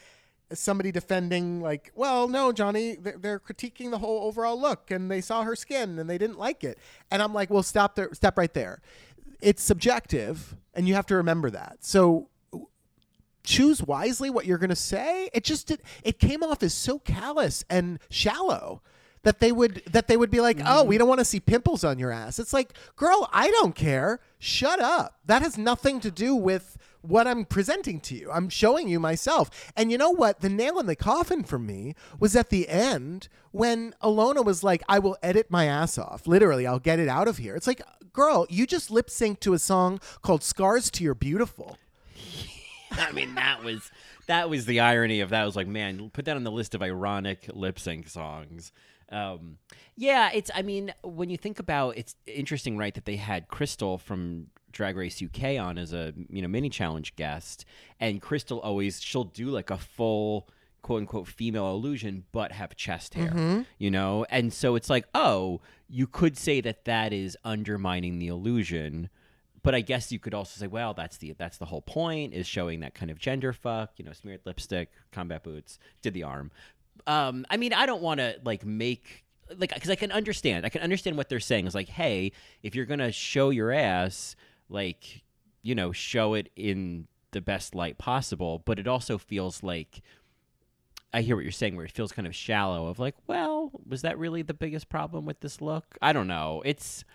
somebody 0.51 0.91
defending, 0.91 1.61
like, 1.61 1.91
well, 1.95 2.28
no, 2.28 2.51
Johnny, 2.51 2.97
they're, 2.97 3.18
they're 3.18 3.39
critiquing 3.39 3.91
the 3.91 3.99
whole 3.99 4.28
overall 4.28 4.59
look, 4.59 4.91
and 4.91 5.09
they 5.09 5.22
saw 5.22 5.43
her 5.43 5.55
skin 5.55 5.97
and 5.97 6.09
they 6.09 6.18
didn't 6.18 6.38
like 6.38 6.66
it, 6.66 6.78
and 7.09 7.22
I'm 7.22 7.34
like, 7.34 7.49
well, 7.49 7.64
stop 7.64 7.95
there, 7.95 8.14
step 8.14 8.38
right 8.38 8.53
there. 8.53 8.82
It's 9.41 9.64
subjective, 9.64 10.55
and 10.74 10.88
you 10.88 10.95
have 10.95 11.05
to 11.07 11.16
remember 11.16 11.49
that. 11.51 11.78
So 11.80 12.28
choose 13.44 13.84
wisely 13.84 14.30
what 14.30 14.46
you're 14.46 14.58
going 14.58 14.70
to 14.70 14.76
say. 14.76 15.30
It 15.34 15.44
just 15.44 15.72
it, 15.72 15.82
it 16.04 16.20
came 16.20 16.44
off 16.44 16.64
as 16.64 16.74
so 16.74 17.00
callous 17.00 17.64
and 17.70 18.00
shallow 18.10 18.82
that 19.24 19.39
they 19.39 19.52
would 19.52 19.84
that 19.91 20.08
they 20.08 20.18
would 20.18 20.32
be 20.32 20.41
like, 20.41 20.60
"Oh, 20.66 20.84
we 20.84 20.98
don't 20.98 21.08
want 21.08 21.20
to 21.20 21.26
see 21.26 21.39
pimples 21.39 21.84
on 21.84 21.98
your 21.98 22.12
ass." 22.12 22.39
It's 22.39 22.54
like, 22.54 22.74
"Girl, 22.96 23.30
I 23.32 23.50
don't 23.52 23.76
care. 23.76 24.20
Shut 24.38 24.80
up. 24.80 25.20
That 25.26 25.41
has 25.41 25.58
nothing 25.58 26.00
to 26.02 26.12
do 26.12 26.36
with 26.36 26.78
what 27.02 27.28
I'm 27.28 27.46
presenting 27.46 28.00
to 28.02 28.16
you. 28.16 28.30
I'm 28.32 28.50
showing 28.50 28.88
you 28.88 29.00
myself." 29.00 29.72
And 29.76 29.91
you 29.91 29.98
know 29.98 30.12
what? 30.12 30.41
The 30.41 30.50
nail 30.50 30.80
in 30.80 30.88
the 30.88 30.96
coffin 30.96 31.44
for 31.44 31.58
me 31.58 31.96
was 32.20 32.36
at 32.36 32.50
the 32.50 32.68
end 32.68 33.30
when 33.52 33.96
Ilona 34.04 34.44
was 34.44 34.64
like, 34.64 34.84
"I 34.89 35.00
will 35.00 35.18
edit 35.24 35.50
my 35.50 35.66
ass 35.66 35.98
off. 35.98 36.28
Literally, 36.28 36.68
I'll 36.68 36.80
get 36.80 37.00
it 37.00 37.08
out 37.08 37.30
of 37.30 37.38
here." 37.38 37.56
It's 37.56 37.68
like, 37.68 37.82
"Girl, 38.12 38.46
you 38.50 38.68
just 38.68 38.91
lip 38.91 39.08
synced 39.08 39.39
to 39.41 39.54
a 39.54 39.60
song 39.60 40.02
called 40.22 40.44
Scars 40.44 40.91
to 40.91 41.04
Your 41.04 41.16
Beautiful." 41.16 41.78
I 42.98 43.12
mean, 43.12 43.36
that 43.36 43.64
was 43.64 43.91
that 44.28 44.50
was 44.50 44.66
the 44.66 44.80
irony 44.80 45.22
of 45.22 45.30
that. 45.30 45.41
I 45.41 45.46
was 45.46 45.56
like, 45.56 45.68
man, 45.68 46.10
put 46.12 46.26
that 46.26 46.36
on 46.36 46.44
the 46.44 46.52
list 46.52 46.76
of 46.76 46.82
ironic 46.82 47.50
lip 47.54 47.80
sync 47.80 48.08
songs. 48.08 48.72
Um, 49.10 49.58
yeah, 49.96 50.32
it's. 50.34 50.50
I 50.56 50.62
mean, 50.62 50.94
when 51.04 51.30
you 51.30 51.38
think 51.38 51.60
about, 51.60 51.98
it's 51.98 52.16
interesting, 52.26 52.78
right? 52.78 52.94
That 52.94 53.06
they 53.06 53.18
had 53.18 53.48
Crystal 53.48 53.98
from 53.98 54.48
Drag 54.72 54.96
Race 54.98 55.22
UK 55.22 55.60
on 55.60 55.78
as 55.78 55.94
a 55.94 56.14
you 56.30 56.41
know 56.41 56.48
mini 56.48 56.70
challenge 56.70 57.16
guest, 57.16 57.66
and 58.00 58.22
Crystal 58.22 58.60
always 58.60 59.02
she'll 59.02 59.24
do 59.26 59.50
like 59.50 59.70
a 59.70 59.78
full 59.78 60.50
quote 60.82 61.00
unquote 61.02 61.28
female 61.28 61.72
illusion, 61.72 62.26
but 62.32 62.52
have 62.52 62.76
chest 62.76 63.14
hair, 63.14 63.32
you 63.78 63.89
know, 63.91 64.26
and 64.30 64.52
so 64.52 64.76
it's 64.76 64.89
like, 64.89 65.06
oh, 65.16 65.62
you 65.88 66.08
could 66.08 66.38
say 66.38 66.60
that 66.62 66.86
that 66.86 67.14
is 67.14 67.38
undermining 67.46 68.20
the 68.20 68.28
illusion 68.28 69.10
but 69.64 69.74
I 69.74 69.82
guess 69.82 70.11
you 70.11 70.20
could 70.20 70.34
also 70.34 70.59
say, 70.59 70.68
well, 70.68 70.93
that's 70.93 71.18
the 71.18 71.34
that's 71.38 71.57
the 71.57 71.66
whole 71.66 71.82
point 71.82 72.34
is 72.34 72.45
showing 72.45 72.82
that 72.82 72.93
kind 72.93 73.09
of 73.09 73.18
gender 73.18 73.53
fuck, 73.53 73.91
you 73.97 74.05
know, 74.05 74.11
smeared 74.11 74.41
lipstick, 74.45 74.91
combat 75.11 75.43
boots, 75.43 75.80
did 76.01 76.14
the 76.14 76.24
arm. 76.24 76.51
Um, 77.07 77.45
I 77.49 77.57
mean, 77.57 77.74
I 77.74 77.86
don't 77.86 78.01
want 78.01 78.20
to 78.20 78.36
like 78.43 78.66
make 78.66 79.24
like 79.57 79.74
because 79.74 79.89
I 79.89 79.95
can 79.95 80.11
understand, 80.11 80.66
I 80.66 80.70
can 80.70 80.82
understand 80.82 81.18
what 81.18 81.30
they're 81.30 81.39
saying 81.39 81.66
is 81.66 81.74
like, 81.74 81.89
hey, 81.89 82.34
if 82.61 82.76
you're 82.76 82.86
gonna 82.86 83.11
show 83.11 83.49
your 83.49 83.72
ass, 83.72 84.36
like, 84.70 85.24
you 85.61 85.76
know, 85.76 85.91
show 85.91 86.34
it 86.34 86.49
in 86.55 87.07
the 87.32 87.41
best 87.41 87.74
light 87.74 87.97
possible, 87.97 88.61
but 88.66 88.80
it 88.80 88.88
also 88.88 89.18
feels 89.18 89.64
like 89.64 90.01
I 91.14 91.22
hear 91.22 91.36
what 91.36 91.45
you're 91.45 91.51
saying, 91.51 91.76
where 91.76 91.86
it 91.86 91.91
feels 91.91 92.11
kind 92.11 92.28
of 92.28 92.36
shallow. 92.36 92.88
Of 92.88 92.99
like, 92.99 93.16
well, 93.28 93.72
was 93.88 94.01
that 94.01 94.18
really 94.18 94.41
the 94.41 94.53
biggest 94.53 94.89
problem 94.89 95.26
with 95.26 95.39
this 95.39 95.61
look? 95.61 95.97
I 96.01 96.11
don't 96.11 96.28
know. 96.28 96.61
It's. 96.66 97.05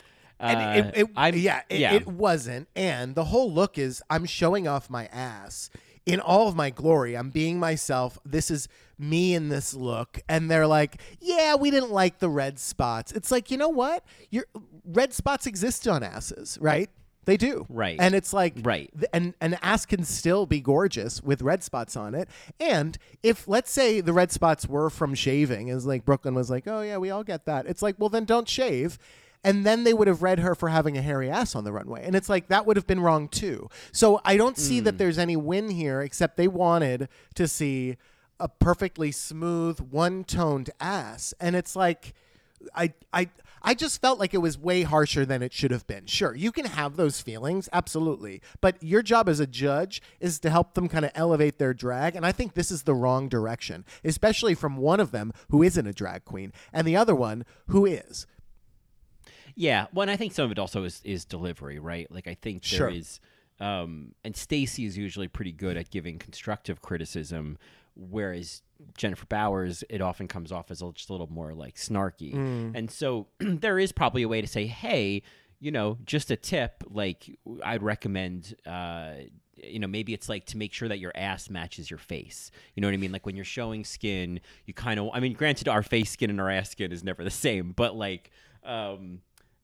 Uh, 0.41 0.45
And 0.45 0.87
it, 0.87 0.97
it, 1.01 1.07
I'm- 1.17 1.35
yeah, 1.37 1.63
it, 1.69 1.79
yeah. 1.81 1.95
it 1.95 2.07
wasn't. 2.07 2.69
And 2.77 3.15
the 3.15 3.25
whole 3.25 3.53
look 3.53 3.79
is 3.79 4.03
I'm 4.09 4.25
showing 4.25 4.69
off 4.69 4.89
my 4.91 5.07
ass 5.07 5.71
in 6.07 6.21
all 6.21 6.49
of 6.49 6.57
my 6.57 6.71
glory. 6.71 7.17
I'm 7.17 7.31
being 7.31 7.59
myself. 7.59 8.19
This 8.25 8.51
is 8.51 8.69
me 8.99 9.35
in 9.35 9.49
this 9.49 9.75
look. 9.75 10.21
And 10.29 10.51
they're 10.51 10.67
like, 10.67 11.01
yeah, 11.21 11.55
we 11.55 11.71
didn't 11.71 11.91
like 11.91 12.19
the 12.19 12.31
red 12.31 12.59
spots. 12.59 13.13
It's 13.13 13.31
like, 13.31 13.51
you 13.51 13.57
know 13.59 13.69
what? 13.69 14.05
Your 14.31 14.45
red 14.85 15.13
spots 15.13 15.47
exist 15.47 15.87
on 15.87 16.03
asses, 16.03 16.57
right? 16.61 16.89
They 17.27 17.37
do. 17.37 17.67
Right. 17.69 17.99
And 18.01 18.15
it's 18.15 18.33
like, 18.33 18.55
Right. 18.63 18.91
th- 18.95 19.11
and 19.13 19.35
an 19.43 19.59
ass 19.61 19.85
can 19.85 20.03
still 20.03 20.47
be 20.47 20.63
gorgeous 20.63 21.23
with 21.23 21.43
red 21.43 21.63
spots 21.63 21.95
on 21.95 22.15
it. 22.15 22.27
And 22.59 22.97
if 23.23 23.47
let's 23.47 23.71
say 23.71 24.01
the 24.01 24.15
red 24.15 24.33
spots 24.33 24.67
were 24.67 24.89
from 24.89 25.15
shaving, 25.15 25.69
is 25.69 25.85
like 25.85 26.07
Brooklyn 26.07 26.35
was 26.35 26.49
like, 26.49 26.67
oh 26.67 26.81
yeah, 26.81 26.97
we 26.97 27.11
all 27.11 27.25
get 27.25 27.45
that. 27.45 27.67
It's 27.67 27.83
like, 27.83 27.97
well 27.99 28.09
then 28.09 28.25
don't 28.25 28.49
shave. 28.49 28.99
And 29.45 29.65
then 29.65 29.85
they 29.85 29.95
would 29.95 30.09
have 30.09 30.23
read 30.23 30.41
her 30.41 30.55
for 30.55 30.69
having 30.69 30.99
a 30.99 31.03
hairy 31.03 31.31
ass 31.31 31.55
on 31.55 31.65
the 31.65 31.73
runway. 31.73 32.05
And 32.05 32.17
it's 32.17 32.29
like 32.29 32.49
that 32.49 32.67
would 32.67 32.77
have 32.77 32.87
been 32.87 33.01
wrong 33.01 33.29
too. 33.29 33.69
So 33.93 34.21
I 34.25 34.37
don't 34.37 34.59
see 34.59 34.81
that 34.81 34.97
mm. 34.97 34.99
there's 34.99 35.19
any 35.19 35.37
win 35.37 35.71
here 35.71 36.03
except 36.03 36.37
they 36.37 36.49
wanted 36.49 37.09
to 37.35 37.47
see 37.47 37.97
a 38.41 38.49
perfectly 38.49 39.13
smooth, 39.13 39.81
one-toned 39.81 40.71
ass. 40.81 41.35
And 41.41 41.57
it's 41.57 41.77
like 41.77 42.15
I 42.75 42.93
I 43.13 43.29
I 43.63 43.75
just 43.75 44.01
felt 44.01 44.19
like 44.19 44.35
it 44.35 44.39
was 44.39 44.57
way 44.57 44.83
harsher 44.83 45.27
than 45.27 45.43
it 45.43 45.53
should 45.53 45.71
have 45.71 45.87
been. 45.87 46.07
Sure, 46.07 46.35
you 46.35 46.53
can 46.53 46.65
have 46.67 46.97
those 46.97 47.21
feelings, 47.21 47.69
absolutely. 47.73 48.41
But 48.61 48.83
your 48.83 49.03
job 49.03 49.29
as 49.29 49.41
a 49.41 49.47
judge 49.47 50.01
is 50.21 50.39
to 50.41 50.51
help 50.51 50.75
them 50.75 50.89
kind 50.89 51.05
of 51.05 51.11
elevate 51.15 51.59
their 51.59 51.75
drag, 51.75 52.15
and 52.15 52.25
I 52.25 52.33
think 52.33 52.55
this 52.55 52.71
is 52.71 52.85
the 52.85 52.95
wrong 52.95 53.29
direction, 53.29 53.85
especially 54.05 54.55
from 54.55 54.77
one 54.77 55.01
of 55.01 55.11
them 55.11 55.33
who 55.51 55.63
isn't 55.63 55.87
a 55.87 55.93
drag 55.93 56.25
queen 56.25 56.53
and 56.73 56.87
the 56.87 56.97
other 56.97 57.15
one 57.15 57.45
who 57.69 57.85
is. 57.85 58.27
Yeah, 59.61 59.87
well, 59.93 60.03
and 60.03 60.11
I 60.11 60.17
think 60.17 60.33
some 60.33 60.45
of 60.45 60.53
it 60.53 60.59
also 60.61 60.85
is 60.85 61.01
is 61.05 61.25
delivery, 61.25 61.81
right? 61.81 62.11
Like 62.13 62.29
I 62.29 62.35
think 62.35 62.63
Sure. 62.65 62.89
there 62.91 62.97
is, 62.97 63.19
um, 63.59 64.15
and 64.23 64.37
Stacey 64.37 64.85
is 64.85 64.97
usually 64.97 65.27
pretty 65.27 65.51
good 65.51 65.77
at 65.77 65.91
giving 65.91 66.17
constructive 66.17 66.81
criticism, 66.81 67.59
whereas 67.97 68.63
Jennifer 68.97 69.27
Bowers, 69.27 69.83
it 69.91 70.01
often 70.01 70.29
comes 70.29 70.53
off 70.53 70.71
as 70.71 70.81
a, 70.81 70.93
just 70.93 71.09
a 71.11 71.13
little 71.13 71.27
more 71.27 71.55
like 71.55 71.75
snarky, 71.75 72.35
and 72.77 72.89
so 72.89 73.27
there 73.41 73.81
is 73.81 73.91
probably 73.91 74.23
a 74.23 74.29
way 74.29 74.41
to 74.41 74.47
say, 74.47 74.67
hey, 74.67 75.23
you 75.59 75.73
know, 75.73 75.99
just 76.07 76.31
a 76.31 76.37
tip, 76.37 76.85
like 76.89 77.37
I'd 77.65 77.83
recommend. 77.83 78.55
Uh, 78.65 79.15
you 79.61 79.81
know, 79.81 79.89
maybe 79.89 80.15
it's 80.15 80.29
like 80.29 80.47
to 80.47 80.57
make 80.57 80.73
sure 80.73 80.87
that 80.87 81.01
your 81.01 81.11
ass 81.17 81.51
matches 81.51 81.91
your 81.91 81.99
face. 81.99 82.53
You 82.77 82.81
know 82.81 82.87
what 82.87 82.95
I 82.95 82.97
mean? 82.97 83.11
Like 83.11 83.27
when 83.27 83.35
you're 83.35 83.45
showing 83.45 83.83
skin, 83.85 84.39
you 84.67 84.73
kind 84.73 85.01
of, 85.01 85.11
I 85.13 85.19
mean, 85.19 85.33
granted, 85.33 85.67
our 85.67 85.83
face 85.83 86.13
skin 86.13 86.31
and 86.31 86.41
our 86.41 86.49
ass 86.49 86.71
skin 86.71 86.93
is 86.93 87.03
never 87.03 87.25
the 87.25 87.31
same, 87.33 87.73
but 87.73 87.97
like, 87.97 88.31
um, 88.65 89.19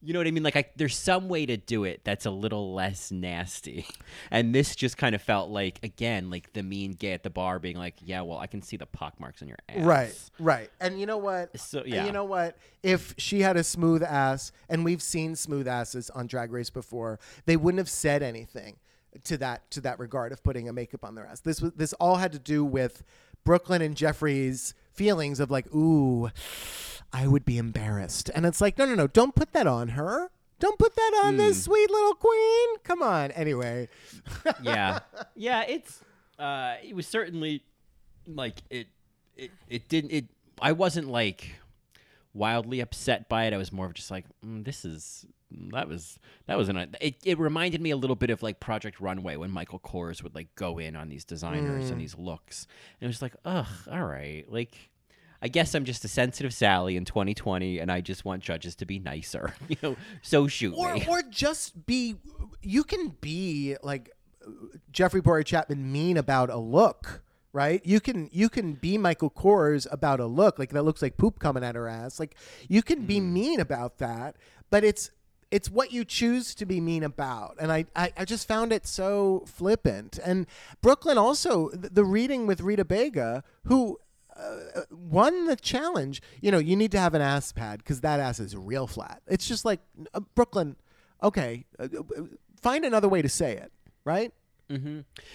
you 0.04 0.12
know 0.12 0.20
what 0.20 0.26
I 0.26 0.30
mean? 0.30 0.42
Like, 0.42 0.56
I, 0.56 0.64
there's 0.76 0.96
some 0.96 1.28
way 1.28 1.46
to 1.46 1.56
do 1.56 1.84
it 1.84 2.02
that's 2.04 2.26
a 2.26 2.30
little 2.30 2.74
less 2.74 3.10
nasty. 3.10 3.86
And 4.30 4.54
this 4.54 4.74
just 4.74 4.96
kind 4.96 5.14
of 5.14 5.22
felt 5.22 5.50
like, 5.50 5.80
again, 5.82 6.30
like 6.30 6.52
the 6.52 6.62
mean 6.62 6.92
gay 6.92 7.12
at 7.12 7.22
the 7.22 7.30
bar 7.30 7.58
being 7.58 7.76
like, 7.76 7.94
yeah, 8.00 8.22
well, 8.22 8.38
I 8.38 8.46
can 8.46 8.62
see 8.62 8.76
the 8.76 8.86
pock 8.86 9.18
marks 9.20 9.42
on 9.42 9.48
your 9.48 9.58
ass. 9.68 9.78
Right, 9.78 10.30
right. 10.38 10.70
And 10.80 10.98
you 10.98 11.06
know 11.06 11.18
what? 11.18 11.58
So, 11.58 11.82
yeah. 11.84 12.06
You 12.06 12.12
know 12.12 12.24
what? 12.24 12.56
If 12.82 13.14
she 13.18 13.40
had 13.40 13.56
a 13.56 13.64
smooth 13.64 14.02
ass, 14.02 14.50
and 14.68 14.84
we've 14.84 15.02
seen 15.02 15.36
smooth 15.36 15.68
asses 15.68 16.10
on 16.10 16.26
Drag 16.26 16.52
Race 16.52 16.70
before, 16.70 17.18
they 17.46 17.56
wouldn't 17.56 17.78
have 17.78 17.88
said 17.88 18.22
anything 18.22 18.76
to 19.24 19.36
that 19.38 19.70
to 19.70 19.80
that 19.82 19.98
regard 19.98 20.32
of 20.32 20.42
putting 20.42 20.68
a 20.68 20.72
makeup 20.72 21.04
on 21.04 21.14
their 21.14 21.26
ass. 21.26 21.40
This 21.40 21.60
was 21.60 21.72
this 21.72 21.92
all 21.94 22.16
had 22.16 22.32
to 22.32 22.38
do 22.38 22.64
with 22.64 23.04
Brooklyn 23.44 23.82
and 23.82 23.96
Jeffrey's 23.96 24.74
feelings 24.94 25.40
of 25.40 25.50
like, 25.50 25.72
ooh, 25.74 26.30
I 27.12 27.26
would 27.26 27.44
be 27.44 27.58
embarrassed. 27.58 28.30
And 28.34 28.46
it's 28.46 28.60
like, 28.60 28.78
no, 28.78 28.86
no, 28.86 28.94
no, 28.94 29.06
don't 29.06 29.34
put 29.34 29.52
that 29.52 29.66
on 29.66 29.88
her. 29.88 30.30
Don't 30.60 30.78
put 30.78 30.94
that 30.96 31.22
on 31.24 31.34
Hmm. 31.34 31.38
this 31.38 31.64
sweet 31.64 31.90
little 31.90 32.14
queen. 32.14 32.78
Come 32.84 33.02
on. 33.02 33.30
Anyway. 33.32 33.88
yeah, 34.62 35.00
yeah. 35.34 35.62
It's 35.68 36.00
uh, 36.38 36.74
it 36.82 36.94
was 36.94 37.06
certainly 37.06 37.62
like 38.26 38.62
it. 38.70 38.86
It 39.36 39.50
it 39.68 39.88
didn't. 39.88 40.12
It. 40.12 40.24
I 40.62 40.72
wasn't 40.72 41.08
like 41.08 41.56
wildly 42.32 42.80
upset 42.80 43.28
by 43.28 43.44
it. 43.44 43.52
I 43.52 43.56
was 43.56 43.72
more 43.72 43.86
of 43.86 43.94
just 43.94 44.10
like, 44.10 44.24
mm, 44.46 44.64
this 44.64 44.84
is 44.84 45.26
that 45.72 45.88
was 45.88 46.18
that 46.46 46.56
was 46.56 46.68
an. 46.68 46.94
It 47.00 47.16
it 47.24 47.38
reminded 47.38 47.80
me 47.80 47.90
a 47.90 47.96
little 47.96 48.16
bit 48.16 48.30
of 48.30 48.42
like 48.42 48.60
Project 48.60 49.00
Runway 49.00 49.36
when 49.36 49.50
Michael 49.50 49.78
Kors 49.78 50.22
would 50.22 50.34
like 50.34 50.54
go 50.54 50.78
in 50.78 50.96
on 50.96 51.08
these 51.08 51.24
designers 51.24 51.90
and 51.90 51.98
mm. 51.98 52.02
these 52.02 52.16
looks, 52.16 52.66
and 53.00 53.06
it 53.06 53.08
was 53.08 53.22
like, 53.22 53.34
ugh, 53.44 53.66
all 53.90 54.04
right, 54.04 54.44
like. 54.50 54.90
I 55.42 55.48
guess 55.48 55.74
I'm 55.74 55.84
just 55.84 56.02
a 56.06 56.08
sensitive 56.08 56.54
Sally 56.54 56.96
in 56.96 57.04
2020, 57.04 57.78
and 57.78 57.92
I 57.92 58.00
just 58.00 58.24
want 58.24 58.42
judges 58.42 58.74
to 58.76 58.86
be 58.86 58.98
nicer. 58.98 59.52
You 59.68 59.76
know, 59.82 59.96
so 60.22 60.46
shoot 60.48 60.72
or 60.74 60.94
me. 60.94 61.04
or 61.06 61.20
just 61.20 61.84
be 61.84 62.16
you 62.62 62.82
can 62.82 63.08
be 63.20 63.76
like 63.82 64.10
Jeffrey 64.90 65.20
Bowyer-Chapman 65.20 65.92
mean 65.92 66.16
about 66.16 66.50
a 66.50 66.56
look, 66.56 67.22
right? 67.52 67.84
You 67.84 68.00
can 68.00 68.28
you 68.32 68.48
can 68.48 68.74
be 68.74 68.98
Michael 68.98 69.30
Kors 69.30 69.86
about 69.90 70.20
a 70.20 70.26
look 70.26 70.58
like 70.58 70.70
that 70.70 70.82
looks 70.82 71.02
like 71.02 71.16
poop 71.16 71.38
coming 71.38 71.64
out 71.64 71.74
her 71.74 71.88
ass. 71.88 72.20
Like 72.20 72.36
you 72.68 72.82
can 72.82 73.06
be 73.06 73.20
mm. 73.20 73.30
mean 73.30 73.60
about 73.60 73.98
that, 73.98 74.36
but 74.70 74.84
it's 74.84 75.10
it's 75.56 75.70
what 75.70 75.88
you 75.92 76.04
choose 76.04 76.54
to 76.56 76.66
be 76.66 76.80
mean 76.80 77.04
about. 77.04 77.52
And 77.60 77.70
I, 77.70 77.80
I, 77.94 78.06
I 78.16 78.24
just 78.24 78.48
found 78.48 78.72
it 78.72 78.86
so 78.86 79.44
flippant. 79.46 80.18
And 80.24 80.46
Brooklyn 80.82 81.16
also, 81.16 81.70
the, 81.70 81.88
the 81.90 82.04
reading 82.04 82.46
with 82.48 82.60
Rita 82.60 82.84
Baga, 82.84 83.44
who 83.66 83.98
uh, 84.36 84.82
won 84.90 85.46
the 85.46 85.54
challenge. 85.56 86.20
You 86.40 86.50
know, 86.50 86.58
you 86.58 86.74
need 86.76 86.90
to 86.92 86.98
have 86.98 87.14
an 87.14 87.22
ass 87.22 87.52
pad 87.52 87.78
because 87.78 88.00
that 88.00 88.18
ass 88.18 88.40
is 88.40 88.56
real 88.56 88.86
flat. 88.88 89.22
It's 89.28 89.46
just 89.46 89.64
like 89.64 89.80
uh, 90.12 90.20
Brooklyn. 90.34 90.74
Okay, 91.22 91.64
uh, 91.78 91.84
uh, 91.84 92.22
find 92.60 92.84
another 92.84 93.08
way 93.08 93.22
to 93.22 93.28
say 93.28 93.52
it. 93.56 93.70
Right? 94.04 94.32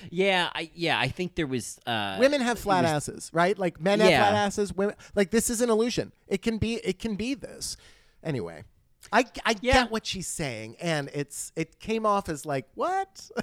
Yeah, 0.10 0.50
I 0.54 0.70
yeah, 0.76 1.00
I 1.00 1.08
think 1.08 1.36
there 1.36 1.48
was 1.48 1.80
uh, 1.88 2.18
Women 2.20 2.42
have 2.42 2.60
flat 2.60 2.84
was- 2.84 2.92
asses, 3.08 3.30
right? 3.34 3.58
Like 3.58 3.80
men 3.80 4.00
have 4.02 4.10
Yeah. 4.10 4.20
flat 4.28 4.36
asses. 4.48 4.74
Women 4.74 4.96
like 5.16 5.30
this 5.32 5.50
is 5.50 5.62
an 5.62 5.70
illusion. 5.70 6.12
It 6.28 6.42
can 6.42 6.58
be. 6.58 6.76
It 6.84 7.00
can 7.00 7.16
be 7.16 7.36
this. 7.36 7.78
Anyway, 8.22 8.64
I 9.12 9.26
I 9.46 9.56
Yeah. 9.62 9.74
get 9.84 9.92
what 9.92 10.06
she's 10.06 10.28
saying, 10.28 10.76
and 10.80 11.10
it's 11.14 11.52
it 11.56 11.80
came 11.80 12.06
off 12.06 12.30
as 12.30 12.46
like 12.46 12.68
what. 12.76 13.30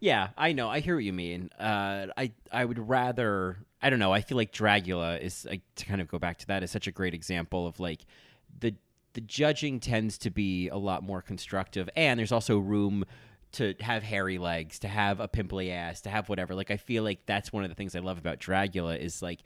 Yeah, 0.00 0.28
I 0.36 0.52
know. 0.52 0.68
I 0.68 0.78
hear 0.80 0.94
what 0.94 1.04
you 1.04 1.12
mean. 1.12 1.50
Uh, 1.58 2.06
I 2.16 2.32
I 2.52 2.64
would 2.64 2.78
rather. 2.88 3.58
I 3.82 3.90
don't 3.90 3.98
know. 3.98 4.12
I 4.12 4.20
feel 4.20 4.36
like 4.36 4.52
Dragula 4.52 5.20
is 5.20 5.44
like 5.44 5.62
to 5.76 5.84
kind 5.86 6.00
of 6.00 6.08
go 6.08 6.18
back 6.18 6.38
to 6.38 6.46
that 6.48 6.62
is 6.62 6.70
such 6.70 6.86
a 6.86 6.92
great 6.92 7.14
example 7.14 7.66
of 7.66 7.80
like 7.80 8.02
the 8.60 8.74
the 9.14 9.20
judging 9.20 9.80
tends 9.80 10.16
to 10.18 10.30
be 10.30 10.68
a 10.68 10.76
lot 10.76 11.02
more 11.02 11.20
constructive, 11.20 11.88
and 11.96 12.18
there's 12.18 12.32
also 12.32 12.58
room 12.58 13.04
to 13.52 13.74
have 13.80 14.02
hairy 14.04 14.38
legs, 14.38 14.78
to 14.80 14.88
have 14.88 15.18
a 15.20 15.26
pimply 15.26 15.72
ass, 15.72 16.00
to 16.02 16.10
have 16.10 16.28
whatever. 16.28 16.54
Like 16.54 16.70
I 16.70 16.76
feel 16.76 17.02
like 17.02 17.26
that's 17.26 17.52
one 17.52 17.64
of 17.64 17.68
the 17.68 17.74
things 17.74 17.96
I 17.96 18.00
love 18.00 18.18
about 18.18 18.38
Dragula 18.38 18.98
is 18.98 19.20
like 19.20 19.40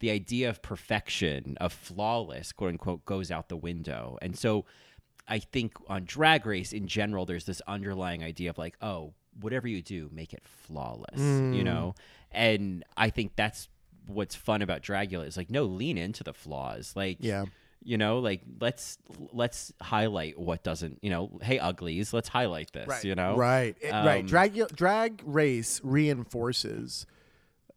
the 0.00 0.10
idea 0.10 0.48
of 0.48 0.62
perfection, 0.62 1.56
of 1.60 1.72
flawless, 1.72 2.52
quote 2.52 2.70
unquote, 2.70 3.04
goes 3.04 3.30
out 3.30 3.48
the 3.48 3.56
window, 3.56 4.18
and 4.22 4.36
so. 4.38 4.64
I 5.30 5.40
think 5.40 5.74
on 5.88 6.04
Drag 6.06 6.46
Race 6.46 6.72
in 6.72 6.86
general, 6.86 7.26
there's 7.26 7.44
this 7.44 7.60
underlying 7.68 8.24
idea 8.24 8.48
of 8.48 8.56
like, 8.56 8.78
oh, 8.80 9.12
whatever 9.38 9.68
you 9.68 9.82
do, 9.82 10.08
make 10.10 10.32
it 10.32 10.42
flawless, 10.42 11.18
you 11.18 11.62
know? 11.62 11.94
And 12.32 12.82
I 12.96 13.10
think 13.10 13.32
that's 13.36 13.68
what's 14.06 14.34
fun 14.34 14.62
about 14.62 14.80
Dragula 14.82 15.26
is 15.26 15.36
like, 15.36 15.50
no, 15.50 15.64
lean 15.64 15.98
into 15.98 16.24
the 16.24 16.32
flaws. 16.32 16.94
Like, 16.96 17.18
Yeah. 17.20 17.44
you 17.84 17.98
know, 17.98 18.20
like 18.20 18.40
let's 18.58 18.96
let's 19.34 19.70
highlight 19.82 20.38
what 20.38 20.62
doesn't, 20.64 20.98
you 21.02 21.10
know, 21.10 21.38
hey 21.42 21.58
uglies, 21.58 22.14
let's 22.14 22.30
highlight 22.30 22.72
this, 22.72 23.04
you 23.04 23.14
know? 23.14 23.36
Right, 23.36 23.76
It- 23.82 23.90
right. 23.92 24.20
Um, 24.20 24.26
Drag 24.26 24.68
drag 24.74 25.20
race 25.26 25.78
reinforces 25.84 27.04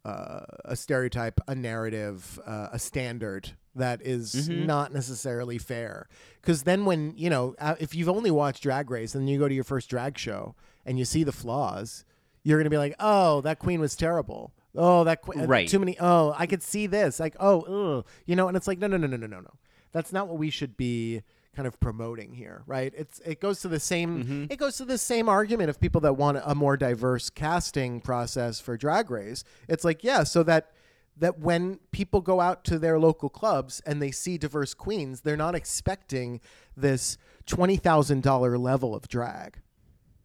uh, 0.04 0.42
a 0.66 0.76
stereotype, 0.76 1.40
a 1.48 1.56
narrative, 1.56 2.40
uh, 2.46 2.70
a 2.72 2.80
standard 2.80 3.52
that 3.76 4.02
is 4.02 4.34
Mm-hmm. 4.34 4.66
not 4.66 4.94
necessarily 4.94 5.58
fair. 5.58 6.08
Because 6.42 6.64
then, 6.64 6.86
when 6.86 7.14
you 7.16 7.30
know, 7.30 7.56
uh, 7.60 7.76
if 7.80 7.94
you've 7.96 8.10
only 8.10 8.32
watched 8.32 8.64
Drag 8.64 8.90
Race 8.90 9.16
and 9.16 9.30
you 9.30 9.38
go 9.40 9.48
to 9.48 9.54
your 9.54 9.64
first 9.64 9.90
drag 9.90 10.18
show 10.18 10.56
and 10.86 10.98
you 11.00 11.06
see 11.06 11.24
the 11.24 11.32
flaws, 11.32 12.04
you're 12.44 12.58
gonna 12.60 12.70
be 12.70 12.78
like, 12.78 12.96
"Oh, 13.00 13.42
that 13.42 13.60
queen 13.60 13.80
was 13.80 13.96
terrible." 13.96 14.52
Oh, 14.76 15.04
that 15.04 15.22
queen. 15.22 15.46
Right. 15.48 15.68
Too 15.68 15.80
many. 15.80 15.98
Oh, 16.00 16.34
I 16.38 16.48
could 16.48 16.64
see 16.64 16.88
this. 16.88 17.20
Like, 17.20 17.36
oh, 17.40 17.62
ugh. 18.00 18.06
you 18.26 18.36
know, 18.38 18.48
and 18.48 18.56
it's 18.56 18.68
like, 18.68 18.80
no, 18.80 18.88
no, 18.88 18.96
no, 18.98 19.06
no, 19.06 19.18
no, 19.18 19.28
no, 19.28 19.42
no. 19.42 19.52
That's 19.92 20.14
not 20.14 20.30
what 20.30 20.38
we 20.38 20.50
should 20.50 20.78
be 20.78 21.24
kind 21.56 21.68
of 21.68 21.80
promoting 21.80 22.34
here, 22.34 22.64
right? 22.66 22.94
It's 22.96 23.20
it 23.26 23.40
goes 23.42 23.62
to 23.62 23.68
the 23.68 23.80
same 23.80 24.24
Mm-hmm. 24.24 24.46
it 24.50 24.58
goes 24.58 24.78
to 24.78 24.86
the 24.86 24.98
same 24.98 25.28
argument 25.30 25.70
of 25.70 25.80
people 25.80 26.02
that 26.02 26.14
want 26.14 26.40
a 26.46 26.56
more 26.56 26.78
diverse 26.78 27.30
casting 27.30 28.00
process 28.02 28.60
for 28.60 28.78
drag 28.78 29.12
race. 29.12 29.44
It's 29.68 29.84
like, 29.84 30.04
yeah, 30.04 30.24
so 30.24 30.44
that 30.44 30.72
that 31.18 31.40
when 31.40 31.80
people 31.92 32.22
go 32.22 32.40
out 32.40 32.64
to 32.64 32.80
their 32.80 32.98
local 32.98 33.30
clubs 33.30 33.82
and 33.86 34.02
they 34.02 34.12
see 34.12 34.38
diverse 34.38 34.74
queens, 34.74 35.22
they're 35.22 35.36
not 35.38 35.54
expecting 35.56 36.40
this 36.76 37.18
$20,000 37.48 38.60
level 38.60 38.96
of 38.96 39.08
drag. 39.08 39.60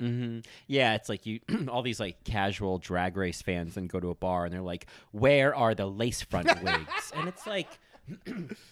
hmm 0.00 0.38
Yeah, 0.68 0.94
it's 0.94 1.08
like 1.08 1.26
you 1.26 1.40
all 1.68 1.82
these 1.82 2.00
like 2.00 2.22
casual 2.24 2.78
drag 2.78 3.16
race 3.16 3.42
fans 3.42 3.74
then 3.74 3.88
go 3.88 3.98
to 4.00 4.10
a 4.10 4.14
bar 4.14 4.44
and 4.44 4.54
they're 4.54 4.62
like, 4.62 4.86
"Where 5.10 5.54
are 5.54 5.74
the 5.74 5.86
lace 5.86 6.22
front 6.22 6.46
wigs?" 6.62 7.12
and 7.14 7.28
it's 7.28 7.46
like, 7.46 7.68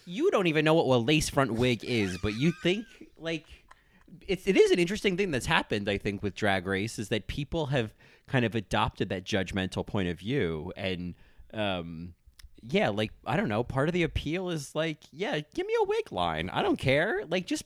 you 0.05 0.31
don't 0.31 0.47
even 0.47 0.65
know 0.65 0.73
what 0.73 0.95
a 0.95 0.97
lace 0.97 1.29
front 1.29 1.53
wig 1.53 1.83
is, 1.83 2.17
but 2.21 2.33
you 2.35 2.51
think 2.63 2.85
like 3.17 3.45
it's 4.27 4.47
it 4.47 4.57
is 4.57 4.71
an 4.71 4.79
interesting 4.79 5.17
thing 5.17 5.31
that's 5.31 5.45
happened. 5.45 5.89
I 5.89 5.97
think 5.97 6.23
with 6.23 6.35
drag 6.35 6.65
race 6.67 6.99
is 6.99 7.09
that 7.09 7.27
people 7.27 7.67
have 7.67 7.93
kind 8.27 8.45
of 8.45 8.55
adopted 8.55 9.09
that 9.09 9.23
judgmental 9.23 9.85
point 9.85 10.09
of 10.09 10.19
view 10.19 10.71
and. 10.75 11.15
um 11.53 12.13
yeah, 12.67 12.89
like 12.89 13.11
I 13.27 13.37
don't 13.37 13.47
know. 13.47 13.63
Part 13.63 13.89
of 13.89 13.93
the 13.93 14.01
appeal 14.01 14.49
is 14.49 14.73
like, 14.73 14.97
yeah, 15.11 15.39
give 15.53 15.67
me 15.67 15.73
a 15.79 15.85
wig 15.85 16.11
line. 16.11 16.49
I 16.49 16.63
don't 16.63 16.79
care. 16.79 17.21
Like, 17.29 17.45
just 17.45 17.63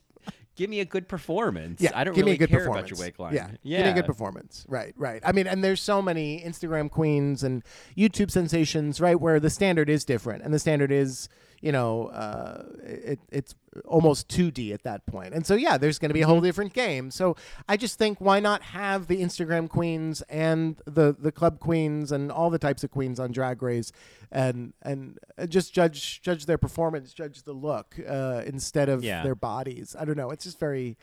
give 0.57 0.69
me 0.69 0.81
a 0.81 0.85
good 0.85 1.07
performance. 1.07 1.79
Yeah, 1.79 1.91
I 1.95 2.03
don't 2.03 2.13
give 2.13 2.25
really 2.25 2.31
me 2.31 2.35
a 2.35 2.39
good 2.39 2.49
care 2.49 2.59
performance. 2.59 2.91
about 2.91 2.99
your 2.99 3.07
wig 3.07 3.17
line. 3.17 3.33
Yeah, 3.33 3.47
yeah, 3.63 3.77
give 3.77 3.85
me 3.85 3.91
a 3.91 3.95
good 3.95 4.05
performance. 4.05 4.65
Right, 4.67 4.93
right. 4.97 5.21
I 5.23 5.31
mean, 5.31 5.47
and 5.47 5.63
there's 5.63 5.81
so 5.81 6.01
many 6.01 6.43
Instagram 6.43 6.91
queens 6.91 7.43
and 7.43 7.63
YouTube 7.97 8.29
sensations, 8.29 8.99
right, 8.99 9.17
where 9.17 9.39
the 9.39 9.49
standard 9.49 9.89
is 9.89 10.03
different, 10.03 10.43
and 10.43 10.53
the 10.53 10.59
standard 10.59 10.91
is, 10.91 11.29
you 11.61 11.71
know, 11.71 12.07
uh, 12.07 12.63
it, 12.83 13.19
it's 13.31 13.53
almost 13.85 14.27
2D 14.29 14.73
at 14.73 14.83
that 14.83 15.05
point, 15.05 15.33
and 15.33 15.45
so 15.45 15.55
yeah, 15.55 15.77
there's 15.77 15.99
going 15.99 16.09
to 16.09 16.13
be 16.13 16.21
a 16.21 16.23
Mm-hmm. 16.23 16.31
whole 16.31 16.41
different 16.41 16.73
game. 16.73 17.11
So 17.11 17.35
I 17.67 17.77
just 17.77 17.97
think, 17.97 18.19
why 18.21 18.39
not 18.39 18.61
have 18.63 19.07
the 19.07 19.21
Instagram 19.21 19.69
queens 19.69 20.21
and 20.29 20.81
the 20.85 21.15
the 21.17 21.31
club 21.31 21.59
queens 21.59 22.11
and 22.11 22.31
all 22.31 22.49
the 22.49 22.59
types 22.59 22.83
of 22.83 22.91
queens 22.91 23.19
on 23.19 23.31
Drag 23.31 23.61
Race, 23.61 23.91
and 24.31 24.73
and 24.81 25.17
uh, 25.37 25.45
just 25.45 25.73
judge 25.73 26.21
judge 26.21 26.45
their 26.45 26.57
performance, 26.57 27.13
judge 27.13 27.43
the 27.43 27.53
look 27.53 27.95
uh, 28.07 28.41
instead 28.45 28.89
of 28.89 29.03
Yeah. 29.03 29.23
their 29.23 29.35
bodies. 29.35 29.95
I 29.99 30.05
don't 30.05 30.17
know. 30.17 30.31
It's 30.31 30.43
just 30.45 30.59
very 30.59 30.97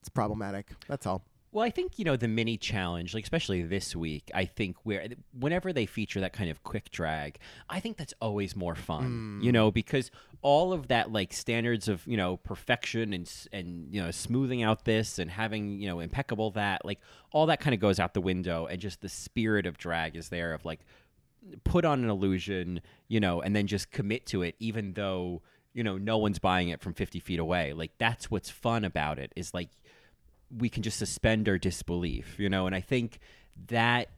it's 0.00 0.08
problematic. 0.08 0.66
That's 0.88 1.06
all. 1.06 1.22
Well, 1.54 1.64
I 1.64 1.70
think 1.70 2.00
you 2.00 2.04
know 2.04 2.16
the 2.16 2.26
mini 2.26 2.56
challenge, 2.56 3.14
like 3.14 3.22
especially 3.22 3.62
this 3.62 3.94
week. 3.94 4.28
I 4.34 4.44
think 4.44 4.76
where 4.82 5.06
whenever 5.38 5.72
they 5.72 5.86
feature 5.86 6.18
that 6.20 6.32
kind 6.32 6.50
of 6.50 6.64
quick 6.64 6.90
drag, 6.90 7.38
I 7.70 7.78
think 7.78 7.96
that's 7.96 8.12
always 8.20 8.56
more 8.56 8.74
fun. 8.74 9.38
You 9.40 9.50
mm. 9.50 9.54
know, 9.54 9.70
because 9.70 10.10
all 10.42 10.72
of 10.72 10.88
that 10.88 11.12
like 11.12 11.32
standards 11.32 11.86
of 11.86 12.04
you 12.08 12.16
know 12.16 12.38
perfection 12.38 13.12
and 13.12 13.32
and 13.52 13.86
you 13.94 14.02
know 14.02 14.10
smoothing 14.10 14.64
out 14.64 14.84
this 14.84 15.20
and 15.20 15.30
having 15.30 15.78
you 15.80 15.86
know 15.86 16.00
impeccable 16.00 16.50
that 16.50 16.84
like 16.84 16.98
all 17.30 17.46
that 17.46 17.60
kind 17.60 17.72
of 17.72 17.78
goes 17.78 18.00
out 18.00 18.14
the 18.14 18.20
window, 18.20 18.66
and 18.66 18.80
just 18.80 19.00
the 19.00 19.08
spirit 19.08 19.64
of 19.64 19.78
drag 19.78 20.16
is 20.16 20.30
there 20.30 20.54
of 20.54 20.64
like 20.64 20.80
put 21.62 21.84
on 21.84 22.02
an 22.02 22.10
illusion, 22.10 22.80
you 23.06 23.20
know, 23.20 23.40
and 23.40 23.54
then 23.54 23.68
just 23.68 23.92
commit 23.92 24.26
to 24.26 24.42
it, 24.42 24.56
even 24.58 24.94
though 24.94 25.40
you 25.72 25.84
know 25.84 25.98
no 25.98 26.18
one's 26.18 26.40
buying 26.40 26.70
it 26.70 26.80
from 26.80 26.94
50 26.94 27.20
feet 27.20 27.38
away. 27.38 27.72
Like 27.72 27.92
that's 27.96 28.28
what's 28.28 28.50
fun 28.50 28.84
about 28.84 29.20
it 29.20 29.32
is 29.36 29.54
like 29.54 29.68
we 30.56 30.68
can 30.68 30.82
just 30.82 30.98
suspend 30.98 31.48
our 31.48 31.58
disbelief, 31.58 32.38
you 32.38 32.48
know. 32.48 32.66
And 32.66 32.74
I 32.74 32.80
think 32.80 33.18
that 33.68 34.08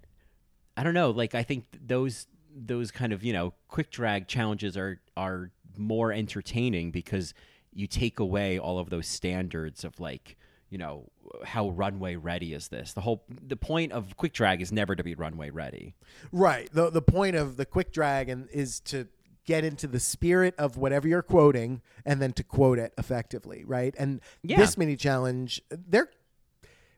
I 0.76 0.82
don't 0.82 0.95
know, 0.95 1.11
like 1.11 1.34
I 1.34 1.43
think 1.43 1.64
those 1.84 2.26
those 2.55 2.91
kind 2.91 3.12
of 3.12 3.22
you 3.22 3.32
know 3.32 3.53
quick 3.68 3.91
drag 3.91 4.28
challenges 4.28 4.76
are 4.76 5.01
are 5.16 5.51
more 5.76 6.12
entertaining 6.12 6.91
because 6.91 7.34
you 7.72 7.87
take 7.87 8.18
away 8.18 8.59
all 8.59 8.78
of 8.78 8.89
those 8.89 9.07
standards 9.07 9.84
of 9.84 10.01
like 10.01 10.37
you 10.70 10.78
know 10.78 11.11
how 11.45 11.68
runway 11.70 12.16
ready 12.16 12.55
is 12.55 12.68
this 12.68 12.95
the 12.95 13.03
whole 13.03 13.24
the 13.47 13.57
point 13.57 13.93
of 13.93 14.16
quick 14.16 14.32
drag 14.32 14.62
is 14.62 14.72
never 14.72 14.97
to 14.97 15.05
be 15.05 15.14
runway 15.14 15.51
ready 15.51 15.95
Right. 16.32 16.68
The 16.72 16.89
the 16.91 17.03
point 17.03 17.37
of 17.37 17.57
the 17.59 17.66
quick 17.66 17.93
drag 17.93 18.28
and 18.30 18.49
is 18.51 18.80
to 18.80 19.07
get 19.45 19.64
into 19.64 19.87
the 19.87 20.01
spirit 20.01 20.55
of 20.59 20.76
whatever 20.76 21.07
you're 21.07 21.22
quoting 21.22 21.80
and 22.05 22.20
then 22.20 22.32
to 22.32 22.43
quote 22.43 22.78
it 22.80 22.93
effectively, 22.99 23.64
right? 23.64 23.95
And 23.99 24.20
Yeah. 24.43 24.57
this 24.57 24.76
mini 24.78 24.97
challenge, 24.97 25.61
they're 25.70 26.09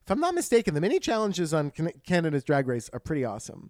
if 0.08 0.12
I'm 0.12 0.20
not 0.20 0.34
mistaken, 0.34 0.72
the 0.72 0.80
mini 0.80 1.00
challenges 1.00 1.52
on 1.52 1.70
Canada's 2.06 2.42
Drag 2.42 2.66
Race 2.66 2.88
are 2.94 2.98
pretty 2.98 3.26
awesome. 3.26 3.68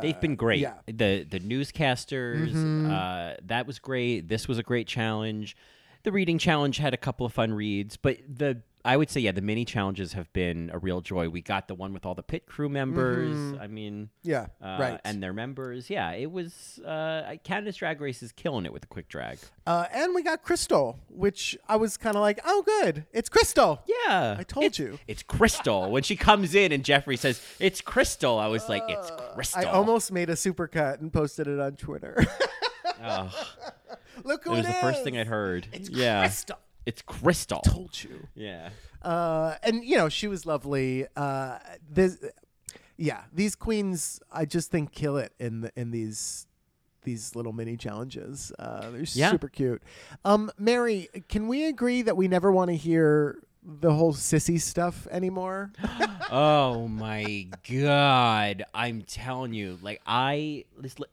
They've 0.00 0.20
been 0.20 0.34
great. 0.34 0.58
yeah. 0.58 0.74
The 0.86 1.22
the 1.22 1.38
newscasters, 1.38 2.54
uh, 2.90 3.36
that 3.44 3.64
was 3.64 3.78
great. 3.78 4.26
This 4.26 4.48
was 4.48 4.58
a 4.58 4.64
great 4.64 4.88
challenge. 4.88 5.56
The 6.02 6.10
reading 6.10 6.38
challenge 6.38 6.78
had 6.78 6.92
a 6.92 6.96
couple 6.96 7.24
of 7.24 7.32
fun 7.32 7.52
reads, 7.52 7.96
but 7.96 8.18
the 8.28 8.62
I 8.86 8.96
would 8.98 9.08
say 9.08 9.20
yeah, 9.20 9.32
the 9.32 9.40
mini 9.40 9.64
challenges 9.64 10.12
have 10.12 10.30
been 10.34 10.70
a 10.72 10.78
real 10.78 11.00
joy. 11.00 11.28
We 11.30 11.40
got 11.40 11.68
the 11.68 11.74
one 11.74 11.94
with 11.94 12.04
all 12.04 12.14
the 12.14 12.22
pit 12.22 12.44
crew 12.46 12.68
members. 12.68 13.58
I 13.58 13.66
mean, 13.66 14.10
Yeah, 14.22 14.46
uh, 14.62 14.76
right. 14.78 15.00
and 15.04 15.22
their 15.22 15.32
members. 15.32 15.88
Yeah, 15.88 16.10
it 16.12 16.30
was 16.30 16.78
uh, 16.84 17.36
Canada's 17.44 17.76
Drag 17.76 18.00
Race 18.00 18.22
is 18.22 18.32
killing 18.32 18.66
it 18.66 18.72
with 18.72 18.82
the 18.82 18.88
quick 18.88 19.08
drag. 19.08 19.38
Uh, 19.66 19.86
and 19.92 20.14
we 20.14 20.22
got 20.22 20.42
Crystal, 20.42 20.98
which 21.08 21.56
I 21.68 21.76
was 21.76 21.96
kind 21.96 22.14
of 22.16 22.20
like, 22.20 22.40
oh, 22.44 22.62
good, 22.62 23.06
it's 23.12 23.30
Crystal. 23.30 23.82
Yeah, 23.86 24.36
I 24.38 24.42
told 24.42 24.66
It's- 24.66 24.78
you. 24.78 24.98
It's 25.08 25.22
Crystal. 25.22 25.90
when 25.90 26.02
she 26.02 26.16
comes 26.16 26.54
in 26.54 26.70
and 26.72 26.84
Jeffrey 26.84 27.16
says 27.16 27.40
it's 27.58 27.80
Crystal, 27.80 28.38
I 28.38 28.48
was 28.48 28.68
like, 28.68 28.82
it's 28.88 29.10
Crystal. 29.34 29.62
Uh, 29.62 29.64
I 29.64 29.70
almost 29.70 30.12
made 30.12 30.28
a 30.28 30.34
supercut 30.34 31.00
and 31.00 31.10
posted 31.12 31.46
it 31.48 31.58
on 31.58 31.76
Twitter. 31.76 32.22
Oh, 33.02 33.30
Look 34.24 34.42
it 34.42 34.48
who 34.48 34.56
was 34.56 34.66
the 34.66 34.72
first 34.74 35.02
thing 35.04 35.18
I'd 35.18 35.26
heard. 35.26 35.66
It's 35.72 35.88
yeah, 35.90 36.20
Crystal. 36.22 36.58
It's 36.86 37.02
Crystal. 37.02 37.60
Told 37.62 38.02
you. 38.02 38.28
Yeah. 38.34 38.70
uh, 39.02 39.54
and 39.62 39.84
you 39.84 39.96
know 39.96 40.08
she 40.08 40.28
was 40.28 40.46
lovely. 40.46 41.06
Uh, 41.16 41.58
this, 41.90 42.18
yeah, 42.96 43.22
these 43.32 43.54
queens, 43.54 44.20
I 44.30 44.44
just 44.44 44.70
think 44.70 44.92
kill 44.92 45.16
it 45.16 45.32
in 45.38 45.62
the, 45.62 45.72
in 45.76 45.90
these 45.90 46.46
these 47.02 47.36
little 47.36 47.52
mini 47.52 47.76
challenges. 47.76 48.50
Uh, 48.58 48.90
they're 48.90 49.04
Yeah. 49.12 49.30
super 49.30 49.48
cute. 49.48 49.82
Um, 50.24 50.50
Mary, 50.58 51.08
can 51.28 51.48
we 51.48 51.66
agree 51.66 52.00
that 52.02 52.16
we 52.16 52.28
never 52.28 52.50
want 52.50 52.70
to 52.70 52.76
hear 52.76 53.42
the 53.64 53.92
whole 53.92 54.12
sissy 54.12 54.60
stuff 54.60 55.06
anymore? 55.10 55.72
Oh 56.30 56.88
my 56.88 57.46
god! 57.70 58.64
I'm 58.74 59.02
telling 59.02 59.52
you, 59.52 59.78
like 59.82 60.00
I, 60.06 60.64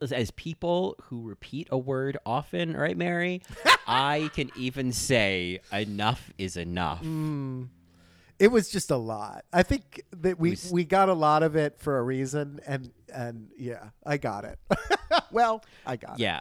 as 0.10 0.32
people 0.32 0.96
who 1.04 1.22
repeat 1.22 1.68
a 1.70 1.78
word 1.78 2.18
often, 2.26 2.76
right, 2.76 2.98
Mary? 2.98 3.42
I 3.88 4.32
can 4.34 4.50
even 4.56 4.94
say 4.94 5.60
enough 5.72 6.32
is 6.38 6.56
enough. 6.58 7.04
Mm. 7.04 7.68
it 8.40 8.48
was 8.48 8.70
just 8.72 8.90
a 8.90 8.96
lot. 8.98 9.44
I 9.54 9.62
think 9.64 10.02
that 10.22 10.40
we 10.40 10.52
was- 10.52 10.72
we 10.72 10.86
got 10.86 11.10
a 11.10 11.14
lot 11.14 11.44
of 11.44 11.56
it 11.56 11.78
for 11.80 12.00
a 12.00 12.04
reason, 12.04 12.62
and 12.66 12.92
and 13.14 13.50
yeah, 13.58 13.90
I 14.06 14.18
got 14.18 14.46
it. 14.46 14.58
well, 15.32 15.64
I 15.86 15.98
got 15.98 16.14
it. 16.14 16.20
Yeah. 16.24 16.40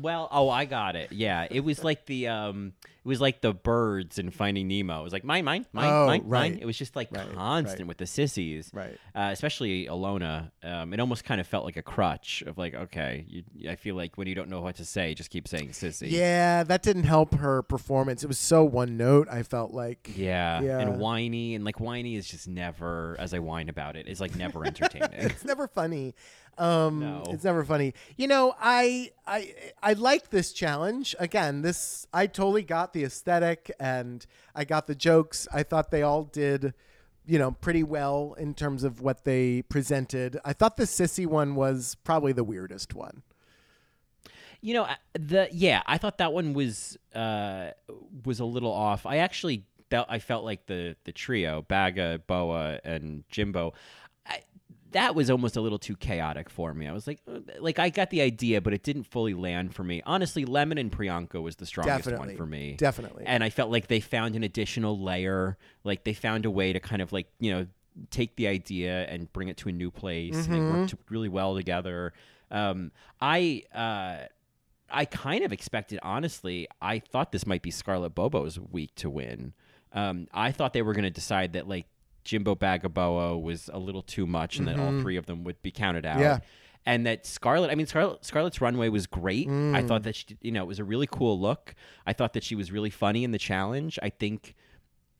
Well, 0.00 0.28
oh, 0.30 0.48
I 0.48 0.64
got 0.64 0.96
it. 0.96 1.12
Yeah, 1.12 1.46
it 1.50 1.60
was 1.60 1.82
like 1.82 2.06
the 2.06 2.28
um, 2.28 2.72
it 2.82 3.08
was 3.08 3.20
like 3.20 3.40
the 3.40 3.52
birds 3.52 4.18
in 4.18 4.30
Finding 4.30 4.68
Nemo. 4.68 5.00
It 5.00 5.04
was 5.04 5.12
like 5.12 5.24
mine, 5.24 5.44
mine, 5.44 5.66
mine, 5.72 5.88
Oh, 5.90 6.06
mine, 6.06 6.22
right. 6.24 6.52
mine. 6.52 6.58
It 6.60 6.66
was 6.66 6.76
just 6.76 6.96
like 6.96 7.08
Right, 7.12 7.32
constant 7.34 7.80
right. 7.80 7.86
with 7.88 7.98
the 7.98 8.06
sissies, 8.06 8.70
Right. 8.72 8.98
Uh, 9.14 9.30
especially 9.32 9.86
Ilona. 9.86 10.50
Um, 10.62 10.92
it 10.92 11.00
almost 11.00 11.24
kind 11.24 11.40
of 11.40 11.46
felt 11.46 11.64
like 11.64 11.76
a 11.76 11.82
crutch 11.82 12.42
of 12.46 12.58
like, 12.58 12.74
okay, 12.74 13.24
you, 13.28 13.70
I 13.70 13.76
feel 13.76 13.94
like 13.96 14.16
when 14.16 14.26
you 14.28 14.34
don't 14.34 14.48
know 14.48 14.60
what 14.60 14.76
to 14.76 14.84
say, 14.84 15.14
just 15.14 15.30
keep 15.30 15.46
saying 15.48 15.70
sissy. 15.70 16.10
Yeah, 16.10 16.62
that 16.64 16.82
didn't 16.82 17.04
help 17.04 17.34
her 17.34 17.62
performance. 17.62 18.22
It 18.22 18.26
was 18.28 18.38
so 18.38 18.64
one 18.64 18.96
note. 18.96 19.28
I 19.30 19.42
felt 19.42 19.72
like. 19.72 20.12
Yeah. 20.16 20.60
Yeah. 20.60 20.80
and 20.80 20.98
whiny 20.98 21.54
and 21.54 21.64
like 21.64 21.80
whiny 21.80 22.16
is 22.16 22.26
just 22.26 22.48
never, 22.48 23.16
as 23.18 23.32
I 23.34 23.38
whine 23.38 23.68
about 23.68 23.96
it, 23.96 23.96
it, 23.96 24.08
is 24.08 24.20
like 24.20 24.36
never 24.36 24.64
entertaining. 24.64 25.08
it's 25.12 25.44
never 25.44 25.66
funny. 25.68 26.14
Um, 26.58 27.00
No. 27.00 27.22
It's 27.28 27.44
never 27.44 27.64
funny. 27.64 27.94
You 28.16 28.28
know, 28.28 28.54
I 28.60 29.10
I 29.26 29.54
I 29.82 29.92
like 29.92 30.30
this 30.30 30.52
challenge. 30.52 31.14
Again, 31.18 31.62
this 31.62 32.06
I 32.12 32.26
totally 32.26 32.62
got 32.62 32.92
the 32.92 33.04
aesthetic 33.04 33.70
and 33.78 34.26
I 34.54 34.64
got 34.64 34.86
the 34.86 34.94
jokes. 34.94 35.46
I 35.52 35.62
thought 35.62 35.90
they 35.90 36.02
all 36.02 36.24
did, 36.24 36.72
you 37.26 37.38
know, 37.38 37.50
pretty 37.50 37.82
well 37.82 38.34
in 38.38 38.54
terms 38.54 38.84
of 38.84 39.00
what 39.00 39.24
they 39.24 39.62
presented. 39.62 40.38
I 40.44 40.52
thought 40.54 40.76
the 40.76 40.84
sissy 40.84 41.26
one 41.26 41.54
was 41.56 41.96
probably 42.04 42.32
the 42.32 42.44
weirdest 42.44 42.94
one. 42.94 43.22
You 44.62 44.74
know, 44.74 44.86
the 45.12 45.48
yeah, 45.52 45.82
I 45.86 45.98
thought 45.98 46.18
that 46.18 46.32
one 46.32 46.54
was 46.54 46.96
uh 47.14 47.70
was 48.24 48.40
a 48.40 48.44
little 48.46 48.72
off. 48.72 49.04
I 49.04 49.18
actually 49.18 49.64
felt 49.90 50.06
I 50.08 50.18
felt 50.18 50.44
like 50.44 50.66
the 50.66 50.96
the 51.04 51.12
trio, 51.12 51.62
Baga, 51.62 52.20
Boa, 52.26 52.80
and 52.82 53.24
Jimbo. 53.28 53.74
That 54.92 55.14
was 55.14 55.30
almost 55.30 55.56
a 55.56 55.60
little 55.60 55.78
too 55.78 55.96
chaotic 55.96 56.48
for 56.48 56.72
me. 56.72 56.86
I 56.86 56.92
was 56.92 57.06
like, 57.06 57.20
uh, 57.28 57.40
like 57.58 57.78
I 57.78 57.90
got 57.90 58.10
the 58.10 58.22
idea, 58.22 58.60
but 58.60 58.72
it 58.72 58.82
didn't 58.82 59.04
fully 59.04 59.34
land 59.34 59.74
for 59.74 59.84
me. 59.84 60.02
Honestly, 60.06 60.44
Lemon 60.44 60.78
and 60.78 60.90
Priyanka 60.90 61.42
was 61.42 61.56
the 61.56 61.66
strongest 61.66 62.04
Definitely. 62.04 62.28
one 62.28 62.36
for 62.36 62.46
me. 62.46 62.74
Definitely. 62.78 63.24
And 63.26 63.42
I 63.44 63.50
felt 63.50 63.70
like 63.70 63.88
they 63.88 64.00
found 64.00 64.36
an 64.36 64.42
additional 64.42 64.98
layer. 64.98 65.58
Like 65.84 66.04
they 66.04 66.12
found 66.14 66.46
a 66.46 66.50
way 66.50 66.72
to 66.72 66.80
kind 66.80 67.02
of 67.02 67.12
like 67.12 67.28
you 67.40 67.52
know 67.52 67.66
take 68.10 68.36
the 68.36 68.46
idea 68.46 69.06
and 69.06 69.32
bring 69.32 69.48
it 69.48 69.56
to 69.58 69.68
a 69.68 69.72
new 69.72 69.90
place. 69.90 70.46
And 70.46 70.54
they 70.54 70.60
worked 70.60 70.94
really 71.10 71.28
well 71.28 71.54
together. 71.54 72.12
Um, 72.50 72.92
I. 73.20 73.62
Uh, 73.74 74.26
I 74.88 75.04
kind 75.04 75.42
of 75.42 75.52
expected, 75.52 75.98
honestly, 76.04 76.68
I 76.80 77.00
thought 77.00 77.32
this 77.32 77.44
might 77.44 77.60
be 77.60 77.72
Scarlett 77.72 78.14
Bobo's 78.14 78.56
week 78.56 78.94
to 78.94 79.10
win. 79.10 79.52
Um, 79.92 80.28
I 80.32 80.52
thought 80.52 80.74
they 80.74 80.82
were 80.82 80.92
going 80.92 81.02
to 81.02 81.10
decide 81.10 81.54
that 81.54 81.66
like 81.66 81.86
Jimbo 82.26 82.54
Bagaboa 82.54 83.40
was 83.40 83.70
a 83.72 83.78
little 83.78 84.02
too 84.02 84.26
much, 84.26 84.58
and 84.58 84.68
that 84.68 84.78
all 84.78 85.00
three 85.00 85.16
of 85.16 85.26
them 85.26 85.44
would 85.44 85.62
be 85.62 85.70
counted 85.70 86.04
out. 86.04 86.20
Yeah. 86.20 86.40
And 86.84 87.06
that 87.06 87.26
Scarlett, 87.26 87.70
I 87.70 87.74
mean, 87.74 87.86
Scarlett, 87.86 88.24
Scarlett's 88.24 88.60
runway 88.60 88.88
was 88.88 89.06
great. 89.06 89.48
I 89.48 89.82
thought 89.82 90.04
that 90.04 90.14
she, 90.14 90.36
you 90.40 90.52
know, 90.52 90.62
it 90.62 90.66
was 90.66 90.78
a 90.78 90.84
really 90.84 91.08
cool 91.10 91.40
look. 91.40 91.74
I 92.06 92.12
thought 92.12 92.34
that 92.34 92.44
she 92.44 92.54
was 92.54 92.70
really 92.70 92.90
funny 92.90 93.24
in 93.24 93.32
the 93.32 93.38
challenge. 93.38 93.98
I 94.02 94.10
think 94.10 94.54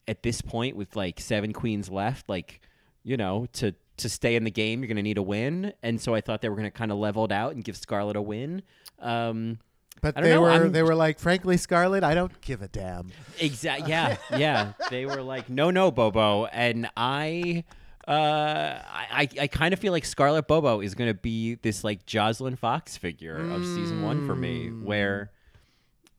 at 0.06 0.22
this 0.22 0.40
point, 0.40 0.76
with 0.76 0.94
like 0.94 1.18
seven 1.18 1.52
queens 1.52 1.88
left, 1.90 2.28
like 2.28 2.60
you 3.02 3.16
know, 3.16 3.46
to 3.54 3.74
to 3.96 4.08
stay 4.08 4.36
in 4.36 4.44
the 4.44 4.50
game, 4.50 4.80
you're 4.80 4.88
going 4.88 4.96
to 4.96 5.02
need 5.02 5.18
a 5.18 5.22
win, 5.22 5.72
and 5.82 6.00
so 6.00 6.14
I 6.14 6.20
thought 6.20 6.42
they 6.42 6.48
were 6.48 6.56
going 6.56 6.70
to 6.70 6.76
kind 6.76 6.92
of 6.92 6.98
level 6.98 7.24
it 7.24 7.32
out 7.32 7.54
and 7.54 7.64
give 7.64 7.76
Scarlett 7.76 8.16
a 8.16 8.22
win. 8.22 8.62
Um, 9.00 9.58
But 10.02 10.14
they 10.14 10.30
know, 10.30 10.42
were 10.42 10.50
I'm- 10.50 10.72
they 10.72 10.82
were 10.82 10.94
like, 10.94 11.18
frankly, 11.18 11.56
Scarlett, 11.56 12.04
I 12.04 12.14
don't 12.14 12.38
give 12.40 12.62
a 12.62 12.68
damn. 12.68 13.10
Exactly. 13.40 13.88
Yeah, 13.90 14.16
yeah. 14.36 14.72
They 14.90 15.06
were 15.06 15.22
like, 15.22 15.48
no, 15.48 15.70
no, 15.70 15.90
Bobo, 15.90 16.46
and 16.46 16.88
I, 16.96 17.64
uh, 18.06 18.12
I, 18.12 19.28
I, 19.40 19.46
kind 19.48 19.72
of 19.74 19.80
feel 19.80 19.92
like 19.92 20.04
Scarlett 20.04 20.46
Bobo 20.46 20.80
is 20.80 20.94
going 20.94 21.10
to 21.10 21.14
be 21.18 21.54
this 21.56 21.82
like 21.82 22.06
Jocelyn 22.06 22.56
Fox 22.56 22.96
figure 22.96 23.36
of 23.36 23.64
season 23.64 24.02
one 24.02 24.26
for 24.26 24.34
me, 24.36 24.68
where 24.68 25.30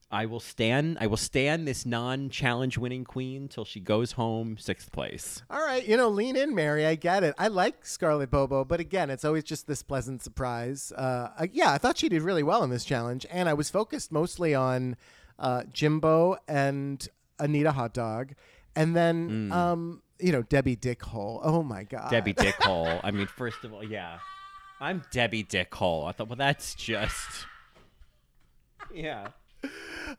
I 0.10 0.26
will 0.26 0.40
stand, 0.40 0.98
I 1.02 1.08
will 1.08 1.18
stand 1.18 1.68
this 1.68 1.86
non-challenge 1.86 2.78
winning 2.78 3.04
queen 3.04 3.50
till 3.50 3.66
she 3.66 3.82
goes 3.82 4.14
home 4.14 4.58
sixth 4.58 4.92
place. 4.92 5.44
All 5.50 5.60
right, 5.60 5.86
you 5.86 5.98
know, 5.98 6.08
lean 6.08 6.38
in, 6.38 6.56
Mary. 6.56 6.86
I 6.86 6.96
get 6.96 7.26
it. 7.26 7.36
I 7.38 7.50
like 7.50 7.86
Scarlett 7.86 8.32
Bobo, 8.32 8.64
but 8.64 8.80
again, 8.80 9.10
it's 9.10 9.26
always 9.26 9.44
just 9.44 9.68
this 9.68 9.84
pleasant 9.84 10.24
surprise. 10.24 10.94
Uh, 10.94 11.48
yeah, 11.52 11.74
I 11.74 11.78
thought 11.78 11.98
she 11.98 12.08
did 12.08 12.22
really 12.22 12.44
well 12.44 12.64
in 12.64 12.70
this 12.70 12.86
challenge, 12.86 13.26
and 13.30 13.50
I 13.50 13.54
was 13.54 13.70
focused 13.70 14.12
mostly 14.12 14.56
on 14.56 14.96
uh, 15.40 15.64
Jimbo 15.74 16.38
and 16.48 17.06
Anita 17.38 17.74
Hot 17.74 17.94
Dog, 17.94 18.34
and 18.78 18.96
then 18.96 19.52
um, 19.52 20.02
you 20.20 20.32
know 20.32 20.42
Debbie 20.42 20.78
Dickhole. 20.78 21.42
Oh 21.44 21.64
my 21.64 21.84
God, 21.84 22.10
Debbie 22.10 22.34
Dickhole. 22.36 23.02
I 23.04 23.12
mean, 23.12 23.28
first 23.28 23.64
of 23.66 23.74
all, 23.74 23.84
yeah, 23.84 24.20
I'm 24.80 25.04
Debbie 25.12 25.44
Dickhole. 25.44 26.08
I 26.08 26.14
thought, 26.14 26.30
well, 26.30 26.38
that's 26.38 26.76
just, 26.76 27.46
yeah. 28.94 29.28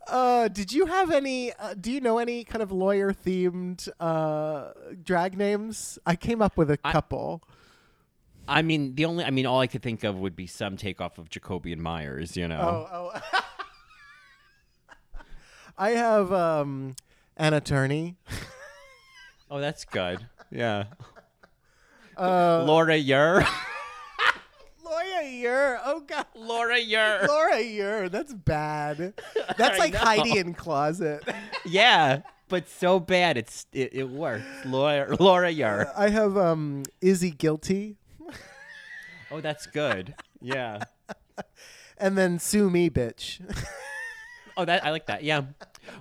Uh, 0.08 0.48
did 0.48 0.72
you 0.72 0.86
have 0.86 1.10
any? 1.10 1.52
Uh, 1.52 1.74
do 1.78 1.92
you 1.92 2.00
know 2.00 2.18
any 2.18 2.44
kind 2.44 2.62
of 2.62 2.72
lawyer 2.72 3.12
themed 3.12 3.88
uh, 4.00 4.72
drag 5.02 5.36
names? 5.36 5.98
I 6.06 6.16
came 6.16 6.40
up 6.40 6.56
with 6.56 6.70
a 6.70 6.78
couple. 6.78 7.42
I 8.48 8.62
mean, 8.62 8.94
the 8.94 9.04
only, 9.04 9.24
I 9.24 9.30
mean, 9.30 9.44
all 9.44 9.60
I 9.60 9.66
could 9.66 9.82
think 9.82 10.04
of 10.04 10.16
would 10.16 10.34
be 10.34 10.46
some 10.46 10.78
takeoff 10.78 11.18
of 11.18 11.28
Jacoby 11.28 11.70
and 11.72 11.82
Myers, 11.82 12.34
you 12.34 12.48
know? 12.48 12.88
Oh, 12.90 13.12
oh. 13.14 13.42
I 15.78 15.90
have 15.90 16.32
um, 16.32 16.96
an 17.36 17.52
attorney. 17.52 18.16
Oh, 19.50 19.60
that's 19.60 19.84
good. 19.84 20.26
Yeah. 20.50 20.84
Uh, 22.16 22.64
Laura 22.64 22.96
Yer. 22.96 23.46
Laura 25.18 25.30
Yer. 25.30 25.80
Oh 25.84 26.00
God. 26.00 26.26
Laura 26.34 26.78
Yer. 26.78 27.24
Laura 27.28 27.60
Yer. 27.60 28.08
That's 28.08 28.32
bad. 28.32 29.14
That's 29.56 29.78
like 29.78 29.92
know. 29.94 29.98
Heidi 30.00 30.38
in 30.38 30.54
closet. 30.54 31.24
yeah, 31.66 32.20
but 32.48 32.68
so 32.68 33.00
bad 33.00 33.36
it's 33.36 33.66
it, 33.72 33.94
it 33.94 34.08
works. 34.08 34.44
Laura 34.64 35.16
Laura 35.18 35.50
Yer. 35.50 35.90
I 35.96 36.08
have 36.10 36.36
um, 36.36 36.84
Izzy 37.00 37.30
Guilty, 37.30 37.96
Oh, 39.30 39.40
that's 39.42 39.66
good. 39.66 40.14
Yeah. 40.40 40.84
and 41.98 42.16
then 42.16 42.38
Sue 42.38 42.70
Me 42.70 42.88
Bitch. 42.88 43.40
Oh, 44.56 44.64
that 44.64 44.84
I 44.84 44.90
like 44.90 45.06
that. 45.06 45.22
Yeah. 45.22 45.42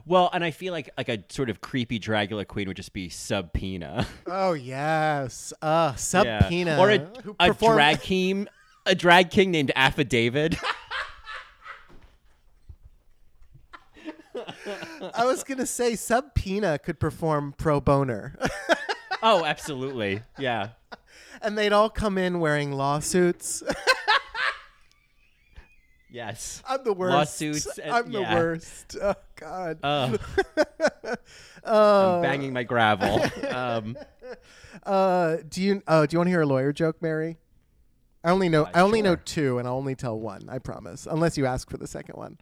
Well, 0.06 0.30
and 0.34 0.44
I 0.44 0.52
feel 0.52 0.74
like 0.74 0.90
like 0.98 1.10
a 1.10 1.24
sort 1.30 1.50
of 1.50 1.60
creepy 1.60 2.00
Dragula 2.00 2.48
queen 2.48 2.68
would 2.68 2.78
just 2.78 2.94
be 2.94 3.10
Subpoena. 3.10 4.06
oh 4.28 4.54
yes. 4.54 5.54
Uh, 5.62 5.92
Yeah. 5.92 5.96
Subpoena. 5.96 6.78
Or 6.80 6.92
a, 6.92 7.08
a 7.40 7.54
drag 7.54 8.02
king 8.02 8.48
a 8.88 8.96
drag 8.96 9.30
king 9.30 9.52
named 9.52 9.72
Affidavit. 9.76 10.56
I 15.16 15.26
was 15.26 15.44
gonna 15.44 15.66
say 15.66 15.96
Subpoena 15.96 16.78
could 16.80 17.00
perform 17.00 17.54
pro 17.58 17.80
boner, 17.82 18.36
oh, 19.24 19.44
absolutely. 19.46 20.22
Yeah. 20.38 20.70
and 21.42 21.58
they'd 21.58 21.74
all 21.74 21.90
come 21.90 22.18
in 22.18 22.40
wearing 22.40 22.72
lawsuits. 22.72 23.64
Yes. 26.10 26.64
I'm 26.68 26.84
the 26.84 26.94
worst. 26.94 27.14
Lawsuits 27.14 27.78
and- 27.80 27.92
I'm 27.92 28.12
the 28.12 28.22
worst. 28.22 28.96
Oh 29.02 29.16
God. 29.36 29.80
Uh, 29.84 30.18
Oh. 31.70 32.16
I'm 32.18 32.22
banging 32.22 32.54
my 32.54 32.64
gravel. 32.64 33.22
Um, 33.54 33.98
Uh, 34.84 35.38
do 35.50 35.62
you 35.62 35.82
uh, 35.88 36.06
do 36.06 36.14
you 36.14 36.20
want 36.20 36.28
to 36.28 36.32
hear 36.32 36.42
a 36.42 36.46
lawyer 36.46 36.72
joke, 36.72 37.02
Mary? 37.02 37.38
I 38.28 38.32
only 38.32 38.50
know 38.50 38.66
Uh, 38.66 38.72
I 38.74 38.82
only 38.82 39.02
know 39.02 39.16
two, 39.16 39.58
and 39.58 39.66
I'll 39.66 39.78
only 39.78 39.96
tell 39.96 40.20
one. 40.20 40.50
I 40.50 40.60
promise, 40.60 41.08
unless 41.10 41.38
you 41.38 41.46
ask 41.46 41.70
for 41.70 41.78
the 41.78 41.88
second 41.88 42.18
one. 42.18 42.38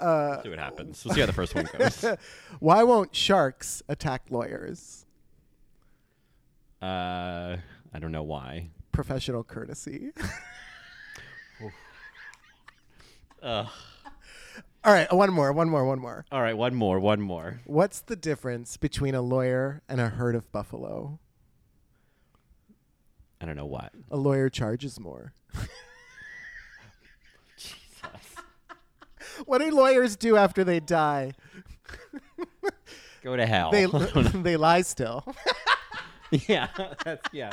Uh, 0.00 0.42
see 0.42 0.48
what 0.48 0.58
happens. 0.58 1.04
We'll 1.04 1.14
see 1.14 1.20
how 1.20 1.26
the 1.26 1.32
first 1.32 1.54
one 1.54 1.68
goes. 1.78 2.04
Why 2.58 2.82
won't 2.82 3.14
sharks 3.14 3.80
attack 3.88 4.22
lawyers? 4.28 5.06
Uh, 6.82 7.58
I 7.94 7.98
don't 8.00 8.10
know 8.10 8.24
why. 8.24 8.70
Professional 8.90 9.44
courtesy. 9.44 10.10
Ugh. 13.42 13.66
All 14.84 14.92
right, 14.92 15.10
one 15.12 15.32
more, 15.32 15.52
one 15.52 15.70
more, 15.70 15.84
one 15.86 15.98
more. 16.00 16.24
All 16.32 16.42
right, 16.42 16.56
one 16.56 16.74
more, 16.74 16.98
one 16.98 17.20
more. 17.20 17.60
What's 17.64 18.00
the 18.00 18.16
difference 18.16 18.76
between 18.76 19.14
a 19.14 19.22
lawyer 19.22 19.80
and 19.88 20.00
a 20.00 20.08
herd 20.08 20.34
of 20.34 20.50
buffalo? 20.50 21.20
I 23.44 23.46
don't 23.46 23.56
know 23.56 23.66
what. 23.66 23.92
A 24.10 24.16
lawyer 24.16 24.48
charges 24.48 24.98
more. 24.98 25.34
Jesus. 27.58 27.76
What 29.44 29.58
do 29.58 29.70
lawyers 29.70 30.16
do 30.16 30.38
after 30.38 30.64
they 30.64 30.80
die? 30.80 31.32
Go 33.22 33.36
to 33.36 33.44
hell. 33.44 33.70
They 33.70 33.84
they 34.34 34.56
lie 34.56 34.80
still. 34.80 35.26
yeah, 36.48 36.68
that's 37.04 37.28
yeah. 37.34 37.50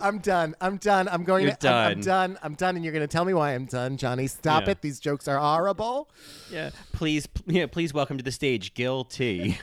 I'm 0.00 0.20
done. 0.20 0.54
I'm 0.58 0.78
done. 0.78 1.06
I'm 1.06 1.24
going 1.24 1.44
You're 1.44 1.56
to. 1.56 1.68
I'm- 1.68 1.76
I'm, 1.98 2.00
done. 2.00 2.30
done. 2.32 2.38
I'm 2.42 2.54
done. 2.54 2.76
And 2.76 2.82
you're 2.84 2.94
going 2.94 3.06
to 3.06 3.12
tell 3.12 3.26
me 3.26 3.34
why 3.34 3.54
I'm 3.54 3.66
done, 3.66 3.98
Johnny. 3.98 4.26
Stop 4.26 4.64
Yeah. 4.64 4.70
it. 4.70 4.80
These 4.80 5.00
jokes 5.00 5.28
are 5.28 5.36
horrible. 5.38 6.08
Yeah. 6.50 6.70
Please, 6.92 7.28
yeah, 7.44 7.66
please 7.66 7.92
welcome 7.92 8.16
to 8.16 8.24
the 8.24 8.32
stage, 8.32 8.72
Gil 8.72 9.04
T. 9.04 9.58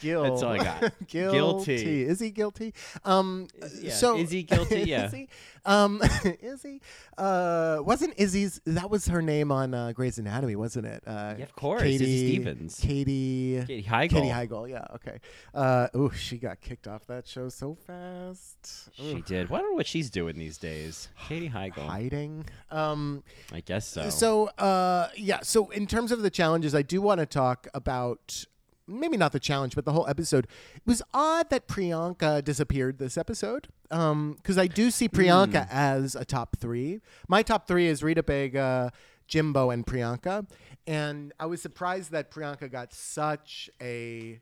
Gil. 0.00 0.22
That's 0.22 0.42
all 0.42 0.52
I 0.52 0.58
got. 0.58 0.80
guilty. 1.06 1.76
Guilty. 1.76 2.02
Is 2.02 2.20
he 2.20 2.30
guilty? 2.30 2.74
Um. 3.04 3.48
yeah. 3.80 3.92
So 3.92 4.16
Is 4.16 4.30
he 4.30 4.42
guilty? 4.42 4.82
Yeah. 4.86 5.06
is 5.06 5.12
he? 5.12 5.28
Um. 5.64 6.00
is 6.24 6.62
he? 6.62 6.80
Uh. 7.16 7.78
Wasn't 7.82 8.14
Izzy's? 8.16 8.60
That 8.66 8.90
was 8.90 9.06
her 9.08 9.22
name 9.22 9.50
on 9.50 9.72
uh, 9.74 9.92
Grey's 9.92 10.18
Anatomy, 10.18 10.56
wasn't 10.56 10.86
it? 10.86 11.02
Uh, 11.06 11.34
Yeah, 11.38 11.44
of 11.44 11.54
course. 11.54 11.82
Katie 11.82 12.04
Izzy 12.04 12.28
Stevens. 12.34 12.78
Katie. 12.80 13.64
Katie 13.66 13.82
Heigl. 13.88 14.10
Katie 14.10 14.28
Heigl. 14.28 14.68
Yeah. 14.68 14.84
Okay. 14.96 15.18
Uh. 15.54 15.88
Oh, 15.94 16.10
she 16.10 16.36
got 16.38 16.60
kicked 16.60 16.86
off 16.86 17.06
that 17.06 17.26
show 17.26 17.48
so 17.48 17.74
fast. 17.74 18.90
She 18.94 19.22
did. 19.22 19.46
I 19.50 19.58
don't 19.58 19.70
know 19.70 19.76
what 19.76 19.86
she's 19.86 20.10
doing 20.10 20.36
these 20.38 20.58
days. 20.58 21.08
Katie 21.28 21.48
Heigl. 21.50 21.86
Hiding. 21.86 22.44
Um. 22.70 23.22
I 23.52 23.60
guess 23.60 23.86
so. 23.86 24.10
So, 24.10 24.46
uh, 24.58 25.08
yeah. 25.16 25.40
So, 25.42 25.70
in 25.70 25.86
terms 25.86 26.12
of 26.12 26.22
the 26.22 26.30
challenges, 26.30 26.74
I 26.74 26.82
do 26.82 27.00
want 27.00 27.20
to 27.20 27.26
talk 27.26 27.68
about 27.74 28.44
maybe 28.86 29.16
not 29.16 29.32
the 29.32 29.40
challenge, 29.40 29.74
but 29.74 29.84
the 29.84 29.92
whole 29.92 30.06
episode. 30.08 30.46
It 30.74 30.82
was 30.86 31.02
odd 31.12 31.50
that 31.50 31.68
Priyanka 31.68 32.42
disappeared 32.44 32.98
this 32.98 33.16
episode 33.16 33.68
because 33.88 34.58
I 34.58 34.66
do 34.66 34.90
see 34.90 35.08
Priyanka 35.08 35.68
as 35.70 36.14
a 36.14 36.24
top 36.24 36.56
three. 36.58 37.00
My 37.28 37.42
top 37.42 37.66
three 37.66 37.86
is 37.86 38.02
Rita 38.02 38.22
Baga, 38.22 38.92
Jimbo, 39.28 39.70
and 39.70 39.86
Priyanka, 39.86 40.46
and 40.86 41.32
I 41.38 41.46
was 41.46 41.62
surprised 41.62 42.10
that 42.12 42.30
Priyanka 42.30 42.70
got 42.70 42.92
such 42.92 43.70
a 43.80 44.40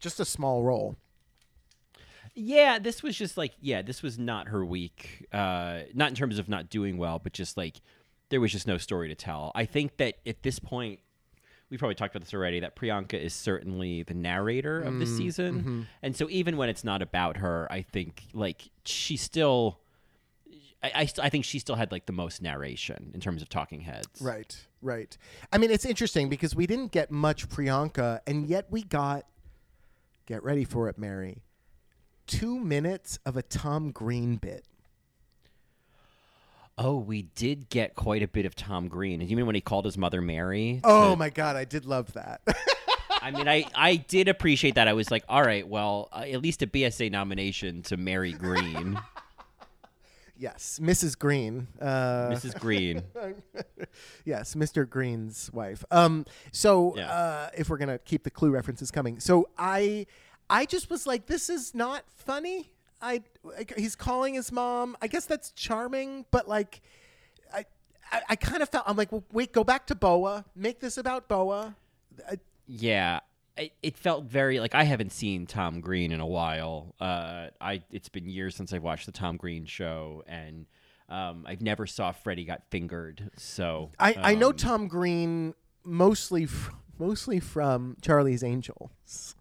just 0.00 0.20
a 0.20 0.24
small 0.24 0.62
role. 0.62 0.96
Yeah, 2.34 2.80
this 2.80 3.02
was 3.02 3.16
just 3.16 3.36
like 3.36 3.52
yeah, 3.60 3.82
this 3.82 4.02
was 4.02 4.18
not 4.18 4.48
her 4.48 4.64
week. 4.64 5.26
Uh, 5.32 5.80
not 5.94 6.08
in 6.08 6.14
terms 6.14 6.38
of 6.38 6.48
not 6.48 6.68
doing 6.68 6.98
well, 6.98 7.20
but 7.20 7.32
just 7.32 7.56
like 7.56 7.80
there 8.30 8.40
was 8.40 8.50
just 8.50 8.66
no 8.66 8.78
story 8.78 9.08
to 9.08 9.14
tell. 9.14 9.52
I 9.54 9.64
think 9.64 9.98
that 9.98 10.16
at 10.26 10.42
this 10.42 10.58
point, 10.58 10.98
we 11.70 11.78
probably 11.78 11.94
talked 11.94 12.14
about 12.14 12.24
this 12.24 12.34
already. 12.34 12.60
That 12.60 12.76
Priyanka 12.76 13.14
is 13.14 13.34
certainly 13.34 14.02
the 14.02 14.14
narrator 14.14 14.80
of 14.80 14.98
the 14.98 15.04
mm-hmm. 15.04 15.16
season, 15.16 15.58
mm-hmm. 15.58 15.82
and 16.02 16.16
so 16.16 16.28
even 16.30 16.56
when 16.56 16.68
it's 16.68 16.84
not 16.84 17.02
about 17.02 17.38
her, 17.38 17.66
I 17.70 17.82
think 17.82 18.24
like 18.32 18.70
she 18.84 19.16
still. 19.16 19.80
I, 20.82 20.88
I, 20.94 21.08
I 21.22 21.28
think 21.30 21.46
she 21.46 21.58
still 21.58 21.76
had 21.76 21.90
like 21.90 22.04
the 22.04 22.12
most 22.12 22.42
narration 22.42 23.10
in 23.14 23.20
terms 23.20 23.40
of 23.40 23.48
talking 23.48 23.80
heads. 23.80 24.20
Right, 24.20 24.54
right. 24.82 25.16
I 25.50 25.56
mean, 25.56 25.70
it's 25.70 25.86
interesting 25.86 26.28
because 26.28 26.54
we 26.54 26.66
didn't 26.66 26.92
get 26.92 27.10
much 27.10 27.48
Priyanka, 27.48 28.20
and 28.26 28.46
yet 28.46 28.66
we 28.70 28.82
got. 28.82 29.24
Get 30.26 30.42
ready 30.42 30.64
for 30.64 30.88
it, 30.88 30.98
Mary. 30.98 31.42
Two 32.26 32.58
minutes 32.58 33.18
of 33.26 33.36
a 33.36 33.42
Tom 33.42 33.90
Green 33.90 34.36
bit. 34.36 34.64
Oh, 36.76 36.96
we 36.98 37.22
did 37.22 37.68
get 37.68 37.94
quite 37.94 38.22
a 38.22 38.28
bit 38.28 38.46
of 38.46 38.54
Tom 38.56 38.88
Green. 38.88 39.20
You 39.20 39.36
mean 39.36 39.46
when 39.46 39.54
he 39.54 39.60
called 39.60 39.84
his 39.84 39.96
mother 39.96 40.20
Mary? 40.20 40.80
Oh 40.82 41.10
to- 41.10 41.16
my 41.16 41.30
God, 41.30 41.54
I 41.56 41.64
did 41.64 41.84
love 41.86 42.12
that. 42.14 42.40
I 43.22 43.30
mean, 43.30 43.48
I, 43.48 43.64
I 43.74 43.96
did 43.96 44.28
appreciate 44.28 44.74
that. 44.74 44.86
I 44.88 44.92
was 44.92 45.10
like, 45.10 45.24
all 45.28 45.42
right, 45.42 45.66
well, 45.66 46.08
uh, 46.12 46.24
at 46.30 46.42
least 46.42 46.62
a 46.62 46.66
BSA 46.66 47.10
nomination 47.10 47.82
to 47.84 47.96
Mary 47.96 48.32
Green, 48.32 49.00
yes, 50.36 50.78
Mrs. 50.82 51.18
Green. 51.18 51.68
Uh, 51.80 52.28
Mrs. 52.30 52.58
Green. 52.60 53.02
yes, 54.26 54.54
Mr. 54.54 54.86
Green's 54.88 55.50
wife. 55.52 55.84
Um, 55.90 56.26
so 56.52 56.94
Yeah. 56.96 57.10
uh, 57.10 57.50
if 57.56 57.70
we're 57.70 57.78
gonna 57.78 57.98
keep 57.98 58.24
the 58.24 58.30
clue 58.30 58.50
references 58.50 58.90
coming, 58.90 59.20
so 59.20 59.48
I 59.56 60.06
I 60.50 60.66
just 60.66 60.90
was 60.90 61.06
like, 61.06 61.24
this 61.26 61.48
is 61.48 61.74
not 61.74 62.04
funny. 62.10 62.72
I 63.04 63.20
like, 63.42 63.74
he's 63.76 63.94
calling 63.94 64.34
his 64.34 64.50
mom. 64.50 64.96
I 65.02 65.06
guess 65.06 65.26
that's 65.26 65.50
charming, 65.52 66.24
but 66.30 66.48
like, 66.48 66.80
I 67.52 67.66
I, 68.10 68.22
I 68.30 68.36
kind 68.36 68.62
of 68.62 68.68
felt 68.70 68.84
I'm 68.86 68.96
like, 68.96 69.12
well, 69.12 69.24
wait, 69.32 69.52
go 69.52 69.62
back 69.62 69.86
to 69.88 69.94
Boa. 69.94 70.44
Make 70.56 70.80
this 70.80 70.96
about 70.96 71.28
Boa. 71.28 71.76
I, 72.28 72.38
Yeah. 72.66 73.20
It, 73.56 73.72
it 73.82 73.96
felt 73.96 74.24
very 74.24 74.58
like 74.58 74.74
I 74.74 74.82
haven't 74.82 75.12
seen 75.12 75.46
Tom 75.46 75.80
Green 75.80 76.10
in 76.10 76.18
a 76.18 76.26
while. 76.26 76.94
Uh, 76.98 77.50
I 77.60 77.82
it's 77.92 78.08
been 78.08 78.28
years 78.28 78.56
since 78.56 78.72
I've 78.72 78.82
watched 78.82 79.06
the 79.06 79.12
Tom 79.12 79.36
Green 79.36 79.64
show, 79.64 80.24
and 80.26 80.66
um, 81.08 81.44
I've 81.46 81.62
never 81.62 81.86
saw 81.86 82.10
Freddy 82.10 82.44
got 82.44 82.62
fingered. 82.70 83.30
So 83.36 83.90
I, 83.96 84.16
I 84.18 84.34
know 84.34 84.48
um, 84.48 84.56
Tom 84.56 84.88
Green 84.88 85.54
mostly 85.84 86.44
f- 86.44 86.72
mostly 86.98 87.38
from 87.38 87.96
Charlie's 88.02 88.42
Angels. 88.42 89.36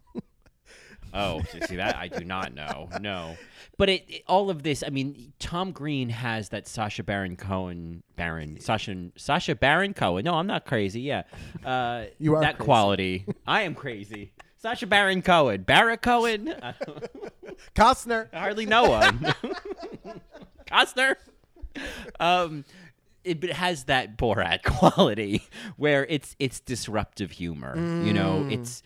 Oh, 1.14 1.41
see 1.68 1.76
that? 1.76 1.95
I 1.95 2.07
do 2.07 2.24
not 2.26 2.53
know. 2.53 2.89
No, 2.99 3.38
but 3.78 3.89
it, 3.89 4.03
it- 4.07 4.24
all 4.28 4.49
of 4.49 4.64
this. 4.64 4.84
I 4.86 4.89
mean, 4.89 5.34
Tom 5.39 5.72
Green 5.72 6.09
has 6.09 6.49
that 6.49 6.68
Sacha 6.68 7.03
Baron 7.03 7.36
Cohen 7.36 8.03
Baron 8.16 8.59
Sasha 8.59 9.09
Sacha 9.16 9.55
Baron 9.55 9.93
Cohen. 9.93 10.26
No, 10.26 10.34
I'm 10.36 10.47
not 10.47 10.66
crazy. 10.66 11.01
Yeah, 11.01 11.24
uh, 11.66 12.05
You 12.18 12.36
are 12.36 12.41
that 12.41 12.57
crazy. 12.57 12.66
quality. 12.66 13.26
I 13.45 13.61
am 13.61 13.76
crazy. 13.76 14.32
Sacha 14.57 14.88
Baron 14.88 15.22
Cohen, 15.22 15.64
Barrett 15.64 16.01
Cohen. 16.01 16.53
I, 16.64 16.74
Costner. 17.76 18.30
I 18.34 18.39
hardly 18.39 18.66
know 18.66 18.97
him. 18.99 19.26
Costner. 20.68 21.16
Um, 22.20 22.66
it, 23.24 23.43
it 23.43 23.53
has 23.53 23.86
that 23.86 24.18
Borat 24.18 24.64
quality 24.66 25.43
where 25.78 26.05
it's 26.09 26.36
it's 26.39 26.59
disruptive 26.59 27.32
humor. 27.32 27.76
You 27.76 28.14
know, 28.14 28.47
it's 28.49 28.84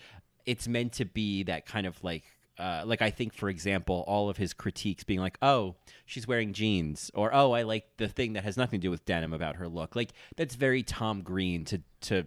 it's 0.48 0.68
meant 0.68 0.94
to 0.94 1.06
be 1.06 1.44
that 1.44 1.68
kind 1.68 1.86
of 1.86 2.04
like 2.04 2.24
uh, 2.58 2.82
like 2.86 3.04
I 3.04 3.12
think, 3.12 3.36
for 3.36 3.50
example, 3.50 4.04
all 4.08 4.30
of 4.30 4.38
his 4.38 4.52
critiques 4.54 5.04
being 5.04 5.20
like, 5.20 5.38
"Oh, 5.44 5.76
she's 6.08 6.28
wearing 6.28 6.54
jeans," 6.54 7.12
or 7.14 7.32
"Oh, 7.32 7.52
I 7.52 7.62
like 7.62 7.86
the 7.98 8.08
thing 8.08 8.34
that 8.34 8.44
has 8.44 8.58
nothing 8.58 8.80
to 8.82 8.88
do 8.88 8.90
with 8.90 9.06
denim 9.06 9.32
about 9.32 9.58
her 9.58 9.68
look." 9.68 9.96
Like 9.96 10.14
that's 10.36 10.56
very 10.56 10.82
Tom 10.82 11.22
Green 11.22 11.66
to 11.66 11.82
to 12.02 12.26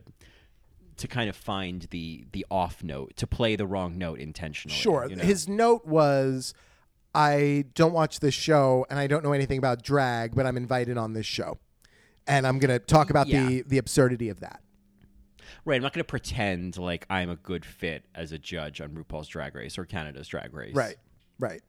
to 0.98 1.08
kind 1.08 1.28
of 1.28 1.34
find 1.34 1.88
the 1.90 2.26
the 2.30 2.46
off 2.48 2.84
note, 2.84 3.16
to 3.16 3.26
play 3.26 3.56
the 3.56 3.66
wrong 3.66 3.98
note 3.98 4.20
intentionally. 4.20 4.76
Sure. 4.76 5.08
you 5.08 5.16
know? 5.16 5.24
His 5.24 5.48
note 5.48 5.84
was, 5.84 6.54
I 7.12 7.64
don't 7.74 7.92
watch 7.92 8.20
this 8.20 8.34
show 8.34 8.86
and 8.88 9.00
I 9.00 9.08
don't 9.08 9.24
know 9.24 9.32
anything 9.32 9.58
about 9.58 9.82
drag, 9.82 10.36
but 10.36 10.46
I'm 10.46 10.56
invited 10.56 10.96
on 10.96 11.14
this 11.14 11.26
show, 11.26 11.58
and 12.28 12.46
I'm 12.46 12.60
going 12.60 12.70
to 12.70 12.78
talk 12.78 13.10
about 13.10 13.26
the 13.26 13.62
the 13.62 13.78
absurdity 13.78 14.28
of 14.28 14.40
that. 14.40 14.62
Right, 15.64 15.76
I'm 15.76 15.82
not 15.82 15.92
going 15.92 16.00
to 16.00 16.04
pretend 16.04 16.78
like 16.78 17.06
I'm 17.10 17.30
a 17.30 17.36
good 17.36 17.64
fit 17.64 18.04
as 18.14 18.32
a 18.32 18.38
judge 18.38 18.80
on 18.80 18.90
RuPaul's 18.90 19.28
Drag 19.28 19.54
Race 19.54 19.78
or 19.78 19.84
Canada's 19.84 20.28
Drag 20.28 20.52
Race. 20.54 20.74
Right. 20.74 20.96
Right. 21.38 21.62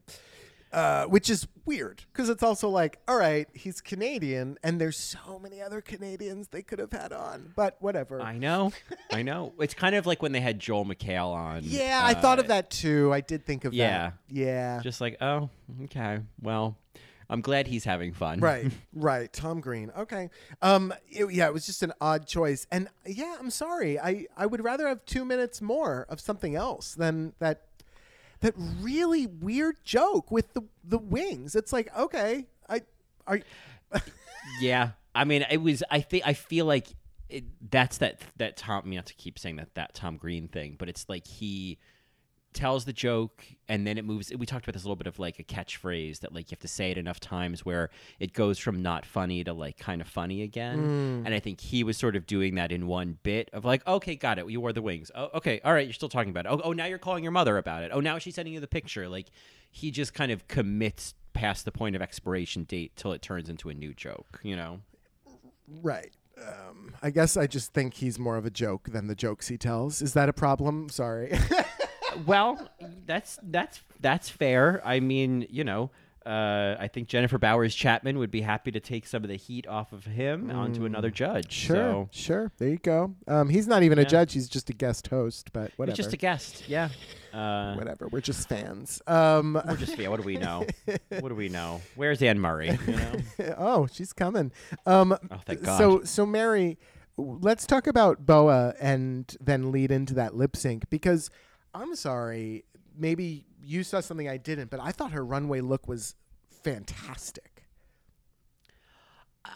Uh, 0.72 1.04
which 1.04 1.28
is 1.28 1.46
weird 1.66 2.02
because 2.12 2.30
it's 2.30 2.42
also 2.42 2.66
like, 2.66 2.98
all 3.06 3.18
right, 3.18 3.46
he's 3.52 3.82
Canadian, 3.82 4.56
and 4.62 4.80
there's 4.80 4.96
so 4.96 5.38
many 5.38 5.60
other 5.60 5.82
Canadians 5.82 6.48
they 6.48 6.62
could 6.62 6.78
have 6.78 6.92
had 6.92 7.12
on, 7.12 7.52
but 7.54 7.76
whatever. 7.80 8.22
I 8.22 8.38
know. 8.38 8.72
I 9.12 9.20
know. 9.20 9.52
It's 9.60 9.74
kind 9.74 9.94
of 9.94 10.06
like 10.06 10.22
when 10.22 10.32
they 10.32 10.40
had 10.40 10.58
Joel 10.58 10.86
McHale 10.86 11.34
on. 11.34 11.60
yeah, 11.64 12.00
I 12.02 12.14
thought 12.14 12.38
of 12.38 12.46
uh, 12.46 12.48
that 12.48 12.70
too. 12.70 13.12
I 13.12 13.20
did 13.20 13.44
think 13.44 13.66
of 13.66 13.74
yeah. 13.74 13.86
that. 14.00 14.14
Yeah, 14.30 14.44
yeah. 14.44 14.80
Just 14.82 15.02
like, 15.02 15.18
oh, 15.20 15.50
okay. 15.84 16.20
Well, 16.40 16.78
I'm 17.32 17.40
glad 17.40 17.66
he's 17.66 17.84
having 17.84 18.12
fun. 18.12 18.40
Right, 18.40 18.70
right. 18.94 19.32
Tom 19.32 19.60
Green. 19.60 19.90
Okay. 19.98 20.30
Um. 20.60 20.92
it- 21.08 21.32
yeah, 21.32 21.46
it 21.46 21.52
was 21.52 21.66
just 21.66 21.82
an 21.82 21.92
odd 22.00 22.26
choice, 22.26 22.66
and 22.70 22.88
yeah, 23.06 23.36
I'm 23.40 23.50
sorry. 23.50 23.98
I 23.98 24.26
I 24.36 24.46
would 24.46 24.62
rather 24.62 24.86
have 24.86 25.04
two 25.06 25.24
minutes 25.24 25.60
more 25.62 26.06
of 26.08 26.20
something 26.20 26.54
else 26.54 26.94
than 26.94 27.32
that. 27.38 27.62
That 28.40 28.54
really 28.80 29.26
weird 29.28 29.76
joke 29.84 30.30
with 30.30 30.52
the 30.52 30.62
the 30.84 30.98
wings. 30.98 31.54
It's 31.54 31.72
like 31.72 31.96
okay, 31.96 32.46
I 32.68 32.82
are. 33.26 33.40
Yeah. 34.60 34.90
I 35.14 35.24
mean, 35.24 35.44
it 35.50 35.58
was. 35.58 35.82
I 35.90 36.00
think. 36.00 36.26
I 36.26 36.32
feel 36.32 36.66
like 36.66 36.88
it, 37.28 37.44
that's 37.70 37.98
that. 37.98 38.20
That 38.38 38.56
Tom. 38.56 38.82
I 38.84 38.88
mean, 38.88 38.96
not 38.96 39.06
to 39.06 39.14
keep 39.14 39.38
saying 39.38 39.56
that. 39.56 39.74
That 39.74 39.94
Tom 39.94 40.16
Green 40.16 40.48
thing, 40.48 40.76
but 40.78 40.88
it's 40.88 41.08
like 41.08 41.26
he 41.26 41.78
tells 42.52 42.84
the 42.84 42.92
joke 42.92 43.44
and 43.68 43.86
then 43.86 43.96
it 43.96 44.04
moves 44.04 44.32
we 44.36 44.44
talked 44.44 44.64
about 44.64 44.74
this 44.74 44.82
a 44.82 44.86
little 44.86 44.96
bit 44.96 45.06
of 45.06 45.18
like 45.18 45.38
a 45.38 45.44
catchphrase 45.44 46.20
that 46.20 46.34
like 46.34 46.50
you 46.50 46.54
have 46.54 46.60
to 46.60 46.68
say 46.68 46.90
it 46.90 46.98
enough 46.98 47.18
times 47.18 47.64
where 47.64 47.90
it 48.20 48.32
goes 48.32 48.58
from 48.58 48.82
not 48.82 49.06
funny 49.06 49.42
to 49.42 49.52
like 49.52 49.78
kind 49.78 50.00
of 50.00 50.08
funny 50.08 50.42
again. 50.42 51.22
And 51.24 51.34
i 51.34 51.38
think 51.38 51.60
he 51.60 51.84
was 51.84 51.96
sort 51.96 52.16
of 52.16 52.26
doing 52.26 52.56
that 52.56 52.70
in 52.72 52.86
one 52.86 53.18
bit 53.22 53.48
of 53.52 53.64
like 53.64 53.86
okay 53.86 54.14
got 54.16 54.38
it. 54.38 54.48
You 54.50 54.60
wore 54.60 54.72
the 54.72 54.82
wings. 54.82 55.10
Oh 55.14 55.30
okay. 55.34 55.60
All 55.64 55.72
right 55.72 55.86
you're 55.86 55.94
still 55.94 56.08
talking 56.08 56.30
about 56.30 56.46
it. 56.46 56.50
Oh, 56.50 56.60
oh 56.64 56.72
now 56.72 56.86
you're 56.86 56.98
calling 56.98 57.22
your 57.22 57.32
mother 57.32 57.56
about 57.58 57.82
it. 57.82 57.90
Oh 57.92 58.00
now 58.00 58.18
she's 58.18 58.34
sending 58.34 58.54
you 58.54 58.60
the 58.60 58.66
picture. 58.66 59.08
Like 59.08 59.28
he 59.70 59.90
just 59.90 60.14
kind 60.14 60.30
of 60.30 60.46
commits 60.48 61.14
past 61.32 61.64
the 61.64 61.72
point 61.72 61.96
of 61.96 62.02
expiration 62.02 62.64
date 62.64 62.92
till 62.96 63.12
it 63.12 63.22
turns 63.22 63.48
into 63.48 63.70
a 63.70 63.74
new 63.74 63.94
joke 63.94 64.40
you 64.42 64.56
know? 64.56 64.80
Right. 65.80 66.10
Um, 66.38 66.94
I 67.02 67.10
guess 67.10 67.36
I 67.36 67.46
just 67.46 67.72
think 67.72 67.94
he's 67.94 68.18
more 68.18 68.36
of 68.36 68.46
a 68.46 68.50
joke 68.50 68.88
than 68.90 69.06
the 69.06 69.14
jokes 69.14 69.48
he 69.48 69.56
tells. 69.56 70.02
Is 70.02 70.14
that 70.14 70.28
a 70.28 70.32
problem? 70.32 70.88
Sorry. 70.88 71.32
well, 72.26 72.68
that's 73.06 73.38
that's 73.42 73.80
that's 74.00 74.28
fair. 74.28 74.80
I 74.84 75.00
mean, 75.00 75.46
you 75.50 75.64
know, 75.64 75.90
uh, 76.24 76.76
I 76.78 76.88
think 76.88 77.08
Jennifer 77.08 77.38
Bowers 77.38 77.74
Chapman 77.74 78.18
would 78.18 78.30
be 78.30 78.42
happy 78.42 78.70
to 78.70 78.80
take 78.80 79.06
some 79.06 79.24
of 79.24 79.28
the 79.28 79.36
heat 79.36 79.66
off 79.66 79.92
of 79.92 80.04
him 80.04 80.50
onto 80.50 80.84
another 80.84 81.10
judge. 81.10 81.48
Mm. 81.48 81.66
sure. 81.66 81.76
so 81.76 82.08
Sure. 82.12 82.52
There 82.58 82.68
you 82.68 82.78
go. 82.78 83.14
Um, 83.26 83.48
he's 83.48 83.66
not 83.66 83.82
even 83.82 83.98
a 83.98 84.04
judge. 84.04 84.32
He's 84.32 84.48
just 84.48 84.70
a 84.70 84.72
guest 84.72 85.08
host. 85.08 85.52
But 85.52 85.72
whatever. 85.76 85.96
he's 85.96 86.04
just 86.04 86.14
a 86.14 86.16
guest. 86.16 86.68
Yeah. 86.68 86.90
Uh, 87.32 87.74
whatever. 87.74 88.08
We're 88.08 88.20
just 88.20 88.48
fans. 88.48 89.02
Um, 89.06 89.60
we're 89.66 89.76
just 89.76 89.98
yeah. 89.98 90.08
What 90.08 90.20
do 90.20 90.26
we 90.26 90.36
know? 90.36 90.66
what 91.08 91.28
do 91.28 91.34
we 91.34 91.48
know? 91.48 91.80
Where's 91.96 92.22
Anne 92.22 92.38
Murray? 92.38 92.78
You 92.86 92.96
know? 92.96 93.14
oh, 93.58 93.88
she's 93.92 94.12
coming. 94.12 94.52
Um, 94.86 95.16
Oh, 95.30 95.40
thank 95.46 95.62
God. 95.62 95.78
So, 95.78 96.02
so 96.04 96.26
Mary, 96.26 96.78
let's 97.16 97.66
talk 97.66 97.86
about 97.86 98.26
Boa 98.26 98.74
and 98.80 99.34
then 99.40 99.72
lead 99.72 99.90
into 99.90 100.14
that 100.14 100.34
lip 100.36 100.56
sync 100.56 100.88
because 100.90 101.30
I'm 101.74 101.94
sorry, 101.96 102.64
maybe 102.96 103.46
you 103.62 103.82
saw 103.82 104.00
something 104.00 104.28
I 104.28 104.36
didn't, 104.36 104.70
but 104.70 104.80
I 104.80 104.92
thought 104.92 105.12
her 105.12 105.24
runway 105.24 105.60
look 105.60 105.88
was 105.88 106.14
fantastic. 106.62 107.64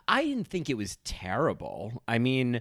I 0.08 0.24
didn't 0.24 0.48
think 0.48 0.68
it 0.68 0.76
was 0.76 0.98
terrible. 1.04 2.02
I 2.08 2.18
mean, 2.18 2.60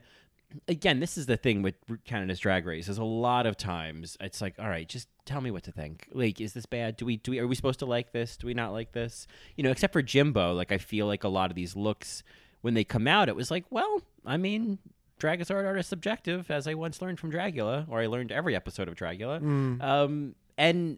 again, 0.68 1.00
this 1.00 1.18
is 1.18 1.26
the 1.26 1.38
thing 1.38 1.62
with 1.62 1.76
Canada's 2.06 2.40
Drag 2.40 2.66
Race. 2.66 2.88
Is 2.88 2.98
a 2.98 3.04
lot 3.04 3.46
of 3.46 3.58
times 3.58 4.18
it's 4.20 4.42
like, 4.42 4.56
all 4.60 4.70
right, 4.70 4.88
just 4.88 5.08
tell 5.26 5.42
me 5.42 5.52
what 5.52 5.64
to 5.64 5.72
think. 5.72 6.08
Like, 6.12 6.40
is 6.40 6.54
this 6.54 6.66
bad? 6.66 6.98
Do 6.98 7.06
we 7.06 7.18
do 7.18 7.32
we 7.32 7.40
are 7.40 7.48
we 7.48 7.56
supposed 7.56 7.80
to 7.80 7.86
like 7.86 8.12
this? 8.12 8.38
Do 8.38 8.48
we 8.48 8.54
not 8.54 8.74
like 8.74 8.92
this? 8.92 9.28
You 9.56 9.64
know, 9.64 9.72
except 9.72 9.94
for 9.94 10.02
Jimbo. 10.02 10.54
Like, 10.54 10.72
I 10.72 10.78
feel 10.78 11.08
like 11.08 11.24
a 11.24 11.30
lot 11.30 11.50
of 11.50 11.56
these 11.56 11.76
looks 11.76 12.24
when 12.62 12.74
they 12.74 12.84
come 12.84 13.08
out, 13.08 13.30
it 13.30 13.36
was 13.36 13.50
like, 13.50 13.66
well, 13.70 14.02
I 14.26 14.38
mean. 14.38 14.80
Drag 15.18 15.40
is 15.42 15.50
art, 15.50 15.66
art 15.66 15.80
is 15.80 15.88
subjective, 15.88 16.52
as 16.52 16.68
I 16.68 16.74
once 16.74 17.02
learned 17.02 17.20
from 17.20 17.32
Dragula, 17.32 17.86
or 17.90 18.02
I 18.02 18.08
learned 18.08 18.32
every 18.32 18.56
episode 18.56 18.88
of 18.88 18.96
Dragula. 18.96 19.42
Um, 19.82 20.36
and 20.58 20.98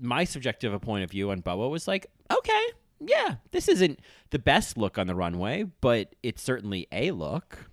my 0.00 0.24
subjective 0.24 0.78
point 0.80 1.04
of 1.04 1.10
view 1.10 1.30
on 1.30 1.40
Boa 1.40 1.68
was 1.68 1.86
like, 1.86 2.06
okay, 2.32 2.66
yeah, 3.00 3.36
this 3.50 3.68
isn't 3.68 4.00
the 4.30 4.38
best 4.38 4.76
look 4.78 4.98
on 4.98 5.06
the 5.06 5.14
runway, 5.14 5.64
but 5.80 6.14
it's 6.22 6.42
certainly 6.42 6.86
a 6.92 7.10
look. 7.10 7.68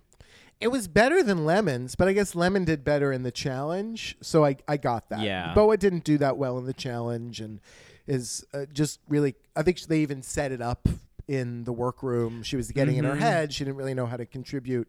It 0.60 0.68
was 0.68 0.88
better 0.88 1.22
than 1.22 1.44
Lemon's, 1.44 1.96
but 1.96 2.08
I 2.08 2.12
guess 2.12 2.34
Lemon 2.34 2.64
did 2.64 2.82
better 2.84 3.12
in 3.12 3.22
the 3.22 3.30
challenge, 3.30 4.16
so 4.22 4.44
I, 4.44 4.56
I 4.66 4.78
got 4.78 5.10
that. 5.10 5.20
Yeah. 5.20 5.52
Boa 5.54 5.76
didn't 5.76 6.04
do 6.04 6.16
that 6.18 6.36
well 6.38 6.58
in 6.58 6.64
the 6.64 6.72
challenge, 6.72 7.40
and 7.40 7.60
is 8.06 8.44
uh, 8.54 8.64
just 8.72 9.00
really. 9.08 9.34
I 9.54 9.62
think 9.62 9.80
they 9.80 10.00
even 10.00 10.22
set 10.22 10.52
it 10.52 10.62
up 10.62 10.88
in 11.28 11.64
the 11.64 11.72
workroom. 11.72 12.42
She 12.42 12.56
was 12.56 12.70
getting 12.70 12.96
in 12.96 13.04
her 13.04 13.16
head. 13.16 13.52
She 13.52 13.64
didn't 13.64 13.76
really 13.76 13.94
know 13.94 14.06
how 14.06 14.16
to 14.16 14.24
contribute. 14.24 14.88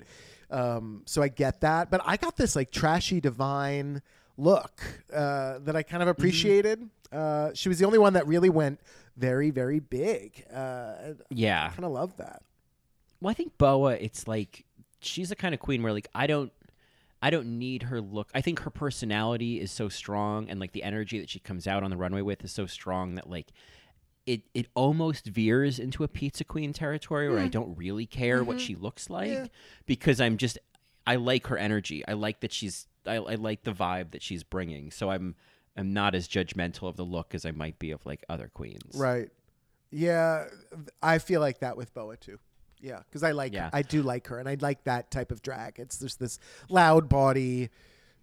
Um, 0.50 1.04
so 1.06 1.22
I 1.22 1.28
get 1.28 1.62
that, 1.62 1.92
but 1.92 2.02
I 2.06 2.18
got 2.18 2.38
this 2.38 2.56
like 2.56 2.72
trashy 2.72 3.20
divine 3.20 4.02
look 4.38 4.82
uh, 5.14 5.60
that 5.60 5.76
I 5.76 5.84
kind 5.84 6.02
of 6.02 6.10
appreciated. 6.10 6.90
Uh, 7.12 7.52
she 7.54 7.70
was 7.70 7.80
the 7.80 7.86
only 7.86 7.98
one 7.98 8.14
that 8.14 8.28
really 8.28 8.50
went 8.50 8.80
very, 9.18 9.50
very 9.50 9.80
big. 9.80 10.46
Uh, 10.54 11.14
Yeah. 11.30 11.70
kind 11.72 11.86
of 11.86 11.92
love 11.92 12.16
that. 12.18 12.44
Well, 13.22 13.32
I 13.32 13.34
think 13.34 13.58
Boa, 13.58 13.94
it's 13.94 14.28
like 14.28 14.64
she's 15.00 15.30
the 15.30 15.36
kind 15.36 15.54
of 15.54 15.60
queen 15.60 15.84
where 15.84 15.92
like 15.94 16.08
I 16.14 16.28
don't 16.28 16.52
I 17.22 17.32
don't 17.32 17.58
need 17.58 17.84
her 17.84 18.00
look. 18.00 18.30
I 18.36 18.42
think 18.42 18.60
her 18.60 18.70
personality 18.70 19.60
is 19.60 19.72
so 19.72 19.90
strong 19.90 20.50
and 20.50 20.60
like 20.60 20.72
the 20.72 20.84
energy 20.84 21.20
that 21.20 21.30
she 21.30 21.40
comes 21.40 21.66
out 21.66 21.84
on 21.84 21.90
the 21.90 21.98
runway 21.98 22.22
with 22.22 22.44
is 22.44 22.52
so 22.52 22.68
strong 22.68 23.16
that 23.16 23.28
like 23.30 23.48
it 24.28 24.44
it 24.54 24.68
almost 24.76 25.26
veers 25.26 25.80
into 25.80 26.04
a 26.04 26.08
pizza 26.08 26.44
queen 26.44 26.74
territory 26.74 27.30
where 27.30 27.40
I 27.40 27.48
don't 27.48 27.76
really 27.76 28.06
care 28.06 28.44
what 28.44 28.58
mm-hmm. 28.58 28.66
she 28.66 28.76
looks 28.76 29.10
like 29.10 29.50
because 29.88 30.22
I'm 30.22 30.38
just 30.38 30.60
I 31.08 31.16
like 31.16 31.48
her 31.48 31.58
energy. 31.58 32.04
I 32.08 32.14
like 32.14 32.42
that 32.42 32.52
she's 32.52 32.88
I, 33.08 33.16
I 33.16 33.36
like 33.36 33.64
the 33.64 33.72
vibe 33.72 34.12
that 34.12 34.22
she's 34.22 34.44
bringing. 34.44 34.92
So 34.92 35.10
I'm 35.10 35.36
I'm 35.78 35.94
not 35.94 36.14
as 36.14 36.28
judgmental 36.28 36.90
of 36.90 36.98
the 36.98 37.06
look 37.06 37.34
as 37.34 37.46
I 37.46 37.52
might 37.52 37.80
be 37.80 37.92
of 37.92 38.06
like 38.06 38.26
other 38.28 38.50
queens. 38.54 38.94
Right. 38.94 39.30
Yeah, 39.90 40.48
I 41.02 41.20
feel 41.20 41.40
like 41.40 41.60
that 41.60 41.78
with 41.78 41.94
Boa 41.94 42.18
too. 42.18 42.40
Yeah, 42.82 43.00
because 43.08 43.24
I 43.24 43.32
like 43.32 43.54
Yeah. 43.54 43.70
I 43.72 43.82
do 43.82 44.04
like 44.04 44.28
her, 44.28 44.40
and 44.40 44.50
I 44.50 44.58
like 44.60 44.84
that 44.84 45.10
type 45.10 45.32
of 45.32 45.42
drag. 45.42 45.80
It's 45.80 46.00
just 46.00 46.20
this 46.20 46.40
loud 46.70 47.08
body, 47.08 47.70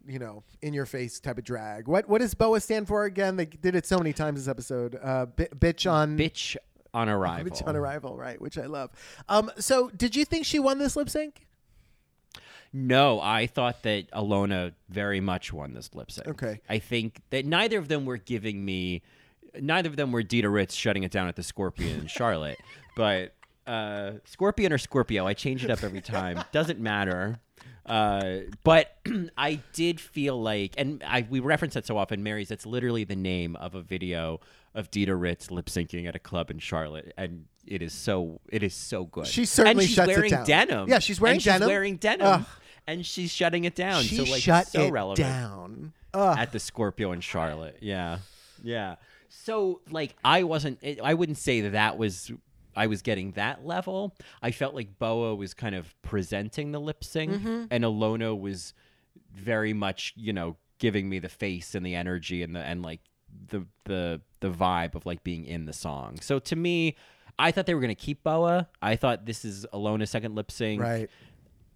you 0.07 0.19
know, 0.19 0.43
in 0.63 0.75
your 0.75 0.87
face 0.87 1.21
type 1.21 1.39
of 1.39 1.45
drag. 1.45 1.89
What 1.89 2.09
what 2.09 2.21
does 2.21 2.35
BOA 2.35 2.61
stand 2.61 2.89
for 2.89 3.05
again? 3.05 3.37
They 3.37 3.47
did 3.47 3.75
it 3.75 3.87
so 3.87 3.99
many 3.99 4.13
times 4.13 4.41
this 4.41 4.49
episode. 4.49 4.99
Uh, 5.03 5.27
bi- 5.27 5.49
bitch 5.57 5.91
on 5.91 6.17
Bitch 6.19 6.57
on 6.93 7.09
arrival. 7.09 7.51
bitch 7.51 7.67
on 7.67 7.75
arrival, 7.77 8.17
right? 8.17 8.41
Which 8.41 8.57
I 8.59 8.67
love. 8.67 8.91
Um, 9.29 9.51
so 9.59 9.91
did 9.91 10.15
you 10.15 10.25
think 10.25 10.45
she 10.47 10.59
won 10.59 10.79
this 10.79 10.95
lip 10.97 11.11
sync? 11.11 11.47
No, 12.73 13.21
I 13.21 13.47
thought 13.47 13.83
that 13.85 14.11
Ilona 14.11 14.73
very 14.89 15.21
much 15.21 15.53
won 15.53 15.75
this 15.75 15.95
lip 15.95 16.11
sync. 16.11 16.27
Okay. 16.29 16.61
I 16.69 16.79
think 16.81 17.21
that 17.31 17.47
neither 17.47 17.79
of 17.79 17.87
them 17.89 18.05
were 18.05 18.17
giving 18.17 18.65
me, 18.65 19.03
neither 19.61 19.89
of 19.89 19.97
them 19.97 20.11
were 20.11 20.23
Dida 20.25 20.53
Ritz 20.53 20.75
shutting 20.75 21.05
it 21.05 21.13
down 21.13 21.29
at 21.29 21.37
the 21.37 21.45
Scorpion 21.45 22.09
Charlotte, 22.09 22.59
but 22.97 23.33
uh, 23.67 24.13
Scorpion 24.25 24.73
or 24.73 24.79
Scorpio, 24.79 25.25
I 25.27 25.35
change 25.35 25.65
it 25.65 25.71
up 25.71 25.85
every 25.85 26.01
time. 26.01 26.43
Doesn't 26.53 26.81
matter. 26.81 27.39
Uh, 27.87 28.39
but 28.63 28.97
I 29.37 29.61
did 29.73 30.01
feel 30.01 30.41
like, 30.41 30.75
and 30.79 31.03
I 31.07 31.27
we 31.29 31.41
reference 31.41 31.75
that 31.75 31.87
so 31.87 31.99
often, 31.99 32.23
Mary's. 32.23 32.49
That's 32.49 32.67
literally 32.67 33.05
the 33.05 33.17
name 33.17 33.57
of 33.57 33.75
a 33.75 33.83
video 33.83 34.41
of 34.75 34.91
Dida 34.91 35.19
Ritz 35.19 35.51
lip 35.51 35.67
syncing 35.67 36.07
at 36.09 36.17
a 36.17 36.19
club 36.19 36.51
in 36.51 36.59
Charlotte, 36.59 37.13
and 37.17 37.45
it 37.67 37.83
is 37.83 37.93
so 37.93 38.41
it 38.49 38.63
is 38.63 38.75
so 38.75 39.05
good. 39.05 39.27
She 39.27 39.45
certainly 39.45 39.85
and 39.85 39.89
she's 39.89 39.95
shuts 39.97 40.11
it 40.11 40.17
wearing 40.17 40.31
down. 40.31 40.47
denim. 40.47 40.89
Yeah, 40.89 40.99
she's 40.99 41.21
wearing 41.21 41.37
and 41.37 41.45
denim. 41.45 41.61
She's 41.63 41.69
wearing 41.69 41.97
denim, 41.97 42.27
Ugh. 42.27 42.47
and 42.87 43.05
she's 43.07 43.31
shutting 43.31 43.65
it 43.65 43.75
down. 43.75 44.03
she 44.03 44.17
so 44.17 44.25
like 44.25 44.43
shut 44.43 44.67
so 44.69 44.83
it 44.83 44.91
relevant 44.91 45.29
down. 45.29 45.93
Ugh. 46.15 46.39
at 46.39 46.53
the 46.53 46.61
Scorpio 46.61 47.13
in 47.13 47.21
Charlotte. 47.21 47.77
Yeah, 47.81 48.19
yeah. 48.63 48.97
So 49.29 49.81
like 49.91 50.17
I 50.25 50.45
wasn't. 50.45 50.79
It, 50.83 51.01
I 51.03 51.15
wouldn't 51.15 51.39
say 51.39 51.61
that 51.63 51.73
that 51.73 51.99
was. 51.99 52.33
I 52.77 52.87
was 52.87 53.03
getting 53.03 53.33
that 53.33 53.65
level. 53.65 54.15
I 54.43 54.51
felt 54.51 54.75
like 54.75 54.99
Boa 54.99 55.35
was 55.35 55.55
kind 55.55 55.75
of 55.75 55.95
presenting 56.03 56.73
the 56.73 56.81
lip 56.81 57.05
sync, 57.05 57.33
Mm-hmm. 57.33 57.65
and 57.71 57.85
Ilona 57.85 58.39
was 58.39 58.75
very 59.33 59.73
much, 59.73 60.13
you 60.17 60.33
know, 60.33 60.57
giving 60.79 61.09
me 61.09 61.19
the 61.19 61.29
face 61.29 61.75
and 61.75 61.85
the 61.87 61.95
energy 61.95 62.43
and 62.43 62.55
the 62.55 62.61
and 62.61 62.83
like 62.83 63.01
the 63.49 63.65
the 63.85 64.21
the 64.41 64.51
vibe 64.51 64.95
of 64.95 65.07
like 65.07 65.23
being 65.25 65.45
in 65.45 65.65
the 65.67 65.73
song. 65.73 66.19
So 66.21 66.39
to 66.41 66.57
me, 66.57 66.97
I 67.39 67.51
thought 67.51 67.67
they 67.67 67.75
were 67.75 67.81
gonna 67.81 67.95
keep 67.95 68.23
Boa. 68.23 68.69
I 68.83 68.97
thought 68.97 69.27
this 69.27 69.45
is 69.45 69.67
Ilona's 69.73 70.11
second 70.11 70.35
lip 70.35 70.51
sync 70.51 70.81
right. 70.83 71.11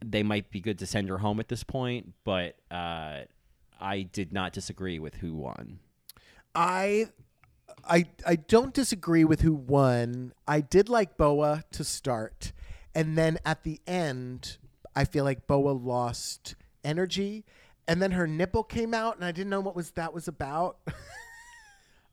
they 0.05 0.23
might 0.23 0.51
be 0.51 0.61
good 0.61 0.79
to 0.81 0.87
send 0.87 1.09
her 1.09 1.19
home 1.19 1.41
at 1.41 1.49
this 1.49 1.65
point, 1.65 2.13
but 2.25 2.57
uh, 2.71 3.23
I 3.81 4.03
did 4.03 4.33
not 4.33 4.53
disagree 4.53 4.99
with 4.99 5.15
who 5.17 5.35
won. 5.35 5.79
I 6.55 7.07
I 7.89 8.07
I 8.27 8.37
don't 8.37 8.75
disagree 8.75 9.25
with 9.25 9.41
who 9.41 9.53
won. 9.55 10.33
I 10.47 10.61
did 10.61 10.89
like 10.89 11.17
Boa 11.17 11.65
to 11.73 11.85
start. 11.85 12.53
And 12.95 13.17
then 13.17 13.39
at 13.45 13.63
the 13.65 13.81
end, 13.87 14.59
I 14.97 15.05
feel 15.05 15.25
like 15.25 15.47
Boa 15.47 15.71
lost 15.71 16.55
energy. 16.85 17.45
And 17.87 18.03
then 18.03 18.11
her 18.13 18.27
nipple 18.27 18.65
came 18.65 18.93
out 18.93 19.17
and 19.17 19.25
I 19.25 19.33
didn't 19.33 19.51
know 19.51 19.61
what 19.61 19.75
was 19.77 19.93
that 19.93 20.13
was 20.13 20.29
about. 20.29 20.79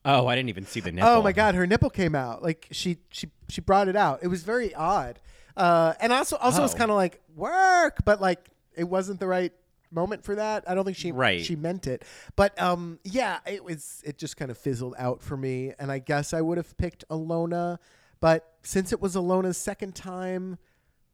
Oh, 0.08 0.28
I 0.28 0.36
didn't 0.36 0.50
even 0.50 0.68
see 0.68 0.82
the 0.82 0.92
nipple. 0.92 1.10
Oh 1.10 1.22
my 1.24 1.32
god, 1.32 1.56
her 1.56 1.66
nipple 1.66 1.90
came 1.90 2.14
out. 2.14 2.44
Like 2.44 2.68
she 2.72 2.98
she 3.10 3.28
she 3.50 3.60
brought 3.60 3.88
it 3.88 3.96
out. 3.96 4.20
It 4.22 4.28
was 4.28 4.44
very 4.44 4.72
odd. 4.76 5.20
Uh, 5.58 5.94
and 6.00 6.14
also 6.14 6.36
also 6.38 6.64
it's 6.64 6.76
Oh. 6.76 6.78
kind 6.78 6.92
of 6.92 6.96
like 6.98 7.22
work, 7.36 8.06
but 8.06 8.22
like 8.22 8.50
it 8.76 8.84
wasn't 8.84 9.20
the 9.20 9.26
right 9.26 9.52
moment 9.92 10.24
for 10.24 10.36
that. 10.36 10.64
I 10.68 10.76
don't 10.76 10.86
think 10.86 10.98
she 10.98 11.12
Right. 11.12 11.44
she 11.44 11.56
meant 11.56 11.88
it. 11.88 12.04
But 12.36 12.60
um 12.62 13.00
yeah, 13.04 13.40
it 13.46 13.64
was 13.64 14.02
it 14.06 14.18
just 14.18 14.38
kind 14.38 14.52
of 14.52 14.58
fizzled 14.58 14.96
out 14.98 15.22
for 15.22 15.38
me 15.38 15.74
and 15.80 15.92
I 15.92 16.00
guess 16.00 16.34
I 16.34 16.42
would 16.42 16.58
have 16.58 16.76
picked 16.78 17.08
Ilona, 17.10 17.78
but 18.20 18.54
since 18.64 18.92
it 18.92 19.02
was 19.02 19.16
Ilona's 19.16 19.58
second 19.58 19.96
time, 19.96 20.58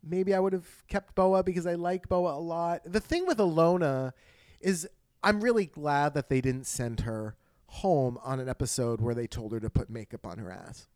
maybe 0.04 0.34
I 0.34 0.40
would 0.40 0.54
have 0.54 0.88
kept 0.88 1.16
Boa 1.16 1.44
because 1.44 1.68
I 1.68 1.76
like 1.76 2.08
Boa 2.10 2.36
a 2.36 2.40
lot. 2.40 2.82
The 2.86 3.00
thing 3.02 3.26
with 3.28 3.38
Alona 3.38 4.14
is 4.60 4.88
I'm 5.24 5.42
really 5.42 5.66
glad 5.66 6.14
that 6.16 6.30
they 6.30 6.42
didn't 6.42 6.66
send 6.66 7.02
her 7.02 7.36
home 7.68 8.18
on 8.24 8.40
an 8.40 8.50
episode 8.50 9.00
where 9.00 9.14
they 9.16 9.28
told 9.28 9.52
her 9.54 9.60
to 9.60 9.70
put 9.70 9.90
makeup 9.90 10.26
on 10.26 10.40
her 10.40 10.52
ass. 10.52 10.88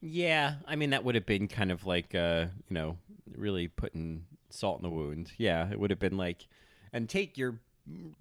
Yeah, 0.00 0.54
I 0.66 0.76
mean 0.76 0.90
that 0.90 1.04
would 1.04 1.14
have 1.14 1.26
been 1.26 1.46
kind 1.48 1.70
of 1.70 1.86
like 1.86 2.14
uh, 2.14 2.46
you 2.68 2.74
know, 2.74 2.98
really 3.36 3.68
putting 3.68 4.24
salt 4.52 4.78
in 4.78 4.82
the 4.82 4.90
wound. 4.90 5.32
Yeah, 5.38 5.70
it 5.70 5.78
would 5.78 5.90
have 5.90 5.98
been 5.98 6.16
like, 6.16 6.46
and 6.92 7.08
take 7.08 7.36
your 7.36 7.60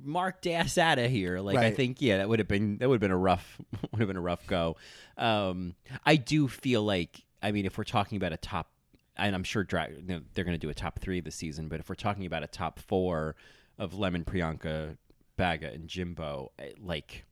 marked 0.04 0.48
ass 0.48 0.78
out 0.78 1.00
of 1.00 1.10
here. 1.10 1.40
Like 1.40 1.58
I 1.58 1.72
think, 1.72 2.02
yeah, 2.02 2.18
that 2.18 2.30
would 2.30 2.40
have 2.40 2.48
been 2.48 2.78
that 2.78 2.90
would 2.90 2.96
have 2.96 3.02
been 3.02 3.12
a 3.12 3.18
rough 3.18 3.60
would 3.92 4.00
have 4.00 4.08
been 4.08 4.18
a 4.18 4.22
rough 4.22 4.46
go. 4.48 4.78
Um, 5.18 5.76
I 6.06 6.16
do 6.16 6.48
feel 6.48 6.84
like, 6.84 7.24
I 7.42 7.52
mean, 7.52 7.66
if 7.66 7.78
we're 7.78 7.84
talking 7.84 8.18
about 8.18 8.34
a 8.34 8.38
top, 8.38 8.72
and 9.18 9.36
I'm 9.36 9.44
sure 9.44 9.66
you 9.72 10.02
know, 10.04 10.22
they're 10.34 10.46
going 10.46 10.56
to 10.56 10.60
do 10.60 10.70
a 10.70 10.74
top 10.74 11.00
three 11.00 11.20
this 11.20 11.36
season, 11.36 11.68
but 11.68 11.80
if 11.80 11.90
we're 11.90 11.96
talking 11.96 12.26
about 12.26 12.44
a 12.44 12.48
top 12.48 12.80
four 12.80 13.36
of 13.78 13.94
Lemon, 13.94 14.24
Priyanka, 14.24 14.98
Baga, 15.38 15.72
and 15.72 15.88
Jimbo, 15.88 16.52
eh, 16.60 16.72
like. 16.80 17.26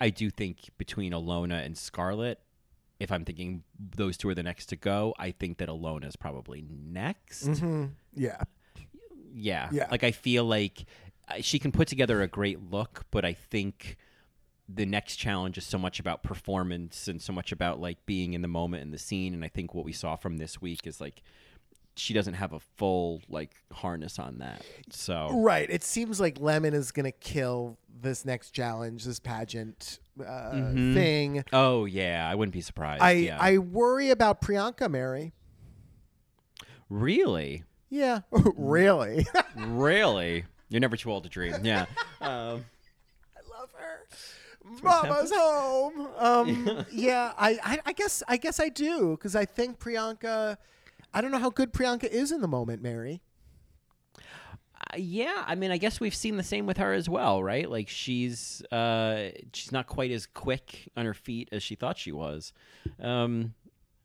I 0.00 0.10
do 0.10 0.28
think 0.28 0.70
between 0.76 1.12
Ilona 1.12 1.64
and 1.64 1.78
Scarlett, 1.78 2.40
if 3.04 3.12
I'm 3.12 3.24
thinking 3.24 3.62
those 3.78 4.16
two 4.16 4.28
are 4.28 4.34
the 4.34 4.42
next 4.42 4.66
to 4.66 4.76
go, 4.76 5.14
I 5.18 5.30
think 5.30 5.58
that 5.58 5.68
Ilona 5.68 6.06
is 6.06 6.16
probably 6.16 6.64
next. 6.68 7.62
Yeah. 8.14 8.42
Yeah. 9.32 9.68
Yeah. 9.70 9.88
Like 9.90 10.02
I 10.02 10.10
feel 10.10 10.44
like 10.44 10.86
uh, 11.28 11.34
she 11.40 11.58
can 11.58 11.72
put 11.72 11.88
together 11.88 12.22
a 12.22 12.28
great 12.28 12.70
look, 12.70 13.04
but 13.10 13.24
I 13.24 13.32
think 13.32 13.96
the 14.68 14.86
next 14.86 15.16
challenge 15.16 15.58
is 15.58 15.64
so 15.64 15.78
much 15.78 16.00
about 16.00 16.22
performance 16.22 17.06
and 17.06 17.20
so 17.20 17.32
much 17.32 17.52
about 17.52 17.80
like 17.80 18.04
being 18.06 18.32
in 18.32 18.42
the 18.42 18.48
moment 18.48 18.82
in 18.82 18.90
the 18.90 18.98
scene. 18.98 19.34
And 19.34 19.44
I 19.44 19.48
think 19.48 19.74
what 19.74 19.84
we 19.84 19.92
saw 19.92 20.16
from 20.16 20.38
this 20.38 20.60
week 20.60 20.86
is 20.86 21.00
like 21.00 21.22
she 21.96 22.12
doesn't 22.14 22.34
have 22.34 22.52
a 22.52 22.60
full 22.60 23.22
like 23.28 23.52
harness 23.72 24.18
on 24.18 24.38
that. 24.38 24.64
So 24.90 25.30
Right. 25.32 25.68
It 25.70 25.84
seems 25.84 26.20
like 26.20 26.40
Lemon 26.40 26.74
is 26.74 26.90
to 27.04 27.12
kill 27.12 27.78
this 28.00 28.24
next 28.24 28.50
challenge, 28.50 29.04
this 29.04 29.20
pageant 29.20 29.98
uh, 30.24 30.50
thing. 30.72 31.44
oh 31.52 31.84
yeah, 31.84 32.28
I 32.28 32.34
wouldn't 32.34 32.52
be 32.52 32.60
surprised. 32.60 33.02
I, 33.02 33.12
yeah. 33.12 33.38
I 33.40 33.58
worry 33.58 34.10
about 34.10 34.40
Priyanka, 34.42 34.90
Mary. 34.90 35.32
really, 36.88 37.64
Yeah. 37.90 38.20
really? 38.56 39.26
really, 39.56 40.44
you're 40.68 40.80
never 40.80 40.96
too 40.96 41.10
old 41.10 41.24
to 41.24 41.28
dream. 41.28 41.54
Yeah. 41.62 41.86
Um, 42.20 42.64
I 43.36 43.60
love 43.60 43.68
her. 43.76 44.06
Mama's 44.82 45.30
home. 45.30 46.08
Um, 46.16 46.86
yeah, 46.90 47.32
I, 47.36 47.58
I, 47.62 47.78
I 47.84 47.92
guess 47.92 48.22
I 48.26 48.38
guess 48.38 48.58
I 48.58 48.70
do 48.70 49.10
because 49.10 49.36
I 49.36 49.44
think 49.44 49.78
Priyanka. 49.78 50.56
I 51.14 51.20
don't 51.20 51.30
know 51.30 51.38
how 51.38 51.50
good 51.50 51.72
Priyanka 51.72 52.04
is 52.04 52.32
in 52.32 52.40
the 52.40 52.48
moment, 52.48 52.82
Mary. 52.82 53.22
Uh, 54.16 54.96
yeah, 54.96 55.44
I 55.46 55.54
mean, 55.54 55.70
I 55.70 55.76
guess 55.78 56.00
we've 56.00 56.14
seen 56.14 56.36
the 56.36 56.42
same 56.42 56.66
with 56.66 56.76
her 56.78 56.92
as 56.92 57.08
well, 57.08 57.42
right? 57.42 57.70
Like 57.70 57.88
she's 57.88 58.60
uh, 58.72 59.30
she's 59.52 59.72
not 59.72 59.86
quite 59.86 60.10
as 60.10 60.26
quick 60.26 60.90
on 60.96 61.06
her 61.06 61.14
feet 61.14 61.48
as 61.52 61.62
she 61.62 61.76
thought 61.76 61.96
she 61.96 62.12
was. 62.12 62.52
Um, 63.00 63.54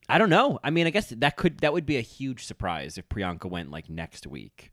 I 0.07 0.17
don't 0.17 0.29
know. 0.29 0.59
I 0.63 0.69
mean, 0.69 0.87
I 0.87 0.91
guess 0.91 1.09
that 1.09 1.35
could 1.35 1.59
that 1.59 1.73
would 1.73 1.85
be 1.85 1.97
a 1.97 2.01
huge 2.01 2.45
surprise 2.45 2.97
if 2.97 3.09
Priyanka 3.09 3.49
went 3.49 3.71
like 3.71 3.89
next 3.89 4.27
week. 4.27 4.69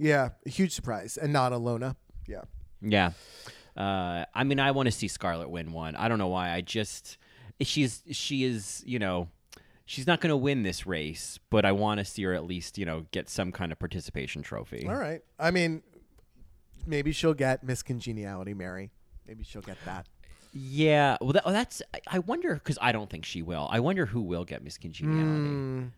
Yeah, 0.00 0.30
a 0.44 0.50
huge 0.50 0.72
surprise, 0.72 1.16
and 1.16 1.32
not 1.32 1.52
Ilona. 1.52 1.96
Yeah. 2.26 2.42
Yeah. 2.82 3.12
Uh, 3.76 4.24
I 4.34 4.44
mean, 4.44 4.58
I 4.58 4.70
want 4.70 4.86
to 4.86 4.92
see 4.92 5.08
Scarlett 5.08 5.50
win 5.50 5.72
one. 5.72 5.96
I 5.96 6.08
don't 6.08 6.18
know 6.18 6.28
why. 6.28 6.52
I 6.52 6.62
just 6.62 7.18
she's 7.60 8.02
she 8.10 8.44
is 8.44 8.82
you 8.86 8.98
know 8.98 9.28
she's 9.86 10.06
not 10.06 10.20
going 10.20 10.30
to 10.30 10.36
win 10.36 10.64
this 10.64 10.86
race, 10.86 11.38
but 11.48 11.64
I 11.64 11.72
want 11.72 11.98
to 11.98 12.04
see 12.04 12.24
her 12.24 12.34
at 12.34 12.44
least 12.44 12.76
you 12.76 12.84
know 12.84 13.06
get 13.12 13.30
some 13.30 13.52
kind 13.52 13.72
of 13.72 13.78
participation 13.78 14.42
trophy. 14.42 14.86
All 14.86 14.96
right. 14.96 15.22
I 15.38 15.50
mean, 15.50 15.82
maybe 16.86 17.12
she'll 17.12 17.34
get 17.34 17.64
Miss 17.64 17.82
Congeniality, 17.82 18.52
Mary. 18.52 18.90
Maybe 19.26 19.44
she'll 19.44 19.62
get 19.62 19.78
that. 19.86 20.06
Yeah, 20.52 21.18
well, 21.20 21.32
that, 21.32 21.42
oh, 21.44 21.52
that's. 21.52 21.82
I- 22.10 22.20
wonder 22.20 22.54
because 22.54 22.78
I 22.80 22.92
don't 22.92 23.10
think 23.10 23.24
she 23.24 23.42
will. 23.42 23.68
I 23.70 23.80
wonder 23.80 24.06
who 24.06 24.22
will 24.22 24.44
get 24.44 24.62
Miss 24.62 24.78
Congeniality. 24.78 25.90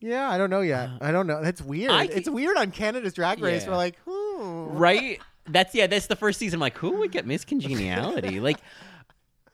Yeah, 0.00 0.28
I 0.28 0.38
don't 0.38 0.50
know 0.50 0.60
yet. 0.60 0.90
I 1.00 1.12
don't 1.12 1.26
know. 1.26 1.42
That's 1.42 1.62
weird. 1.62 1.90
I 1.90 2.04
it's 2.04 2.28
weird 2.28 2.56
on 2.56 2.70
Canada's 2.70 3.14
Drag 3.14 3.40
Race. 3.40 3.62
Yeah. 3.62 3.70
We're 3.70 3.76
like, 3.76 3.96
hmm. 4.06 4.76
Right? 4.76 5.20
That's 5.48 5.74
yeah. 5.74 5.86
That's 5.86 6.08
the 6.08 6.16
first 6.16 6.38
season. 6.38 6.56
I'm 6.56 6.60
like, 6.60 6.76
who 6.76 6.96
would 6.98 7.12
get 7.12 7.26
Miss 7.26 7.44
Congeniality? 7.44 8.40
like, 8.40 8.58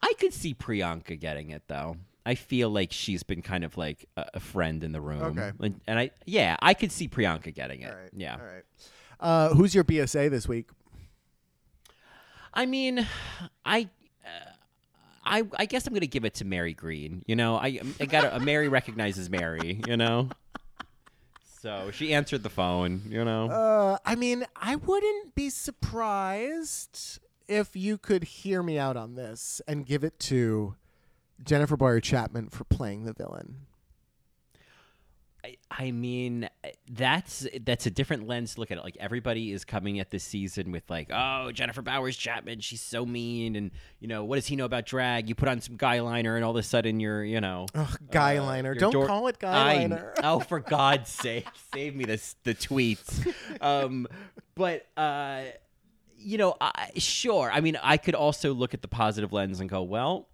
I 0.01 0.13
could 0.19 0.33
see 0.33 0.55
Priyanka 0.55 1.21
getting 1.21 1.51
it 1.51 1.63
though. 1.69 1.97
I 2.25 2.35
feel 2.37 2.71
like 2.71 2.93
she's 2.93 3.23
been 3.23 3.43
kind 3.43 3.65
of 3.65 3.77
like 3.77 4.07
a, 4.17 4.27
a 4.35 4.41
friend 4.41 4.85
in 4.85 4.93
the 4.93 5.01
room. 5.01 5.23
Okay. 5.23 5.53
Like, 5.59 5.73
and 5.87 5.99
I 5.99 6.11
yeah, 6.27 6.57
I 6.63 6.75
could 6.75 6.93
see 6.93 7.09
Priyanka 7.09 7.55
getting 7.55 7.81
it. 7.83 7.91
All 7.91 7.97
right. 7.99 8.11
Yeah. 8.17 8.35
All 8.35 8.47
right. 8.47 8.65
Uh, 9.21 9.55
who's 9.55 9.75
your 9.75 9.85
BSA 9.85 10.31
this 10.31 10.47
week? 10.49 10.69
I 12.55 12.67
mean, 12.67 13.07
I. 13.65 13.89
Uh, 14.25 14.29
I, 15.25 15.45
I 15.57 15.67
guess 15.67 15.87
I'm 15.87 15.95
gonna 15.95 16.07
give 16.07 16.25
it 16.25 16.35
to 16.35 16.45
Mary 16.45 16.75
Green. 16.75 17.23
You 17.29 17.37
know, 17.37 17.55
I 17.57 17.81
I 18.01 18.07
got 18.07 18.35
a 18.35 18.41
Mary 18.41 18.69
recognizes 18.69 19.31
Mary. 19.31 19.81
You 19.87 19.97
know, 19.97 20.29
so 21.61 21.93
she 21.93 22.13
answered 22.13 22.43
the 22.43 22.51
phone. 22.51 23.03
You 23.09 23.25
know, 23.25 23.49
Uh, 23.49 23.99
I 24.05 24.17
mean, 24.17 24.45
I 24.57 24.75
wouldn't 24.75 25.37
be 25.37 25.49
surprised 25.49 27.21
if 27.47 27.77
you 27.77 27.99
could 27.99 28.25
hear 28.25 28.65
me 28.65 28.79
out 28.79 28.97
on 28.97 29.15
this 29.15 29.61
and 29.69 29.87
give 29.87 30.03
it 30.03 30.19
to 30.19 30.75
Jennifer 31.45 31.77
Bowyer-Chapman 31.77 32.49
for 32.51 32.65
playing 32.65 33.05
the 33.05 33.13
villain. 33.13 33.67
I- 35.45 35.57
I 35.73 35.91
mean, 35.91 36.49
that's 36.89 37.49
that's 37.65 37.87
a 37.87 37.91
different 37.91 38.29
lens 38.29 38.55
to 38.55 38.61
look 38.61 38.71
at 38.71 38.79
it. 38.79 38.85
Like 38.85 38.97
everybody 39.01 39.51
is 39.51 39.65
coming 39.65 39.99
at 39.99 40.09
this 40.11 40.23
season 40.23 40.71
with 40.71 40.89
like, 40.89 41.11
oh, 41.13 41.51
Jennifer 41.51 41.83
Bowers 41.83 42.17
Chapman, 42.17 42.61
she's 42.61 42.81
so 42.81 43.05
mean, 43.05 43.57
and 43.57 43.73
you 43.99 44.07
know, 44.07 44.23
what 44.23 44.37
does 44.37 44.47
he 44.47 44.55
know 44.55 44.67
about 44.67 44.87
drag? 44.87 45.29
You 45.29 45.35
put 45.35 45.49
on 45.49 45.61
some 45.61 45.77
guy 45.77 45.99
liner, 46.01 46.37
and 46.37 46.45
all 46.45 46.53
of 46.53 46.57
a 46.59 46.63
sudden 46.63 47.01
you're, 47.01 47.25
you 47.25 47.41
know, 47.41 47.67
Ugh, 47.75 47.99
guy 48.13 48.37
uh, 48.37 48.45
liner. 48.45 48.75
Don't 48.77 48.93
door- 48.93 49.07
call 49.09 49.27
it 49.27 49.41
guy 49.41 49.73
I- 49.73 49.77
liner. 49.79 50.15
oh, 50.23 50.39
for 50.39 50.61
God's 50.61 51.11
sake, 51.11 51.49
save 51.75 51.97
me 51.97 52.05
this 52.05 52.37
the 52.45 52.55
tweets. 52.55 53.27
Um, 53.61 54.07
but 54.55 54.87
uh, 54.97 55.43
you 56.19 56.39
know, 56.39 56.55
I, 56.61 56.91
sure. 56.99 57.51
I 57.53 57.61
mean, 57.63 57.77
I 57.83 57.97
could 57.97 58.15
also 58.15 58.55
look 58.55 58.75
at 58.75 58.83
the 58.83 58.87
positive 58.89 59.33
lens 59.33 59.59
and 59.59 59.69
go, 59.69 59.83
well, 59.83 60.29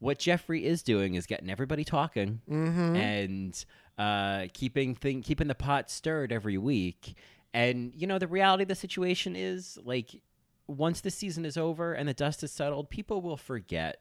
what 0.00 0.18
Jeffrey 0.18 0.64
is 0.64 0.82
doing 0.82 1.14
is 1.14 1.26
getting 1.26 1.50
everybody 1.50 1.84
talking 1.84 2.40
Mm-hmm. 2.48 2.96
and 2.96 3.64
uh, 3.98 4.46
keeping 4.54 4.94
thing 4.94 5.22
keeping 5.22 5.48
the 5.48 5.54
pot 5.54 5.90
stirred 5.90 6.30
every 6.32 6.56
week. 6.58 7.16
And 7.52 7.92
you 7.94 8.06
know, 8.06 8.18
the 8.18 8.28
reality 8.28 8.62
of 8.62 8.68
the 8.68 8.74
situation 8.74 9.34
is 9.34 9.78
like 9.82 10.22
once 10.68 11.00
the 11.00 11.10
season 11.10 11.44
is 11.44 11.56
over 11.56 11.94
and 11.94 12.08
the 12.08 12.14
dust 12.14 12.42
is 12.44 12.52
settled, 12.52 12.90
people 12.90 13.22
will 13.22 13.36
forget 13.38 14.00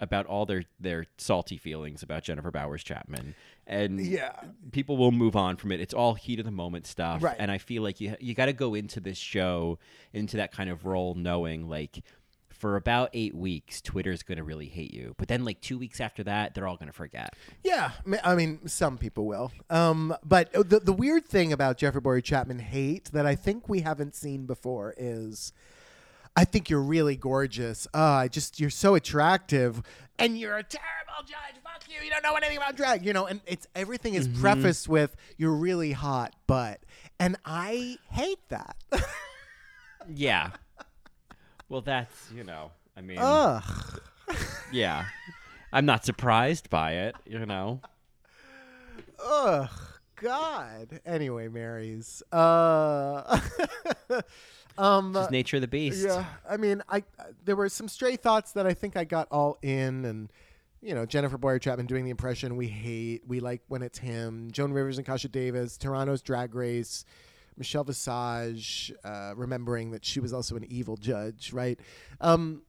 about 0.00 0.26
all 0.26 0.44
their 0.44 0.64
their 0.80 1.06
salty 1.16 1.56
feelings 1.56 2.02
about 2.02 2.24
Jennifer 2.24 2.50
Bowers 2.50 2.82
Chapman, 2.82 3.34
and 3.68 4.04
Yeah. 4.04 4.32
people 4.72 4.96
will 4.96 5.12
move 5.12 5.36
on 5.36 5.56
from 5.56 5.70
it. 5.70 5.80
It's 5.80 5.94
all 5.94 6.14
heat 6.14 6.40
of 6.40 6.44
the 6.44 6.50
moment 6.50 6.86
stuff, 6.86 7.22
Right. 7.22 7.36
and 7.38 7.50
I 7.52 7.58
feel 7.58 7.82
like 7.84 8.00
you 8.00 8.16
you 8.20 8.34
got 8.34 8.46
to 8.46 8.52
go 8.52 8.74
into 8.74 8.98
this 9.00 9.16
show 9.16 9.78
into 10.12 10.36
that 10.38 10.50
kind 10.52 10.68
of 10.68 10.84
role 10.84 11.14
knowing 11.14 11.68
like. 11.68 12.02
For 12.62 12.76
about 12.76 13.10
eight 13.12 13.34
weeks, 13.34 13.80
Twitter's 13.80 14.22
going 14.22 14.38
to 14.38 14.44
really 14.44 14.68
hate 14.68 14.94
you. 14.94 15.16
But 15.18 15.26
then, 15.26 15.44
like 15.44 15.60
two 15.60 15.76
weeks 15.76 16.00
after 16.00 16.22
that, 16.22 16.54
they're 16.54 16.68
all 16.68 16.76
going 16.76 16.86
to 16.86 16.92
forget. 16.92 17.34
Yeah, 17.64 17.90
I 18.22 18.36
mean, 18.36 18.68
some 18.68 18.98
people 18.98 19.26
will. 19.26 19.50
Um, 19.68 20.14
but 20.24 20.52
the 20.52 20.78
the 20.78 20.92
weird 20.92 21.26
thing 21.26 21.52
about 21.52 21.76
Jeffrey 21.76 22.00
Bowyer-Chapman 22.00 22.60
hate 22.60 23.06
that 23.06 23.26
I 23.26 23.34
think 23.34 23.68
we 23.68 23.80
haven't 23.80 24.14
seen 24.14 24.46
before 24.46 24.94
is, 24.96 25.52
I 26.36 26.44
think 26.44 26.70
you're 26.70 26.80
really 26.80 27.16
gorgeous. 27.16 27.88
Uh, 27.92 27.98
I 27.98 28.28
just 28.28 28.60
you're 28.60 28.70
so 28.70 28.94
attractive, 28.94 29.82
and 30.20 30.38
you're 30.38 30.56
a 30.56 30.62
terrible 30.62 31.26
judge. 31.26 31.60
Fuck 31.64 31.82
you. 31.88 31.96
You 32.04 32.10
don't 32.10 32.22
know 32.22 32.36
anything 32.36 32.58
about 32.58 32.76
drag. 32.76 33.04
You 33.04 33.12
know, 33.12 33.26
and 33.26 33.40
it's 33.44 33.66
everything 33.74 34.14
is 34.14 34.28
prefaced 34.28 34.88
with 34.88 35.16
you're 35.36 35.50
really 35.50 35.90
hot, 35.90 36.36
but, 36.46 36.78
and 37.18 37.34
I 37.44 37.98
hate 38.08 38.48
that. 38.50 38.76
Yeah. 40.08 40.50
Well, 41.72 41.80
that's 41.80 42.30
you 42.36 42.44
know, 42.44 42.70
I 42.94 43.00
mean, 43.00 43.16
Ugh. 43.18 43.62
yeah, 44.72 45.06
I'm 45.72 45.86
not 45.86 46.04
surprised 46.04 46.68
by 46.68 46.92
it. 46.96 47.16
You 47.24 47.46
know, 47.46 47.80
Ugh, 49.24 49.70
God. 50.16 51.00
Anyway, 51.06 51.48
Marys. 51.48 52.22
Uh, 52.30 53.40
um, 54.76 55.14
just 55.14 55.30
nature 55.30 55.56
of 55.56 55.62
the 55.62 55.66
beast. 55.66 56.04
yeah. 56.04 56.26
I 56.46 56.58
mean, 56.58 56.82
I 56.90 57.04
there 57.46 57.56
were 57.56 57.70
some 57.70 57.88
stray 57.88 58.16
thoughts 58.16 58.52
that 58.52 58.66
I 58.66 58.74
think 58.74 58.94
I 58.98 59.04
got 59.04 59.28
all 59.30 59.56
in, 59.62 60.04
and 60.04 60.30
you 60.82 60.94
know, 60.94 61.06
Jennifer 61.06 61.38
Bowyer-Chapman 61.38 61.86
doing 61.86 62.04
the 62.04 62.10
impression 62.10 62.56
we 62.56 62.68
hate, 62.68 63.22
we 63.26 63.40
like 63.40 63.62
when 63.68 63.80
it's 63.80 63.98
him. 63.98 64.50
Joan 64.52 64.74
Rivers 64.74 64.98
and 64.98 65.06
Kasha 65.06 65.28
Davis, 65.28 65.78
Toronto's 65.78 66.20
Drag 66.20 66.54
Race. 66.54 67.06
Michelle 67.56 67.84
Visage, 67.84 68.92
uh, 69.04 69.34
remembering 69.36 69.90
that 69.92 70.04
she 70.04 70.20
was 70.20 70.32
also 70.32 70.56
an 70.56 70.64
evil 70.68 70.96
judge, 70.96 71.52
right? 71.52 71.78
Um, 72.20 72.62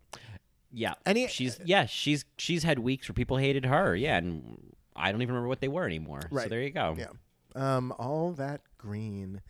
Yeah, 0.72 0.94
Any- 1.06 1.28
she's 1.28 1.60
yeah 1.64 1.86
she's 1.86 2.26
she's 2.38 2.64
had 2.64 2.80
weeks 2.80 3.08
where 3.08 3.14
people 3.14 3.38
hated 3.38 3.66
her. 3.66 3.96
Yeah, 3.96 4.18
and 4.18 4.58
I 4.96 5.12
don't 5.12 5.22
even 5.22 5.34
remember 5.36 5.48
what 5.48 5.62
they 5.62 5.68
were 5.68 5.86
anymore. 5.86 6.22
So 6.24 6.28
Right. 6.36 6.50
there 6.50 6.62
you 6.62 6.72
go. 6.72 6.96
Yeah. 6.98 7.08
Um, 7.56 7.94
all 8.00 8.32
that 8.34 8.62
green. 8.78 9.42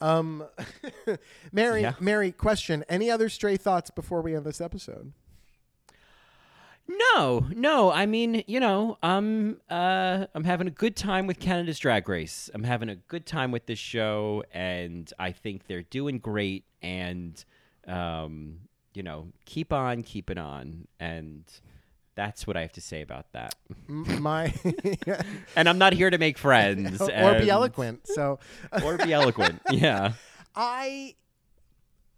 Um, 0.00 0.44
Mary, 1.52 1.82
Yeah. 1.82 1.94
Mary, 2.00 2.32
question. 2.32 2.84
Any 2.88 3.10
other 3.10 3.28
stray 3.28 3.56
thoughts 3.56 3.90
before 3.90 4.20
we 4.22 4.34
end 4.36 4.44
this 4.44 4.60
episode? 4.60 5.12
No, 6.88 7.46
no. 7.50 7.90
I 7.90 8.06
mean, 8.06 8.44
you 8.46 8.60
know, 8.60 8.98
I'm 9.02 9.60
uh, 9.68 10.26
I'm 10.34 10.44
having 10.44 10.66
a 10.66 10.70
good 10.70 10.96
time 10.96 11.26
with 11.26 11.40
Canada's 11.40 11.78
Drag 11.78 12.08
Race. 12.08 12.48
I'm 12.54 12.64
having 12.64 12.88
a 12.88 12.96
good 12.96 13.26
time 13.26 13.50
with 13.50 13.66
this 13.66 13.78
show, 13.78 14.44
and 14.52 15.12
I 15.18 15.32
think 15.32 15.66
they're 15.66 15.82
doing 15.82 16.18
great. 16.18 16.64
And 16.82 17.42
um, 17.86 18.60
you 18.94 19.02
know, 19.02 19.28
keep 19.44 19.72
on 19.72 20.02
keeping 20.02 20.38
on, 20.38 20.86
and 21.00 21.44
that's 22.16 22.46
what 22.46 22.56
I 22.56 22.62
have 22.62 22.72
to 22.72 22.80
say 22.80 23.02
about 23.02 23.30
that. 23.32 23.54
My 23.86 24.52
And 25.56 25.68
I'm 25.68 25.78
not 25.78 25.92
here 25.92 26.10
to 26.10 26.18
make 26.18 26.38
friends 26.38 27.00
or 27.00 27.38
be 27.38 27.50
eloquent. 27.50 28.08
So 28.08 28.40
or 28.82 28.96
be 28.96 29.12
eloquent. 29.12 29.60
Yeah. 29.70 30.14
I, 30.54 31.14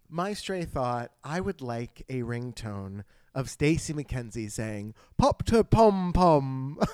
my 0.09 0.33
stray 0.33 0.63
thought, 0.63 1.11
I 1.23 1.41
would 1.41 1.61
like 1.61 2.03
a 2.07 2.21
ringtone 2.21 3.03
of 3.33 3.49
Stacey 3.49 3.93
McKenzie 3.93 4.51
saying 4.51 4.93
"pop 5.17 5.43
to 5.45 5.63
pom 5.63 6.13
pom." 6.13 6.79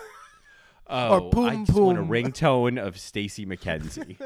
Oh, 0.87 1.29
I 1.29 1.31
poom 1.31 1.65
just 1.65 1.77
want 1.79 1.97
a 1.97 2.01
poom. 2.01 2.09
ringtone 2.11 2.79
of 2.79 2.99
Stacey 2.99 3.43
McKenzie. 3.45 4.17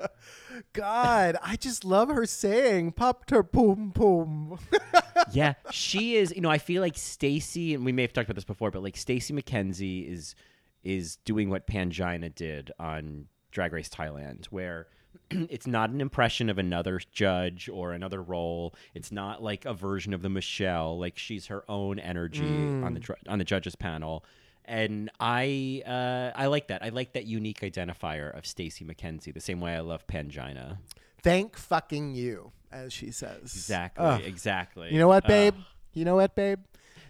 God, 0.72 1.36
I 1.42 1.54
just 1.54 1.84
love 1.84 2.08
her 2.08 2.26
saying 2.26 2.92
"pop 2.92 3.26
to 3.26 3.44
pom 3.44 3.92
pom." 3.94 4.58
yeah, 5.32 5.54
she 5.70 6.16
is. 6.16 6.34
You 6.34 6.42
know, 6.42 6.50
I 6.50 6.58
feel 6.58 6.82
like 6.82 6.98
Stacey, 6.98 7.72
and 7.72 7.84
we 7.84 7.92
may 7.92 8.02
have 8.02 8.12
talked 8.12 8.28
about 8.28 8.34
this 8.34 8.44
before, 8.44 8.72
but 8.72 8.82
like 8.82 8.96
Stacey 8.96 9.32
McKenzie 9.32 10.10
is 10.10 10.34
is 10.82 11.16
doing 11.24 11.50
what 11.50 11.68
Pangina 11.68 12.34
did 12.34 12.72
on 12.80 13.26
Drag 13.52 13.72
Race 13.72 13.88
Thailand, 13.88 14.46
where 14.46 14.88
it's 15.30 15.66
not 15.66 15.90
an 15.90 16.00
impression 16.00 16.48
of 16.50 16.58
another 16.58 17.00
judge 17.12 17.68
or 17.68 17.92
another 17.92 18.22
role. 18.22 18.74
It's 18.94 19.12
not 19.12 19.42
like 19.42 19.64
a 19.64 19.74
version 19.74 20.14
of 20.14 20.22
the 20.22 20.28
Michelle. 20.28 20.98
Like 20.98 21.18
she's 21.18 21.46
her 21.46 21.64
own 21.68 21.98
energy 21.98 22.44
on 22.44 22.94
the 22.94 23.16
on 23.28 23.38
the 23.38 23.44
judges 23.44 23.76
panel. 23.76 24.24
And 24.64 25.10
I 25.20 25.82
uh, 25.86 26.36
I 26.36 26.46
like 26.46 26.68
that. 26.68 26.82
I 26.82 26.88
like 26.88 27.12
that 27.12 27.26
unique 27.26 27.60
identifier 27.60 28.36
of 28.36 28.46
Stacey 28.46 28.84
McKenzie, 28.84 29.32
the 29.32 29.40
same 29.40 29.60
way 29.60 29.74
I 29.74 29.80
love 29.80 30.06
Pangina. 30.06 30.78
Thank 31.22 31.56
fucking 31.56 32.14
you, 32.14 32.52
as 32.72 32.92
she 32.92 33.10
says. 33.10 33.42
Exactly. 33.42 34.04
Ugh. 34.04 34.20
Exactly. 34.24 34.92
You 34.92 34.98
know 34.98 35.08
what, 35.08 35.26
babe? 35.26 35.54
you 35.92 36.04
know 36.04 36.16
what, 36.16 36.34
babe? 36.34 36.60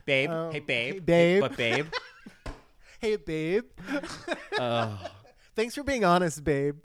babe. 0.07 0.31
Um, 0.31 0.53
hey, 0.53 0.61
babe. 0.61 0.95
hey, 0.95 1.01
babe. 1.01 1.41
But 1.41 1.57
babe. 1.57 1.87
Hey, 2.99 3.16
babe. 3.16 3.65
oh, 4.59 4.99
Thanks 5.57 5.74
for 5.74 5.83
being 5.83 6.05
honest, 6.05 6.45
babe. 6.45 6.77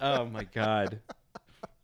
oh 0.00 0.26
my 0.26 0.44
god. 0.44 1.00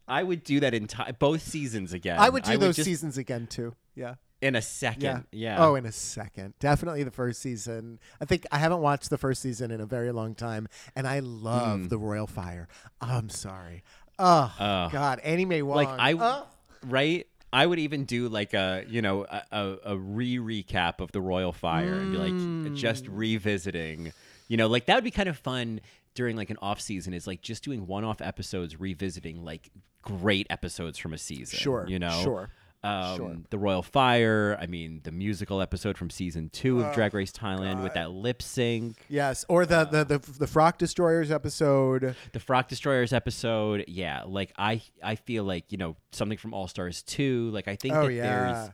I 0.07 0.23
would 0.23 0.45
do 0.45 0.61
that 0.61 0.75
in 0.75 0.89
both 1.19 1.43
seasons 1.43 1.93
again. 1.93 2.19
I 2.19 2.29
would 2.29 2.43
do 2.45 2.59
those 2.59 2.77
just- 2.77 2.87
seasons 2.87 3.19
again 3.19 3.47
too. 3.47 3.75
Yeah. 3.95 4.15
in 4.41 4.57
a 4.57 4.63
second. 4.63 5.25
Yeah. 5.33 5.65
Oh, 5.65 5.75
in 5.77 5.87
a 5.87 5.93
second. 5.93 6.55
Definitely 6.59 7.03
the 7.05 7.11
first 7.11 7.41
season. 7.41 7.99
I 8.21 8.25
think 8.25 8.45
I 8.51 8.59
haven't 8.59 8.81
watched 8.81 9.09
the 9.11 9.19
first 9.19 9.41
season 9.43 9.71
in 9.71 9.81
a 9.81 9.87
very 9.87 10.11
long 10.13 10.35
time, 10.35 10.67
and 10.97 11.07
I 11.07 11.21
love 11.21 11.89
the 11.89 11.99
Royal 11.99 12.27
Fire. 12.27 12.69
I'm 13.01 13.29
sorry. 13.29 13.83
Oh 14.19 14.53
Ugh. 14.59 14.93
God, 14.93 15.21
Annee 15.25 15.47
Maywong. 15.47 15.75
like 15.77 15.89
I 15.89 16.13
Oh. 16.15 16.47
right. 16.87 17.27
I 17.55 17.67
would 17.67 17.79
even 17.79 18.05
do 18.05 18.29
like 18.29 18.55
a 18.55 18.85
you 18.89 19.01
know 19.03 19.25
a, 19.25 19.43
a, 19.53 19.77
a 19.93 19.97
re 19.97 20.37
recap 20.39 21.01
of 21.01 21.13
the 21.13 21.21
Royal 21.21 21.53
Fire 21.53 21.95
and 21.95 22.13
be 22.13 22.19
like 22.19 22.75
just 22.77 23.05
Mm. 23.07 23.11
revisiting. 23.13 24.13
You 24.49 24.57
know, 24.59 24.67
like 24.69 24.87
that 24.87 24.97
would 24.97 25.05
be 25.05 25.11
kind 25.11 25.29
of 25.29 25.39
fun 25.39 25.81
during 26.15 26.37
like 26.37 26.51
an 26.51 26.59
off 26.63 26.81
season. 26.81 27.15
Is 27.15 27.27
like 27.27 27.43
just 27.43 27.65
doing 27.65 27.87
one 27.87 28.05
off 28.05 28.21
episodes, 28.21 28.79
revisiting 28.79 29.45
like 29.45 29.71
great 30.03 30.47
episodes 30.51 30.99
from 30.99 31.13
a 31.15 31.19
season. 31.19 31.59
Sure, 31.59 31.87
you 31.89 31.99
know, 31.99 32.21
sure, 32.23 32.51
Um, 32.83 33.17
sure. 33.17 33.37
The 33.51 33.59
Royal 33.59 33.83
Fire. 33.83 34.59
I 34.61 34.67
mean, 34.67 35.01
the 35.05 35.13
musical 35.13 35.61
episode 35.61 35.97
from 35.97 36.11
season 36.11 36.51
two 36.53 36.81
of 36.83 36.93
Drag 36.95 37.15
Race 37.15 37.31
Thailand 37.33 37.83
with 37.83 37.95
that 37.95 38.11
lip 38.11 38.43
sync. 38.43 38.97
Yes, 39.09 39.45
or 39.49 39.65
the, 39.67 39.85
the 39.85 40.05
the 40.05 40.19
the 40.41 40.47
Frock 40.49 40.79
Destroyers 40.79 41.31
episode. 41.31 42.17
the 42.33 42.41
Frock 42.41 42.69
Destroyers 42.69 43.13
episode, 43.13 43.85
yeah, 43.87 44.25
like 44.27 44.53
I 44.59 44.83
I 45.03 45.15
feel 45.15 45.45
like 45.45 45.71
you 45.71 45.79
know 45.79 45.97
something 46.11 46.39
from 46.39 46.53
All 46.55 46.67
Stars 46.67 47.03
two. 47.03 47.51
Like 47.51 47.69
I 47.69 47.77
think 47.77 47.95
Oh, 47.95 48.07
that 48.07 48.13
yeah. 48.13 48.23
there's 48.55 48.71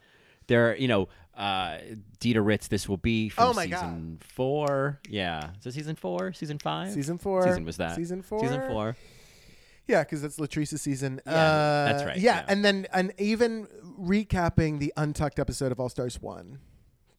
there 0.46 0.76
you 0.76 0.88
know 0.88 1.08
uh 1.38 1.78
Dida 2.20 2.44
Ritz. 2.44 2.68
This 2.68 2.88
will 2.88 2.96
be 2.98 3.28
from 3.30 3.44
Oh, 3.44 3.52
my 3.54 3.64
season 3.66 4.18
four. 4.34 5.00
Yeah, 5.08 5.50
it 5.64 5.72
season 5.72 5.94
four? 5.96 6.32
Season 6.34 6.58
five? 6.58 6.92
Season 6.92 7.16
four. 7.16 7.44
Season 7.44 7.64
was 7.64 7.76
that? 7.78 7.94
Season 7.96 8.20
four. 8.22 8.40
Season 8.40 8.60
four. 8.68 8.96
Yeah, 9.86 10.02
because 10.02 10.20
that's 10.20 10.38
Latrice's 10.38 10.82
season. 10.82 11.20
Yeah, 11.24 11.32
Uh, 11.32 11.84
that's 11.92 12.04
right, 12.04 12.18
Yeah, 12.18 12.40
yeah. 12.40 12.44
and 12.48 12.62
then 12.64 12.86
and 12.92 13.12
even 13.18 13.68
recapping 13.98 14.80
the 14.80 14.92
Untucked 14.96 15.38
episode 15.38 15.72
of 15.72 15.80
All 15.80 15.88
Stars 15.88 16.20
one. 16.20 16.58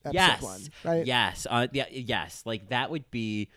Episode 0.05 0.13
yes, 0.13 0.41
one, 0.41 0.61
right? 0.85 1.05
yes, 1.05 1.47
uh, 1.49 1.67
yeah, 1.73 1.85
yes. 1.91 2.43
Like 2.45 2.69
that 2.69 2.89
would 2.91 3.09
be. 3.11 3.49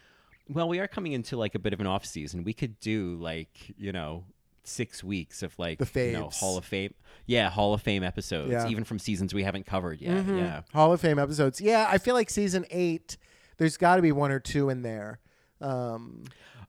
Well, 0.49 0.69
we 0.69 0.81
are 0.81 0.89
coming 0.89 1.13
into 1.13 1.37
like 1.37 1.55
a 1.55 1.59
bit 1.59 1.73
of 1.73 1.81
an 1.81 1.87
off 1.87 2.05
season. 2.05 2.43
We 2.45 2.53
could 2.53 2.79
do 2.81 3.17
like 3.21 3.51
you 3.77 3.93
know 3.93 4.25
six 4.65 5.03
weeks 5.03 5.43
of 5.43 5.59
like 5.59 5.79
The 5.79 6.07
you 6.07 6.13
know. 6.13 6.29
Hall 6.31 6.57
of 6.59 6.65
Fame. 6.65 6.95
Yeah, 7.27 7.51
Hall 7.51 7.73
of 7.75 7.83
Fame 7.83 8.03
episodes, 8.03 8.51
Yeah. 8.53 8.69
even 8.69 8.85
from 8.85 8.99
seasons 8.99 9.33
we 9.35 9.43
haven't 9.45 9.67
covered 9.67 10.01
yet. 10.01 10.25
Yeah. 10.27 10.63
Hall 10.73 10.93
of 10.93 11.01
Fame 11.01 11.19
episodes. 11.19 11.61
Yeah, 11.61 11.87
I 11.91 11.99
feel 11.99 12.15
like 12.15 12.31
season 12.31 12.65
eight, 12.71 13.17
there's 13.59 13.77
got 13.77 13.97
to 13.97 14.03
be 14.03 14.13
one 14.13 14.31
or 14.33 14.41
two 14.41 14.69
in 14.71 14.83
there. 14.83 15.21
Um, 15.61 16.25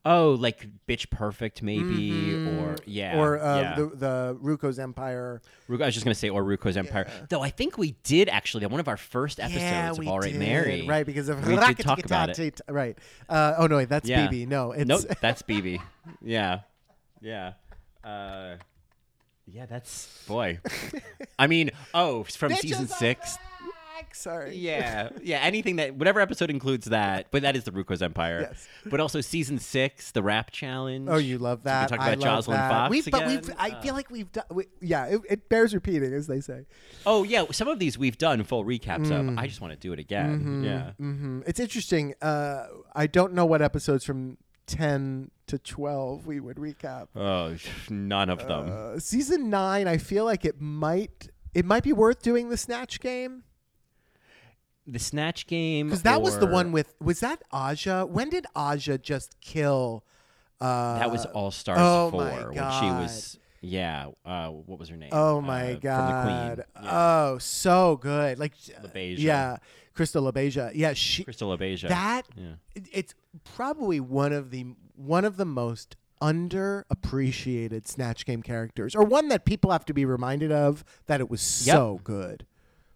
Oh, 0.06 0.32
like 0.32 0.68
Bitch 0.86 1.10
Perfect, 1.10 1.64
maybe, 1.64 2.34
or 2.60 2.76
yeah, 2.86 3.12
Mm-hmm. 3.14 3.20
or 3.22 3.40
uh, 3.42 3.62
yeah. 3.62 3.76
the 3.76 3.86
the 3.96 4.38
RuCo's 4.44 4.78
Empire. 4.78 5.42
Ru- 5.70 5.82
I 5.82 5.86
was 5.86 5.94
just 5.94 6.04
gonna 6.06 6.14
say, 6.14 6.28
or 6.28 6.44
RuCo's 6.44 6.76
Empire. 6.76 7.08
Though 7.30 7.42
I 7.42 7.50
think 7.50 7.78
we 7.78 7.92
did 8.04 8.28
actually 8.28 8.66
on 8.66 8.72
one 8.72 8.82
of 8.82 8.90
our 8.90 8.98
first 8.98 9.40
episodes 9.40 9.62
yeah, 9.64 9.92
of 9.92 10.06
All 10.06 10.20
Right 10.20 10.34
did, 10.34 10.40
Mary. 10.40 10.86
right? 10.86 11.06
Because 11.06 11.30
of 11.30 11.48
we 11.48 11.56
did 11.56 11.78
talk 11.80 12.04
about 12.04 12.38
it. 12.38 12.60
Right. 12.68 12.98
Uh, 13.30 13.54
oh 13.60 13.68
no, 13.68 13.78
wait, 13.78 13.88
that's 13.88 14.10
BB. 14.10 14.46
No, 14.46 14.74
it's 14.74 14.86
Nope, 14.90 15.04
that's 15.22 15.42
BB. 15.42 15.80
Yeah, 16.22 16.60
yeah, 17.22 17.54
uh, 18.04 18.56
yeah. 19.48 19.66
That's 19.66 20.26
boy. 20.28 20.60
I 21.40 21.48
mean, 21.48 21.72
oh, 21.94 22.24
from 22.24 22.52
Bitches 22.52 22.60
season 22.60 22.88
six. 22.88 23.38
back! 23.38 24.16
Sorry. 24.16 24.56
Yeah, 24.56 25.10
yeah. 25.22 25.38
Anything 25.42 25.78
that 25.78 25.96
whatever 25.96 26.20
episode 26.20 26.50
includes 26.50 26.86
that, 26.88 27.28
but 27.32 27.42
that 27.42 27.56
is 27.56 27.64
the 27.64 27.72
RuCo's 27.72 28.02
Empire. 28.02 28.42
Yes. 28.42 28.68
But 28.86 29.00
also 29.00 29.22
season 29.22 29.58
six, 29.60 30.12
the 30.12 30.22
rap 30.22 30.52
challenge. 30.52 31.08
Oh, 31.10 31.18
you 31.18 31.38
love 31.40 31.64
that. 31.64 31.90
talk 31.90 32.00
I 32.00 32.12
about 32.14 32.20
love 32.20 32.38
Joslyn 32.46 32.58
that. 32.58 32.70
Fox 32.70 32.90
We've, 32.92 33.10
but 33.12 33.26
we've. 33.28 33.50
I 33.58 33.70
Uh, 33.72 33.82
feel 33.82 33.94
like 33.96 34.10
we've 34.12 34.32
done. 34.32 34.46
We, 34.52 34.66
yeah, 34.82 35.06
it, 35.08 35.22
it 35.30 35.50
bears 35.50 35.74
repeating, 35.74 36.14
as 36.14 36.28
they 36.28 36.42
say. 36.42 36.66
Oh 37.06 37.24
yeah, 37.24 37.46
some 37.52 37.68
of 37.68 37.80
these 37.80 37.98
we've 37.98 38.18
done 38.18 38.44
full 38.44 38.64
recaps 38.64 39.08
Mm. 39.08 39.32
of. 39.34 39.38
I 39.40 39.48
just 39.48 39.62
want 39.62 39.74
to 39.74 39.80
do 39.80 39.94
it 39.94 40.00
again. 40.00 40.64
Yeah. 40.64 40.92
hmm 40.94 41.42
It's 41.48 41.60
interesting. 41.60 42.14
Uh, 42.22 42.66
I 42.96 43.08
don't 43.08 43.34
know 43.34 43.46
what 43.46 43.62
episodes 43.62 44.04
from 44.06 44.38
ten 44.68 45.32
to 45.48 45.58
twelve 45.58 46.26
we 46.26 46.40
would 46.40 46.58
recap. 46.58 47.08
Oh, 47.16 47.56
none 47.90 48.30
of 48.30 48.48
them. 48.48 48.70
Uh, 48.72 49.00
season 49.00 49.50
nine, 49.50 49.88
I 49.88 49.98
feel 49.98 50.26
like 50.26 50.46
it 50.46 50.60
might. 50.62 51.30
It 51.54 51.66
might 51.66 51.84
be 51.84 51.94
worth 51.94 52.22
doing 52.22 52.50
the 52.50 52.58
snatch 52.58 53.00
game 53.00 53.44
the 54.86 55.00
Snatch 55.00 55.48
Game. 55.48 55.88
because 55.88 56.04
that 56.04 56.22
was 56.22 56.40
the 56.40 56.46
one 56.46 56.72
with. 56.74 56.94
Was 57.00 57.22
that 57.22 57.42
Aja? 57.54 58.04
When 58.06 58.30
did 58.30 58.46
Aja 58.54 58.98
just 58.98 59.40
kill? 59.40 60.04
Uh, 60.60 61.00
That 61.00 61.10
was 61.12 61.26
All 61.28 61.52
Stars 61.52 61.80
oh 61.82 62.12
four 62.12 62.22
my 62.26 62.44
when 62.48 62.52
she 62.54 62.60
God. 62.60 63.02
was. 63.04 63.40
Yeah. 63.62 64.08
Uh, 64.26 64.50
what 64.50 64.80
was 64.80 64.90
her 64.90 64.98
name? 64.98 65.10
Oh 65.14 65.38
Uh, 65.38 65.42
my 65.42 65.62
from 65.68 65.74
the 65.76 65.80
god! 65.80 66.56
Queen. 66.76 66.84
Yeah. 66.86 66.92
Oh, 67.32 67.38
so 67.38 67.96
good. 67.98 68.38
Like 68.40 68.56
LaBeija. 68.58 69.20
Yeah, 69.20 69.58
Crystal 69.94 70.30
LaBeija. 70.30 70.72
Yeah, 70.76 70.92
she. 70.94 71.24
Crystal 71.24 71.58
LaBeija. 71.58 71.88
That 71.88 72.24
Yeah. 72.36 72.54
it- 72.76 72.90
it's 72.92 73.14
probably 73.44 74.00
one 74.00 74.34
of 74.34 74.52
the 74.52 74.66
one 74.96 75.26
of 75.26 75.38
the 75.38 75.46
most 75.46 75.96
underappreciated 76.22 77.88
Snatch 77.88 78.26
Game 78.26 78.42
characters, 78.42 78.96
or 78.96 79.04
one 79.04 79.28
that 79.28 79.46
people 79.46 79.72
have 79.72 79.86
to 79.86 79.94
be 79.94 80.06
reminded 80.06 80.52
of 80.52 80.84
that 81.08 81.20
it 81.20 81.30
was 81.30 81.42
so 81.42 82.00
good. 82.04 82.46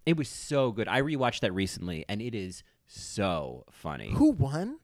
It 0.05 0.15
was 0.15 0.30
so 0.30 0.72
good. 0.72 0.88
I 0.88 1.01
rewatched 1.01 1.41
that 1.41 1.53
recently, 1.53 2.05
and 2.07 2.22
it 2.22 2.34
is 2.34 2.64
so 2.88 3.65
funny. 3.69 4.11
Who 4.11 4.31
won? 4.31 4.80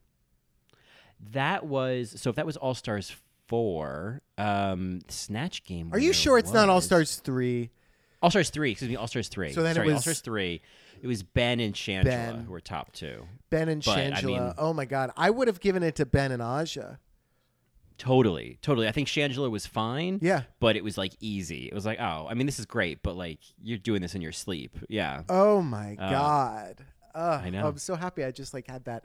That 1.32 1.64
was 1.64 2.20
so. 2.20 2.30
If 2.30 2.36
that 2.36 2.44
was 2.44 2.58
All 2.58 2.74
Stars 2.74 3.16
four, 3.46 4.20
um, 4.36 5.00
Snatch 5.08 5.64
Game. 5.64 5.90
Are 5.92 5.98
you 5.98 6.12
sure 6.12 6.38
it's 6.38 6.52
not 6.52 6.68
All 6.68 6.82
Stars 6.82 7.16
three? 7.16 7.70
All 8.22 8.30
Stars 8.30 8.50
three? 8.50 8.72
Excuse 8.72 8.90
me, 8.90 8.96
All 8.96 9.06
Stars 9.06 9.28
three. 9.28 9.52
So 9.52 9.62
then 9.62 9.72
it 9.72 9.74
Sorry, 9.76 9.92
All 9.92 10.00
Stars 10.00 10.20
three. 10.20 10.60
It 11.02 11.06
was 11.06 11.22
Ben 11.22 11.60
and 11.60 11.74
Shangela 11.74 12.04
Ben. 12.04 12.44
who 12.44 12.52
were 12.52 12.60
top 12.60 12.92
two. 12.92 13.26
Ben 13.50 13.68
and 13.68 13.84
But, 13.84 13.98
I 13.98 14.10
Shangela. 14.10 14.24
mean- 14.24 14.54
oh 14.58 14.72
my 14.72 14.84
God! 14.84 15.10
I 15.16 15.30
would 15.30 15.48
have 15.48 15.60
given 15.60 15.82
it 15.82 15.94
to 15.96 16.06
Ben 16.06 16.32
and 16.32 16.42
Aja. 16.42 16.98
Totally, 17.96 18.58
totally. 18.60 18.88
I 18.88 18.92
think 18.92 19.06
Shangela 19.06 19.48
was 19.50 19.66
fine. 19.66 20.18
Yeah. 20.20 20.42
but 20.58 20.74
it 20.76 20.82
was 20.82 20.98
like 20.98 21.12
easy. 21.20 21.66
It 21.68 21.74
was 21.74 21.86
like, 21.86 22.00
oh, 22.00 22.26
I 22.28 22.34
mean, 22.34 22.46
this 22.46 22.58
is 22.58 22.66
great, 22.66 23.02
but 23.04 23.16
like 23.16 23.38
you're 23.62 23.78
doing 23.78 24.02
this 24.02 24.14
in 24.16 24.20
your 24.22 24.32
sleep. 24.32 24.76
Yeah. 24.88 25.22
Oh 25.28 25.62
my 25.62 25.94
God! 25.94 26.84
Ugh, 27.14 27.40
I 27.44 27.50
know. 27.50 27.68
I'm 27.68 27.78
so 27.78 27.94
happy. 27.94 28.24
I 28.24 28.32
just 28.32 28.52
like 28.52 28.66
had 28.66 28.86
that 28.86 29.04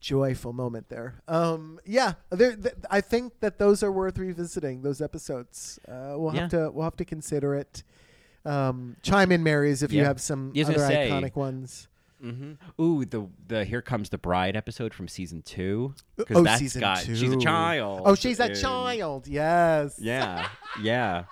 joyful 0.00 0.52
moment 0.52 0.90
there. 0.90 1.14
Um, 1.26 1.80
yeah, 1.86 2.14
there. 2.30 2.54
Th- 2.54 2.74
I 2.90 3.00
think 3.00 3.40
that 3.40 3.58
those 3.58 3.82
are 3.82 3.90
worth 3.90 4.18
revisiting. 4.18 4.82
Those 4.82 5.00
episodes. 5.00 5.78
Uh, 5.88 6.14
we'll 6.16 6.30
have 6.30 6.50
to. 6.50 6.70
We'll 6.70 6.84
have 6.84 6.96
to 6.96 7.04
consider 7.06 7.54
it. 7.54 7.82
Um, 8.46 8.96
chime 9.02 9.32
in, 9.32 9.42
Marys, 9.42 9.82
if 9.82 9.92
you 9.92 10.00
Yeah. 10.02 10.08
have 10.08 10.20
some 10.20 10.52
I 10.54 10.58
was 10.58 10.68
other 10.68 10.78
gonna 10.78 10.88
say. 10.88 11.10
iconic 11.10 11.36
ones. 11.36 11.88
Mm-hmm. 12.24 12.82
Ooh, 12.82 13.04
the 13.04 13.28
the 13.46 13.64
Here 13.64 13.82
Comes 13.82 14.08
the 14.08 14.18
Bride 14.18 14.56
episode 14.56 14.94
from 14.94 15.06
season 15.08 15.42
two. 15.42 15.94
Because 16.16 16.36
Oh, 16.38 16.42
that's 16.44 16.60
season 16.60 16.80
got, 16.80 16.98
She's 17.00 17.22
a 17.22 17.36
child. 17.36 18.02
Oh, 18.04 18.14
she's 18.14 18.40
a 18.40 18.44
and- 18.44 18.56
child. 18.56 19.28
Yes. 19.28 19.96
Yeah, 20.00 20.48
yeah. 20.82 21.24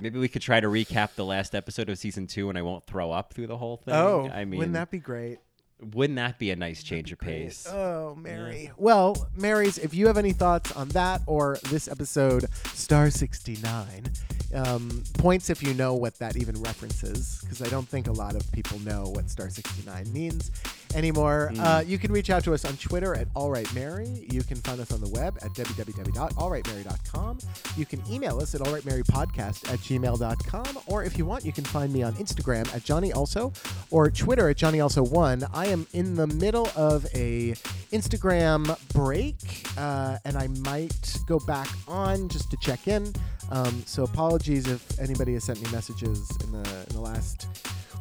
Maybe 0.00 0.18
we 0.18 0.28
could 0.28 0.42
try 0.42 0.60
to 0.60 0.68
recap 0.68 1.14
the 1.16 1.24
last 1.24 1.54
episode 1.56 1.88
of 1.88 1.98
season 1.98 2.26
two, 2.28 2.48
and 2.48 2.56
I 2.58 2.62
won't 2.62 2.86
throw 2.86 3.10
up 3.10 3.32
through 3.32 3.48
the 3.48 3.56
whole 3.56 3.78
thing. 3.78 3.94
Oh, 3.94 4.30
I 4.32 4.44
mean, 4.44 4.58
wouldn't 4.58 4.74
that 4.74 4.90
be 4.90 4.98
great? 4.98 5.38
wouldn't 5.80 6.16
that 6.16 6.38
be 6.40 6.50
a 6.50 6.56
nice 6.56 6.82
change 6.82 7.10
of 7.12 7.18
pace? 7.20 7.66
Oh, 7.68 8.16
Mary. 8.20 8.70
Well, 8.76 9.28
Marys, 9.36 9.78
if 9.78 9.94
you 9.94 10.06
have 10.08 10.18
any 10.18 10.32
thoughts 10.32 10.72
on 10.72 10.88
that 10.90 11.22
or 11.26 11.56
this 11.70 11.86
episode, 11.88 12.46
Star 12.74 13.10
69, 13.10 14.10
um, 14.54 15.02
points 15.14 15.50
if 15.50 15.62
you 15.62 15.74
know 15.74 15.94
what 15.94 16.18
that 16.18 16.36
even 16.36 16.60
references, 16.62 17.40
because 17.42 17.62
I 17.62 17.68
don't 17.68 17.88
think 17.88 18.06
a 18.06 18.12
lot 18.12 18.34
of 18.34 18.50
people 18.52 18.78
know 18.80 19.04
what 19.14 19.30
Star 19.30 19.50
69 19.50 20.12
means 20.12 20.50
anymore. 20.94 21.52
Uh, 21.58 21.82
you 21.86 21.98
can 21.98 22.12
reach 22.12 22.30
out 22.30 22.44
to 22.44 22.54
us 22.54 22.64
on 22.64 22.76
Twitter 22.76 23.14
at 23.14 23.32
AllRightMary. 23.34 24.32
You 24.32 24.42
can 24.42 24.56
find 24.56 24.80
us 24.80 24.92
on 24.92 25.00
the 25.00 25.08
web 25.08 25.36
at 25.42 25.52
www.alrightmary.com. 25.52 27.38
You 27.76 27.86
can 27.86 28.02
email 28.10 28.40
us 28.40 28.54
at 28.54 28.60
alrightmarypodcast 28.62 29.72
at 29.72 29.78
gmail.com. 29.80 30.78
Or 30.86 31.04
if 31.04 31.18
you 31.18 31.26
want, 31.26 31.44
you 31.44 31.52
can 31.52 31.64
find 31.64 31.92
me 31.92 32.02
on 32.02 32.14
Instagram 32.14 32.74
at 32.74 32.84
Johnny 32.84 33.12
Also 33.12 33.52
or 33.90 34.10
Twitter 34.10 34.48
at 34.48 34.56
Johnny 34.56 34.80
Also 34.80 35.02
One. 35.02 35.44
I 35.52 35.66
am 35.66 35.86
in 35.92 36.14
the 36.14 36.26
middle 36.26 36.70
of 36.74 37.04
a 37.14 37.52
Instagram 37.92 38.78
break, 38.92 39.36
uh, 39.76 40.18
and 40.24 40.36
I 40.36 40.48
might 40.48 41.18
go 41.26 41.38
back 41.40 41.68
on 41.86 42.28
just 42.28 42.50
to 42.50 42.56
check 42.58 42.88
in. 42.88 43.12
Um, 43.50 43.82
so 43.86 44.04
apologies 44.04 44.66
if 44.66 44.98
anybody 45.00 45.34
has 45.34 45.44
sent 45.44 45.62
me 45.62 45.70
messages 45.70 46.30
in 46.44 46.52
the 46.52 46.84
in 46.88 46.94
the 46.94 47.00
last 47.00 47.46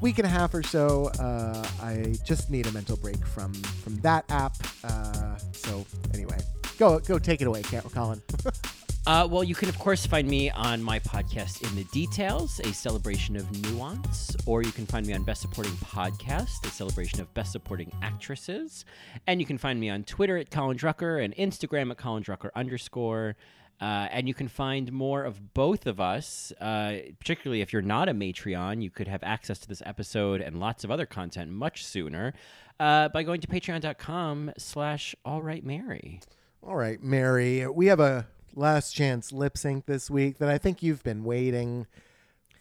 week 0.01 0.19
and 0.19 0.25
a 0.25 0.29
half 0.29 0.53
or 0.53 0.63
so. 0.63 1.11
Uh, 1.19 1.67
I 1.81 2.15
just 2.25 2.49
need 2.49 2.67
a 2.67 2.71
mental 2.71 2.97
break 2.97 3.25
from 3.25 3.53
from 3.53 3.97
that 4.01 4.25
app. 4.29 4.55
Uh, 4.83 5.37
so 5.53 5.85
anyway, 6.13 6.37
go 6.77 6.99
go 6.99 7.17
take 7.19 7.41
it 7.41 7.47
away, 7.47 7.63
Colin. 7.63 8.21
Uh, 9.07 9.25
well, 9.25 9.41
you 9.41 9.55
can, 9.55 9.69
of 9.69 9.79
course, 9.79 10.05
find 10.05 10.27
me 10.27 10.49
on 10.51 10.83
my 10.83 10.99
podcast, 10.99 11.63
In 11.63 11.73
the 11.77 11.85
Details, 11.93 12.59
a 12.65 12.73
celebration 12.73 13.37
of 13.37 13.49
nuance, 13.71 14.35
or 14.45 14.63
you 14.63 14.73
can 14.73 14.85
find 14.85 15.07
me 15.07 15.13
on 15.13 15.23
Best 15.23 15.39
Supporting 15.39 15.71
Podcast, 15.75 16.65
a 16.65 16.67
celebration 16.67 17.21
of 17.21 17.33
Best 17.33 17.53
Supporting 17.53 17.89
Actresses. 18.01 18.83
And 19.25 19.39
you 19.39 19.45
can 19.45 19.57
find 19.57 19.79
me 19.79 19.89
on 19.89 20.03
Twitter 20.03 20.35
at 20.35 20.51
Colin 20.51 20.77
Drucker 20.77 21.23
and 21.23 21.33
Instagram 21.37 21.89
at 21.89 21.97
Colin 21.97 22.21
Drucker 22.21 22.49
underscore. 22.53 23.37
Uh, 23.79 24.07
and 24.11 24.27
you 24.27 24.33
can 24.33 24.47
find 24.47 24.91
more 24.91 25.23
of 25.23 25.53
both 25.53 25.85
of 25.85 25.99
us, 25.99 26.51
uh, 26.59 26.95
particularly 27.19 27.61
if 27.61 27.71
you're 27.71 27.81
not 27.81 28.09
a 28.09 28.13
Matreon, 28.13 28.81
you 28.81 28.89
could 28.89 29.07
have 29.07 29.21
access 29.23 29.59
to 29.59 29.67
this 29.67 29.83
episode 29.85 30.41
and 30.41 30.59
lots 30.59 30.83
of 30.83 30.89
other 30.89 31.05
content 31.05 31.51
much 31.51 31.85
sooner 31.85 32.33
uh, 32.79 33.09
by 33.09 33.21
going 33.21 33.39
to 33.41 33.47
patreon.com 33.47 34.51
slash 34.57 35.15
alrightmary. 35.25 36.21
All 36.63 36.75
right, 36.75 37.01
Mary, 37.03 37.67
we 37.67 37.85
have 37.85 37.99
a 37.99 38.27
last 38.55 38.93
chance 38.93 39.31
lip 39.31 39.57
sync 39.57 39.85
this 39.85 40.09
week 40.09 40.39
that 40.39 40.49
I 40.49 40.57
think 40.57 40.81
you've 40.81 41.03
been 41.03 41.23
waiting 41.23 41.85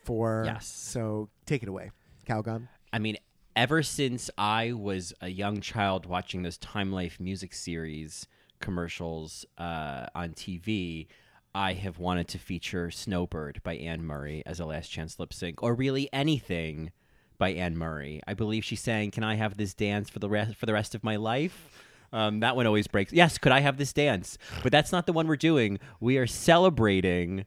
for. 0.05 0.43
Yes. 0.45 0.67
So 0.67 1.31
take 1.47 1.63
it 1.63 1.69
away, 1.69 1.93
Calgon. 2.29 2.69
I 2.93 2.99
mean, 2.99 3.17
ever 3.57 3.83
since 3.83 4.31
I 4.37 4.73
was 4.73 5.15
a 5.23 5.29
young 5.29 5.61
child 5.63 6.05
watching 6.05 6.43
those 6.43 6.59
Time 6.59 6.93
Life 6.93 7.19
music 7.19 7.55
series 7.55 8.27
commercials 8.61 9.45
uh, 9.59 10.07
on 10.15 10.31
TV, 10.31 11.07
I 11.55 11.73
have 11.73 11.99
wanted 11.99 12.29
to 12.29 12.39
feature 12.39 12.91
Snowbird 12.91 13.63
by 13.63 13.77
Anne 13.77 14.05
Murray 14.05 14.43
as 14.45 14.61
a 14.61 14.67
last 14.67 14.89
chance 14.89 15.19
lip 15.19 15.33
sync, 15.33 15.63
or 15.63 15.75
really 15.75 16.09
anything 16.13 16.93
by 17.39 17.51
Anne 17.51 17.77
Murray. 17.77 18.21
I 18.27 18.35
believe 18.35 18.65
she 18.65 18.77
sang 18.77 19.11
"Can 19.11 19.25
I 19.25 19.37
have 19.37 19.57
this 19.57 19.75
dance 19.75 20.11
for 20.11 20.19
the 20.19 20.29
rest 20.29 20.57
for 20.57 20.67
the 20.67 20.75
rest 20.75 20.95
of 20.95 21.03
my 21.05 21.17
life?" 21.17 21.83
Um, 22.13 22.41
that 22.41 22.57
one 22.57 22.67
always 22.67 22.87
breaks. 22.87 23.13
Yes, 23.13 23.39
could 23.39 23.53
I 23.53 23.61
have 23.61 23.79
this 23.79 23.93
dance? 23.93 24.39
But 24.63 24.73
that's 24.73 24.93
not 24.93 25.07
the 25.07 25.13
one 25.13 25.27
we're 25.27 25.37
doing. 25.37 25.79
We 26.01 26.19
are 26.19 26.27
celebrating 26.27 27.45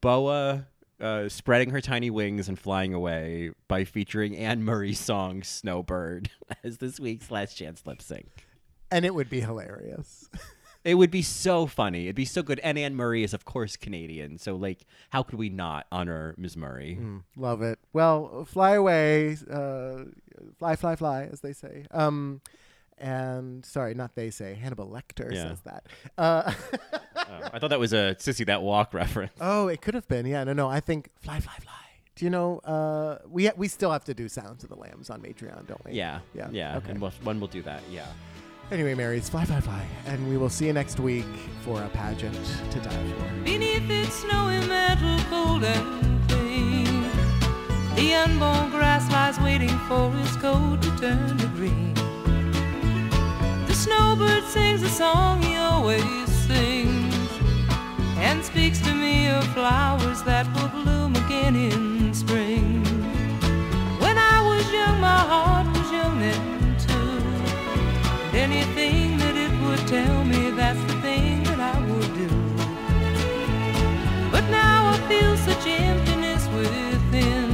Boa 0.00 0.66
uh, 1.02 1.28
spreading 1.28 1.70
her 1.70 1.80
tiny 1.80 2.10
wings 2.10 2.48
and 2.48 2.58
flying 2.58 2.94
away 2.94 3.50
by 3.68 3.84
featuring 3.84 4.36
Anne 4.36 4.62
Murray's 4.62 5.00
song 5.00 5.42
"Snowbird" 5.42 6.30
as 6.64 6.78
this 6.78 7.00
week's 7.00 7.30
last 7.30 7.54
chance 7.54 7.84
lip 7.84 8.00
sync. 8.00 8.46
And 8.92 9.04
it 9.04 9.14
would 9.14 9.28
be 9.30 9.40
hilarious. 9.40 10.28
It 10.84 10.96
would 10.96 11.12
be 11.12 11.22
so 11.22 11.68
funny. 11.68 12.06
It'd 12.06 12.16
be 12.16 12.24
so 12.24 12.42
good. 12.42 12.58
And 12.58 12.76
Anne 12.76 12.96
Murray 12.96 13.22
is, 13.22 13.32
of 13.32 13.44
course, 13.44 13.76
Canadian. 13.76 14.36
So, 14.38 14.56
like, 14.56 14.84
how 15.10 15.22
could 15.22 15.38
we 15.38 15.48
not 15.48 15.86
honor 15.92 16.34
Ms. 16.36 16.56
Murray? 16.56 16.98
Love 17.36 17.62
it. 17.62 17.78
Well, 17.92 18.44
fly 18.50 18.72
away, 18.74 19.36
uh, 19.48 19.98
fly, 20.58 20.74
fly, 20.74 20.96
fly, 20.96 21.28
as 21.30 21.40
they 21.40 21.52
say. 21.52 21.84
Um, 21.92 22.40
and 22.98 23.64
sorry, 23.64 23.94
not 23.94 24.16
they 24.16 24.30
say. 24.30 24.54
Hannibal 24.54 24.88
Lecter 24.88 25.32
Yeah. 25.32 25.50
says 25.50 25.60
that. 25.60 25.86
Uh, 26.18 26.52
Oh, 27.14 27.50
I 27.52 27.60
thought 27.60 27.70
that 27.70 27.78
was 27.78 27.92
a 27.92 28.16
Sissy 28.18 28.44
That 28.46 28.62
Walk 28.62 28.92
reference. 28.92 29.32
oh, 29.40 29.68
it 29.68 29.80
could 29.82 29.94
have 29.94 30.08
been. 30.08 30.26
Yeah, 30.26 30.42
no, 30.42 30.52
no. 30.52 30.68
I 30.68 30.80
think 30.80 31.10
fly, 31.20 31.38
fly, 31.38 31.54
fly. 31.62 31.72
Do 32.16 32.24
you 32.24 32.30
know? 32.30 32.58
Uh, 32.58 33.18
we 33.28 33.48
we 33.56 33.68
still 33.68 33.92
have 33.92 34.02
to 34.06 34.14
do 34.14 34.28
Sounds 34.28 34.64
of 34.64 34.68
the 34.68 34.76
Lambs 34.76 35.10
on 35.10 35.22
Patreon, 35.22 35.68
don't 35.68 35.82
we? 35.84 35.92
Yeah. 35.92 36.18
Yeah. 36.34 36.48
Yeah. 36.50 36.76
Okay. 36.78 36.90
And 36.90 37.00
we'll, 37.00 37.12
one 37.22 37.38
will 37.38 37.46
do 37.46 37.62
that. 37.62 37.82
Yeah. 37.88 38.06
Anyway, 38.72 38.94
Marys, 38.94 39.28
fly, 39.28 39.44
fly, 39.44 39.60
fly. 39.60 39.86
And 40.06 40.26
we 40.30 40.38
will 40.38 40.48
see 40.48 40.66
you 40.66 40.72
next 40.72 40.98
week 40.98 41.26
for 41.60 41.82
a 41.82 41.90
pageant 41.90 42.34
to 42.70 42.80
die 42.80 43.12
for. 43.12 43.44
Beneath 43.44 43.90
its 43.90 44.14
snowy 44.14 44.66
mantle, 44.66 45.22
cold 45.28 45.62
and 45.62 46.28
clean, 46.30 47.02
the 47.94 48.14
unborn 48.14 48.70
grass 48.70 49.12
lies 49.12 49.38
waiting 49.40 49.76
for 49.88 50.10
its 50.16 50.36
coat 50.36 50.80
to 50.80 50.90
turn 50.96 51.36
to 51.36 51.46
green. 51.48 51.92
The 53.66 53.74
snowbird 53.74 54.44
sings 54.44 54.82
a 54.82 54.88
song 54.88 55.42
he 55.42 55.56
always 55.56 56.28
sings 56.46 57.14
and 58.16 58.42
speaks 58.42 58.80
to 58.80 58.94
me 58.94 59.28
of 59.28 59.44
flowers 59.48 60.22
that 60.22 60.46
will 60.54 60.82
bloom 60.82 61.14
again 61.16 61.56
in 61.56 62.14
spring. 62.14 62.82
When 64.00 64.16
I 64.16 64.40
was 64.40 64.72
young, 64.72 64.98
my 64.98 65.18
heart 65.18 65.66
was 65.76 65.92
young 65.92 66.18
then 66.18 66.51
anything 68.42 69.16
that 69.18 69.36
it 69.36 69.52
would 69.62 69.86
tell 69.86 70.24
me, 70.24 70.50
that's 70.50 70.82
the 70.90 70.96
thing 71.06 71.44
that 71.44 71.60
I 71.60 71.78
would 71.88 72.12
do. 72.22 72.30
But 74.32 74.44
now 74.50 74.90
I 74.94 74.96
feel 75.08 75.36
such 75.36 75.64
emptiness 75.66 76.42
within. 76.58 77.50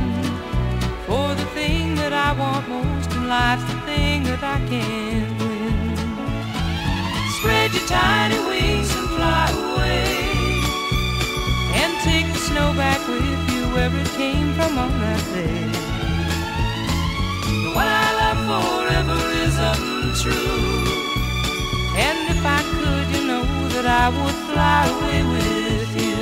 For 1.07 1.29
the 1.41 1.49
thing 1.57 1.95
that 1.97 2.15
I 2.15 2.31
want 2.43 2.65
most 2.69 3.11
in 3.13 3.29
life's 3.29 3.67
the 3.71 3.79
thing 3.91 4.23
that 4.31 4.43
I 4.43 4.59
can't 4.73 5.33
win. 5.43 5.77
Spread 7.37 7.71
your 7.77 7.87
tiny 7.87 8.41
wings 8.49 8.91
and 8.99 9.09
fly 9.17 9.47
away. 9.65 10.09
And 11.81 11.93
take 12.09 12.29
the 12.33 12.41
snow 12.49 12.73
back 12.73 13.01
with 13.07 13.41
you 13.53 13.63
where 13.75 13.93
it 14.03 14.11
came 14.23 14.49
from 14.55 14.79
on 14.79 14.93
that 15.05 15.23
day. 15.37 15.69
What 17.77 17.89
I 18.05 18.09
love 18.21 18.41
forever 18.49 19.21
is 19.45 19.57
untrue. 19.71 20.78
And 22.07 22.19
if 22.29 22.43
I 22.47 22.63
could, 22.63 23.07
you 23.15 23.27
know 23.27 23.45
that 23.75 23.87
I 23.87 24.09
would 24.17 24.39
fly 24.49 24.87
away 24.95 25.21
with 25.35 25.91
you. 26.05 26.21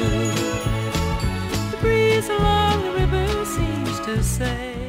The 1.70 1.76
breeze 1.82 2.28
along 2.30 2.82
the 2.82 2.92
river 3.00 3.44
seems 3.44 4.00
to 4.06 4.22
say. 4.22 4.85